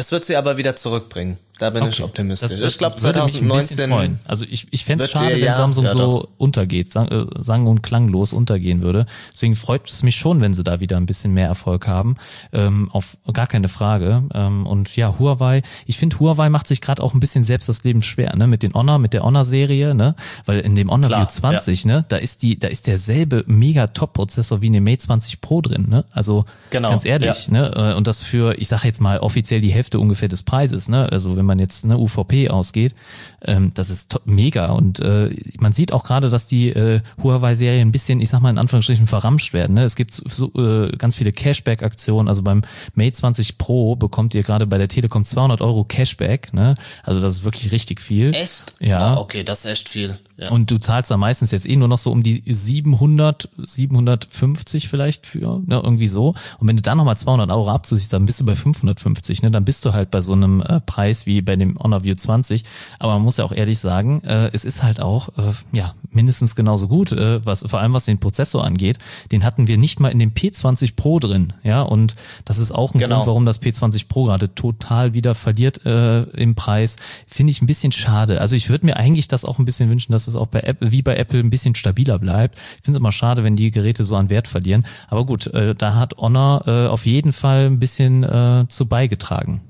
Es 0.00 0.12
wird 0.12 0.24
sie 0.24 0.36
aber 0.36 0.56
wieder 0.56 0.76
zurückbringen. 0.76 1.36
Da 1.60 1.68
bin 1.68 1.82
okay. 1.82 1.90
ich 1.92 2.02
optimistisch. 2.02 2.56
Das, 2.56 2.72
ich 2.72 2.78
glaube 2.78 2.96
2019. 2.96 4.18
Also 4.24 4.46
ich, 4.48 4.66
ich 4.70 4.82
fände 4.82 5.04
es 5.04 5.10
schade, 5.10 5.34
wenn 5.34 5.44
ja, 5.44 5.52
Samsung 5.52 5.84
ja, 5.84 5.92
so 5.92 6.26
untergeht, 6.38 6.90
sang, 6.90 7.08
äh, 7.08 7.26
sang 7.38 7.66
und 7.66 7.82
klanglos 7.82 8.32
untergehen 8.32 8.80
würde. 8.80 9.04
Deswegen 9.30 9.56
freut 9.56 9.86
es 9.86 10.02
mich 10.02 10.16
schon, 10.16 10.40
wenn 10.40 10.54
sie 10.54 10.64
da 10.64 10.80
wieder 10.80 10.96
ein 10.96 11.04
bisschen 11.04 11.34
mehr 11.34 11.48
Erfolg 11.48 11.86
haben. 11.86 12.14
Ähm, 12.54 12.88
auf 12.92 13.18
gar 13.30 13.46
keine 13.46 13.68
Frage. 13.68 14.24
Ähm, 14.32 14.66
und 14.66 14.96
ja, 14.96 15.18
Huawei, 15.18 15.60
ich 15.84 15.98
finde, 15.98 16.18
Huawei 16.18 16.48
macht 16.48 16.66
sich 16.66 16.80
gerade 16.80 17.02
auch 17.02 17.12
ein 17.12 17.20
bisschen 17.20 17.42
selbst 17.42 17.68
das 17.68 17.84
Leben 17.84 18.02
schwer, 18.02 18.34
ne? 18.36 18.46
Mit 18.46 18.62
den 18.62 18.72
Honor, 18.72 18.98
mit 18.98 19.12
der 19.12 19.22
Honor-Serie, 19.22 19.94
ne? 19.94 20.14
Weil 20.46 20.60
in 20.60 20.74
dem 20.76 20.90
Honor 20.90 21.08
Klar, 21.08 21.20
View 21.20 21.28
20, 21.28 21.84
ja. 21.84 21.92
ne, 21.92 22.04
da 22.08 22.16
ist 22.16 22.42
die, 22.42 22.58
da 22.58 22.68
ist 22.68 22.86
derselbe 22.86 23.44
mega 23.46 23.88
Top-Prozessor 23.88 24.62
wie 24.62 24.68
in 24.68 24.72
dem 24.72 24.84
Mate 24.84 25.00
20 25.00 25.42
Pro 25.42 25.60
drin, 25.60 25.88
ne? 25.90 26.06
Also 26.12 26.46
genau, 26.70 26.88
ganz 26.88 27.04
ehrlich, 27.04 27.50
ne? 27.50 27.70
Äh, 27.74 27.94
und 27.96 28.06
das 28.06 28.22
für, 28.22 28.58
ich 28.58 28.68
sage 28.68 28.86
jetzt 28.86 29.02
mal, 29.02 29.18
offiziell 29.18 29.60
die 29.60 29.72
Hälfte 29.72 29.98
ungefähr 29.98 30.28
des 30.28 30.42
Preises, 30.42 30.88
ne? 30.88 31.12
Also 31.12 31.36
wenn 31.36 31.49
man 31.50 31.58
jetzt 31.58 31.84
ne, 31.84 31.98
UVP 31.98 32.48
ausgeht, 32.48 32.94
ähm, 33.42 33.72
das 33.74 33.90
ist 33.90 34.20
mega. 34.24 34.66
Und 34.66 35.00
äh, 35.00 35.30
man 35.58 35.72
sieht 35.72 35.92
auch 35.92 36.04
gerade, 36.04 36.30
dass 36.30 36.46
die 36.46 36.68
äh, 36.70 37.00
Huawei-Serie 37.22 37.80
ein 37.80 37.90
bisschen, 37.90 38.20
ich 38.20 38.28
sag 38.28 38.40
mal 38.40 38.50
in 38.50 38.58
Anführungsstrichen, 38.58 39.08
verramscht 39.08 39.52
werden. 39.52 39.74
Ne? 39.74 39.82
Es 39.82 39.96
gibt 39.96 40.12
so, 40.12 40.52
äh, 40.54 40.96
ganz 40.96 41.16
viele 41.16 41.32
Cashback-Aktionen. 41.32 42.28
Also 42.28 42.42
beim 42.42 42.62
Mate 42.94 43.12
20 43.12 43.58
Pro 43.58 43.96
bekommt 43.96 44.34
ihr 44.34 44.44
gerade 44.44 44.66
bei 44.66 44.78
der 44.78 44.88
Telekom 44.88 45.24
200 45.24 45.60
Euro 45.60 45.84
Cashback. 45.84 46.52
Ne? 46.52 46.76
Also 47.02 47.20
das 47.20 47.34
ist 47.34 47.44
wirklich 47.44 47.72
richtig 47.72 48.00
viel. 48.00 48.32
Echt? 48.34 48.74
Ja. 48.78 49.16
Oh, 49.16 49.22
okay, 49.22 49.42
das 49.42 49.64
ist 49.64 49.70
echt 49.70 49.88
viel. 49.88 50.18
Ja. 50.40 50.50
Und 50.50 50.70
du 50.70 50.78
zahlst 50.78 51.10
da 51.10 51.18
meistens 51.18 51.50
jetzt 51.50 51.68
eh 51.68 51.76
nur 51.76 51.88
noch 51.88 51.98
so 51.98 52.10
um 52.10 52.22
die 52.22 52.42
700, 52.46 53.50
750 53.58 54.88
vielleicht 54.88 55.26
für, 55.26 55.60
ne, 55.66 55.80
irgendwie 55.82 56.08
so. 56.08 56.34
Und 56.58 56.66
wenn 56.68 56.76
du 56.76 56.82
dann 56.82 56.96
nochmal 56.96 57.16
200 57.16 57.50
Euro 57.50 57.68
abzusiehst, 57.68 58.12
dann 58.14 58.24
bist 58.24 58.40
du 58.40 58.46
bei 58.46 58.54
550, 58.54 59.42
ne, 59.42 59.50
dann 59.50 59.66
bist 59.66 59.84
du 59.84 59.92
halt 59.92 60.10
bei 60.10 60.22
so 60.22 60.32
einem 60.32 60.62
äh, 60.62 60.80
Preis 60.80 61.26
wie 61.26 61.42
bei 61.42 61.56
dem 61.56 61.78
Honor 61.78 62.04
View 62.04 62.14
20. 62.14 62.64
Aber 62.98 63.14
man 63.14 63.22
muss 63.22 63.36
ja 63.36 63.44
auch 63.44 63.52
ehrlich 63.52 63.78
sagen, 63.78 64.22
äh, 64.24 64.50
es 64.54 64.64
ist 64.64 64.82
halt 64.82 65.00
auch, 65.00 65.28
äh, 65.36 65.52
ja, 65.72 65.94
mindestens 66.10 66.56
genauso 66.56 66.88
gut, 66.88 67.12
äh, 67.12 67.44
was, 67.44 67.64
vor 67.68 67.80
allem 67.80 67.92
was 67.92 68.06
den 68.06 68.18
Prozessor 68.18 68.64
angeht. 68.64 68.96
Den 69.32 69.44
hatten 69.44 69.66
wir 69.66 69.76
nicht 69.76 70.00
mal 70.00 70.08
in 70.08 70.18
dem 70.18 70.30
P20 70.30 70.94
Pro 70.96 71.18
drin, 71.18 71.52
ja, 71.62 71.82
und 71.82 72.14
das 72.46 72.58
ist 72.58 72.72
auch 72.72 72.94
ein 72.94 72.98
genau. 72.98 73.16
Grund, 73.16 73.26
warum 73.26 73.46
das 73.46 73.60
P20 73.60 74.08
Pro 74.08 74.24
gerade 74.24 74.54
total 74.54 75.12
wieder 75.12 75.34
verliert 75.34 75.84
äh, 75.84 76.22
im 76.22 76.54
Preis. 76.54 76.96
Finde 77.26 77.50
ich 77.50 77.60
ein 77.60 77.66
bisschen 77.66 77.92
schade. 77.92 78.40
Also 78.40 78.56
ich 78.56 78.70
würde 78.70 78.86
mir 78.86 78.96
eigentlich 78.96 79.28
das 79.28 79.44
auch 79.44 79.58
ein 79.58 79.66
bisschen 79.66 79.90
wünschen, 79.90 80.12
dass 80.12 80.29
es 80.30 80.36
auch 80.36 80.46
bei 80.46 80.60
Apple, 80.60 80.92
wie 80.92 81.02
bei 81.02 81.16
Apple 81.16 81.40
ein 81.40 81.50
bisschen 81.50 81.74
stabiler 81.74 82.18
bleibt. 82.18 82.58
Ich 82.58 82.84
finde 82.84 82.92
es 82.92 83.00
immer 83.00 83.12
schade, 83.12 83.44
wenn 83.44 83.56
die 83.56 83.70
Geräte 83.70 84.04
so 84.04 84.16
an 84.16 84.30
Wert 84.30 84.48
verlieren. 84.48 84.86
Aber 85.08 85.24
gut, 85.24 85.46
äh, 85.48 85.74
da 85.74 85.94
hat 85.94 86.16
Honor 86.16 86.64
äh, 86.66 86.86
auf 86.86 87.06
jeden 87.06 87.32
Fall 87.32 87.66
ein 87.66 87.78
bisschen 87.78 88.24
äh, 88.24 88.66
zu 88.68 88.86
beigetragen. 88.86 89.62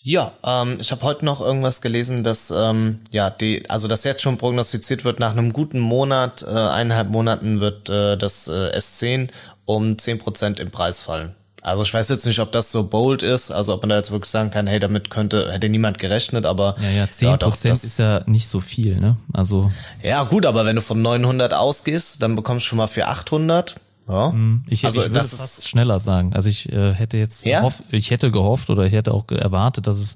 Ja, 0.00 0.32
ähm, 0.44 0.78
ich 0.80 0.92
habe 0.92 1.02
heute 1.02 1.24
noch 1.24 1.40
irgendwas 1.40 1.82
gelesen, 1.82 2.22
dass 2.22 2.50
ähm, 2.50 3.00
ja 3.10 3.30
die, 3.30 3.68
also 3.68 3.88
dass 3.88 4.04
jetzt 4.04 4.22
schon 4.22 4.38
prognostiziert 4.38 5.04
wird, 5.04 5.18
nach 5.20 5.32
einem 5.32 5.52
guten 5.52 5.80
Monat, 5.80 6.42
äh, 6.42 6.46
eineinhalb 6.46 7.10
Monaten 7.10 7.60
wird 7.60 7.90
äh, 7.90 8.16
das 8.16 8.48
äh, 8.48 8.70
S10 8.76 9.28
um 9.64 9.98
zehn 9.98 10.18
Prozent 10.18 10.60
im 10.60 10.70
Preis 10.70 11.02
fallen. 11.02 11.34
Also 11.62 11.82
ich 11.82 11.92
weiß 11.92 12.08
jetzt 12.08 12.24
nicht, 12.24 12.38
ob 12.40 12.52
das 12.52 12.70
so 12.70 12.88
bold 12.88 13.22
ist, 13.22 13.50
also 13.50 13.74
ob 13.74 13.82
man 13.82 13.90
da 13.90 13.96
jetzt 13.96 14.10
wirklich 14.10 14.30
sagen 14.30 14.50
kann, 14.50 14.66
hey, 14.66 14.78
damit 14.78 15.10
könnte, 15.10 15.52
hätte 15.52 15.68
niemand 15.68 15.98
gerechnet, 15.98 16.46
aber. 16.46 16.74
Ja, 16.80 16.90
ja, 16.90 17.10
zehn 17.10 17.38
Prozent 17.38 17.82
ist 17.82 17.98
ja 17.98 18.22
nicht 18.26 18.48
so 18.48 18.60
viel, 18.60 18.98
ne? 18.98 19.16
Also. 19.32 19.70
Ja, 20.02 20.24
gut, 20.24 20.46
aber 20.46 20.64
wenn 20.64 20.76
du 20.76 20.82
von 20.82 21.02
900 21.02 21.54
ausgehst, 21.54 22.22
dann 22.22 22.36
bekommst 22.36 22.66
du 22.66 22.68
schon 22.68 22.78
mal 22.78 22.86
für 22.86 23.06
800. 23.06 23.76
Ja. 24.08 24.32
Hm, 24.32 24.64
ich, 24.66 24.84
also, 24.86 25.00
ich 25.00 25.06
würde 25.06 25.14
das 25.14 25.34
fast 25.34 25.68
schneller 25.68 26.00
sagen. 26.00 26.32
Also 26.32 26.48
ich 26.48 26.72
äh, 26.72 26.94
hätte 26.94 27.18
jetzt 27.18 27.44
ja? 27.44 27.58
gehofft, 27.58 27.82
ich 27.90 28.10
hätte 28.10 28.30
gehofft 28.30 28.70
oder 28.70 28.86
ich 28.86 28.92
hätte 28.94 29.12
auch 29.12 29.24
erwartet, 29.30 29.86
dass 29.86 29.98
es 29.98 30.14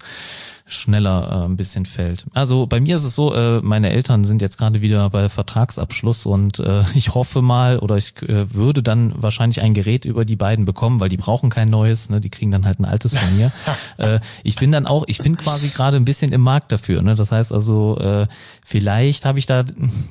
schneller 0.75 1.43
äh, 1.43 1.45
ein 1.47 1.57
bisschen 1.57 1.87
fällt. 1.87 2.25
Also 2.33 2.67
bei 2.67 2.81
mir 2.81 2.97
ist 2.97 3.05
es 3.05 3.15
so, 3.15 3.35
äh, 3.35 3.61
meine 3.63 3.91
Eltern 3.91 4.25
sind 4.25 4.43
jetzt 4.43 4.59
gerade 4.59 4.81
wieder 4.83 5.09
bei 5.11 5.29
Vertragsabschluss 5.29 6.27
und 6.27 6.59
äh, 6.59 6.83
ich 6.95 7.15
hoffe 7.15 7.43
mal 7.43 7.79
oder 7.79 7.97
ich 7.97 8.15
äh, 8.23 8.53
würde 8.55 8.83
dann 8.83 9.13
wahrscheinlich 9.17 9.63
ein 9.63 9.75
Gerät 9.75 10.05
über 10.05 10.25
die 10.25 10.37
beiden 10.37 10.65
bekommen, 10.65 11.01
weil 11.01 11.09
die 11.09 11.17
brauchen 11.17 11.51
kein 11.51 11.71
neues, 11.71 12.11
ne? 12.11 12.21
die 12.21 12.31
kriegen 12.31 12.51
dann 12.51 12.65
halt 12.65 12.81
ein 12.81 12.85
altes 12.85 13.17
von 13.17 13.37
mir. 13.37 13.53
äh, 13.99 14.21
ich 14.43 14.57
bin 14.57 14.73
dann 14.73 14.87
auch, 14.87 15.05
ich 15.07 15.19
bin 15.19 15.37
quasi 15.37 15.69
gerade 15.69 15.97
ein 15.97 16.05
bisschen 16.05 16.33
im 16.33 16.41
Markt 16.41 16.73
dafür. 16.73 17.03
Ne? 17.03 17.15
Das 17.15 17.33
heißt 17.33 17.53
also, 17.53 17.99
äh, 17.99 18.27
vielleicht 18.65 19.25
habe 19.25 19.39
ich 19.39 19.47
da, 19.47 19.65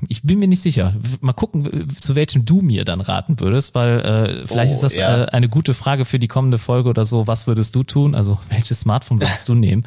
ich 0.08 0.24
bin 0.24 0.40
mir 0.40 0.48
nicht 0.48 0.62
sicher. 0.62 0.94
Mal 1.22 1.34
gucken, 1.34 1.88
zu 1.90 2.16
welchem 2.16 2.46
du 2.46 2.62
mir 2.62 2.86
dann 2.86 3.02
raten 3.02 3.40
würdest, 3.40 3.76
weil 3.76 4.00
äh, 4.00 4.48
vielleicht 4.48 4.74
oh, 4.74 4.76
ist 4.76 4.84
das 4.84 4.96
ja. 4.96 5.24
äh, 5.24 5.26
eine 5.28 5.50
gute 5.50 5.74
Frage 5.74 6.06
für 6.06 6.20
die 6.20 6.28
kommende 6.28 6.58
Folge 6.58 6.90
oder 6.90 7.06
so. 7.06 7.28
Was 7.28 7.48
würdest 7.48 7.76
du 7.76 7.84
tun? 7.84 8.16
Also 8.16 8.38
welches 8.50 8.82
Smartphone 8.82 9.20
würdest 9.20 9.48
du 9.50 9.54
nehmen? 9.54 9.86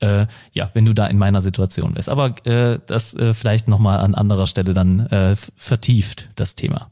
äh, 0.00 0.15
ja, 0.52 0.70
wenn 0.74 0.84
du 0.84 0.92
da 0.92 1.06
in 1.06 1.18
meiner 1.18 1.42
Situation 1.42 1.94
bist. 1.94 2.08
Aber 2.08 2.34
äh, 2.46 2.78
das 2.86 3.14
äh, 3.14 3.34
vielleicht 3.34 3.68
nochmal 3.68 4.00
an 4.00 4.14
anderer 4.14 4.46
Stelle 4.46 4.74
dann 4.74 5.06
äh, 5.06 5.36
vertieft, 5.56 6.30
das 6.36 6.54
Thema. 6.54 6.90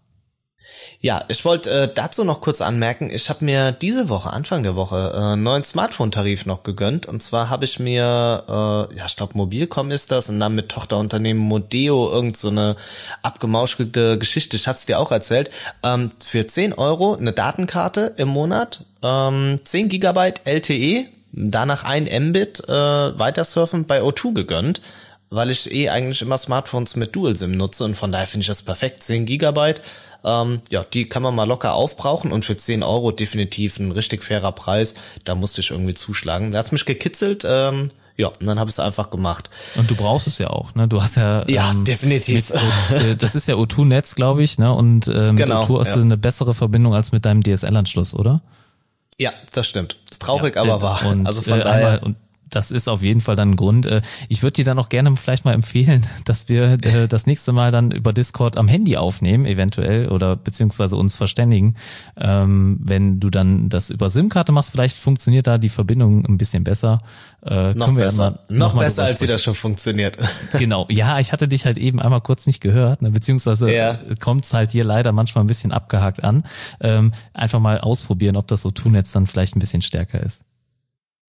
Ja, 1.01 1.25
ich 1.29 1.45
wollte 1.45 1.71
äh, 1.71 1.89
dazu 1.95 2.25
noch 2.25 2.41
kurz 2.41 2.61
anmerken, 2.61 3.11
ich 3.11 3.29
habe 3.29 3.45
mir 3.45 3.73
diese 3.73 4.09
Woche, 4.09 4.33
Anfang 4.33 4.63
der 4.63 4.77
Woche, 4.77 5.13
äh, 5.15 5.19
einen 5.19 5.43
neuen 5.43 5.65
Smartphone-Tarif 5.65 6.47
noch 6.47 6.63
gegönnt. 6.63 7.07
Und 7.07 7.23
zwar 7.23 7.51
habe 7.51 7.65
ich 7.65 7.79
mir, 7.79 8.45
äh, 8.49 8.97
ja, 8.97 9.07
ich 9.07 9.17
glaube 9.17 9.37
Mobilcom 9.37 9.91
ist 9.91 10.11
das, 10.11 10.29
und 10.29 10.41
dann 10.41 10.55
mit 10.55 10.71
Tochterunternehmen 10.71 11.43
Modeo 11.43 12.11
irgend 12.11 12.37
so 12.37 12.49
eine 12.49 12.77
abgemauschelte 13.23 14.19
Geschichte, 14.19 14.57
ich 14.57 14.67
hatte 14.67 14.79
es 14.79 14.87
dir 14.87 14.99
auch 14.99 15.13
erzählt, 15.13 15.51
ähm, 15.83 16.11
für 16.25 16.47
10 16.47 16.73
Euro 16.73 17.15
eine 17.15 17.33
Datenkarte 17.33 18.15
im 18.17 18.29
Monat, 18.29 18.85
ähm, 19.03 19.61
10 19.63 19.89
Gigabyte 19.89 20.41
LTE 20.45 21.07
danach 21.37 21.85
ein 21.85 22.05
Mbit 22.05 22.69
äh, 22.69 22.73
weitersurfen 22.73 23.87
bei 23.87 24.03
O2 24.03 24.35
gegönnt, 24.35 24.81
weil 25.31 25.51
ich 25.51 25.73
eh 25.73 25.89
eigentlich 25.91 26.23
immer 26.23 26.39
Smartphones 26.39 26.97
mit 26.97 27.15
Dual-SIM 27.15 27.53
nutze 27.53 27.85
und 27.85 27.97
von 27.97 28.13
daher 28.13 28.27
finde 28.27 28.43
ich 28.43 28.49
das 28.49 28.63
perfekt. 28.63 29.03
10 29.03 29.27
Gigabyte, 29.27 29.83
ähm, 30.25 30.61
ja, 30.71 30.85
die 30.85 31.09
kann 31.09 31.23
man 31.23 31.35
mal 31.35 31.45
locker 31.45 31.75
aufbrauchen 31.75 32.33
und 32.33 32.45
für 32.45 32.57
10 32.57 32.83
Euro 32.83 33.11
definitiv 33.11 33.79
ein 33.79 33.93
richtig 33.93 34.25
fairer 34.25 34.53
Preis. 34.53 34.95
Da 35.25 35.35
musste 35.35 35.61
ich 35.61 35.71
irgendwie 35.71 35.95
zuschlagen. 35.95 36.53
Da 36.53 36.59
hat's 36.59 36.73
mich 36.73 36.87
gekitzelt, 36.87 37.45
ähm, 37.47 37.91
ja, 38.17 38.29
und 38.29 38.47
dann 38.47 38.61
habe 38.61 38.71
ich 38.71 38.75
es 38.75 38.81
einfach 38.81 39.11
gemacht. 39.11 39.51
Und 39.75 39.91
du 39.91 39.97
brauchst 39.97 40.29
es 40.29 40.39
ja 40.39 40.49
auch, 40.49 40.75
ne? 40.77 40.87
Du 40.87 41.03
hast 41.03 41.17
ja 41.17 41.45
ja 41.49 41.73
ähm, 41.73 41.85
definitiv. 41.85 42.53
Mit, 42.91 43.03
äh, 43.03 43.17
das 43.17 43.35
ist 43.35 43.49
ja 43.49 43.57
O2-Netz, 43.57 44.15
glaube 44.15 44.45
ich, 44.45 44.57
ne? 44.57 44.73
Und 44.73 45.09
äh, 45.09 45.33
mit 45.33 45.45
genau, 45.45 45.63
O2 45.63 45.81
hast 45.81 45.89
ja. 45.89 45.97
du 45.97 46.03
eine 46.03 46.17
bessere 46.17 46.55
Verbindung 46.55 46.95
als 46.95 47.11
mit 47.11 47.25
deinem 47.25 47.43
DSL-Anschluss, 47.43 48.15
oder? 48.15 48.41
Ja, 49.19 49.33
das 49.53 49.69
stimmt. 49.69 49.97
Ist 50.11 50.23
traurig, 50.23 50.57
ja, 50.57 50.63
aber 50.63 50.83
wahr. 50.83 51.07
Und, 51.07 51.27
also 51.27 51.43
von 51.43 51.61
äh, 51.61 51.65
daher. 51.65 51.75
Einmal, 51.75 51.99
und 51.99 52.17
das 52.55 52.71
ist 52.71 52.89
auf 52.89 53.03
jeden 53.03 53.21
Fall 53.21 53.37
dann 53.37 53.53
ein 53.53 53.57
Grund. 53.57 53.87
Äh, 53.87 54.01
ich 54.29 54.43
würde 54.43 54.55
dir 54.55 54.65
dann 54.65 54.79
auch 54.79 54.89
gerne 54.89 55.17
vielleicht 55.17 55.45
mal 55.45 55.55
empfehlen, 55.55 56.07
dass 56.25 56.49
wir 56.49 56.79
äh, 56.83 57.09
das 57.09 57.27
nächste 57.27 57.53
Mal 57.53 57.73
dann 57.73 57.91
über 57.91 58.13
Discord 58.13 58.57
am 58.57 58.69
Handy 58.69 58.97
aufnehmen, 58.97 59.45
eventuell, 59.45 60.09
oder 60.09 60.37
beziehungsweise 60.37 60.97
uns 60.97 61.17
verständigen. 61.17 61.75
Ähm, 62.17 62.79
wenn 62.83 63.19
du 63.19 63.31
dann 63.31 63.69
das 63.69 63.91
über 63.91 64.09
SIM-Karte 64.09 64.53
machst, 64.53 64.71
vielleicht 64.71 64.97
funktioniert 64.97 65.47
da 65.47 65.59
die 65.59 65.69
Verbindung 65.69 66.25
ein 66.27 66.39
bisschen 66.39 66.65
besser. 66.65 67.01
Äh, 67.45 67.75
noch 67.75 67.93
besser, 67.95 68.39
noch, 68.49 68.75
noch 68.75 68.81
besser 68.81 69.05
als 69.05 69.21
sie 69.21 69.27
das 69.27 69.43
schon 69.43 69.55
funktioniert. 69.55 70.17
Genau, 70.59 70.87
ja, 70.89 71.19
ich 71.19 71.33
hatte 71.33 71.49
dich 71.49 71.67
halt 71.67 71.79
eben 71.79 72.01
einmal 72.01 72.21
kurz 72.21 72.47
nicht 72.47 72.61
gehört, 72.61 73.03
ne, 73.03 73.11
beziehungsweise 73.11 73.73
ja. 73.73 73.99
kommt 74.21 74.45
es 74.45 74.55
halt 74.55 74.71
hier 74.71 74.85
leider 74.85 75.11
manchmal 75.11 75.43
ein 75.43 75.47
bisschen 75.47 75.73
abgehakt 75.73 76.23
an. 76.23 76.45
Ähm, 76.81 77.13
einfach 77.33 77.61
mal 77.61 77.81
ausprobieren, 77.81 78.37
ob 78.37 78.47
das 78.47 78.63
so 78.63 78.71
tun 78.71 78.95
jetzt 78.95 79.15
dann 79.17 79.27
vielleicht 79.27 79.57
ein 79.57 79.59
bisschen 79.59 79.83
stärker 79.83 80.21
ist. 80.21 80.45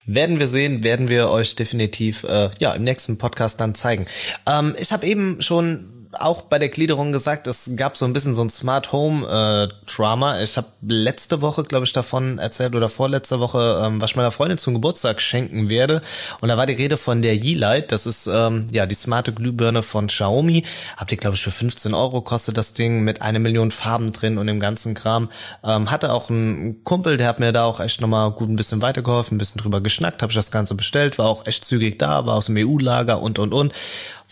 Werden 0.06 0.40
wir 0.40 0.48
sehen, 0.48 0.84
werden 0.84 1.08
wir 1.08 1.30
euch 1.30 1.56
definitiv 1.56 2.24
äh, 2.26 2.50
ja 2.60 2.74
im 2.74 2.84
nächsten 2.84 3.18
Podcast 3.18 3.60
dann 3.60 3.76
zeigen. 3.76 4.06
Ähm, 4.48 4.76
ich 4.78 4.92
habe 4.92 5.06
eben 5.06 5.42
schon 5.42 5.95
auch 6.20 6.44
bei 6.44 6.60
der 6.60 6.70
Gliederung 6.70 7.12
gesagt, 7.12 7.48
es 7.48 7.72
gab 7.76 7.98
so 7.98 8.06
ein 8.06 8.14
bisschen 8.14 8.34
so 8.34 8.42
ein 8.42 8.50
Smart 8.50 8.92
Home 8.92 9.26
äh, 9.28 9.92
Drama. 9.92 10.42
Ich 10.42 10.58
habe 10.58 10.68
letzte 10.82 11.42
Woche, 11.42 11.64
glaube 11.64 11.86
ich, 11.86 11.94
davon 11.94 12.38
erzählt 12.38 12.76
oder 12.76 12.90
vorletzte 12.90 13.40
Woche, 13.40 13.82
ähm, 13.84 14.02
was 14.02 14.12
ich 14.12 14.16
meiner 14.16 14.32
Freundin 14.32 14.58
zum 14.58 14.74
Geburtstag 14.74 15.22
schenken 15.22 15.70
werde. 15.70 16.02
Und 16.42 16.50
da 16.50 16.58
war 16.58 16.66
die 16.66 16.74
Rede 16.74 16.98
von 16.98 17.22
der 17.22 17.36
Yeelight. 17.36 17.92
Das 17.92 18.06
ist 18.06 18.28
ähm, 18.28 18.68
ja 18.72 18.86
die 18.86 18.96
smarte 18.96 19.34
Glühbirne 19.34 19.84
von 19.84 20.08
Xiaomi. 20.08 20.64
Habt 20.98 21.12
ihr, 21.12 21.18
glaube 21.18 21.36
ich, 21.36 21.42
für 21.42 21.52
15 21.52 21.94
Euro 21.94 22.22
kostet 22.22 22.58
das 22.58 22.74
Ding 22.74 23.02
mit 23.04 23.22
einer 23.22 23.40
Million 23.40 23.72
Farben 23.72 24.12
drin 24.12 24.38
und 24.38 24.48
dem 24.48 24.60
ganzen 24.60 24.94
Kram. 24.94 25.30
Ähm, 25.64 25.92
hatte 25.92 26.14
auch 26.14 26.30
einen 26.30 26.84
Kumpel, 26.84 27.18
der 27.18 27.28
hat 27.28 27.40
mir 27.40 27.52
da 27.52 27.66
auch 27.66 27.80
echt 27.80 28.02
nochmal 28.02 28.32
gut 28.32 28.50
ein 28.50 28.56
bisschen 28.56 28.82
weitergeholfen, 28.82 29.36
ein 29.36 29.40
bisschen 29.40 29.62
drüber 29.62 29.82
geschnackt, 29.82 30.22
habe 30.22 30.32
ich 30.32 30.38
das 30.38 30.52
Ganze 30.52 30.76
bestellt, 30.76 31.18
war 31.18 31.28
auch 31.28 31.46
echt 31.46 31.66
zügig 31.66 32.00
da, 32.00 32.26
war 32.26 32.36
aus 32.36 32.48
dem 32.48 32.58
EU-Lager 32.58 33.22
und 33.22 33.40
und 33.40 33.54
und 33.54 33.74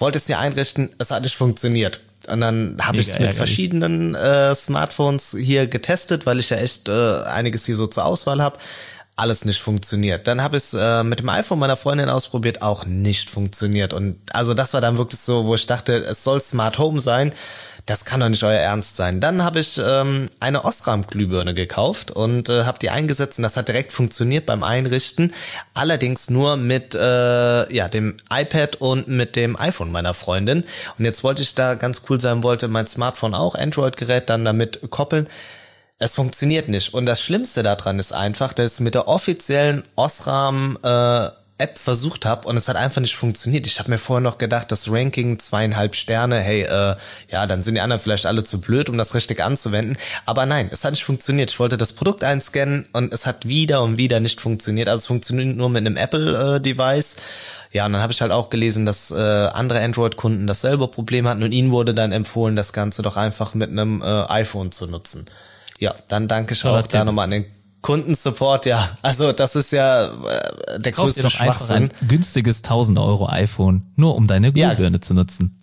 wollte 0.03 0.17
es 0.17 0.25
dir 0.25 0.37
einrichten, 0.37 0.89
es 0.99 1.11
hat 1.11 1.23
nicht 1.23 1.35
funktioniert. 1.35 2.01
Und 2.27 2.41
dann 2.41 2.77
habe 2.81 2.97
ich 2.97 3.07
es 3.07 3.19
mit 3.19 3.33
verschiedenen 3.33 4.15
äh, 4.15 4.53
Smartphones 4.53 5.35
hier 5.39 5.67
getestet, 5.67 6.25
weil 6.25 6.39
ich 6.39 6.49
ja 6.49 6.57
echt 6.57 6.89
äh, 6.89 7.21
einiges 7.23 7.65
hier 7.65 7.77
so 7.77 7.87
zur 7.87 8.05
Auswahl 8.05 8.41
habe. 8.41 8.57
Alles 9.15 9.45
nicht 9.45 9.61
funktioniert. 9.61 10.27
Dann 10.27 10.41
habe 10.41 10.57
ich 10.57 10.63
es 10.63 10.73
äh, 10.73 11.03
mit 11.03 11.19
dem 11.19 11.29
iPhone 11.29 11.59
meiner 11.59 11.77
Freundin 11.77 12.09
ausprobiert, 12.09 12.61
auch 12.61 12.85
nicht 12.85 13.29
funktioniert. 13.29 13.93
Und 13.93 14.17
also 14.31 14.53
das 14.53 14.73
war 14.73 14.81
dann 14.81 14.97
wirklich 14.97 15.19
so, 15.19 15.45
wo 15.45 15.55
ich 15.55 15.67
dachte, 15.67 15.97
es 15.97 16.23
soll 16.23 16.41
Smart 16.41 16.79
Home 16.79 16.99
sein 16.99 17.33
das 17.85 18.05
kann 18.05 18.21
doch 18.21 18.29
nicht 18.29 18.43
euer 18.43 18.59
Ernst 18.59 18.95
sein. 18.95 19.19
Dann 19.19 19.43
habe 19.43 19.59
ich 19.59 19.77
ähm, 19.77 20.29
eine 20.39 20.63
Osram-Glühbirne 20.63 21.53
gekauft 21.53 22.11
und 22.11 22.47
äh, 22.47 22.63
habe 22.63 22.79
die 22.79 22.89
eingesetzt 22.89 23.39
und 23.39 23.43
das 23.43 23.57
hat 23.57 23.67
direkt 23.67 23.91
funktioniert 23.91 24.45
beim 24.45 24.63
Einrichten. 24.63 25.33
Allerdings 25.73 26.29
nur 26.29 26.55
mit 26.55 26.95
äh, 26.95 27.73
ja 27.73 27.89
dem 27.89 28.15
iPad 28.31 28.77
und 28.77 29.09
mit 29.09 29.35
dem 29.35 29.59
iPhone 29.59 29.91
meiner 29.91 30.13
Freundin. 30.13 30.63
Und 30.97 31.05
jetzt 31.05 31.23
wollte 31.25 31.41
ich 31.41 31.55
da 31.55 31.75
ganz 31.75 32.03
cool 32.09 32.21
sein, 32.21 32.43
wollte 32.43 32.69
mein 32.69 32.87
Smartphone 32.87 33.35
auch 33.35 33.55
Android-Gerät 33.55 34.29
dann 34.29 34.45
damit 34.45 34.79
koppeln. 34.89 35.27
Es 36.03 36.15
funktioniert 36.15 36.67
nicht. 36.67 36.93
Und 36.93 37.05
das 37.05 37.21
Schlimmste 37.21 37.63
daran 37.63 37.97
ist 37.97 38.11
einfach, 38.11 38.51
dass 38.51 38.81
mit 38.81 38.93
der 38.93 39.07
offiziellen 39.07 39.83
Osram 39.95 40.77
äh, 40.83 41.29
App 41.57 41.77
versucht 41.77 42.25
habe 42.25 42.45
und 42.45 42.57
es 42.57 42.67
hat 42.67 42.75
einfach 42.75 42.99
nicht 42.99 43.15
funktioniert. 43.15 43.65
Ich 43.67 43.79
habe 43.79 43.89
mir 43.89 43.97
vorher 43.97 44.19
noch 44.19 44.37
gedacht, 44.37 44.69
das 44.69 44.91
Ranking 44.91 45.39
zweieinhalb 45.39 45.95
Sterne, 45.95 46.39
hey, 46.39 46.63
äh, 46.63 46.97
ja, 47.31 47.47
dann 47.47 47.63
sind 47.63 47.75
die 47.75 47.79
anderen 47.79 48.01
vielleicht 48.01 48.25
alle 48.25 48.43
zu 48.43 48.59
blöd, 48.59 48.89
um 48.89 48.97
das 48.97 49.15
richtig 49.15 49.41
anzuwenden. 49.41 49.97
Aber 50.25 50.45
nein, 50.45 50.67
es 50.73 50.83
hat 50.83 50.91
nicht 50.91 51.05
funktioniert. 51.05 51.51
Ich 51.51 51.59
wollte 51.61 51.77
das 51.77 51.93
Produkt 51.93 52.25
einscannen 52.25 52.85
und 52.91 53.13
es 53.13 53.25
hat 53.25 53.47
wieder 53.47 53.81
und 53.81 53.95
wieder 53.95 54.19
nicht 54.19 54.41
funktioniert. 54.41 54.89
Also 54.89 55.03
es 55.03 55.07
funktioniert 55.07 55.55
nur 55.55 55.69
mit 55.69 55.87
einem 55.87 55.95
Apple-Device. 55.95 57.15
Äh, 57.15 57.77
ja, 57.77 57.85
und 57.85 57.93
dann 57.93 58.01
habe 58.01 58.11
ich 58.11 58.19
halt 58.19 58.33
auch 58.33 58.49
gelesen, 58.49 58.85
dass 58.85 59.09
äh, 59.09 59.15
andere 59.15 59.79
Android-Kunden 59.79 60.47
dasselbe 60.47 60.89
Problem 60.89 61.29
hatten 61.29 61.43
und 61.43 61.53
ihnen 61.53 61.71
wurde 61.71 61.93
dann 61.93 62.11
empfohlen, 62.11 62.57
das 62.57 62.73
Ganze 62.73 63.03
doch 63.03 63.15
einfach 63.15 63.53
mit 63.53 63.69
einem 63.69 64.01
äh, 64.01 64.05
iPhone 64.05 64.73
zu 64.73 64.85
nutzen. 64.85 65.27
Ja, 65.83 65.93
dann 66.07 66.29
danke 66.29 66.53
ich 66.53 66.63
auch 66.65 66.87
da 66.87 67.03
nochmal 67.03 67.25
an 67.25 67.31
den 67.31 67.45
Kundensupport, 67.81 68.65
ja. 68.65 68.97
Also 69.01 69.33
das 69.33 69.57
ist 69.57 69.73
ja 69.73 70.05
äh, 70.05 70.79
der 70.79 70.93
Kauf 70.93 71.07
größte 71.07 71.19
dir 71.19 71.23
doch 71.23 71.31
Schwachsinn. 71.31 71.75
Einfach 71.75 71.99
ein 71.99 72.07
günstiges 72.07 72.59
1000 72.59 72.97
Euro 72.99 73.27
iPhone, 73.27 73.91
nur 73.97 74.15
um 74.15 74.25
deine 74.25 74.53
Glühbirne 74.53 74.95
ja. 74.95 75.01
zu 75.01 75.13
nutzen. 75.13 75.59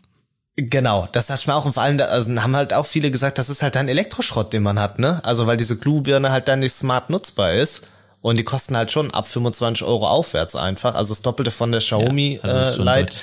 Genau, 0.56 1.08
das 1.12 1.28
dachte 1.28 1.40
ich 1.40 1.46
mir 1.46 1.54
auch 1.54 1.64
und 1.64 1.72
vor 1.72 1.82
allem, 1.82 1.98
also 1.98 2.30
haben 2.36 2.54
halt 2.54 2.74
auch 2.74 2.84
viele 2.84 3.10
gesagt, 3.10 3.38
das 3.38 3.48
ist 3.48 3.62
halt 3.62 3.78
ein 3.78 3.88
Elektroschrott, 3.88 4.52
den 4.52 4.62
man 4.62 4.78
hat, 4.78 4.98
ne? 4.98 5.24
Also 5.24 5.46
weil 5.46 5.56
diese 5.56 5.78
Glühbirne 5.78 6.30
halt 6.30 6.48
dann 6.48 6.58
nicht 6.58 6.74
smart 6.74 7.08
nutzbar 7.08 7.54
ist 7.54 7.88
und 8.20 8.36
die 8.36 8.44
kosten 8.44 8.76
halt 8.76 8.92
schon 8.92 9.10
ab 9.12 9.26
25 9.26 9.86
Euro 9.86 10.06
aufwärts 10.06 10.54
einfach, 10.54 10.94
also 10.96 11.14
das 11.14 11.22
Doppelte 11.22 11.50
von 11.50 11.72
der 11.72 11.80
Xiaomi 11.80 12.40
ja, 12.42 12.50
also 12.50 12.82
äh, 12.82 12.84
Lite. 13.00 13.14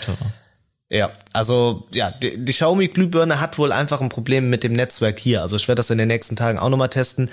Ja, 0.90 1.12
also 1.34 1.86
ja, 1.92 2.12
die, 2.12 2.46
die 2.46 2.54
Xiaomi 2.54 2.88
Glühbirne 2.88 3.42
hat 3.42 3.58
wohl 3.58 3.72
einfach 3.72 4.00
ein 4.00 4.10
Problem 4.10 4.50
mit 4.50 4.64
dem 4.64 4.74
Netzwerk 4.74 5.20
hier. 5.20 5.42
Also 5.42 5.58
ich 5.58 5.68
werde 5.68 5.80
das 5.80 5.90
in 5.90 5.98
den 5.98 6.08
nächsten 6.08 6.38
Tagen 6.38 6.60
auch 6.60 6.70
nochmal 6.70 6.90
testen. 6.90 7.30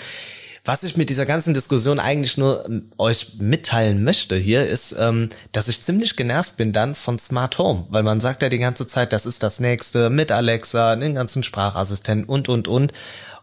Was 0.64 0.82
ich 0.82 0.96
mit 0.96 1.10
dieser 1.10 1.26
ganzen 1.26 1.52
Diskussion 1.52 2.00
eigentlich 2.00 2.38
nur 2.38 2.64
ähm, 2.66 2.90
euch 2.96 3.34
mitteilen 3.38 4.02
möchte 4.02 4.34
hier, 4.34 4.66
ist, 4.66 4.96
ähm, 4.98 5.28
dass 5.52 5.68
ich 5.68 5.82
ziemlich 5.82 6.16
genervt 6.16 6.56
bin 6.56 6.72
dann 6.72 6.94
von 6.94 7.18
Smart 7.18 7.58
Home, 7.58 7.86
weil 7.90 8.02
man 8.02 8.18
sagt 8.18 8.42
ja 8.42 8.48
die 8.48 8.58
ganze 8.58 8.86
Zeit, 8.86 9.12
das 9.12 9.26
ist 9.26 9.42
das 9.42 9.60
nächste 9.60 10.08
mit 10.08 10.32
Alexa, 10.32 10.96
den 10.96 11.14
ganzen 11.14 11.42
Sprachassistenten 11.42 12.28
und, 12.28 12.48
und, 12.48 12.66
und. 12.66 12.92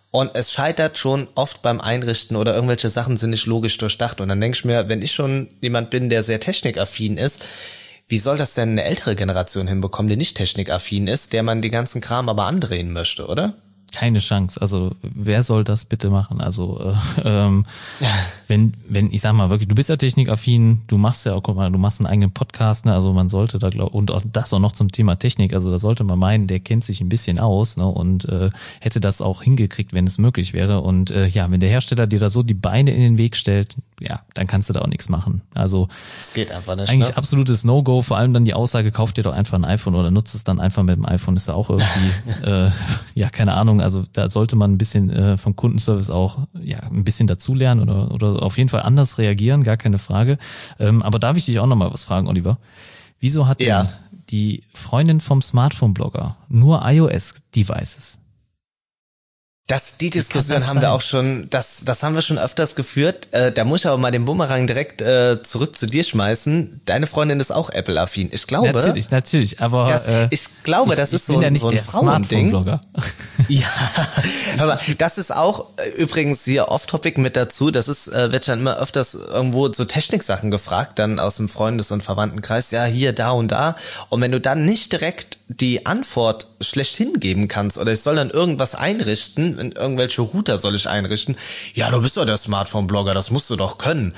Und 0.09 0.31
es 0.33 0.51
scheitert 0.51 0.97
schon 0.97 1.29
oft 1.35 1.61
beim 1.61 1.79
Einrichten 1.79 2.35
oder 2.35 2.53
irgendwelche 2.53 2.89
Sachen 2.89 3.15
sind 3.15 3.29
nicht 3.29 3.45
logisch 3.45 3.77
durchdacht. 3.77 4.19
Und 4.19 4.27
dann 4.27 4.41
denke 4.41 4.57
ich 4.57 4.65
mir, 4.65 4.89
wenn 4.89 5.01
ich 5.01 5.13
schon 5.13 5.47
jemand 5.61 5.89
bin, 5.89 6.09
der 6.09 6.23
sehr 6.23 6.41
technikaffin 6.41 7.17
ist, 7.17 7.45
wie 8.11 8.19
soll 8.19 8.35
das 8.35 8.55
denn 8.55 8.71
eine 8.71 8.83
ältere 8.83 9.15
Generation 9.15 9.69
hinbekommen, 9.69 10.09
die 10.09 10.17
nicht 10.17 10.35
technikaffin 10.35 11.07
ist, 11.07 11.31
der 11.31 11.43
man 11.43 11.61
den 11.61 11.71
ganzen 11.71 12.01
Kram 12.01 12.27
aber 12.27 12.45
andrehen 12.45 12.91
möchte, 12.91 13.25
oder? 13.25 13.53
Keine 13.91 14.19
Chance. 14.19 14.61
Also 14.61 14.91
wer 15.01 15.43
soll 15.43 15.63
das 15.63 15.85
bitte 15.85 16.09
machen? 16.09 16.41
Also 16.41 16.93
äh, 17.17 17.21
ähm, 17.23 17.65
wenn 18.47 18.73
wenn 18.87 19.11
ich 19.11 19.21
sag 19.21 19.33
mal 19.33 19.49
wirklich, 19.49 19.67
du 19.67 19.75
bist 19.75 19.89
ja 19.89 19.97
technikaffin, 19.97 20.81
du 20.87 20.97
machst 20.97 21.25
ja 21.25 21.33
auch, 21.33 21.43
guck 21.43 21.55
mal, 21.55 21.71
du 21.71 21.77
machst 21.77 21.99
einen 21.99 22.07
eigenen 22.07 22.31
Podcast, 22.31 22.85
ne? 22.85 22.93
Also 22.93 23.13
man 23.13 23.29
sollte 23.29 23.59
da 23.59 23.69
glaub, 23.69 23.93
und 23.93 24.11
auch 24.11 24.21
das 24.31 24.53
auch 24.53 24.59
noch 24.59 24.71
zum 24.71 24.91
Thema 24.91 25.15
Technik. 25.15 25.53
Also 25.53 25.71
da 25.71 25.79
sollte 25.79 26.03
man 26.03 26.19
meinen, 26.19 26.47
der 26.47 26.59
kennt 26.59 26.83
sich 26.83 27.01
ein 27.01 27.09
bisschen 27.09 27.39
aus, 27.39 27.77
ne? 27.77 27.85
Und 27.85 28.25
äh, 28.25 28.49
hätte 28.79 28.99
das 28.99 29.21
auch 29.21 29.43
hingekriegt, 29.43 29.93
wenn 29.93 30.05
es 30.05 30.17
möglich 30.17 30.53
wäre. 30.53 30.81
Und 30.81 31.11
äh, 31.11 31.27
ja, 31.27 31.49
wenn 31.51 31.59
der 31.59 31.69
Hersteller 31.69 32.07
dir 32.07 32.19
da 32.19 32.29
so 32.29 32.43
die 32.43 32.53
Beine 32.53 32.91
in 32.91 33.01
den 33.01 33.17
Weg 33.17 33.35
stellt, 33.35 33.77
ja, 33.99 34.21
dann 34.33 34.47
kannst 34.47 34.69
du 34.69 34.73
da 34.73 34.81
auch 34.81 34.87
nichts 34.87 35.09
machen. 35.09 35.41
Also 35.53 35.87
es 36.19 36.33
geht 36.33 36.51
einfach 36.51 36.75
nicht. 36.75 36.89
Eigentlich 36.89 37.09
ne? 37.09 37.17
absolutes 37.17 37.63
No-Go. 37.63 38.01
Vor 38.01 38.17
allem 38.17 38.33
dann 38.33 38.45
die 38.45 38.53
Aussage, 38.53 38.91
kauf 38.91 39.13
dir 39.13 39.23
doch 39.23 39.33
einfach 39.33 39.57
ein 39.57 39.65
iPhone 39.65 39.95
oder 39.95 40.09
nutzt 40.09 40.33
es 40.33 40.43
dann 40.43 40.59
einfach 40.59 40.83
mit 40.83 40.95
dem 40.95 41.05
iPhone. 41.05 41.35
Ist 41.35 41.47
ja 41.47 41.53
auch 41.53 41.69
irgendwie, 41.69 42.43
äh, 42.43 42.69
ja 43.13 43.29
keine 43.29 43.53
Ahnung 43.53 43.80
also 43.81 44.03
da 44.13 44.29
sollte 44.29 44.55
man 44.55 44.73
ein 44.73 44.77
bisschen 44.77 45.09
äh, 45.09 45.37
vom 45.37 45.55
Kundenservice 45.55 46.09
auch 46.09 46.47
ja 46.61 46.79
ein 46.79 47.03
bisschen 47.03 47.27
dazulernen 47.27 47.81
oder, 47.89 48.11
oder 48.11 48.43
auf 48.43 48.57
jeden 48.57 48.69
Fall 48.69 48.81
anders 48.81 49.17
reagieren, 49.17 49.63
gar 49.63 49.77
keine 49.77 49.97
Frage. 49.97 50.37
Ähm, 50.79 51.01
aber 51.01 51.19
darf 51.19 51.37
ich 51.37 51.45
dich 51.45 51.59
auch 51.59 51.67
noch 51.67 51.75
mal 51.75 51.91
was 51.91 52.05
fragen, 52.05 52.27
Oliver? 52.27 52.57
Wieso 53.19 53.47
hat 53.47 53.61
ja. 53.61 53.83
denn 53.83 53.93
die 54.29 54.63
Freundin 54.73 55.19
vom 55.19 55.41
Smartphone-Blogger 55.41 56.37
nur 56.49 56.81
iOS-Devices? 56.83 58.19
Das, 59.71 59.95
die 59.95 60.09
Diskussion 60.09 60.57
das 60.57 60.67
haben 60.67 60.81
wir 60.81 60.91
auch 60.91 60.99
schon, 60.99 61.49
das, 61.49 61.83
das 61.85 62.03
haben 62.03 62.13
wir 62.13 62.21
schon 62.21 62.37
öfters 62.37 62.75
geführt. 62.75 63.29
Äh, 63.31 63.53
da 63.53 63.63
muss 63.63 63.79
ich 63.79 63.87
aber 63.87 63.97
mal 63.97 64.11
den 64.11 64.25
Bumerang 64.25 64.67
direkt 64.67 65.01
äh, 65.01 65.41
zurück 65.43 65.77
zu 65.77 65.85
dir 65.85 66.03
schmeißen. 66.03 66.81
Deine 66.83 67.07
Freundin 67.07 67.39
ist 67.39 67.53
auch 67.53 67.69
Apple-affin. 67.69 68.27
Ich 68.33 68.47
glaube. 68.47 68.73
Natürlich, 68.73 69.11
natürlich, 69.11 69.61
aber. 69.61 69.87
Das, 69.87 70.07
äh, 70.07 70.27
ich 70.29 70.63
glaube, 70.63 70.97
das 70.97 71.13
ist 71.13 71.25
so, 71.25 71.41
ja 71.41 71.55
so 71.55 71.69
ein 71.69 71.77
Frauending. 71.77 72.51
ja, 73.47 73.67
aber 74.57 74.77
das 74.97 75.17
ist 75.17 75.33
auch 75.33 75.67
äh, 75.77 75.87
übrigens 75.91 76.43
hier 76.43 76.67
off-topic 76.67 77.21
mit 77.21 77.37
dazu. 77.37 77.71
Das 77.71 77.87
ist, 77.87 78.09
äh, 78.09 78.29
wird 78.33 78.43
schon 78.43 78.59
immer 78.59 78.77
öfters 78.77 79.13
irgendwo 79.13 79.71
so 79.71 79.85
Techniksachen 79.85 80.51
gefragt, 80.51 80.99
dann 80.99 81.17
aus 81.17 81.37
dem 81.37 81.47
Freundes- 81.47 81.91
und 81.91 82.03
Verwandtenkreis. 82.03 82.71
Ja, 82.71 82.83
hier, 82.83 83.13
da 83.13 83.31
und 83.31 83.53
da. 83.53 83.77
Und 84.09 84.19
wenn 84.19 84.33
du 84.33 84.41
dann 84.41 84.65
nicht 84.65 84.91
direkt 84.91 85.37
die 85.59 85.85
Antwort 85.85 86.47
schlechthin 86.61 87.19
geben 87.19 87.47
kannst 87.47 87.77
oder 87.77 87.91
ich 87.91 87.99
soll 87.99 88.15
dann 88.15 88.29
irgendwas 88.29 88.73
einrichten, 88.73 89.73
irgendwelche 89.73 90.21
Router 90.21 90.57
soll 90.57 90.75
ich 90.75 90.87
einrichten. 90.87 91.35
Ja, 91.73 91.89
du 91.89 92.01
bist 92.01 92.15
doch 92.15 92.25
der 92.25 92.37
Smartphone-Blogger, 92.37 93.13
das 93.13 93.31
musst 93.31 93.49
du 93.49 93.57
doch 93.57 93.77
können. 93.77 94.13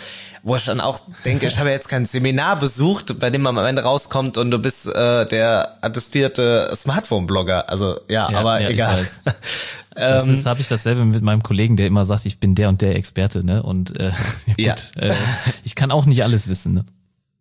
Wo 0.45 0.57
ich 0.57 0.65
dann 0.65 0.81
auch 0.81 0.99
denke, 1.23 1.47
ich 1.47 1.57
habe 1.57 1.69
jetzt 1.69 1.87
kein 1.87 2.05
Seminar 2.05 2.59
besucht, 2.59 3.17
bei 3.19 3.29
dem 3.29 3.41
man 3.43 3.57
am 3.57 3.65
Ende 3.65 3.81
rauskommt 3.81 4.37
und 4.37 4.51
du 4.51 4.59
bist 4.59 4.87
äh, 4.87 5.25
der 5.25 5.77
attestierte 5.81 6.69
Smartphone-Blogger. 6.75 7.69
Also 7.69 7.99
ja, 8.09 8.29
ja 8.29 8.39
aber 8.39 8.59
ja, 8.59 8.69
egal. 8.69 9.05
Das 9.95 10.27
ähm, 10.27 10.45
habe 10.45 10.59
ich 10.59 10.67
dasselbe 10.67 11.05
mit 11.05 11.21
meinem 11.21 11.43
Kollegen, 11.43 11.75
der 11.75 11.85
immer 11.85 12.03
sagt, 12.03 12.25
ich 12.25 12.39
bin 12.39 12.55
der 12.55 12.69
und 12.69 12.81
der 12.81 12.95
Experte, 12.95 13.45
ne? 13.45 13.61
Und 13.61 13.95
äh, 13.99 14.11
gut, 14.47 14.57
ja. 14.57 14.73
äh, 14.95 15.13
ich 15.63 15.75
kann 15.75 15.91
auch 15.91 16.07
nicht 16.07 16.23
alles 16.23 16.47
wissen, 16.47 16.73
ne? 16.73 16.85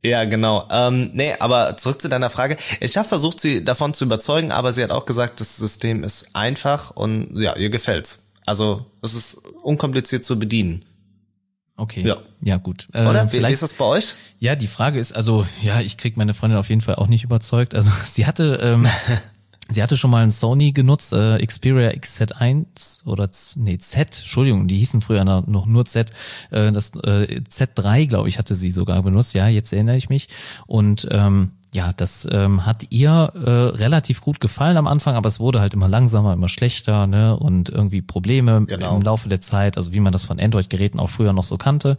Ja, 0.04 0.24
genau. 0.24 0.66
Ähm, 0.70 1.10
nee, 1.14 1.34
aber 1.38 1.76
zurück 1.76 2.02
zu 2.02 2.08
deiner 2.08 2.28
Frage. 2.28 2.56
Ich 2.80 2.96
habe 2.96 3.08
versucht, 3.08 3.40
sie 3.40 3.64
davon 3.64 3.94
zu 3.94 4.04
überzeugen, 4.04 4.50
aber 4.50 4.72
sie 4.72 4.82
hat 4.82 4.90
auch 4.90 5.04
gesagt, 5.04 5.40
das 5.40 5.56
System 5.56 6.02
ist 6.02 6.34
einfach 6.34 6.90
und 6.90 7.38
ja, 7.40 7.56
ihr 7.56 7.70
gefällt's. 7.70 8.26
Also 8.44 8.84
es 9.02 9.14
ist 9.14 9.34
unkompliziert 9.62 10.24
zu 10.24 10.38
bedienen. 10.38 10.84
Okay. 11.76 12.02
Ja, 12.02 12.18
ja 12.42 12.56
gut. 12.58 12.88
Äh, 12.92 13.06
Oder? 13.06 13.32
Wie, 13.32 13.42
wie 13.42 13.50
ist 13.50 13.62
das 13.62 13.72
bei 13.72 13.84
euch? 13.84 14.14
Ja, 14.38 14.56
die 14.56 14.66
Frage 14.66 14.98
ist, 14.98 15.12
also 15.12 15.46
ja, 15.62 15.80
ich 15.80 15.96
krieg 15.96 16.16
meine 16.16 16.34
Freundin 16.34 16.58
auf 16.58 16.68
jeden 16.68 16.80
Fall 16.80 16.96
auch 16.96 17.06
nicht 17.06 17.24
überzeugt. 17.24 17.74
Also 17.74 17.90
sie 18.04 18.26
hatte 18.26 18.58
ähm, 18.62 18.88
Sie 19.72 19.82
hatte 19.82 19.96
schon 19.96 20.10
mal 20.10 20.22
einen 20.22 20.30
Sony 20.30 20.72
genutzt, 20.72 21.12
äh, 21.12 21.44
Xperia 21.44 21.90
XZ1 21.90 23.06
oder 23.06 23.28
nee, 23.56 23.78
Z, 23.78 24.18
Entschuldigung, 24.18 24.68
die 24.68 24.78
hießen 24.78 25.02
früher 25.02 25.24
noch 25.24 25.66
nur 25.66 25.84
Z. 25.84 26.10
Äh, 26.50 26.72
das 26.72 26.90
äh, 26.96 27.40
Z3, 27.48 28.06
glaube 28.06 28.28
ich, 28.28 28.38
hatte 28.38 28.54
sie 28.54 28.70
sogar 28.70 29.02
benutzt. 29.02 29.34
Ja, 29.34 29.48
jetzt 29.48 29.72
erinnere 29.72 29.96
ich 29.96 30.08
mich. 30.08 30.28
Und 30.66 31.08
ähm, 31.10 31.52
ja, 31.74 31.92
das 31.94 32.28
ähm, 32.30 32.66
hat 32.66 32.84
ihr 32.90 33.32
äh, 33.34 33.50
relativ 33.78 34.20
gut 34.20 34.40
gefallen 34.40 34.76
am 34.76 34.86
Anfang, 34.86 35.14
aber 35.14 35.28
es 35.28 35.40
wurde 35.40 35.60
halt 35.60 35.72
immer 35.72 35.88
langsamer, 35.88 36.34
immer 36.34 36.50
schlechter, 36.50 37.06
ne? 37.06 37.34
Und 37.34 37.70
irgendwie 37.70 38.02
Probleme 38.02 38.66
genau. 38.66 38.96
im 38.96 39.02
Laufe 39.02 39.30
der 39.30 39.40
Zeit, 39.40 39.78
also 39.78 39.94
wie 39.94 40.00
man 40.00 40.12
das 40.12 40.24
von 40.24 40.38
Android-Geräten 40.38 41.00
auch 41.00 41.08
früher 41.08 41.32
noch 41.32 41.44
so 41.44 41.56
kannte. 41.56 41.96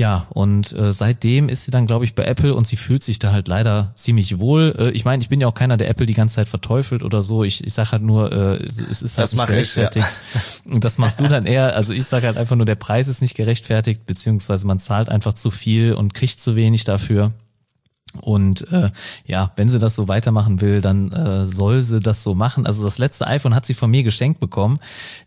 Ja, 0.00 0.26
und 0.30 0.72
äh, 0.72 0.94
seitdem 0.94 1.50
ist 1.50 1.64
sie 1.64 1.70
dann, 1.70 1.86
glaube 1.86 2.06
ich, 2.06 2.14
bei 2.14 2.24
Apple 2.24 2.54
und 2.54 2.66
sie 2.66 2.76
fühlt 2.76 3.04
sich 3.04 3.18
da 3.18 3.32
halt 3.32 3.48
leider 3.48 3.92
ziemlich 3.94 4.38
wohl. 4.38 4.74
Äh, 4.78 4.90
ich 4.92 5.04
meine, 5.04 5.22
ich 5.22 5.28
bin 5.28 5.42
ja 5.42 5.46
auch 5.46 5.52
keiner, 5.52 5.76
der 5.76 5.90
Apple 5.90 6.06
die 6.06 6.14
ganze 6.14 6.36
Zeit 6.36 6.48
verteufelt 6.48 7.02
oder 7.02 7.22
so. 7.22 7.44
Ich, 7.44 7.62
ich 7.62 7.74
sage 7.74 7.92
halt 7.92 8.02
nur, 8.02 8.32
äh, 8.32 8.54
es 8.64 9.02
ist 9.02 9.18
halt 9.18 9.24
das 9.24 9.34
nicht 9.34 9.46
gerechtfertigt. 9.46 10.06
Ich, 10.08 10.64
ja. 10.64 10.72
Und 10.72 10.84
das 10.84 10.96
machst 10.96 11.20
du 11.20 11.28
dann 11.28 11.44
eher. 11.44 11.76
Also 11.76 11.92
ich 11.92 12.06
sage 12.06 12.28
halt 12.28 12.38
einfach 12.38 12.56
nur, 12.56 12.64
der 12.64 12.76
Preis 12.76 13.08
ist 13.08 13.20
nicht 13.20 13.36
gerechtfertigt, 13.36 14.06
beziehungsweise 14.06 14.66
man 14.66 14.78
zahlt 14.78 15.10
einfach 15.10 15.34
zu 15.34 15.50
viel 15.50 15.92
und 15.92 16.14
kriegt 16.14 16.40
zu 16.40 16.56
wenig 16.56 16.84
dafür. 16.84 17.34
Und 18.22 18.70
äh, 18.72 18.90
ja, 19.26 19.52
wenn 19.56 19.68
sie 19.68 19.78
das 19.78 19.94
so 19.94 20.08
weitermachen 20.08 20.60
will, 20.60 20.80
dann 20.80 21.12
äh, 21.12 21.46
soll 21.46 21.80
sie 21.80 22.00
das 22.00 22.22
so 22.22 22.34
machen. 22.34 22.66
Also 22.66 22.84
das 22.84 22.98
letzte 22.98 23.26
iPhone 23.26 23.54
hat 23.54 23.66
sie 23.66 23.74
von 23.74 23.90
mir 23.90 24.02
geschenkt 24.02 24.40
bekommen. 24.40 24.78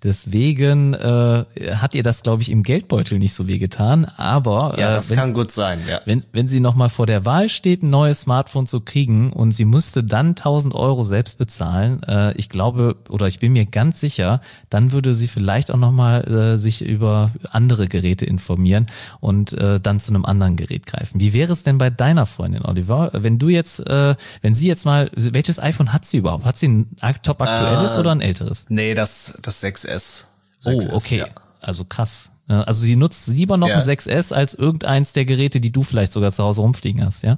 Deswegen 0.03 0.93
äh, 0.93 1.45
hat 1.75 1.95
ihr 1.95 2.03
das, 2.03 2.23
glaube 2.23 2.41
ich, 2.41 2.51
im 2.51 2.63
Geldbeutel 2.63 3.19
nicht 3.19 3.33
so 3.33 3.47
weh 3.47 3.57
getan. 3.57 4.05
Aber 4.17 4.75
äh, 4.77 4.81
ja, 4.81 4.91
das 4.91 5.09
wenn, 5.09 5.17
kann 5.17 5.33
gut 5.33 5.51
sein. 5.51 5.79
Ja. 5.89 6.01
Wenn 6.05 6.23
wenn 6.33 6.47
sie 6.47 6.59
noch 6.59 6.75
mal 6.75 6.89
vor 6.89 7.05
der 7.05 7.25
Wahl 7.25 7.49
steht, 7.49 7.83
ein 7.83 7.89
neues 7.89 8.21
Smartphone 8.21 8.65
zu 8.65 8.81
kriegen 8.81 9.31
und 9.31 9.51
sie 9.51 9.65
musste 9.65 10.03
dann 10.03 10.29
1000 10.29 10.75
Euro 10.75 11.03
selbst 11.03 11.37
bezahlen, 11.37 12.03
äh, 12.03 12.33
ich 12.33 12.49
glaube 12.49 12.97
oder 13.09 13.27
ich 13.27 13.39
bin 13.39 13.53
mir 13.53 13.65
ganz 13.65 13.99
sicher, 13.99 14.41
dann 14.69 14.91
würde 14.91 15.15
sie 15.15 15.27
vielleicht 15.27 15.71
auch 15.71 15.77
noch 15.77 15.91
mal 15.91 16.23
äh, 16.23 16.57
sich 16.57 16.83
über 16.83 17.31
andere 17.51 17.87
Geräte 17.87 18.25
informieren 18.25 18.87
und 19.19 19.53
äh, 19.53 19.79
dann 19.79 19.99
zu 19.99 20.11
einem 20.11 20.25
anderen 20.25 20.55
Gerät 20.55 20.85
greifen. 20.85 21.19
Wie 21.19 21.33
wäre 21.33 21.53
es 21.53 21.63
denn 21.63 21.77
bei 21.77 21.89
deiner 21.89 22.25
Freundin? 22.25 22.63
Oliver. 22.73 23.11
Wenn 23.13 23.39
du 23.39 23.49
jetzt, 23.49 23.79
äh, 23.87 24.15
wenn 24.41 24.55
sie 24.55 24.67
jetzt 24.67 24.85
mal, 24.85 25.09
welches 25.15 25.59
iPhone 25.59 25.93
hat 25.93 26.05
sie 26.05 26.17
überhaupt? 26.17 26.45
Hat 26.45 26.57
sie 26.57 26.67
ein 26.67 26.95
top 27.23 27.41
aktuelles 27.41 27.95
äh, 27.95 27.99
oder 27.99 28.11
ein 28.11 28.21
älteres? 28.21 28.65
Nee, 28.69 28.93
das, 28.93 29.37
das 29.41 29.63
6S. 29.63 30.25
6S 30.63 30.89
oh, 30.91 30.95
okay. 30.95 31.19
Ja. 31.19 31.27
Also 31.61 31.85
krass. 31.85 32.31
Also 32.47 32.81
sie 32.81 32.97
nutzt 32.97 33.27
lieber 33.29 33.55
noch 33.55 33.69
ja. 33.69 33.77
ein 33.77 33.83
6S 33.83 34.33
als 34.33 34.53
irgendeins 34.53 35.13
der 35.13 35.25
Geräte, 35.25 35.61
die 35.61 35.71
du 35.71 35.83
vielleicht 35.83 36.11
sogar 36.11 36.31
zu 36.31 36.43
Hause 36.43 36.61
rumfliegen 36.61 37.03
hast, 37.05 37.23
ja? 37.23 37.37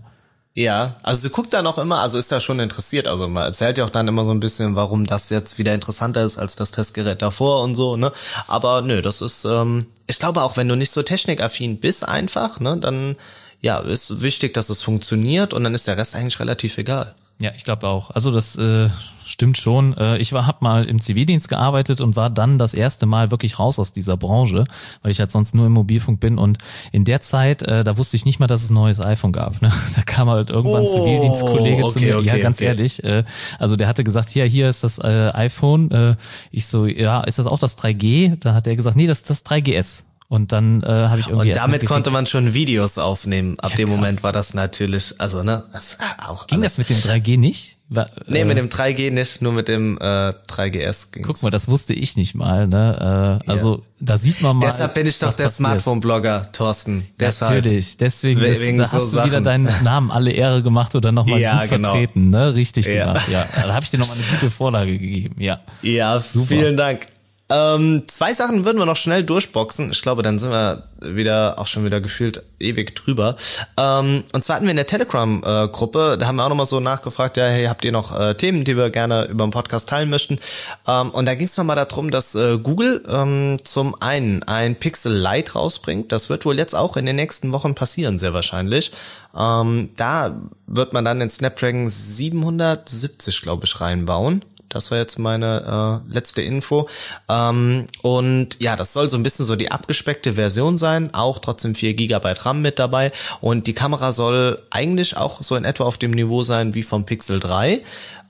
Ja, 0.57 0.95
also 1.03 1.21
sie 1.21 1.29
guckt 1.29 1.53
da 1.53 1.61
noch 1.61 1.77
immer, 1.77 1.99
also 1.99 2.17
ist 2.17 2.31
da 2.31 2.39
schon 2.39 2.61
interessiert. 2.61 3.07
Also 3.07 3.27
man 3.27 3.43
erzählt 3.43 3.77
ja 3.77 3.83
auch 3.83 3.89
dann 3.89 4.07
immer 4.07 4.23
so 4.23 4.31
ein 4.31 4.39
bisschen, 4.39 4.75
warum 4.75 5.05
das 5.05 5.29
jetzt 5.29 5.57
wieder 5.57 5.73
interessanter 5.73 6.23
ist 6.23 6.37
als 6.37 6.55
das 6.55 6.71
Testgerät 6.71 7.21
davor 7.21 7.61
und 7.61 7.75
so, 7.75 7.97
ne? 7.97 8.13
Aber 8.47 8.81
nö, 8.81 9.01
das 9.01 9.21
ist, 9.21 9.43
ähm, 9.43 9.87
ich 10.07 10.17
glaube 10.17 10.41
auch, 10.41 10.55
wenn 10.55 10.69
du 10.69 10.75
nicht 10.75 10.91
so 10.91 11.03
technikaffin 11.03 11.81
bist 11.81 12.07
einfach, 12.07 12.61
ne, 12.61 12.77
dann 12.77 13.17
ja, 13.65 13.79
ist 13.79 14.21
wichtig, 14.21 14.53
dass 14.53 14.69
es 14.69 14.83
funktioniert 14.83 15.51
und 15.55 15.63
dann 15.63 15.73
ist 15.73 15.87
der 15.87 15.97
Rest 15.97 16.15
eigentlich 16.15 16.39
relativ 16.39 16.77
egal. 16.77 17.15
Ja, 17.41 17.49
ich 17.57 17.63
glaube 17.63 17.87
auch. 17.87 18.11
Also 18.11 18.31
das 18.31 18.55
äh, 18.57 18.89
stimmt 19.25 19.57
schon. 19.57 19.97
Äh, 19.97 20.19
ich 20.19 20.33
war 20.33 20.45
hab 20.45 20.61
mal 20.61 20.85
im 20.85 21.01
Zivildienst 21.01 21.49
gearbeitet 21.49 21.99
und 21.99 22.15
war 22.15 22.29
dann 22.29 22.59
das 22.59 22.75
erste 22.75 23.07
Mal 23.07 23.31
wirklich 23.31 23.57
raus 23.57 23.79
aus 23.79 23.91
dieser 23.91 24.17
Branche, 24.17 24.65
weil 25.01 25.11
ich 25.11 25.19
halt 25.19 25.31
sonst 25.31 25.55
nur 25.55 25.65
im 25.65 25.71
Mobilfunk 25.71 26.19
bin. 26.19 26.37
Und 26.37 26.59
in 26.91 27.05
der 27.05 27.21
Zeit, 27.21 27.63
äh, 27.63 27.83
da 27.83 27.97
wusste 27.97 28.17
ich 28.17 28.25
nicht 28.25 28.39
mal, 28.39 28.45
dass 28.45 28.61
es 28.61 28.69
ein 28.69 28.75
neues 28.75 29.03
iPhone 29.03 29.31
gab. 29.31 29.59
Ne? 29.63 29.71
Da 29.95 30.03
kam 30.03 30.29
halt 30.29 30.51
irgendwann 30.51 30.83
ein 30.83 30.87
oh, 30.87 30.93
Zivildienstkollege 30.93 31.83
okay, 31.83 31.93
zu 31.93 31.99
mir. 32.01 32.17
Okay, 32.19 32.27
ja, 32.27 32.37
ganz 32.37 32.57
okay. 32.57 32.65
ehrlich. 32.65 33.03
Äh, 33.03 33.23
also 33.57 33.75
der 33.75 33.87
hatte 33.87 34.03
gesagt, 34.03 34.29
hier, 34.29 34.45
hier 34.45 34.69
ist 34.69 34.83
das 34.83 34.99
äh, 34.99 35.31
iPhone. 35.33 35.89
Äh, 35.89 36.15
ich 36.51 36.67
so, 36.67 36.85
ja, 36.85 37.21
ist 37.21 37.39
das 37.39 37.47
auch 37.47 37.57
das 37.57 37.79
3G? 37.79 38.37
Da 38.39 38.53
hat 38.53 38.67
er 38.67 38.75
gesagt, 38.75 38.95
nee, 38.95 39.07
das 39.07 39.21
ist 39.21 39.29
das 39.31 39.43
3GS. 39.43 40.03
Und 40.27 40.51
dann 40.51 40.81
äh, 40.81 40.87
habe 40.87 41.19
ich 41.19 41.27
irgendwie. 41.27 41.51
Und 41.51 41.57
damit 41.57 41.85
konnte 41.85 42.09
man 42.09 42.25
schon 42.25 42.53
Videos 42.55 42.97
aufnehmen. 42.97 43.59
Ab 43.59 43.71
ja, 43.71 43.77
dem 43.77 43.89
krass. 43.89 43.97
Moment 43.97 44.23
war 44.23 44.31
das 44.31 44.55
natürlich, 44.55 45.13
also 45.19 45.43
ne, 45.43 45.63
das 45.71 45.99
auch. 46.25 46.47
Ging 46.47 46.59
alles. 46.59 46.77
das 46.77 46.89
mit 46.89 46.89
dem 46.89 46.97
3G 46.97 47.37
nicht? 47.37 47.77
War, 47.89 48.09
nee, 48.25 48.39
äh, 48.39 48.45
mit 48.45 48.57
dem 48.57 48.69
3G 48.69 49.11
nicht, 49.11 49.43
nur 49.43 49.53
mit 49.53 49.67
dem 49.67 49.99
äh, 49.99 50.01
3GS 50.01 51.11
ging's. 51.11 51.27
Guck 51.27 51.43
mal, 51.43 51.51
das 51.51 51.67
wusste 51.67 51.93
ich 51.93 52.17
nicht 52.17 52.33
mal. 52.33 52.67
Ne? 52.67 53.41
Äh, 53.45 53.49
also 53.49 53.75
ja. 53.75 53.81
da 53.99 54.17
sieht 54.17 54.41
man 54.41 54.57
mal. 54.57 54.65
Deshalb 54.65 54.95
bin 54.95 55.05
ich 55.05 55.19
doch 55.19 55.35
der 55.35 55.49
Smartphone-Blogger, 55.49 56.51
Thorsten. 56.51 57.07
Deshalb. 57.19 57.57
Natürlich, 57.57 57.97
deswegen 57.97 58.41
ist, 58.41 58.79
da 58.79 58.91
hast 58.91 59.11
so 59.11 59.19
du 59.19 59.25
wieder 59.25 59.41
deinen 59.41 59.69
Namen 59.83 60.09
alle 60.09 60.31
Ehre 60.31 60.63
gemacht 60.63 60.95
oder 60.95 61.11
nochmal 61.11 61.39
ja, 61.39 61.61
gut 61.61 61.69
genau. 61.69 61.95
ne? 62.15 62.55
Richtig 62.55 62.87
ja. 62.87 63.05
gemacht. 63.05 63.29
Ja, 63.29 63.45
da 63.53 63.75
habe 63.75 63.83
ich 63.83 63.91
dir 63.91 63.99
nochmal 63.99 64.17
eine 64.17 64.25
gute 64.25 64.49
Vorlage 64.49 64.97
gegeben. 64.97 65.35
Ja, 65.39 65.59
ja, 65.83 66.19
super. 66.19 66.47
vielen 66.47 66.77
Dank. 66.77 67.05
Ähm, 67.47 68.03
zwei 68.07 68.33
Sachen 68.33 68.65
würden 68.65 68.79
wir 68.79 68.87
noch 68.87 68.97
schnell 68.97 69.23
durchboxen. 69.23 69.91
Ich 69.91 70.01
glaube, 70.01 70.23
dann 70.23 70.39
sind 70.39 70.49
wir 70.49 70.89
wieder 70.99 71.59
auch 71.59 71.67
schon 71.67 71.85
wieder 71.85 72.01
gefühlt 72.01 72.41
ewig 72.59 72.95
drüber. 72.95 73.35
Ähm, 73.77 74.23
und 74.33 74.43
zwar 74.43 74.55
hatten 74.55 74.65
wir 74.65 74.71
in 74.71 74.77
der 74.77 74.87
Telegram-Gruppe, 74.87 76.17
da 76.19 76.25
haben 76.25 76.37
wir 76.37 76.45
auch 76.45 76.49
nochmal 76.49 76.65
so 76.65 76.79
nachgefragt, 76.79 77.37
ja, 77.37 77.45
hey, 77.45 77.65
habt 77.65 77.85
ihr 77.85 77.91
noch 77.91 78.17
äh, 78.17 78.33
Themen, 78.33 78.63
die 78.63 78.75
wir 78.75 78.89
gerne 78.89 79.25
über 79.25 79.45
den 79.45 79.51
Podcast 79.51 79.89
teilen 79.89 80.09
möchten? 80.09 80.39
Ähm, 80.87 81.11
und 81.11 81.27
da 81.27 81.35
ging 81.35 81.45
es 81.45 81.55
nochmal 81.55 81.75
darum, 81.75 82.09
dass 82.09 82.33
äh, 82.33 82.57
Google 82.57 83.03
ähm, 83.07 83.59
zum 83.63 84.01
einen 84.01 84.41
ein 84.43 84.75
Pixel 84.75 85.15
Lite 85.15 85.53
rausbringt. 85.53 86.11
Das 86.11 86.29
wird 86.31 86.45
wohl 86.45 86.57
jetzt 86.57 86.75
auch 86.75 86.97
in 86.97 87.05
den 87.05 87.15
nächsten 87.15 87.51
Wochen 87.51 87.75
passieren, 87.75 88.17
sehr 88.17 88.33
wahrscheinlich. 88.33 88.91
Ähm, 89.37 89.89
da 89.97 90.41
wird 90.65 90.93
man 90.93 91.05
dann 91.05 91.19
den 91.19 91.29
Snapdragon 91.29 91.87
770, 91.87 93.41
glaube 93.41 93.65
ich, 93.65 93.81
reinbauen. 93.81 94.43
Das 94.75 94.91
war 94.91 94.97
jetzt 94.97 95.19
meine 95.19 96.03
äh, 96.09 96.13
letzte 96.13 96.41
Info. 96.41 96.89
Ähm, 97.29 97.87
und 98.01 98.61
ja, 98.61 98.75
das 98.75 98.91
soll 98.91 99.09
so 99.09 99.15
ein 99.15 99.23
bisschen 99.23 99.45
so 99.45 99.55
die 99.55 99.71
abgespeckte 99.71 100.33
Version 100.33 100.77
sein, 100.77 101.13
auch 101.13 101.39
trotzdem 101.39 101.75
4 101.75 101.93
GB 101.93 102.33
RAM 102.39 102.61
mit 102.61 102.77
dabei. 102.77 103.13
Und 103.39 103.67
die 103.67 103.73
Kamera 103.73 104.11
soll 104.11 104.59
eigentlich 104.71 105.15
auch 105.15 105.41
so 105.41 105.55
in 105.55 105.63
etwa 105.63 105.85
auf 105.85 105.97
dem 105.97 106.11
Niveau 106.11 106.43
sein 106.43 106.73
wie 106.73 106.83
vom 106.83 107.05
Pixel 107.05 107.39
3. 107.39 107.83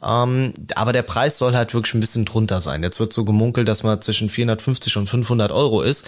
Ähm, 0.04 0.54
aber 0.76 0.94
der 0.94 1.02
Preis 1.02 1.40
soll 1.40 1.56
halt 1.56 1.74
wirklich 1.74 1.96
ein 1.96 2.00
bisschen 2.00 2.26
drunter 2.26 2.62
sein. 2.62 2.84
Jetzt 2.84 3.00
wird 3.00 3.12
so 3.12 3.26
gemunkelt, 3.26 3.68
dass 3.68 3.82
man 3.82 4.00
zwischen 4.00 4.30
450 4.30 4.98
und 4.98 5.10
500 5.10 5.52
Euro 5.52 5.82
ist. 5.82 6.06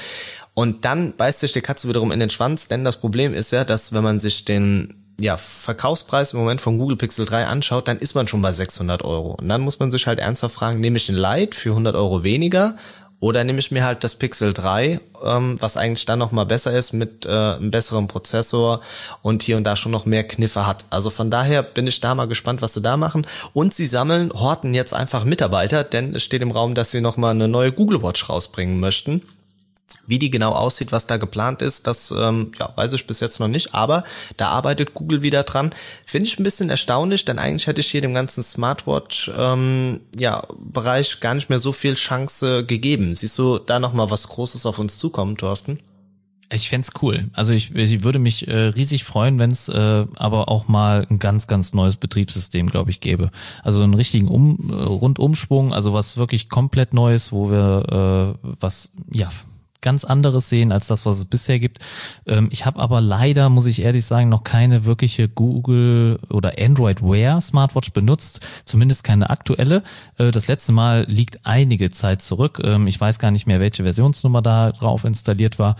Und 0.53 0.85
dann 0.85 1.15
beißt 1.15 1.39
sich 1.39 1.51
die 1.51 1.61
Katze 1.61 1.89
wiederum 1.89 2.11
in 2.11 2.19
den 2.19 2.29
Schwanz, 2.29 2.67
denn 2.67 2.83
das 2.83 2.99
Problem 2.99 3.33
ist 3.33 3.51
ja, 3.51 3.63
dass 3.63 3.91
wenn 3.91 4.03
man 4.03 4.19
sich 4.19 4.45
den 4.45 5.06
ja, 5.19 5.37
Verkaufspreis 5.37 6.33
im 6.33 6.39
Moment 6.39 6.61
von 6.61 6.77
Google 6.77 6.97
Pixel 6.97 7.25
3 7.25 7.47
anschaut, 7.47 7.87
dann 7.87 7.97
ist 7.97 8.13
man 8.13 8.27
schon 8.27 8.41
bei 8.41 8.53
600 8.53 9.03
Euro. 9.03 9.31
Und 9.31 9.49
dann 9.49 9.61
muss 9.61 9.79
man 9.79 9.91
sich 9.91 10.07
halt 10.07 10.19
ernsthaft 10.19 10.55
fragen, 10.55 10.79
nehme 10.79 10.97
ich 10.97 11.07
den 11.07 11.15
Lite 11.15 11.57
für 11.57 11.69
100 11.69 11.95
Euro 11.95 12.23
weniger 12.23 12.75
oder 13.19 13.43
nehme 13.43 13.57
ich 13.57 13.71
mir 13.71 13.83
halt 13.83 14.03
das 14.03 14.13
Pixel 14.15 14.53
3, 14.53 14.99
ähm, 15.23 15.57
was 15.59 15.75
eigentlich 15.75 16.05
dann 16.05 16.19
nochmal 16.19 16.45
besser 16.45 16.77
ist 16.77 16.93
mit 16.93 17.25
äh, 17.25 17.29
einem 17.29 17.71
besseren 17.71 18.07
Prozessor 18.07 18.81
und 19.23 19.41
hier 19.41 19.57
und 19.57 19.63
da 19.63 19.75
schon 19.75 19.91
noch 19.91 20.05
mehr 20.05 20.23
Kniffe 20.23 20.67
hat. 20.67 20.85
Also 20.91 21.09
von 21.09 21.31
daher 21.31 21.63
bin 21.63 21.87
ich 21.87 21.99
da 21.99 22.13
mal 22.13 22.27
gespannt, 22.27 22.61
was 22.61 22.75
sie 22.75 22.81
da 22.81 22.95
machen. 22.95 23.25
Und 23.53 23.73
sie 23.73 23.87
sammeln, 23.87 24.31
horten 24.31 24.75
jetzt 24.75 24.93
einfach 24.93 25.23
Mitarbeiter, 25.23 25.83
denn 25.83 26.13
es 26.13 26.23
steht 26.23 26.43
im 26.43 26.51
Raum, 26.51 26.75
dass 26.75 26.91
sie 26.91 27.01
nochmal 27.01 27.31
eine 27.31 27.47
neue 27.47 27.71
Google 27.71 28.03
Watch 28.03 28.29
rausbringen 28.29 28.79
möchten. 28.79 29.23
Wie 30.05 30.19
die 30.19 30.29
genau 30.29 30.53
aussieht, 30.53 30.91
was 30.91 31.05
da 31.05 31.17
geplant 31.17 31.61
ist, 31.61 31.87
das 31.87 32.11
ähm, 32.11 32.51
ja, 32.59 32.71
weiß 32.75 32.93
ich 32.93 33.07
bis 33.07 33.19
jetzt 33.19 33.39
noch 33.39 33.47
nicht, 33.47 33.73
aber 33.73 34.03
da 34.37 34.49
arbeitet 34.49 34.93
Google 34.93 35.21
wieder 35.21 35.43
dran. 35.43 35.73
Finde 36.05 36.27
ich 36.27 36.39
ein 36.39 36.43
bisschen 36.43 36.69
erstaunlich, 36.69 37.25
denn 37.25 37.39
eigentlich 37.39 37.67
hätte 37.67 37.81
ich 37.81 37.87
hier 37.87 38.01
dem 38.01 38.13
ganzen 38.13 38.43
Smartwatch 38.43 39.31
ähm, 39.37 40.01
ja, 40.17 40.45
Bereich 40.59 41.19
gar 41.19 41.33
nicht 41.33 41.49
mehr 41.49 41.59
so 41.59 41.71
viel 41.71 41.95
Chance 41.95 42.65
gegeben. 42.65 43.15
Siehst 43.15 43.37
du 43.37 43.59
da 43.59 43.79
nochmal 43.79 44.09
was 44.09 44.27
Großes 44.27 44.65
auf 44.65 44.79
uns 44.79 44.97
zukommen, 44.97 45.37
Thorsten? 45.37 45.79
Ich 46.51 46.69
fände 46.69 46.87
cool. 47.01 47.29
Also 47.33 47.51
ich, 47.51 47.75
ich 47.75 48.03
würde 48.03 48.19
mich 48.19 48.47
äh, 48.47 48.55
riesig 48.55 49.03
freuen, 49.03 49.37
wenn 49.37 49.51
es 49.51 49.67
äh, 49.67 50.05
aber 50.15 50.47
auch 50.47 50.69
mal 50.69 51.05
ein 51.09 51.19
ganz, 51.19 51.47
ganz 51.47 51.73
neues 51.73 51.97
Betriebssystem, 51.97 52.69
glaube 52.69 52.89
ich, 52.89 53.01
gäbe. 53.01 53.31
Also 53.63 53.81
einen 53.81 53.93
richtigen 53.93 54.29
um, 54.29 54.69
äh, 54.69 54.73
Rundumschwung, 54.73 55.73
also 55.73 55.91
was 55.91 56.15
wirklich 56.15 56.47
komplett 56.47 56.93
Neues, 56.93 57.33
wo 57.33 57.51
wir 57.51 58.37
äh, 58.41 58.47
was, 58.61 58.91
ja, 59.11 59.29
ganz 59.81 60.03
anderes 60.03 60.49
sehen 60.49 60.71
als 60.71 60.87
das, 60.87 61.05
was 61.05 61.17
es 61.17 61.25
bisher 61.25 61.59
gibt. 61.59 61.79
Ähm, 62.25 62.49
ich 62.51 62.65
habe 62.65 62.79
aber 62.79 63.01
leider, 63.01 63.49
muss 63.49 63.65
ich 63.65 63.81
ehrlich 63.81 64.05
sagen, 64.05 64.29
noch 64.29 64.43
keine 64.43 64.85
wirkliche 64.85 65.29
Google 65.29 66.19
oder 66.29 66.53
Android 66.59 67.01
Wear 67.01 67.39
Smartwatch 67.41 67.91
benutzt, 67.91 68.63
zumindest 68.65 69.03
keine 69.03 69.29
aktuelle. 69.29 69.83
Äh, 70.17 70.31
das 70.31 70.47
letzte 70.47 70.71
Mal 70.71 71.05
liegt 71.07 71.45
einige 71.45 71.89
Zeit 71.89 72.21
zurück. 72.21 72.61
Ähm, 72.63 72.87
ich 72.87 72.99
weiß 72.99 73.19
gar 73.19 73.31
nicht 73.31 73.47
mehr, 73.47 73.59
welche 73.59 73.83
Versionsnummer 73.83 74.41
da 74.41 74.71
drauf 74.71 75.03
installiert 75.03 75.59
war. 75.59 75.75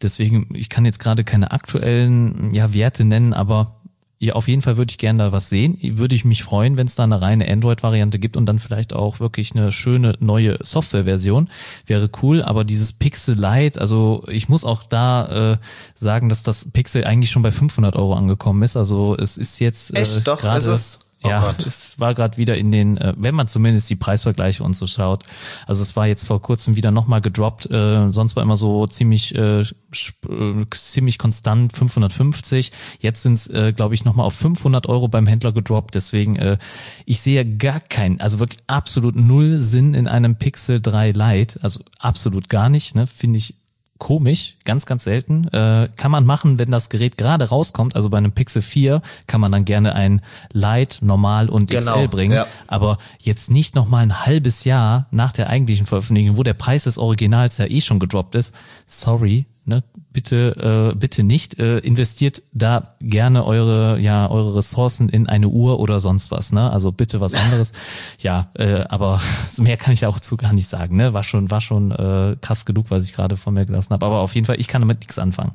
Deswegen, 0.00 0.48
ich 0.54 0.68
kann 0.68 0.84
jetzt 0.84 0.98
gerade 0.98 1.24
keine 1.24 1.52
aktuellen 1.52 2.54
ja, 2.54 2.72
Werte 2.74 3.04
nennen, 3.04 3.34
aber 3.34 3.81
ja, 4.22 4.34
auf 4.34 4.46
jeden 4.46 4.62
Fall 4.62 4.76
würde 4.76 4.92
ich 4.92 4.98
gerne 4.98 5.24
da 5.24 5.32
was 5.32 5.48
sehen. 5.48 5.76
Würde 5.82 6.14
ich 6.14 6.24
mich 6.24 6.44
freuen, 6.44 6.76
wenn 6.76 6.86
es 6.86 6.94
da 6.94 7.02
eine 7.02 7.20
reine 7.20 7.50
Android-Variante 7.50 8.20
gibt 8.20 8.36
und 8.36 8.46
dann 8.46 8.60
vielleicht 8.60 8.92
auch 8.92 9.18
wirklich 9.18 9.56
eine 9.56 9.72
schöne 9.72 10.14
neue 10.20 10.58
Software-Version. 10.62 11.50
Wäre 11.86 12.08
cool, 12.22 12.40
aber 12.40 12.62
dieses 12.62 12.92
Pixel 12.92 13.34
Lite, 13.34 13.80
also 13.80 14.24
ich 14.28 14.48
muss 14.48 14.64
auch 14.64 14.84
da 14.84 15.54
äh, 15.54 15.56
sagen, 15.94 16.28
dass 16.28 16.44
das 16.44 16.70
Pixel 16.70 17.02
eigentlich 17.02 17.32
schon 17.32 17.42
bei 17.42 17.50
500 17.50 17.96
Euro 17.96 18.14
angekommen 18.14 18.62
ist. 18.62 18.76
Also 18.76 19.16
es 19.16 19.36
ist 19.36 19.58
jetzt 19.58 19.92
äh, 19.96 20.02
Echt, 20.02 20.28
doch, 20.28 20.44
ist 20.44 20.66
es 20.66 21.11
Oh 21.24 21.28
ja, 21.28 21.40
Gott. 21.40 21.66
es 21.66 21.98
war 22.00 22.14
gerade 22.14 22.36
wieder 22.36 22.56
in 22.56 22.72
den, 22.72 22.96
äh, 22.96 23.14
wenn 23.16 23.34
man 23.34 23.48
zumindest 23.48 23.88
die 23.90 23.96
Preisvergleiche 23.96 24.62
und 24.62 24.74
so 24.74 24.86
schaut. 24.86 25.24
Also 25.66 25.82
es 25.82 25.94
war 25.94 26.06
jetzt 26.06 26.26
vor 26.26 26.42
kurzem 26.42 26.76
wieder 26.76 26.90
nochmal 26.90 27.20
gedroppt. 27.20 27.70
Äh, 27.70 28.12
sonst 28.12 28.34
war 28.36 28.42
immer 28.42 28.56
so 28.56 28.86
ziemlich 28.86 29.34
äh, 29.34 29.60
äh, 29.60 30.66
ziemlich 30.70 31.18
konstant 31.18 31.72
550. 31.72 32.72
Jetzt 33.00 33.22
sind 33.22 33.34
es, 33.34 33.46
äh, 33.48 33.72
glaube 33.72 33.94
ich, 33.94 34.04
nochmal 34.04 34.26
auf 34.26 34.34
500 34.34 34.88
Euro 34.88 35.08
beim 35.08 35.26
Händler 35.26 35.52
gedroppt. 35.52 35.94
Deswegen, 35.94 36.36
äh, 36.36 36.58
ich 37.06 37.20
sehe 37.20 37.44
gar 37.44 37.80
keinen, 37.80 38.20
also 38.20 38.38
wirklich 38.38 38.60
absolut 38.66 39.16
null 39.16 39.58
Sinn 39.58 39.94
in 39.94 40.08
einem 40.08 40.36
Pixel 40.36 40.80
3 40.80 41.12
Lite. 41.12 41.60
Also 41.62 41.80
absolut 41.98 42.48
gar 42.48 42.68
nicht. 42.68 42.94
Ne, 42.94 43.06
Finde 43.06 43.38
ich 43.38 43.54
komisch, 44.02 44.56
ganz, 44.64 44.84
ganz 44.84 45.04
selten. 45.04 45.46
Äh, 45.52 45.88
kann 45.96 46.10
man 46.10 46.26
machen, 46.26 46.58
wenn 46.58 46.72
das 46.72 46.90
Gerät 46.90 47.16
gerade 47.16 47.48
rauskommt. 47.48 47.94
Also 47.94 48.10
bei 48.10 48.18
einem 48.18 48.32
Pixel 48.32 48.60
4 48.60 49.00
kann 49.28 49.40
man 49.40 49.52
dann 49.52 49.64
gerne 49.64 49.94
ein 49.94 50.22
Light, 50.52 50.98
Normal 51.02 51.48
und 51.48 51.70
genau, 51.70 51.98
XL 51.98 52.08
bringen. 52.08 52.34
Ja. 52.34 52.48
Aber 52.66 52.98
jetzt 53.20 53.48
nicht 53.48 53.76
noch 53.76 53.88
mal 53.88 54.00
ein 54.00 54.26
halbes 54.26 54.64
Jahr 54.64 55.06
nach 55.12 55.30
der 55.30 55.50
eigentlichen 55.50 55.86
Veröffentlichung, 55.86 56.36
wo 56.36 56.42
der 56.42 56.54
Preis 56.54 56.82
des 56.82 56.98
Originals 56.98 57.58
ja 57.58 57.66
eh 57.66 57.80
schon 57.80 58.00
gedroppt 58.00 58.34
ist. 58.34 58.56
Sorry, 58.86 59.46
ne, 59.64 59.82
bitte, 60.12 60.92
äh, 60.92 60.96
bitte 60.96 61.22
nicht. 61.22 61.58
Äh, 61.58 61.78
investiert 61.78 62.42
da 62.52 62.94
gerne 63.00 63.44
eure, 63.44 63.98
ja, 64.00 64.30
eure 64.30 64.56
Ressourcen 64.56 65.08
in 65.08 65.28
eine 65.28 65.48
Uhr 65.48 65.80
oder 65.80 66.00
sonst 66.00 66.30
was, 66.30 66.52
ne? 66.52 66.70
Also 66.70 66.92
bitte 66.92 67.20
was 67.20 67.34
anderes. 67.34 67.72
ja, 68.20 68.50
äh, 68.54 68.84
aber 68.88 69.20
mehr 69.58 69.76
kann 69.76 69.94
ich 69.94 70.06
auch 70.06 70.20
zu 70.20 70.36
gar 70.36 70.52
nicht 70.52 70.66
sagen, 70.66 70.96
ne? 70.96 71.12
War 71.12 71.24
schon, 71.24 71.50
war 71.50 71.60
schon 71.60 71.90
äh, 71.90 72.36
krass 72.40 72.64
genug, 72.64 72.86
was 72.90 73.04
ich 73.04 73.12
gerade 73.12 73.36
von 73.36 73.54
mir 73.54 73.66
gelassen 73.66 73.92
habe. 73.92 74.06
Aber 74.06 74.20
auf 74.20 74.34
jeden 74.34 74.46
Fall, 74.46 74.60
ich 74.60 74.68
kann 74.68 74.82
damit 74.82 75.00
nichts 75.00 75.18
anfangen. 75.18 75.54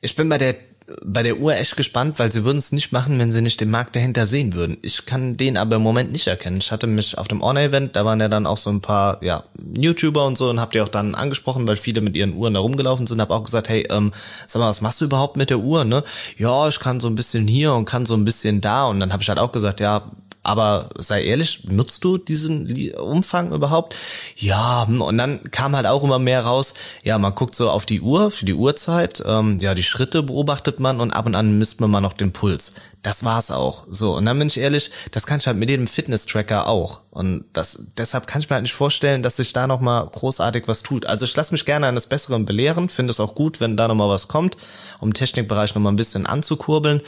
Ich 0.00 0.14
bin 0.16 0.28
bei 0.28 0.38
der 0.38 0.54
bei 1.04 1.24
der 1.24 1.38
Uhr 1.38 1.56
echt 1.56 1.76
gespannt, 1.76 2.18
weil 2.18 2.32
sie 2.32 2.44
würden 2.44 2.58
es 2.58 2.70
nicht 2.70 2.92
machen, 2.92 3.18
wenn 3.18 3.32
sie 3.32 3.42
nicht 3.42 3.60
den 3.60 3.70
Markt 3.70 3.96
dahinter 3.96 4.24
sehen 4.24 4.54
würden. 4.54 4.76
Ich 4.82 5.04
kann 5.04 5.36
den 5.36 5.56
aber 5.56 5.76
im 5.76 5.82
Moment 5.82 6.12
nicht 6.12 6.28
erkennen. 6.28 6.58
Ich 6.58 6.70
hatte 6.70 6.86
mich 6.86 7.18
auf 7.18 7.26
dem 7.26 7.42
Honor-Event, 7.42 7.96
da 7.96 8.04
waren 8.04 8.20
ja 8.20 8.28
dann 8.28 8.46
auch 8.46 8.56
so 8.56 8.70
ein 8.70 8.80
paar 8.80 9.22
ja, 9.22 9.44
YouTuber 9.74 10.24
und 10.24 10.38
so 10.38 10.48
und 10.48 10.60
habt 10.60 10.74
ihr 10.76 10.84
auch 10.84 10.88
dann 10.88 11.16
angesprochen, 11.16 11.66
weil 11.66 11.76
viele 11.76 12.00
mit 12.00 12.14
ihren 12.14 12.34
Uhren 12.34 12.54
da 12.54 12.60
rumgelaufen 12.60 13.06
sind, 13.06 13.20
hab 13.20 13.30
auch 13.30 13.44
gesagt, 13.44 13.68
hey, 13.68 13.86
ähm, 13.90 14.12
sag 14.46 14.60
mal, 14.60 14.68
was 14.68 14.80
machst 14.80 15.00
du 15.00 15.06
überhaupt 15.06 15.36
mit 15.36 15.50
der 15.50 15.58
Uhr, 15.58 15.84
ne? 15.84 16.04
Ja, 16.38 16.68
ich 16.68 16.78
kann 16.78 17.00
so 17.00 17.08
ein 17.08 17.16
bisschen 17.16 17.48
hier 17.48 17.74
und 17.74 17.84
kann 17.84 18.06
so 18.06 18.14
ein 18.14 18.24
bisschen 18.24 18.60
da 18.60 18.86
und 18.86 19.00
dann 19.00 19.12
habe 19.12 19.22
ich 19.22 19.28
halt 19.28 19.40
auch 19.40 19.52
gesagt, 19.52 19.80
ja, 19.80 20.12
aber 20.46 20.90
sei 20.96 21.24
ehrlich, 21.24 21.64
nutzt 21.64 22.04
du 22.04 22.18
diesen 22.18 22.94
Umfang 22.94 23.52
überhaupt? 23.52 23.96
Ja, 24.36 24.86
hm, 24.86 25.00
und 25.00 25.18
dann 25.18 25.50
kam 25.50 25.74
halt 25.74 25.86
auch 25.86 26.04
immer 26.04 26.18
mehr 26.18 26.42
raus, 26.44 26.74
ja, 27.02 27.18
man 27.18 27.34
guckt 27.34 27.54
so 27.54 27.70
auf 27.70 27.86
die 27.86 28.00
Uhr, 28.00 28.30
für 28.30 28.44
die 28.44 28.54
Uhrzeit, 28.54 29.22
ähm, 29.26 29.58
ja, 29.60 29.74
die 29.74 29.82
Schritte 29.82 30.22
beobachtet 30.22 30.80
man 30.80 31.00
und 31.00 31.10
ab 31.10 31.26
und 31.26 31.34
an 31.34 31.58
misst 31.58 31.80
man 31.80 31.90
mal 31.90 32.00
noch 32.00 32.12
den 32.12 32.32
Puls. 32.32 32.74
Das 33.06 33.22
war's 33.22 33.52
auch. 33.52 33.84
So, 33.88 34.16
und 34.16 34.26
dann 34.26 34.36
bin 34.36 34.48
ich 34.48 34.58
ehrlich, 34.58 34.90
das 35.12 35.26
kann 35.26 35.38
ich 35.38 35.46
halt 35.46 35.56
mit 35.56 35.70
jedem 35.70 35.86
Fitness-Tracker 35.86 36.66
auch. 36.66 37.02
Und 37.12 37.44
das, 37.52 37.86
deshalb 37.96 38.26
kann 38.26 38.42
ich 38.42 38.50
mir 38.50 38.54
halt 38.54 38.64
nicht 38.64 38.74
vorstellen, 38.74 39.22
dass 39.22 39.36
sich 39.36 39.52
da 39.52 39.68
nochmal 39.68 40.08
großartig 40.08 40.64
was 40.66 40.82
tut. 40.82 41.06
Also 41.06 41.24
ich 41.24 41.36
lasse 41.36 41.52
mich 41.52 41.64
gerne 41.64 41.86
eines 41.86 42.08
Besseren 42.08 42.46
belehren, 42.46 42.88
finde 42.88 43.12
es 43.12 43.20
auch 43.20 43.36
gut, 43.36 43.60
wenn 43.60 43.76
da 43.76 43.86
nochmal 43.86 44.08
was 44.08 44.26
kommt, 44.26 44.56
um 44.98 45.14
Technikbereich 45.14 45.72
nochmal 45.76 45.92
ein 45.92 45.96
bisschen 45.96 46.26
anzukurbeln. 46.26 47.00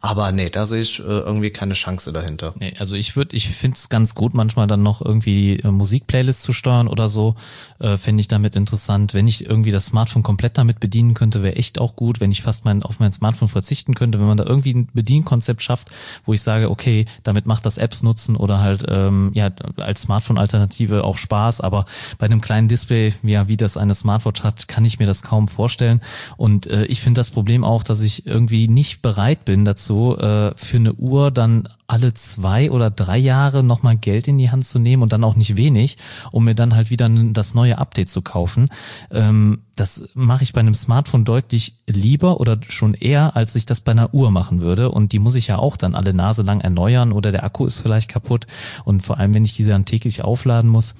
Aber 0.00 0.30
nee, 0.30 0.50
da 0.50 0.66
sehe 0.66 0.82
ich 0.82 0.98
äh, 1.00 1.02
irgendwie 1.02 1.50
keine 1.50 1.72
Chance 1.72 2.12
dahinter. 2.12 2.54
Nee, 2.58 2.74
also 2.78 2.96
ich 2.96 3.16
würde, 3.16 3.34
ich 3.34 3.48
finde 3.48 3.76
es 3.76 3.88
ganz 3.88 4.14
gut, 4.14 4.34
manchmal 4.34 4.66
dann 4.66 4.82
noch 4.82 5.00
irgendwie 5.00 5.56
äh, 5.56 5.70
Musikplaylists 5.70 6.42
zu 6.42 6.52
steuern 6.52 6.86
oder 6.86 7.08
so, 7.08 7.34
äh, 7.78 7.96
fände 7.96 8.20
ich 8.20 8.28
damit 8.28 8.54
interessant. 8.56 9.14
Wenn 9.14 9.26
ich 9.26 9.46
irgendwie 9.46 9.70
das 9.70 9.86
Smartphone 9.86 10.22
komplett 10.22 10.58
damit 10.58 10.80
bedienen 10.80 11.14
könnte, 11.14 11.42
wäre 11.42 11.56
echt 11.56 11.80
auch 11.80 11.96
gut, 11.96 12.20
wenn 12.20 12.30
ich 12.30 12.42
fast 12.42 12.66
mein, 12.66 12.82
auf 12.82 13.00
mein 13.00 13.10
Smartphone 13.10 13.48
verzichten 13.48 13.94
könnte, 13.94 14.20
wenn 14.20 14.26
man 14.26 14.36
da 14.36 14.44
irgendwie 14.44 14.74
ein 14.74 14.88
Bedienkonzept 14.92 15.45
schafft, 15.62 15.88
wo 16.24 16.32
ich 16.32 16.42
sage, 16.42 16.70
okay, 16.70 17.04
damit 17.22 17.46
macht 17.46 17.66
das 17.66 17.78
Apps 17.78 18.02
nutzen 18.02 18.36
oder 18.36 18.60
halt 18.60 18.84
ähm, 18.88 19.30
ja 19.34 19.50
als 19.76 20.02
Smartphone-Alternative 20.02 21.04
auch 21.04 21.16
Spaß, 21.16 21.60
aber 21.60 21.86
bei 22.18 22.26
einem 22.26 22.40
kleinen 22.40 22.68
Display, 22.68 23.14
ja, 23.22 23.48
wie 23.48 23.56
das 23.56 23.76
eine 23.76 23.94
Smartwatch 23.94 24.42
hat, 24.42 24.68
kann 24.68 24.84
ich 24.84 24.98
mir 24.98 25.06
das 25.06 25.22
kaum 25.22 25.48
vorstellen. 25.48 26.00
Und 26.36 26.66
äh, 26.66 26.84
ich 26.86 27.00
finde 27.00 27.20
das 27.20 27.30
Problem 27.30 27.64
auch, 27.64 27.82
dass 27.82 28.02
ich 28.02 28.26
irgendwie 28.26 28.68
nicht 28.68 29.02
bereit 29.02 29.44
bin 29.44 29.64
dazu, 29.64 30.16
äh, 30.18 30.52
für 30.56 30.76
eine 30.76 30.92
Uhr 30.94 31.30
dann 31.30 31.68
alle 31.86 32.14
zwei 32.14 32.70
oder 32.70 32.90
drei 32.90 33.18
Jahre 33.18 33.62
nochmal 33.62 33.96
Geld 33.96 34.28
in 34.28 34.38
die 34.38 34.50
Hand 34.50 34.64
zu 34.64 34.78
nehmen 34.78 35.02
und 35.02 35.12
dann 35.12 35.24
auch 35.24 35.36
nicht 35.36 35.56
wenig, 35.56 35.98
um 36.32 36.44
mir 36.44 36.54
dann 36.54 36.74
halt 36.74 36.90
wieder 36.90 37.08
das 37.08 37.54
neue 37.54 37.78
Update 37.78 38.08
zu 38.08 38.22
kaufen. 38.22 38.70
Ähm, 39.10 39.62
das 39.76 40.08
mache 40.14 40.42
ich 40.42 40.54
bei 40.54 40.60
einem 40.60 40.74
Smartphone 40.74 41.24
deutlich 41.24 41.74
lieber 41.86 42.40
oder 42.40 42.58
schon 42.68 42.94
eher, 42.94 43.36
als 43.36 43.54
ich 43.54 43.66
das 43.66 43.80
bei 43.82 43.92
einer 43.92 44.14
Uhr 44.14 44.30
machen 44.30 44.60
würde. 44.62 44.90
Und 44.90 45.12
die 45.12 45.18
muss 45.18 45.34
ich 45.34 45.48
ja 45.48 45.58
auch 45.58 45.76
dann 45.76 45.94
alle 45.94 46.14
Nase 46.14 46.42
lang 46.42 46.60
erneuern 46.62 47.12
oder 47.12 47.30
der 47.30 47.44
Akku 47.44 47.66
ist 47.66 47.80
vielleicht 47.80 48.10
kaputt 48.10 48.46
und 48.84 49.02
vor 49.02 49.18
allem, 49.18 49.34
wenn 49.34 49.44
ich 49.44 49.54
diese 49.54 49.70
dann 49.70 49.84
täglich 49.84 50.24
aufladen 50.24 50.70
muss. 50.70 50.94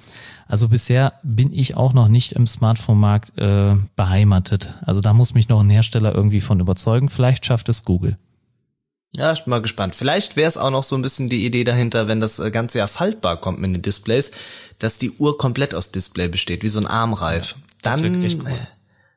Also 0.47 0.69
bisher 0.69 1.15
bin 1.23 1.53
ich 1.53 1.77
auch 1.77 1.95
noch 1.95 2.09
nicht 2.09 2.33
im 2.33 2.47
Smartphone-Markt 2.47 3.39
äh, 3.39 3.75
beheimatet. 3.97 4.75
Also 4.83 5.01
da 5.01 5.15
muss 5.15 5.35
mich 5.35 5.49
noch 5.49 5.61
ein 5.61 5.71
Hersteller 5.71 6.15
irgendwie 6.15 6.43
von 6.43 6.61
überzeugen. 6.61 7.09
Vielleicht 7.09 7.47
schafft 7.47 7.69
es 7.71 7.85
Google. 7.85 8.17
Ja, 9.17 9.33
ich 9.33 9.45
bin 9.45 9.51
mal 9.51 9.63
gespannt. 9.63 9.95
Vielleicht 9.95 10.37
wäre 10.37 10.49
es 10.49 10.59
auch 10.59 10.71
noch 10.71 10.83
so 10.83 10.95
ein 10.95 11.03
bisschen 11.03 11.31
die 11.31 11.47
Idee 11.47 11.65
dahinter, 11.65 12.07
wenn 12.07 12.21
das 12.21 12.39
äh, 12.39 12.51
Ganze 12.51 12.79
ja 12.79 12.87
faltbar 12.87 13.39
kommt 13.39 13.59
mit 13.59 13.75
den 13.75 13.81
Displays, 13.81 14.31
dass 14.79 14.99
die 14.99 15.11
Uhr 15.13 15.39
komplett 15.39 15.75
aus 15.75 15.91
Display 15.91 16.29
besteht, 16.29 16.63
wie 16.63 16.69
so 16.69 16.79
ein 16.79 16.87
Armreif. 16.87 17.55
Dann 17.87 18.23
cool. 18.23 18.59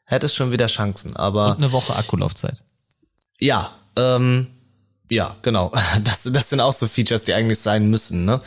hätte 0.05 0.25
es 0.25 0.35
schon 0.35 0.51
wieder 0.51 0.67
Chancen, 0.67 1.15
aber. 1.15 1.51
Und 1.51 1.57
eine 1.57 1.71
Woche 1.71 1.95
Akkulaufzeit. 1.95 2.63
Ja, 3.39 3.71
ähm, 3.95 4.47
ja, 5.09 5.35
genau. 5.41 5.71
Das, 6.03 6.23
das 6.23 6.49
sind 6.49 6.61
auch 6.61 6.73
so 6.73 6.87
Features, 6.87 7.23
die 7.23 7.33
eigentlich 7.33 7.59
sein 7.59 7.89
müssen, 7.89 8.25
ne? 8.25 8.41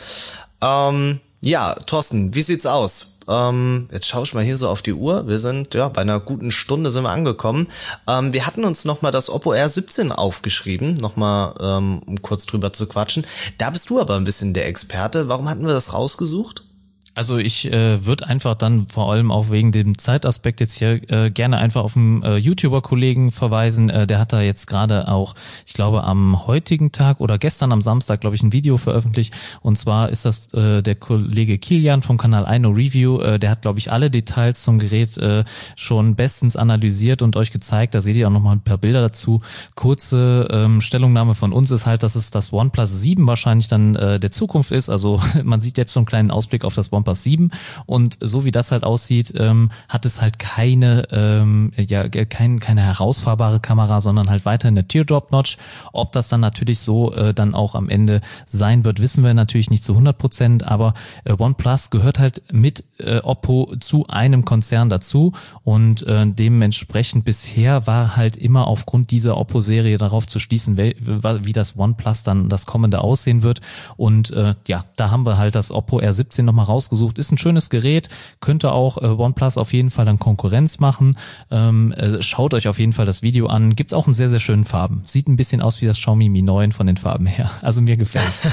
Ähm, 0.61 1.19
ja, 1.41 1.75
Thorsten, 1.75 2.33
wie 2.35 2.41
sieht's 2.41 2.65
aus? 2.65 3.19
Ähm, 3.27 3.89
jetzt 3.91 4.07
schaue 4.07 4.23
ich 4.23 4.33
mal 4.33 4.43
hier 4.43 4.57
so 4.57 4.69
auf 4.69 4.81
die 4.81 4.93
Uhr. 4.93 5.27
Wir 5.27 5.39
sind 5.39 5.73
ja 5.73 5.89
bei 5.89 6.01
einer 6.01 6.19
guten 6.19 6.51
Stunde 6.51 6.91
sind 6.91 7.03
wir 7.03 7.09
angekommen. 7.09 7.67
Ähm, 8.07 8.33
wir 8.33 8.45
hatten 8.45 8.63
uns 8.63 8.85
noch 8.85 9.01
mal 9.01 9.11
das 9.11 9.29
Oppo 9.29 9.51
R17 9.51 10.11
aufgeschrieben, 10.11 10.93
noch 10.95 11.15
mal 11.15 11.55
ähm, 11.59 12.01
um 12.05 12.21
kurz 12.21 12.45
drüber 12.45 12.73
zu 12.73 12.87
quatschen. 12.87 13.25
Da 13.57 13.69
bist 13.69 13.89
du 13.89 13.99
aber 13.99 14.15
ein 14.15 14.23
bisschen 14.23 14.53
der 14.53 14.67
Experte. 14.67 15.27
Warum 15.27 15.49
hatten 15.49 15.65
wir 15.65 15.73
das 15.73 15.93
rausgesucht? 15.93 16.63
Also 17.15 17.37
ich 17.37 17.71
äh, 17.71 18.03
würde 18.07 18.27
einfach 18.27 18.55
dann 18.55 18.87
vor 18.87 19.11
allem 19.11 19.29
auch 19.31 19.51
wegen 19.51 19.71
dem 19.71 19.99
Zeitaspekt 19.99 20.61
jetzt 20.61 20.79
hier 20.79 20.99
äh, 21.11 21.29
gerne 21.29 21.57
einfach 21.59 21.83
auf 21.83 21.95
einen 21.95 22.23
äh, 22.23 22.37
YouTuber-Kollegen 22.37 23.31
verweisen. 23.31 23.91
Äh, 23.91 24.07
der 24.07 24.17
hat 24.17 24.33
da 24.33 24.41
jetzt 24.41 24.65
gerade 24.65 25.07
auch, 25.07 25.35
ich 25.67 25.73
glaube, 25.73 26.05
am 26.05 26.47
heutigen 26.47 26.91
Tag 26.91 27.21
oder 27.21 27.37
gestern 27.37 27.71
am 27.71 27.81
Samstag, 27.81 28.21
glaube 28.21 28.35
ich, 28.35 28.41
ein 28.41 28.51
Video 28.51 28.79
veröffentlicht. 28.79 29.35
Und 29.61 29.77
zwar 29.77 30.09
ist 30.09 30.25
das 30.25 30.51
äh, 30.55 30.81
der 30.81 30.95
Kollege 30.95 31.59
Kilian 31.59 32.01
vom 32.01 32.17
Kanal 32.17 32.47
Ino 32.51 32.69
Review. 32.69 33.19
Äh, 33.19 33.37
der 33.37 33.51
hat, 33.51 33.61
glaube 33.61 33.77
ich, 33.77 33.91
alle 33.91 34.09
Details 34.09 34.63
zum 34.63 34.79
Gerät 34.79 35.15
äh, 35.19 35.43
schon 35.75 36.15
bestens 36.15 36.55
analysiert 36.55 37.21
und 37.21 37.35
euch 37.35 37.51
gezeigt. 37.51 37.93
Da 37.93 38.01
seht 38.01 38.15
ihr 38.15 38.27
auch 38.27 38.31
nochmal 38.31 38.55
ein 38.55 38.63
paar 38.63 38.79
Bilder 38.79 39.01
dazu. 39.01 39.39
Kurze 39.75 40.47
ähm, 40.49 40.81
Stellungnahme 40.81 41.35
von 41.35 41.53
uns 41.53 41.69
ist 41.69 41.85
halt, 41.85 42.01
dass 42.01 42.15
es 42.15 42.31
das 42.31 42.51
OnePlus 42.51 43.01
7 43.01 43.27
wahrscheinlich 43.27 43.67
dann 43.67 43.95
äh, 43.95 44.19
der 44.19 44.31
Zukunft 44.31 44.71
ist. 44.71 44.89
Also 44.89 45.21
man 45.43 45.61
sieht 45.61 45.77
jetzt 45.77 45.93
so 45.93 45.99
einen 45.99 46.07
kleinen 46.07 46.31
Ausblick 46.31 46.65
auf 46.65 46.73
das 46.73 46.91
OnePlus 46.91 47.02
Kompass 47.03 47.23
7 47.23 47.51
und 47.85 48.17
so 48.21 48.45
wie 48.45 48.51
das 48.51 48.71
halt 48.71 48.83
aussieht, 48.83 49.33
ähm, 49.37 49.69
hat 49.89 50.05
es 50.05 50.21
halt 50.21 50.39
keine, 50.39 51.07
ähm, 51.11 51.71
ja, 51.77 52.07
kein, 52.07 52.59
keine 52.59 52.81
herausfahrbare 52.81 53.59
Kamera, 53.59 53.99
sondern 53.99 54.29
halt 54.29 54.45
weiter 54.45 54.69
eine 54.69 54.87
Teardrop-Notch. 54.87 55.57
Ob 55.91 56.13
das 56.13 56.29
dann 56.29 56.39
natürlich 56.39 56.79
so 56.79 57.13
äh, 57.13 57.33
dann 57.33 57.55
auch 57.55 57.75
am 57.75 57.89
Ende 57.89 58.21
sein 58.45 58.85
wird, 58.85 59.01
wissen 59.01 59.23
wir 59.23 59.33
natürlich 59.33 59.69
nicht 59.69 59.83
zu 59.83 59.91
100 59.91 60.17
Prozent, 60.17 60.67
aber 60.67 60.93
äh, 61.25 61.33
OnePlus 61.37 61.89
gehört 61.89 62.19
halt 62.19 62.41
mit 62.53 62.85
äh, 62.99 63.17
Oppo 63.19 63.73
zu 63.79 64.07
einem 64.07 64.45
Konzern 64.45 64.89
dazu. 64.89 65.33
Und 65.63 66.03
äh, 66.07 66.25
dementsprechend 66.25 67.25
bisher 67.25 67.85
war 67.85 68.15
halt 68.15 68.37
immer 68.37 68.67
aufgrund 68.67 69.11
dieser 69.11 69.37
Oppo-Serie 69.37 69.97
darauf 69.97 70.25
zu 70.25 70.39
schließen, 70.39 70.77
wie, 70.77 70.95
wie 70.97 71.53
das 71.53 71.77
OnePlus 71.77 72.23
dann 72.23 72.47
das 72.47 72.65
kommende 72.65 73.01
aussehen 73.01 73.43
wird. 73.43 73.59
Und 73.97 74.31
äh, 74.31 74.55
ja, 74.67 74.85
da 74.95 75.11
haben 75.11 75.25
wir 75.25 75.37
halt 75.37 75.55
das 75.55 75.71
Oppo 75.71 75.99
R17 75.99 76.43
nochmal 76.43 76.65
rausgesucht 76.65 76.92
rausgesucht. 76.93 77.17
Ist 77.17 77.31
ein 77.31 77.37
schönes 77.37 77.69
Gerät, 77.69 78.09
könnte 78.39 78.71
auch 78.71 78.97
äh, 78.97 79.07
OnePlus 79.07 79.57
auf 79.57 79.73
jeden 79.73 79.91
Fall 79.91 80.05
dann 80.05 80.19
Konkurrenz 80.19 80.79
machen. 80.79 81.17
Ähm, 81.51 81.91
äh, 81.93 82.21
schaut 82.21 82.53
euch 82.53 82.67
auf 82.67 82.79
jeden 82.79 82.93
Fall 82.93 83.05
das 83.05 83.21
Video 83.21 83.47
an. 83.47 83.75
Gibt's 83.75 83.93
auch 83.93 84.07
in 84.07 84.13
sehr, 84.13 84.29
sehr 84.29 84.39
schönen 84.39 84.65
Farben. 84.65 85.01
Sieht 85.05 85.27
ein 85.27 85.35
bisschen 85.35 85.61
aus 85.61 85.81
wie 85.81 85.85
das 85.85 85.97
Xiaomi 85.97 86.29
Mi 86.29 86.41
9 86.41 86.71
von 86.71 86.87
den 86.87 86.97
Farben 86.97 87.25
her. 87.25 87.49
Also 87.61 87.81
mir 87.81 87.97
gefällt's. 87.97 88.49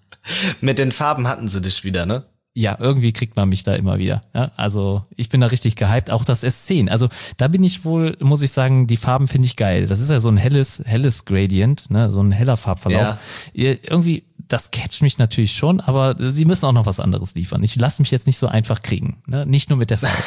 Mit 0.60 0.78
den 0.78 0.92
Farben 0.92 1.28
hatten 1.28 1.48
sie 1.48 1.60
dich 1.60 1.84
wieder, 1.84 2.06
ne? 2.06 2.24
ja, 2.54 2.76
irgendwie 2.80 3.12
kriegt 3.12 3.36
man 3.36 3.48
mich 3.48 3.62
da 3.62 3.76
immer 3.76 3.98
wieder. 3.98 4.20
Ja, 4.34 4.50
also 4.56 5.04
ich 5.14 5.28
bin 5.28 5.40
da 5.40 5.46
richtig 5.46 5.76
gehypt. 5.76 6.10
Auch 6.10 6.24
das 6.24 6.42
S10. 6.42 6.88
Also 6.88 7.08
da 7.36 7.46
bin 7.46 7.62
ich 7.62 7.84
wohl, 7.84 8.16
muss 8.20 8.42
ich 8.42 8.50
sagen, 8.50 8.88
die 8.88 8.96
Farben 8.96 9.28
finde 9.28 9.46
ich 9.46 9.54
geil. 9.54 9.86
Das 9.86 10.00
ist 10.00 10.10
ja 10.10 10.18
so 10.18 10.28
ein 10.28 10.36
helles, 10.36 10.82
helles 10.84 11.24
Gradient, 11.24 11.88
ne, 11.90 12.10
so 12.10 12.20
ein 12.20 12.32
heller 12.32 12.56
Farbverlauf. 12.56 13.16
Ja. 13.52 13.74
Irgendwie 13.82 14.24
das 14.48 14.70
catcht 14.70 15.02
mich 15.02 15.18
natürlich 15.18 15.52
schon, 15.52 15.80
aber 15.80 16.16
sie 16.18 16.44
müssen 16.44 16.66
auch 16.66 16.72
noch 16.72 16.86
was 16.86 17.00
anderes 17.00 17.34
liefern. 17.34 17.62
Ich 17.62 17.76
lasse 17.76 18.02
mich 18.02 18.10
jetzt 18.10 18.26
nicht 18.26 18.38
so 18.38 18.48
einfach 18.48 18.82
kriegen, 18.82 19.22
ne? 19.26 19.46
nicht 19.46 19.68
nur 19.68 19.78
mit 19.78 19.90
der 19.90 19.98
Farbe. 19.98 20.16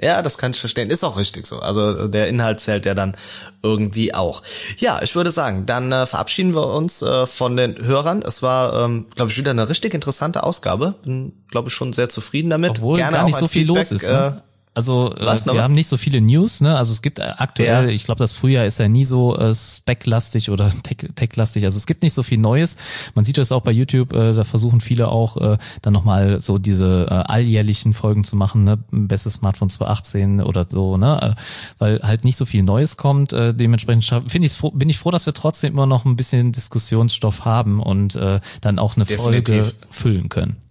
Ja, 0.00 0.22
das 0.22 0.38
kann 0.38 0.52
ich 0.52 0.60
verstehen. 0.60 0.90
Ist 0.90 1.02
auch 1.02 1.18
richtig 1.18 1.44
so. 1.44 1.58
Also 1.58 2.06
der 2.06 2.28
Inhalt 2.28 2.60
zählt 2.60 2.86
ja 2.86 2.94
dann 2.94 3.16
irgendwie 3.64 4.14
auch. 4.14 4.44
Ja, 4.76 5.02
ich 5.02 5.16
würde 5.16 5.32
sagen, 5.32 5.66
dann 5.66 5.90
äh, 5.90 6.06
verabschieden 6.06 6.54
wir 6.54 6.68
uns 6.68 7.02
äh, 7.02 7.26
von 7.26 7.56
den 7.56 7.76
Hörern. 7.84 8.22
Es 8.22 8.40
war, 8.40 8.84
ähm, 8.84 9.06
glaube 9.16 9.32
ich, 9.32 9.38
wieder 9.38 9.50
eine 9.50 9.68
richtig 9.68 9.94
interessante 9.94 10.44
Ausgabe. 10.44 10.94
Bin, 11.02 11.44
glaube 11.50 11.68
ich, 11.68 11.74
schon 11.74 11.92
sehr 11.92 12.08
zufrieden 12.08 12.48
damit. 12.48 12.78
Obwohl 12.78 12.98
Gerne 12.98 13.16
gar 13.16 13.24
nicht 13.24 13.38
so 13.38 13.48
viel 13.48 13.66
Feedback, 13.66 13.90
los 13.90 13.90
ist. 13.90 14.06
Ne? 14.08 14.40
Also 14.78 15.12
äh, 15.16 15.26
wir 15.26 15.62
haben 15.64 15.74
nicht 15.74 15.88
so 15.88 15.96
viele 15.96 16.20
News, 16.20 16.60
ne? 16.60 16.76
Also 16.76 16.92
es 16.92 17.02
gibt 17.02 17.18
äh, 17.18 17.32
aktuell, 17.36 17.88
ja. 17.88 17.90
ich 17.90 18.04
glaube, 18.04 18.20
das 18.20 18.32
Frühjahr 18.32 18.64
ist 18.64 18.78
ja 18.78 18.86
nie 18.86 19.04
so 19.04 19.36
äh, 19.36 19.52
spec-lastig 19.52 20.50
oder 20.50 20.70
tech-lastig. 21.16 21.64
Also 21.64 21.76
es 21.78 21.86
gibt 21.86 22.04
nicht 22.04 22.12
so 22.12 22.22
viel 22.22 22.38
Neues. 22.38 22.76
Man 23.16 23.24
sieht 23.24 23.38
das 23.38 23.50
auch 23.50 23.62
bei 23.62 23.72
YouTube, 23.72 24.12
äh, 24.12 24.34
da 24.34 24.44
versuchen 24.44 24.80
viele 24.80 25.08
auch 25.08 25.36
äh, 25.36 25.58
dann 25.82 25.92
nochmal 25.92 26.38
so 26.38 26.58
diese 26.58 27.08
äh, 27.10 27.14
alljährlichen 27.14 27.92
Folgen 27.92 28.22
zu 28.22 28.36
machen, 28.36 28.62
ne? 28.62 28.78
Bestes 28.92 29.34
Smartphone 29.34 29.68
2018 29.68 30.42
oder 30.42 30.64
so, 30.68 30.96
ne? 30.96 31.34
Äh, 31.36 31.40
weil 31.80 32.00
halt 32.04 32.22
nicht 32.22 32.36
so 32.36 32.44
viel 32.44 32.62
Neues 32.62 32.96
kommt. 32.96 33.32
Äh, 33.32 33.54
dementsprechend 33.54 34.04
finde 34.30 34.46
ich 34.46 34.56
bin 34.74 34.88
ich 34.88 34.98
froh, 34.98 35.10
dass 35.10 35.26
wir 35.26 35.32
trotzdem 35.32 35.72
immer 35.72 35.86
noch 35.86 36.04
ein 36.04 36.14
bisschen 36.14 36.52
Diskussionsstoff 36.52 37.44
haben 37.44 37.82
und 37.82 38.14
äh, 38.14 38.38
dann 38.60 38.78
auch 38.78 38.94
eine 38.94 39.06
Definitiv. 39.06 39.64
Folge 39.64 39.74
füllen 39.90 40.28
können. 40.28 40.67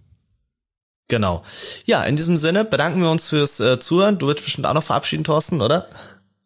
Genau. 1.08 1.42
Ja, 1.86 2.02
in 2.04 2.16
diesem 2.16 2.36
Sinne 2.36 2.64
bedanken 2.66 3.00
wir 3.00 3.10
uns 3.10 3.28
fürs 3.28 3.60
äh, 3.60 3.78
Zuhören. 3.80 4.18
Du 4.18 4.26
wirst 4.26 4.44
bestimmt 4.44 4.66
auch 4.66 4.74
noch 4.74 4.84
verabschieden, 4.84 5.24
Thorsten, 5.24 5.62
oder? 5.62 5.88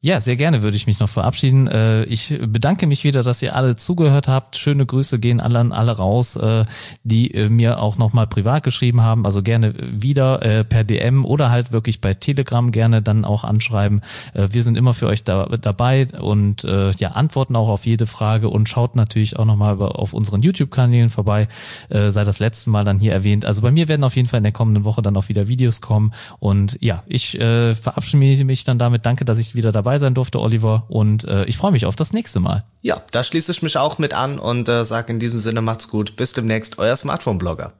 Ja, 0.04 0.18
sehr 0.18 0.34
gerne 0.34 0.64
würde 0.64 0.76
ich 0.76 0.88
mich 0.88 0.98
noch 0.98 1.08
verabschieden. 1.08 1.68
Äh, 1.68 2.02
ich 2.06 2.36
bedanke 2.48 2.88
mich 2.88 3.04
wieder, 3.04 3.22
dass 3.22 3.40
ihr 3.40 3.54
alle 3.54 3.76
zugehört 3.76 4.26
habt. 4.26 4.56
Schöne 4.56 4.84
Grüße 4.84 5.20
gehen 5.20 5.40
an 5.40 5.70
alle 5.70 5.96
raus, 5.96 6.34
äh, 6.34 6.64
die 7.04 7.32
äh, 7.32 7.48
mir 7.48 7.80
auch 7.80 7.98
nochmal 7.98 8.26
privat 8.26 8.64
geschrieben 8.64 9.02
haben. 9.02 9.24
Also 9.24 9.42
gerne 9.42 9.74
wieder 9.78 10.64
per 10.64 10.82
DM 10.82 11.24
oder 11.24 11.50
halt 11.50 11.70
wirklich 11.70 12.00
bei 12.00 12.14
Telegram 12.14 12.72
gerne 12.72 13.00
dann 13.00 13.24
auch 13.24 13.44
anschreiben. 13.44 14.00
Wir 14.34 14.62
sind 14.62 14.76
immer 14.76 14.92
für 14.92 15.06
euch 15.06 15.22
da, 15.22 15.46
dabei 15.46 16.08
und 16.20 16.62
ja, 16.62 17.12
antworten 17.12 17.54
auch 17.54 17.68
auf 17.68 17.86
jede 17.86 18.06
Frage 18.06 18.48
und 18.48 18.68
schaut 18.68 18.96
natürlich 18.96 19.38
auch 19.38 19.44
nochmal 19.44 19.80
auf 19.80 20.14
unseren 20.14 20.40
YouTube-Kanälen 20.40 21.10
vorbei. 21.10 21.48
Sei 21.90 22.24
das 22.24 22.38
letzte 22.38 22.70
Mal 22.70 22.84
dann 22.84 22.98
hier 22.98 23.12
erwähnt. 23.12 23.44
Also 23.44 23.62
bei 23.62 23.70
mir 23.70 23.88
werden 23.88 24.04
auf 24.04 24.16
jeden 24.16 24.28
Fall 24.28 24.38
in 24.38 24.44
der 24.44 24.52
kommenden 24.52 24.84
Woche 24.84 25.02
dann 25.02 25.16
auch 25.16 25.28
wieder 25.28 25.48
Videos 25.48 25.80
kommen. 25.80 26.12
Und 26.38 26.78
ja, 26.80 27.02
ich 27.06 27.38
verabschiede 27.38 28.44
mich 28.44 28.64
dann 28.64 28.78
damit. 28.78 29.06
Danke, 29.06 29.24
dass 29.24 29.38
ich 29.38 29.54
wieder 29.54 29.72
dabei 29.72 29.91
dabei 29.92 29.98
sein 29.98 30.14
durfte, 30.14 30.40
Oliver. 30.40 30.84
Und 30.88 31.24
äh, 31.24 31.44
ich 31.44 31.56
freue 31.56 31.72
mich 31.72 31.86
auf 31.86 31.96
das 31.96 32.12
nächste 32.12 32.40
Mal. 32.40 32.64
Ja, 32.80 33.02
da 33.10 33.22
schließe 33.22 33.52
ich 33.52 33.62
mich 33.62 33.76
auch 33.76 33.98
mit 33.98 34.14
an 34.14 34.38
und 34.38 34.68
äh, 34.68 34.84
sage 34.84 35.12
in 35.12 35.18
diesem 35.18 35.38
Sinne 35.38 35.60
macht's 35.60 35.88
gut. 35.88 36.16
Bis 36.16 36.32
demnächst, 36.32 36.78
euer 36.78 36.96
Smartphone-Blogger. 36.96 37.72